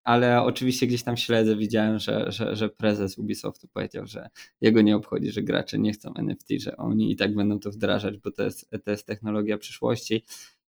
ale 0.03 0.43
oczywiście 0.43 0.87
gdzieś 0.87 1.03
tam 1.03 1.17
śledzę, 1.17 1.55
widziałem, 1.55 1.99
że, 1.99 2.31
że, 2.31 2.55
że 2.55 2.69
prezes 2.69 3.17
Ubisoftu 3.17 3.67
powiedział, 3.67 4.07
że 4.07 4.29
jego 4.61 4.81
nie 4.81 4.95
obchodzi, 4.95 5.31
że 5.31 5.41
gracze 5.41 5.79
nie 5.79 5.91
chcą 5.91 6.13
NFT, 6.13 6.47
że 6.59 6.77
oni 6.77 7.11
i 7.11 7.15
tak 7.15 7.35
będą 7.35 7.59
to 7.59 7.71
wdrażać, 7.71 8.17
bo 8.17 8.31
to 8.31 8.43
jest, 8.43 8.69
to 8.83 8.91
jest 8.91 9.07
technologia 9.07 9.57
przyszłości. 9.57 10.25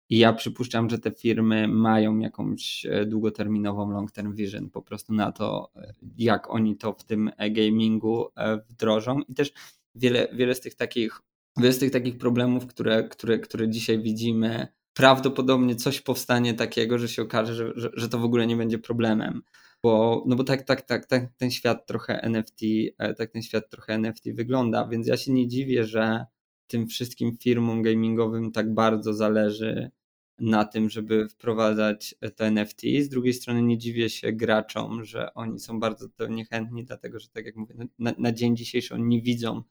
I 0.09 0.17
ja 0.17 0.33
przypuszczam, 0.33 0.89
że 0.89 0.99
te 0.99 1.11
firmy 1.11 1.67
mają 1.67 2.19
jakąś 2.19 2.85
e, 2.85 3.05
długoterminową 3.05 3.91
long-term 3.91 4.35
vision 4.35 4.69
po 4.69 4.81
prostu 4.81 5.13
na 5.13 5.31
to, 5.31 5.71
e, 5.75 5.93
jak 6.17 6.49
oni 6.49 6.77
to 6.77 6.93
w 6.93 7.03
tym 7.03 7.31
gamingu 7.51 8.27
e, 8.35 8.57
wdrożą. 8.57 9.19
I 9.19 9.33
też 9.33 9.53
wiele, 9.95 10.27
wiele 10.33 10.55
z 10.55 10.61
tych 10.61 10.75
takich, 10.75 11.21
wiele 11.57 11.73
z 11.73 11.79
tych 11.79 11.91
takich 11.91 12.17
problemów, 12.17 12.67
które, 12.67 13.03
które, 13.03 13.39
które 13.39 13.69
dzisiaj 13.69 14.01
widzimy, 14.01 14.67
prawdopodobnie 14.93 15.75
coś 15.75 16.01
powstanie 16.01 16.53
takiego, 16.53 16.99
że 16.99 17.07
się 17.07 17.21
okaże, 17.21 17.55
że, 17.55 17.71
że, 17.75 17.89
że 17.93 18.09
to 18.09 18.19
w 18.19 18.23
ogóle 18.23 18.47
nie 18.47 18.55
będzie 18.55 18.79
problemem. 18.79 19.41
Bo, 19.83 20.23
no 20.27 20.35
bo 20.35 20.43
tak, 20.43 20.63
tak, 20.63 20.81
tak, 20.81 21.05
tak 21.05 21.29
ten 21.37 21.51
świat 21.51 21.87
trochę 21.87 22.21
NFT, 22.21 22.61
e, 22.97 23.13
tak 23.13 23.31
ten 23.31 23.41
świat 23.41 23.69
trochę 23.69 23.93
NFT 23.93 24.31
wygląda, 24.33 24.87
więc 24.87 25.07
ja 25.07 25.17
się 25.17 25.31
nie 25.31 25.47
dziwię, 25.47 25.85
że 25.85 26.25
tym 26.67 26.87
wszystkim 26.87 27.37
firmom 27.37 27.81
gamingowym 27.81 28.51
tak 28.51 28.73
bardzo 28.73 29.13
zależy 29.13 29.91
na 30.39 30.65
tym, 30.65 30.89
żeby 30.89 31.29
wprowadzać 31.29 32.15
to 32.35 32.45
NFT. 32.45 32.81
Z 32.99 33.09
drugiej 33.09 33.33
strony 33.33 33.61
nie 33.61 33.77
dziwię 33.77 34.09
się 34.09 34.33
graczom, 34.33 35.03
że 35.03 35.33
oni 35.33 35.59
są 35.59 35.79
bardzo 35.79 36.09
to 36.09 36.27
niechętni, 36.27 36.85
dlatego 36.85 37.19
że 37.19 37.27
tak 37.29 37.45
jak 37.45 37.55
mówię, 37.55 37.75
no, 37.77 37.85
na, 37.99 38.13
na 38.17 38.31
dzień 38.31 38.57
dzisiejszy 38.57 38.93
oni 38.93 39.03
nie 39.03 39.21
widzą 39.21 39.63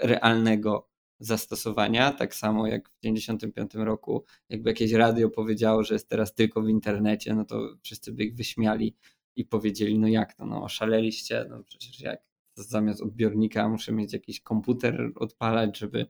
realnego 0.00 0.88
zastosowania, 1.20 2.12
tak 2.12 2.34
samo 2.34 2.66
jak 2.66 2.88
w 2.88 2.98
1995 3.00 3.86
roku, 3.86 4.24
jakby 4.48 4.70
jakieś 4.70 4.92
radio 4.92 5.30
powiedziało, 5.30 5.84
że 5.84 5.94
jest 5.94 6.08
teraz 6.08 6.34
tylko 6.34 6.62
w 6.62 6.68
internecie, 6.68 7.34
no 7.34 7.44
to 7.44 7.76
wszyscy 7.82 8.12
by 8.12 8.24
ich 8.24 8.34
wyśmiali 8.34 8.96
i 9.36 9.44
powiedzieli, 9.44 9.98
no 9.98 10.08
jak 10.08 10.34
to, 10.34 10.46
no 10.46 10.62
oszaleliście, 10.64 11.46
no 11.50 11.62
przecież 11.62 12.00
jak? 12.00 12.20
Zamiast 12.54 13.02
odbiornika 13.02 13.68
muszę 13.68 13.92
mieć 13.92 14.12
jakiś 14.12 14.40
komputer 14.40 15.12
odpalać, 15.14 15.78
żeby, 15.78 16.06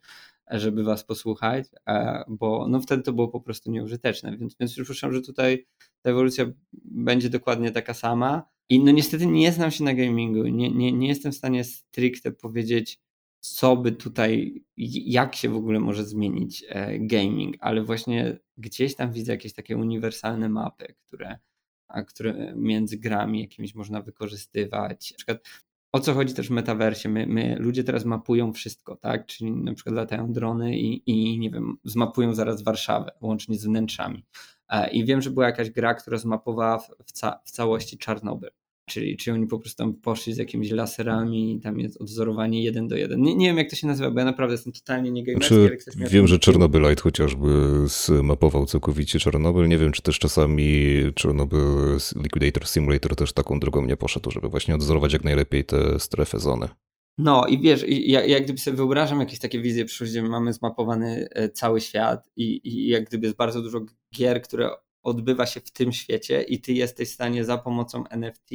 żeby 0.50 0.84
was 0.84 1.04
posłuchać, 1.04 1.66
bo 2.28 2.68
no 2.68 2.80
wtedy 2.80 3.02
to 3.02 3.12
było 3.12 3.28
po 3.28 3.40
prostu 3.40 3.70
nieużyteczne, 3.70 4.36
więc, 4.36 4.56
więc 4.60 4.72
przypuszczam, 4.72 5.12
że 5.12 5.22
tutaj 5.22 5.66
ta 6.02 6.10
ewolucja 6.10 6.46
będzie 6.84 7.30
dokładnie 7.30 7.70
taka 7.70 7.94
sama. 7.94 8.42
I 8.70 8.84
no 8.84 8.92
niestety 8.92 9.26
nie 9.26 9.52
znam 9.52 9.70
się 9.70 9.84
na 9.84 9.94
gamingu, 9.94 10.42
nie, 10.42 10.70
nie, 10.70 10.92
nie 10.92 11.08
jestem 11.08 11.32
w 11.32 11.36
stanie 11.36 11.64
stricte 11.64 12.32
powiedzieć, 12.32 13.00
co 13.40 13.76
by 13.76 13.92
tutaj, 13.92 14.64
jak 15.06 15.34
się 15.34 15.48
w 15.48 15.56
ogóle 15.56 15.80
może 15.80 16.04
zmienić 16.04 16.64
e, 16.68 16.98
gaming, 16.98 17.56
ale 17.60 17.82
właśnie 17.82 18.38
gdzieś 18.56 18.94
tam 18.94 19.12
widzę 19.12 19.32
jakieś 19.32 19.52
takie 19.52 19.76
uniwersalne 19.76 20.48
mapy, 20.48 20.94
które, 21.06 21.38
które 22.06 22.54
między 22.56 22.98
grami 22.98 23.40
jakimiś 23.40 23.74
można 23.74 24.02
wykorzystywać. 24.02 25.10
Na 25.10 25.16
przykład 25.16 25.38
o 25.92 26.00
co 26.00 26.14
chodzi 26.14 26.34
też 26.34 26.48
w 26.48 26.50
metaversie? 26.50 27.08
My, 27.08 27.26
my, 27.26 27.56
ludzie 27.58 27.84
teraz 27.84 28.04
mapują 28.04 28.52
wszystko, 28.52 28.96
tak? 28.96 29.26
Czyli 29.26 29.52
na 29.52 29.74
przykład 29.74 29.94
latają 29.94 30.32
drony 30.32 30.78
i, 30.78 31.02
i 31.10 31.38
nie 31.38 31.50
wiem, 31.50 31.76
zmapują 31.84 32.34
zaraz 32.34 32.62
Warszawę, 32.62 33.10
łącznie 33.20 33.58
z 33.58 33.64
wnętrzami. 33.64 34.24
E, 34.68 34.90
I 34.90 35.04
wiem, 35.04 35.22
że 35.22 35.30
była 35.30 35.46
jakaś 35.46 35.70
gra, 35.70 35.94
która 35.94 36.18
zmapowała 36.18 36.78
w, 36.78 37.12
ca 37.12 37.40
w 37.44 37.50
całości 37.50 37.98
Czarnobyl. 37.98 38.50
Czyli, 38.88 39.16
czy 39.16 39.32
oni 39.32 39.46
po 39.46 39.58
prostu 39.58 39.82
tam 39.82 39.94
poszli 39.94 40.34
z 40.34 40.36
jakimiś 40.36 40.70
laserami 40.70 41.54
i 41.54 41.60
tam 41.60 41.80
jest 41.80 42.00
odzorowanie 42.00 42.62
jeden 42.64 42.88
do 42.88 42.96
jeden. 42.96 43.22
Nie, 43.22 43.34
nie 43.34 43.46
wiem 43.46 43.58
jak 43.58 43.70
to 43.70 43.76
się 43.76 43.86
nazywa, 43.86 44.10
bo 44.10 44.18
ja 44.18 44.24
naprawdę 44.24 44.54
jestem 44.54 44.72
totalnie 44.72 45.10
nie 45.10 45.24
znaczy, 45.32 45.78
Wiem, 45.96 46.26
że 46.26 46.38
Czernobylite 46.38 47.02
chociażby 47.02 47.48
zmapował 47.86 48.66
całkowicie 48.66 49.18
Czarnobyl. 49.18 49.68
Nie 49.68 49.78
wiem, 49.78 49.92
czy 49.92 50.02
też 50.02 50.18
czasami 50.18 50.92
Czarnobyl 51.14 51.96
Liquidator 52.16 52.66
Simulator 52.68 53.16
też 53.16 53.32
taką 53.32 53.60
drogą 53.60 53.86
nie 53.86 53.96
poszedł, 53.96 54.30
żeby 54.30 54.48
właśnie 54.48 54.74
odzorować 54.74 55.12
jak 55.12 55.24
najlepiej 55.24 55.64
te 55.64 55.98
strefy 55.98 56.38
zony. 56.38 56.68
No 57.18 57.46
i 57.46 57.60
wiesz, 57.60 57.84
ja, 57.88 58.24
jak 58.24 58.44
gdyby 58.44 58.58
sobie 58.58 58.76
wyobrażam 58.76 59.20
jakieś 59.20 59.38
takie 59.38 59.60
wizje 59.60 59.84
przyszłości, 59.84 60.12
gdzie 60.12 60.28
mamy 60.28 60.52
zmapowany 60.52 61.28
e, 61.30 61.48
cały 61.48 61.80
świat 61.80 62.30
i, 62.36 62.60
i 62.64 62.88
jak 62.88 63.04
gdyby 63.04 63.26
jest 63.26 63.36
bardzo 63.36 63.62
dużo 63.62 63.80
gier, 64.16 64.42
które 64.42 64.70
odbywa 65.02 65.46
się 65.46 65.60
w 65.60 65.70
tym 65.70 65.92
świecie 65.92 66.42
i 66.42 66.60
ty 66.60 66.72
jesteś 66.72 67.10
w 67.10 67.14
stanie 67.14 67.44
za 67.44 67.58
pomocą 67.58 68.04
NFT, 68.06 68.50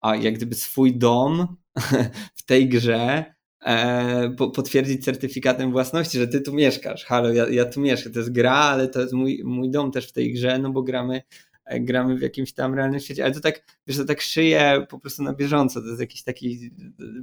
a 0.00 0.16
jak 0.16 0.34
gdyby 0.34 0.54
swój 0.54 0.98
dom 0.98 1.56
w 2.38 2.42
tej 2.42 2.68
grze 2.68 3.24
e, 3.64 4.30
potwierdzić 4.30 5.04
certyfikatem 5.04 5.72
własności, 5.72 6.18
że 6.18 6.28
ty 6.28 6.40
tu 6.40 6.54
mieszkasz. 6.54 7.04
Halo, 7.04 7.32
ja, 7.32 7.48
ja 7.48 7.64
tu 7.64 7.80
mieszkam. 7.80 8.12
To 8.12 8.18
jest 8.18 8.32
gra, 8.32 8.54
ale 8.54 8.88
to 8.88 9.00
jest 9.00 9.12
mój, 9.12 9.42
mój 9.44 9.70
dom 9.70 9.92
też 9.92 10.08
w 10.08 10.12
tej 10.12 10.32
grze, 10.32 10.58
no 10.58 10.70
bo 10.70 10.82
gramy 10.82 11.22
e, 11.64 11.80
gramy 11.80 12.16
w 12.16 12.22
jakimś 12.22 12.52
tam 12.52 12.74
realnym 12.74 13.00
świecie, 13.00 13.24
ale 13.24 13.34
to 13.34 13.40
tak, 13.40 13.64
wiesz, 13.86 13.96
to 13.96 14.04
tak 14.04 14.20
szyje 14.20 14.86
po 14.88 14.98
prostu 14.98 15.22
na 15.22 15.32
bieżąco, 15.32 15.80
to 15.80 15.86
jest 15.86 16.00
jakiś 16.00 16.22
taki 16.22 16.70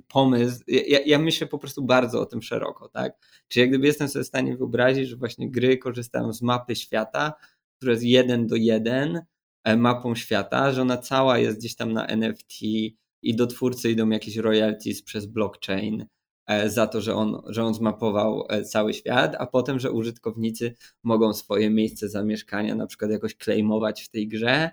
pomysł. 0.08 0.64
Ja, 0.68 1.00
ja 1.06 1.20
myślę 1.20 1.48
po 1.48 1.60
prostu 1.60 1.84
bardzo 1.84 2.22
o 2.22 2.26
tym 2.26 2.42
szeroko, 2.42 2.90
tak? 2.90 3.14
Czyli 3.48 3.62
jak 3.62 3.70
gdyby 3.70 3.88
jestem 3.88 4.10
sobie 4.10 4.24
w 4.26 4.28
stanie 4.28 4.58
wyobrazić, 4.58 5.08
że 5.08 5.16
właśnie 5.16 5.52
gry 5.52 5.78
korzystają 5.78 6.34
z 6.34 6.42
mapy 6.42 6.76
świata, 6.76 7.34
która 7.86 7.94
jest 7.94 8.06
jeden 8.06 8.48
do 8.48 8.56
jeden 8.56 9.22
e, 9.64 9.78
mapą 9.78 10.16
świata, 10.16 10.72
że 10.72 10.82
ona 10.82 10.98
cała 10.98 11.38
jest 11.38 11.60
gdzieś 11.60 11.76
tam 11.76 11.94
na 11.94 12.08
NFT 12.08 12.62
i 13.22 13.36
do 13.36 13.48
twórcy 13.48 13.92
idą 13.92 14.10
jakieś 14.10 14.38
royalties 14.38 15.04
przez 15.04 15.26
blockchain 15.26 16.06
e, 16.48 16.70
za 16.70 16.88
to, 16.88 17.02
że 17.02 17.16
on, 17.16 17.42
że 17.48 17.64
on 17.64 17.74
zmapował 17.74 18.46
e, 18.50 18.64
cały 18.64 18.94
świat, 18.94 19.36
a 19.40 19.48
potem, 19.48 19.80
że 19.80 19.92
użytkownicy 19.92 20.76
mogą 21.04 21.34
swoje 21.34 21.70
miejsce 21.70 22.10
zamieszkania 22.10 22.76
na 22.76 22.88
przykład 22.88 23.12
jakoś 23.12 23.36
claimować 23.36 24.02
w 24.04 24.10
tej 24.10 24.28
grze 24.28 24.70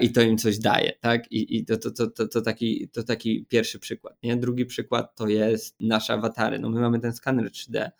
i 0.00 0.12
to 0.12 0.22
im 0.22 0.38
coś 0.38 0.58
daje, 0.58 0.92
tak? 1.00 1.32
I, 1.32 1.56
i 1.56 1.64
to, 1.64 1.76
to, 1.76 1.90
to, 1.90 2.06
to, 2.06 2.28
to, 2.28 2.42
taki, 2.42 2.88
to 2.88 3.02
taki 3.02 3.46
pierwszy 3.46 3.78
przykład. 3.78 4.16
Nie? 4.22 4.36
Drugi 4.36 4.66
przykład 4.66 5.16
to 5.16 5.28
jest 5.28 5.76
nasze 5.80 6.12
awatary. 6.12 6.58
No 6.58 6.70
my 6.70 6.80
mamy 6.80 7.00
ten 7.00 7.12
skaner 7.12 7.46
3D, 7.50 7.90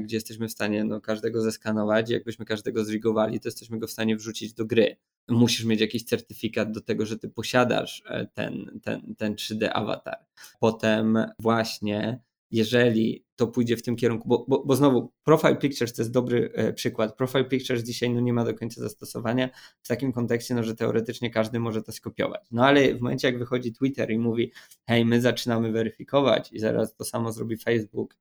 gdzie 0.00 0.16
jesteśmy 0.16 0.48
w 0.48 0.52
stanie 0.52 0.84
no, 0.84 1.00
każdego 1.00 1.42
zeskanować. 1.42 2.10
Jakbyśmy 2.10 2.44
każdego 2.44 2.84
zrigowali, 2.84 3.40
to 3.40 3.48
jesteśmy 3.48 3.78
go 3.78 3.86
w 3.86 3.90
stanie 3.90 4.16
wrzucić 4.16 4.52
do 4.54 4.64
gry. 4.64 4.96
Musisz 5.28 5.64
mieć 5.64 5.80
jakiś 5.80 6.04
certyfikat 6.04 6.72
do 6.72 6.80
tego, 6.80 7.06
że 7.06 7.18
ty 7.18 7.28
posiadasz 7.28 8.02
e, 8.06 8.26
ten, 8.26 8.80
ten, 8.82 9.14
ten 9.14 9.34
3D 9.34 9.68
awatar. 9.72 10.26
Potem 10.60 11.18
właśnie 11.38 12.20
jeżeli 12.50 13.24
to 13.36 13.46
pójdzie 13.46 13.76
w 13.76 13.82
tym 13.82 13.96
kierunku, 13.96 14.28
bo, 14.28 14.44
bo, 14.48 14.64
bo 14.64 14.76
znowu 14.76 15.12
Profile 15.24 15.56
Pictures 15.56 15.94
to 15.94 16.02
jest 16.02 16.12
dobry 16.12 16.52
e, 16.54 16.72
przykład. 16.72 17.16
Profile 17.16 17.44
Pictures 17.44 17.82
dzisiaj 17.82 18.10
no, 18.10 18.20
nie 18.20 18.32
ma 18.32 18.44
do 18.44 18.54
końca 18.54 18.80
zastosowania 18.80 19.48
w 19.82 19.88
takim 19.88 20.12
kontekście, 20.12 20.54
no, 20.54 20.62
że 20.62 20.74
teoretycznie 20.74 21.30
każdy 21.30 21.60
może 21.60 21.82
to 21.82 21.92
skopiować. 21.92 22.46
No 22.50 22.66
ale 22.66 22.94
w 22.94 23.00
momencie 23.00 23.28
jak 23.28 23.38
wychodzi 23.38 23.72
Twitter 23.72 24.10
i 24.10 24.18
mówi 24.18 24.52
hej, 24.86 25.04
my 25.04 25.20
zaczynamy 25.20 25.72
weryfikować 25.72 26.52
i 26.52 26.58
zaraz 26.58 26.94
to 26.94 27.04
samo 27.04 27.32
zrobi 27.32 27.56
Facebook, 27.56 28.16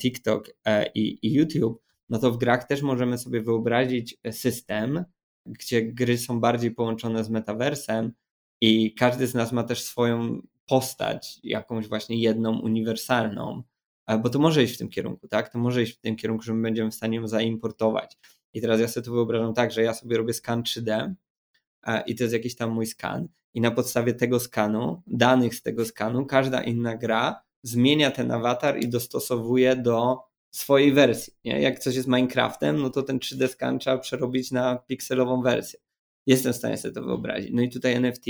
TikTok 0.00 0.50
e, 0.64 0.90
i, 0.94 1.26
i 1.26 1.34
YouTube, 1.34 1.82
no 2.08 2.18
to 2.18 2.32
w 2.32 2.38
grach 2.38 2.66
też 2.66 2.82
możemy 2.82 3.18
sobie 3.18 3.40
wyobrazić 3.42 4.16
system, 4.30 5.04
gdzie 5.46 5.82
gry 5.82 6.18
są 6.18 6.40
bardziej 6.40 6.70
połączone 6.70 7.24
z 7.24 7.30
metaversem 7.30 8.12
i 8.60 8.94
każdy 8.94 9.26
z 9.26 9.34
nas 9.34 9.52
ma 9.52 9.64
też 9.64 9.82
swoją 9.82 10.42
postać, 10.66 11.40
jakąś 11.42 11.88
właśnie 11.88 12.16
jedną, 12.18 12.60
uniwersalną, 12.60 13.62
bo 14.22 14.30
to 14.30 14.38
może 14.38 14.62
iść 14.62 14.74
w 14.74 14.78
tym 14.78 14.88
kierunku, 14.88 15.28
tak? 15.28 15.48
To 15.48 15.58
może 15.58 15.82
iść 15.82 15.92
w 15.92 16.00
tym 16.00 16.16
kierunku, 16.16 16.44
że 16.44 16.54
my 16.54 16.62
będziemy 16.62 16.90
w 16.90 16.94
stanie 16.94 17.16
ją 17.16 17.28
zaimportować. 17.28 18.16
I 18.54 18.60
teraz 18.60 18.80
ja 18.80 18.88
sobie 18.88 19.04
to 19.04 19.12
wyobrażam 19.12 19.54
tak, 19.54 19.72
że 19.72 19.82
ja 19.82 19.94
sobie 19.94 20.16
robię 20.16 20.32
skan 20.32 20.62
3D 20.62 21.14
i 22.06 22.14
to 22.14 22.24
jest 22.24 22.34
jakiś 22.34 22.56
tam 22.56 22.70
mój 22.70 22.86
skan 22.86 23.28
i 23.54 23.60
na 23.60 23.70
podstawie 23.70 24.14
tego 24.14 24.40
skanu, 24.40 25.02
danych 25.06 25.54
z 25.54 25.62
tego 25.62 25.84
skanu, 25.84 26.26
każda 26.26 26.62
inna 26.62 26.96
gra 26.96 27.42
zmienia 27.64 28.10
ten 28.10 28.30
awatar 28.30 28.78
i 28.80 28.88
dostosowuje 28.88 29.76
do 29.76 30.18
swojej 30.50 30.92
wersji. 30.92 31.32
Nie? 31.44 31.60
Jak 31.60 31.78
coś 31.78 31.96
jest 31.96 32.08
Minecraftem, 32.08 32.82
no 32.82 32.90
to 32.90 33.02
ten 33.02 33.18
3D 33.18 33.48
skan 33.48 33.78
trzeba 33.78 33.98
przerobić 33.98 34.50
na 34.50 34.76
pikselową 34.76 35.42
wersję. 35.42 35.80
Jestem 36.26 36.52
w 36.52 36.56
stanie 36.56 36.76
sobie 36.76 36.94
to 36.94 37.02
wyobrazić. 37.02 37.50
No 37.52 37.62
i 37.62 37.70
tutaj 37.70 37.94
NFT 37.94 38.26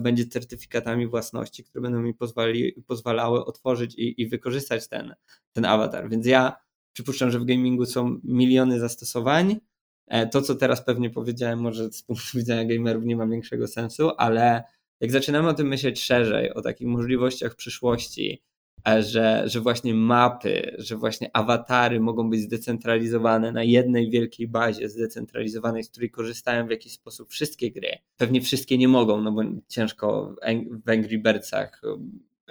będzie 0.00 0.26
certyfikatami 0.26 1.06
własności, 1.06 1.64
które 1.64 1.82
będą 1.82 2.00
mi 2.00 2.14
pozwali, 2.14 2.82
pozwalały 2.86 3.44
otworzyć 3.44 3.94
i, 3.94 4.22
i 4.22 4.26
wykorzystać 4.26 4.88
ten, 4.88 5.14
ten 5.52 5.64
awatar. 5.64 6.10
Więc 6.10 6.26
ja 6.26 6.56
przypuszczam, 6.92 7.30
że 7.30 7.38
w 7.38 7.44
gamingu 7.44 7.86
są 7.86 8.20
miliony 8.24 8.80
zastosowań. 8.80 9.56
E, 10.06 10.26
to, 10.26 10.42
co 10.42 10.54
teraz 10.54 10.84
pewnie 10.84 11.10
powiedziałem, 11.10 11.60
może 11.60 11.92
z 11.92 12.02
punktu 12.02 12.38
widzenia 12.38 12.64
gamerów 12.64 13.04
nie 13.04 13.16
ma 13.16 13.26
większego 13.26 13.66
sensu, 13.66 14.10
ale 14.16 14.62
jak 15.00 15.12
zaczynamy 15.12 15.48
o 15.48 15.54
tym 15.54 15.68
myśleć 15.68 16.02
szerzej, 16.02 16.54
o 16.54 16.62
takich 16.62 16.86
możliwościach 16.86 17.54
przyszłości, 17.54 18.42
że, 19.00 19.42
że 19.46 19.60
właśnie 19.60 19.94
mapy, 19.94 20.74
że 20.78 20.96
właśnie 20.96 21.30
awatary 21.32 22.00
mogą 22.00 22.30
być 22.30 22.40
zdecentralizowane 22.40 23.52
na 23.52 23.62
jednej 23.62 24.10
wielkiej 24.10 24.48
bazie 24.48 24.88
zdecentralizowanej, 24.88 25.84
z 25.84 25.90
której 25.90 26.10
korzystają 26.10 26.66
w 26.66 26.70
jakiś 26.70 26.92
sposób 26.92 27.30
wszystkie 27.30 27.70
gry. 27.70 27.98
Pewnie 28.16 28.40
wszystkie 28.40 28.78
nie 28.78 28.88
mogą, 28.88 29.20
no 29.20 29.32
bo 29.32 29.42
ciężko 29.68 30.34
w 30.84 30.90
Angry 30.90 31.18
Birdsach 31.18 31.82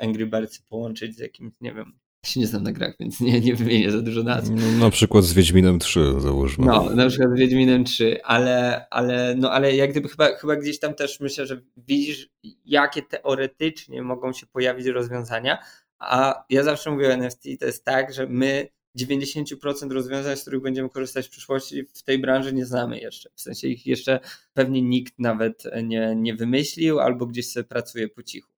Angry 0.02 0.26
Birds 0.26 0.60
połączyć 0.60 1.16
z 1.16 1.20
jakimś, 1.20 1.52
nie 1.62 1.74
wiem, 1.74 1.94
się 2.26 2.40
nie 2.40 2.48
znam 2.48 2.64
na 2.64 2.72
grach, 2.72 2.96
więc 3.00 3.20
nie, 3.22 3.40
nie 3.40 3.56
wymienię 3.56 3.92
za 3.92 4.02
dużo 4.02 4.24
nazw. 4.24 4.52
No, 4.52 4.86
na 4.86 4.90
przykład 4.90 5.24
z 5.24 5.34
Wiedźminem 5.34 5.80
3 5.80 6.00
załóżmy. 6.18 6.66
No, 6.66 6.90
na 6.90 7.08
przykład 7.08 7.30
z 7.36 7.40
Wiedźminem 7.40 7.84
3, 7.84 8.24
ale, 8.24 8.86
ale, 8.90 9.36
no, 9.38 9.52
ale 9.52 9.76
jak 9.76 9.92
gdyby 9.92 10.10
chyba, 10.10 10.36
chyba 10.36 10.56
gdzieś 10.56 10.80
tam 10.80 10.94
też 10.94 11.20
myślę, 11.20 11.46
że 11.46 11.62
widzisz, 11.78 12.30
jakie 12.66 13.02
teoretycznie 13.02 14.02
mogą 14.02 14.34
się 14.34 14.46
pojawić 14.48 14.88
rozwiązania, 14.88 15.58
a 16.00 16.46
ja 16.50 16.64
zawsze 16.64 16.92
mówię 16.92 17.08
o 17.08 17.12
NFT, 17.12 17.44
to 17.60 17.66
jest 17.66 17.86
tak, 17.86 18.14
że 18.14 18.28
my 18.28 18.68
90% 19.00 19.92
rozwiązań, 19.92 20.38
z 20.38 20.42
których 20.42 20.62
będziemy 20.62 20.90
korzystać 20.90 21.28
w 21.28 21.30
przyszłości, 21.30 21.84
w 21.84 22.04
tej 22.04 22.20
branży 22.20 22.54
nie 22.54 22.66
znamy 22.66 23.00
jeszcze. 23.00 23.30
W 23.36 23.42
sensie 23.42 23.68
ich 23.68 23.86
jeszcze 23.86 24.20
pewnie 24.54 24.82
nikt 24.82 25.20
nawet 25.20 25.64
nie, 25.84 26.16
nie 26.16 26.36
wymyślił 26.36 27.00
albo 27.00 27.26
gdzieś 27.26 27.52
sobie 27.52 27.64
pracuje 27.64 28.10
po 28.10 28.24
cichu. 28.24 28.57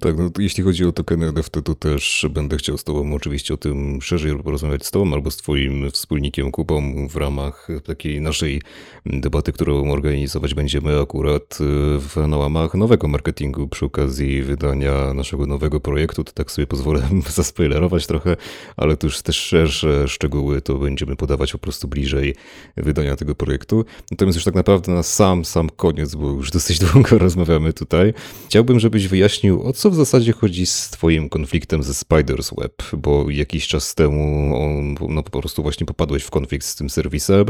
Tak, 0.00 0.18
no 0.18 0.30
jeśli 0.38 0.64
chodzi 0.64 0.84
o 0.84 0.92
tokeny 0.92 1.26
NFT, 1.26 1.52
to 1.64 1.74
też 1.74 2.26
będę 2.30 2.56
chciał 2.56 2.78
z 2.78 2.84
Tobą 2.84 3.14
oczywiście 3.14 3.54
o 3.54 3.56
tym 3.56 4.02
szerzej 4.02 4.42
porozmawiać 4.42 4.86
z 4.86 4.90
Tobą 4.90 5.14
albo 5.14 5.30
z 5.30 5.36
Twoim 5.36 5.90
wspólnikiem 5.90 6.50
Kubą 6.50 7.08
w 7.08 7.16
ramach 7.16 7.68
takiej 7.84 8.20
naszej 8.20 8.62
debaty, 9.06 9.52
którą 9.52 9.92
organizować 9.92 10.54
będziemy 10.54 11.00
akurat 11.00 11.58
w 11.98 12.26
na 12.28 12.36
łamach 12.36 12.74
nowego 12.74 13.08
marketingu 13.08 13.68
przy 13.68 13.84
okazji 13.84 14.42
wydania 14.42 15.14
naszego 15.14 15.46
nowego 15.46 15.80
projektu. 15.80 16.24
To 16.24 16.32
tak 16.32 16.50
sobie 16.50 16.66
pozwolę 16.66 17.08
zaspoilerować 17.34 18.06
trochę, 18.06 18.36
ale 18.76 18.96
to 18.96 19.06
już 19.06 19.22
też 19.22 19.36
szersze 19.36 20.08
szczegóły 20.08 20.62
to 20.62 20.78
będziemy 20.78 21.16
podawać 21.16 21.52
po 21.52 21.58
prostu 21.58 21.88
bliżej 21.88 22.34
wydania 22.76 23.16
tego 23.16 23.34
projektu. 23.34 23.84
Natomiast 24.10 24.36
już 24.36 24.44
tak 24.44 24.54
naprawdę 24.54 24.92
na 24.92 25.02
sam, 25.02 25.44
sam 25.44 25.70
koniec, 25.70 26.14
bo 26.14 26.30
już 26.30 26.50
dosyć 26.50 26.78
długo 26.78 27.18
rozmawiamy 27.26 27.72
tutaj, 27.72 28.14
chciałbym, 28.46 28.80
żebyś 28.80 29.08
wyjaśnił 29.08 29.62
co 29.76 29.90
w 29.90 29.94
zasadzie 29.94 30.32
chodzi 30.32 30.66
z 30.66 30.90
twoim 30.90 31.28
konfliktem 31.28 31.82
ze 31.82 31.92
Spider's 31.92 32.60
Web, 32.60 32.82
bo 32.92 33.30
jakiś 33.30 33.68
czas 33.68 33.94
temu 33.94 34.54
no, 35.08 35.22
po 35.22 35.40
prostu 35.40 35.62
właśnie 35.62 35.86
popadłeś 35.86 36.22
w 36.22 36.30
konflikt 36.30 36.66
z 36.66 36.76
tym 36.76 36.90
serwisem 36.90 37.46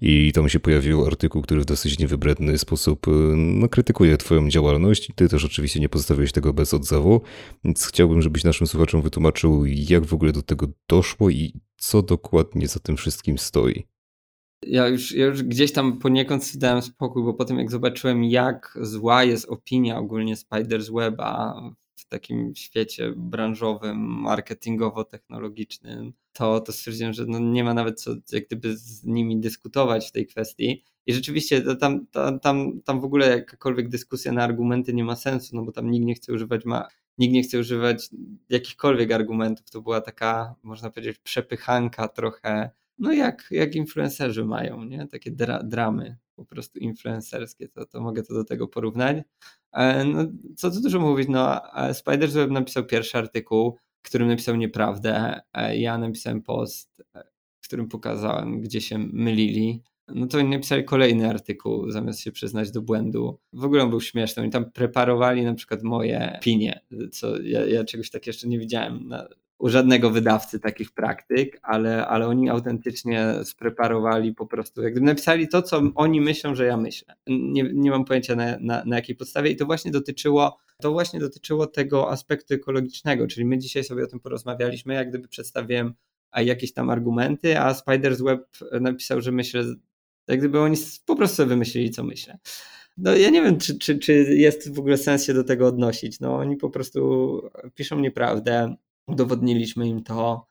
i 0.00 0.32
tam 0.32 0.48
się 0.48 0.60
pojawił 0.60 1.06
artykuł, 1.06 1.42
który 1.42 1.60
w 1.60 1.64
dosyć 1.64 1.98
niewybredny 1.98 2.58
sposób 2.58 3.06
no, 3.36 3.68
krytykuje 3.68 4.16
twoją 4.16 4.48
działalność. 4.48 5.10
I 5.10 5.12
ty 5.12 5.28
też 5.28 5.44
oczywiście 5.44 5.80
nie 5.80 5.88
pozostawiłeś 5.88 6.32
tego 6.32 6.52
bez 6.52 6.74
odzewu, 6.74 7.20
więc 7.64 7.86
chciałbym, 7.86 8.22
żebyś 8.22 8.44
naszym 8.44 8.66
słuchaczom 8.66 9.02
wytłumaczył, 9.02 9.66
jak 9.66 10.06
w 10.06 10.14
ogóle 10.14 10.32
do 10.32 10.42
tego 10.42 10.66
doszło 10.88 11.30
i 11.30 11.52
co 11.76 12.02
dokładnie 12.02 12.68
za 12.68 12.80
tym 12.80 12.96
wszystkim 12.96 13.38
stoi 13.38 13.95
ja 14.66 14.88
już, 14.88 15.12
ja 15.12 15.26
już 15.26 15.42
gdzieś 15.42 15.72
tam 15.72 15.98
poniekąd 15.98 16.56
dałem 16.56 16.82
spokój, 16.82 17.24
bo 17.24 17.34
potem 17.34 17.58
jak 17.58 17.70
zobaczyłem, 17.70 18.24
jak 18.24 18.78
zła 18.80 19.24
jest 19.24 19.48
opinia 19.48 19.98
ogólnie 19.98 20.36
Spider's 20.36 20.94
Weba 20.94 21.60
w 21.96 22.08
takim 22.08 22.54
świecie 22.54 23.12
branżowym, 23.16 24.22
marketingowo-technologicznym, 24.24 26.12
to, 26.32 26.60
to 26.60 26.72
stwierdziłem, 26.72 27.12
że 27.12 27.26
no 27.26 27.38
nie 27.38 27.64
ma 27.64 27.74
nawet 27.74 28.00
co 28.00 28.14
jak 28.32 28.46
gdyby 28.46 28.76
z 28.76 29.04
nimi 29.04 29.40
dyskutować 29.40 30.08
w 30.08 30.12
tej 30.12 30.26
kwestii. 30.26 30.84
I 31.06 31.14
rzeczywiście 31.14 31.62
tam, 31.76 32.06
tam, 32.06 32.40
tam, 32.40 32.82
tam 32.84 33.00
w 33.00 33.04
ogóle 33.04 33.28
jakakolwiek 33.28 33.88
dyskusja 33.88 34.32
na 34.32 34.44
argumenty 34.44 34.94
nie 34.94 35.04
ma 35.04 35.16
sensu, 35.16 35.56
no 35.56 35.62
bo 35.62 35.72
tam 35.72 35.90
nikt 35.90 36.06
nie 36.06 36.14
chce 36.14 36.32
używać 36.32 36.64
ma, 36.64 36.88
nikt 37.18 37.34
nie 37.34 37.42
chce 37.42 37.58
używać 37.58 38.08
jakichkolwiek 38.48 39.12
argumentów. 39.12 39.70
To 39.70 39.82
była 39.82 40.00
taka, 40.00 40.54
można 40.62 40.90
powiedzieć, 40.90 41.18
przepychanka 41.18 42.08
trochę 42.08 42.70
no 42.98 43.12
jak, 43.12 43.48
jak 43.50 43.74
influencerzy 43.74 44.44
mają, 44.44 44.84
nie? 44.84 45.06
Takie 45.06 45.30
dra 45.30 45.62
dramy 45.62 46.16
po 46.36 46.44
prostu 46.44 46.78
influencerskie, 46.78 47.68
to, 47.68 47.86
to 47.86 48.00
mogę 48.00 48.22
to 48.22 48.34
do 48.34 48.44
tego 48.44 48.68
porównać. 48.68 49.16
E, 49.72 50.04
no, 50.04 50.24
co 50.56 50.70
tu 50.70 50.80
dużo 50.80 51.00
mówić, 51.00 51.28
no 51.28 51.60
Spider 51.92 52.30
Web 52.30 52.50
napisał 52.50 52.86
pierwszy 52.86 53.18
artykuł, 53.18 53.76
w 54.02 54.08
którym 54.08 54.28
napisał 54.28 54.56
nieprawdę, 54.56 55.40
e, 55.52 55.78
ja 55.78 55.98
napisałem 55.98 56.42
post, 56.42 57.02
e, 57.14 57.24
w 57.60 57.66
którym 57.66 57.88
pokazałem, 57.88 58.60
gdzie 58.60 58.80
się 58.80 58.98
mylili. 58.98 59.82
No 60.08 60.26
to 60.26 60.38
oni 60.38 60.48
napisali 60.48 60.84
kolejny 60.84 61.30
artykuł, 61.30 61.90
zamiast 61.90 62.20
się 62.20 62.32
przyznać 62.32 62.70
do 62.70 62.82
błędu. 62.82 63.38
W 63.52 63.64
ogóle 63.64 63.82
on 63.82 63.90
był 63.90 64.00
śmieszny. 64.00 64.42
Oni 64.42 64.52
tam 64.52 64.70
preparowali 64.70 65.44
na 65.44 65.54
przykład 65.54 65.82
moje 65.82 66.36
opinie, 66.38 66.80
co 67.12 67.42
ja, 67.42 67.66
ja 67.66 67.84
czegoś 67.84 68.10
tak 68.10 68.26
jeszcze 68.26 68.48
nie 68.48 68.58
widziałem 68.58 69.08
na, 69.08 69.28
u 69.58 69.68
żadnego 69.68 70.10
wydawcy 70.10 70.60
takich 70.60 70.90
praktyk, 70.90 71.60
ale, 71.62 72.06
ale 72.06 72.26
oni 72.26 72.48
autentycznie 72.48 73.34
spreparowali 73.44 74.34
po 74.34 74.46
prostu, 74.46 74.82
jak 74.82 74.92
gdyby 74.92 75.06
napisali 75.06 75.48
to, 75.48 75.62
co 75.62 75.82
oni 75.94 76.20
myślą, 76.20 76.54
że 76.54 76.64
ja 76.66 76.76
myślę. 76.76 77.14
Nie, 77.26 77.70
nie 77.74 77.90
mam 77.90 78.04
pojęcia 78.04 78.36
na, 78.36 78.56
na, 78.60 78.82
na 78.84 78.96
jakiej 78.96 79.16
podstawie 79.16 79.50
i 79.50 79.56
to 79.56 79.66
właśnie 79.66 79.90
dotyczyło 79.90 80.58
to 80.80 80.92
właśnie 80.92 81.20
dotyczyło 81.20 81.66
tego 81.66 82.10
aspektu 82.10 82.54
ekologicznego, 82.54 83.26
czyli 83.26 83.46
my 83.46 83.58
dzisiaj 83.58 83.84
sobie 83.84 84.04
o 84.04 84.06
tym 84.06 84.20
porozmawialiśmy, 84.20 84.94
jak 84.94 85.08
gdyby 85.08 85.28
przedstawiłem 85.28 85.94
jakieś 86.36 86.72
tam 86.72 86.90
argumenty, 86.90 87.58
a 87.58 87.72
Spider's 87.72 88.24
Web 88.24 88.46
napisał, 88.80 89.20
że 89.20 89.32
myślę, 89.32 89.64
jak 90.28 90.38
gdyby 90.38 90.60
oni 90.60 90.76
po 91.06 91.16
prostu 91.16 91.36
sobie 91.36 91.48
wymyślili, 91.48 91.90
co 91.90 92.04
myślę. 92.04 92.38
No 92.96 93.16
ja 93.16 93.30
nie 93.30 93.42
wiem, 93.42 93.58
czy, 93.58 93.78
czy, 93.78 93.98
czy 93.98 94.12
jest 94.14 94.74
w 94.74 94.78
ogóle 94.78 94.98
sens 94.98 95.24
się 95.24 95.34
do 95.34 95.44
tego 95.44 95.66
odnosić. 95.66 96.20
No 96.20 96.36
oni 96.36 96.56
po 96.56 96.70
prostu 96.70 97.40
piszą 97.74 98.00
nieprawdę, 98.00 98.76
udowodniliśmy 99.06 99.88
im 99.88 100.02
to, 100.02 100.48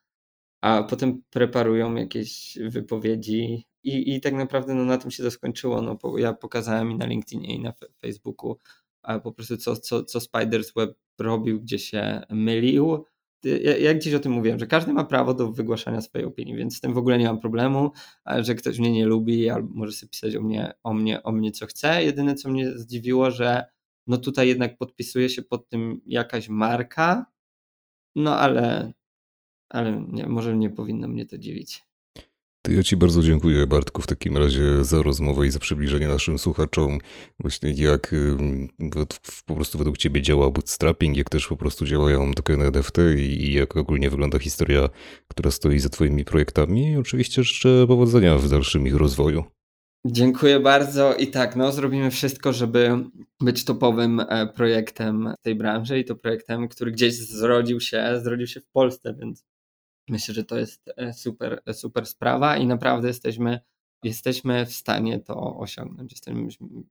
a 0.61 0.84
potem 0.84 1.22
preparują 1.30 1.95
jakieś 1.95 2.57
wypowiedzi 2.61 3.68
i, 3.84 4.15
i 4.15 4.22
tak 4.22 4.34
naprawdę 4.34 4.76
no, 4.76 4.86
na 4.86 4.98
tym 4.98 5.11
się 5.11 5.23
to 5.23 5.32
skończyło. 5.32 5.82
No, 5.82 5.98
ja 6.18 6.34
pokazałem 6.34 6.91
i 6.91 6.95
na 6.95 7.06
LinkedInie 7.06 7.56
i 7.56 7.60
na 7.60 7.73
Facebooku 8.02 8.57
po 9.23 9.32
prostu 9.32 9.57
co, 9.57 9.77
co, 9.77 10.03
co 10.03 10.19
Spider's 10.19 10.73
Web 10.76 10.98
robił, 11.19 11.61
gdzie 11.61 11.80
się 11.80 12.22
mylił. 12.30 13.06
jak 13.80 13.99
dziś 13.99 14.14
o 14.14 14.19
tym 14.19 14.32
mówiłem, 14.32 14.60
że 14.60 14.68
każdy 14.68 14.94
ma 14.94 15.03
prawo 15.03 15.34
do 15.34 15.52
wygłaszania 15.52 16.02
swojej 16.02 16.27
opinii, 16.27 16.56
więc 16.56 16.77
z 16.77 16.82
tym 16.82 16.94
w 16.94 16.98
ogóle 16.98 17.18
nie 17.18 17.26
mam 17.26 17.40
problemu, 17.40 17.91
że 18.40 18.56
ktoś 18.56 18.80
mnie 18.80 18.91
nie 18.91 19.06
lubi 19.06 19.49
albo 19.49 19.69
może 19.73 19.91
sobie 19.91 20.10
pisać 20.10 20.36
o 20.36 20.41
mnie, 20.41 20.73
o 20.84 20.94
mnie, 20.94 21.23
o 21.23 21.32
mnie 21.32 21.52
co 21.52 21.65
chce. 21.65 22.03
Jedyne 22.03 22.36
co 22.36 22.49
mnie 22.49 22.72
zdziwiło, 22.77 23.32
że 23.32 23.65
no 24.07 24.18
tutaj 24.18 24.48
jednak 24.48 24.77
podpisuje 24.77 25.30
się 25.30 25.41
pod 25.41 25.69
tym 25.69 26.02
jakaś 26.06 26.49
marka, 26.49 27.26
no 28.15 28.39
ale, 28.39 28.93
ale 29.69 30.05
nie, 30.11 30.27
może 30.27 30.57
nie 30.57 30.69
powinno 30.69 31.07
mnie 31.07 31.25
to 31.25 31.37
dziwić. 31.37 31.85
To 32.65 32.71
ja 32.71 32.83
Ci 32.83 32.97
bardzo 32.97 33.21
dziękuję, 33.21 33.67
Bartku, 33.67 34.01
w 34.01 34.07
takim 34.07 34.37
razie 34.37 34.83
za 34.83 35.03
rozmowę 35.03 35.47
i 35.47 35.51
za 35.51 35.59
przybliżenie 35.59 36.07
naszym 36.07 36.39
słuchaczom 36.39 36.99
właśnie 37.39 37.71
jak 37.71 38.15
po 39.45 39.55
prostu 39.55 39.77
według 39.77 39.97
Ciebie 39.97 40.21
działa 40.21 40.51
bootstrapping, 40.51 41.17
jak 41.17 41.29
też 41.29 41.47
po 41.47 41.57
prostu 41.57 41.85
działają 41.85 42.33
tokeny 42.33 42.65
NFT 42.65 42.97
i 43.17 43.53
jak 43.53 43.77
ogólnie 43.77 44.09
wygląda 44.09 44.39
historia, 44.39 44.89
która 45.27 45.51
stoi 45.51 45.79
za 45.79 45.89
Twoimi 45.89 46.25
projektami 46.25 46.91
i 46.91 46.97
oczywiście 46.97 47.43
życzę 47.43 47.87
powodzenia 47.87 48.37
w 48.37 48.49
dalszym 48.49 48.87
ich 48.87 48.95
rozwoju. 48.95 49.55
Dziękuję 50.07 50.60
bardzo 50.60 51.15
i 51.15 51.27
tak, 51.27 51.56
no 51.56 51.72
zrobimy 51.72 52.11
wszystko, 52.11 52.53
żeby 52.53 53.06
być 53.41 53.65
topowym 53.65 54.19
e, 54.19 54.48
projektem 54.48 55.34
tej 55.41 55.56
branży 55.56 55.99
i 55.99 56.06
to 56.06 56.15
projektem, 56.15 56.68
który 56.68 56.91
gdzieś 56.91 57.14
zrodził 57.15 57.80
się, 57.80 58.19
zrodził 58.23 58.48
się 58.48 58.61
w 58.61 58.68
Polsce, 58.68 59.15
więc 59.19 59.45
myślę, 60.10 60.34
że 60.34 60.44
to 60.44 60.57
jest 60.57 60.91
e, 60.98 61.14
super, 61.14 61.61
e, 61.65 61.73
super 61.73 62.06
sprawa 62.06 62.57
i 62.57 62.68
naprawdę 62.68 63.07
jesteśmy, 63.07 63.60
jesteśmy 64.03 64.65
w 64.65 64.73
stanie 64.73 65.19
to 65.19 65.57
osiągnąć. 65.57 66.11
Jesteśmy 66.11 66.48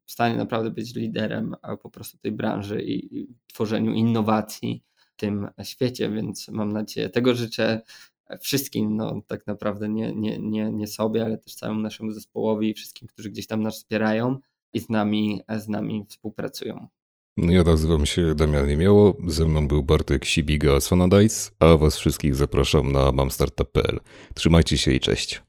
w 0.07 0.13
stanie 0.13 0.37
naprawdę 0.37 0.71
być 0.71 0.95
liderem 0.95 1.57
po 1.83 1.91
prostu 1.91 2.19
tej 2.19 2.33
branży 2.33 2.83
i 2.83 3.27
tworzeniu 3.47 3.93
innowacji 3.93 4.83
w 4.97 5.17
tym 5.17 5.49
świecie, 5.63 6.11
więc 6.11 6.49
mam 6.49 6.73
nadzieję, 6.73 7.09
tego 7.11 7.35
życzę 7.35 7.81
wszystkim, 8.41 8.97
no 8.97 9.23
tak 9.27 9.47
naprawdę 9.47 9.89
nie, 9.89 10.13
nie, 10.13 10.39
nie, 10.39 10.73
nie 10.73 10.87
sobie, 10.87 11.25
ale 11.25 11.39
też 11.39 11.55
całemu 11.55 11.81
naszemu 11.81 12.13
zespołowi 12.13 12.71
i 12.71 12.75
wszystkim, 12.75 13.09
którzy 13.09 13.31
gdzieś 13.31 13.47
tam 13.47 13.63
nas 13.63 13.77
wspierają 13.77 14.39
i 14.73 14.81
z 14.81 14.89
nami, 14.89 15.41
z 15.59 15.69
nami 15.69 16.05
współpracują. 16.09 16.89
No 17.37 17.53
ja 17.53 17.63
nazywam 17.63 18.07
się 18.07 18.35
Damian 18.35 18.69
Niemiało, 18.69 19.17
ze 19.27 19.47
mną 19.47 19.69
był 19.69 19.83
Bartek 19.83 20.25
Sibiga 20.25 20.81
z 20.81 20.89
Fanadice, 20.89 21.51
a 21.59 21.77
was 21.77 21.97
wszystkich 21.97 22.35
zapraszam 22.35 22.93
na 22.93 23.13
mamstartup.pl. 23.13 24.01
Trzymajcie 24.35 24.79
się 24.79 24.93
i 24.93 25.01
cześć. 25.01 25.43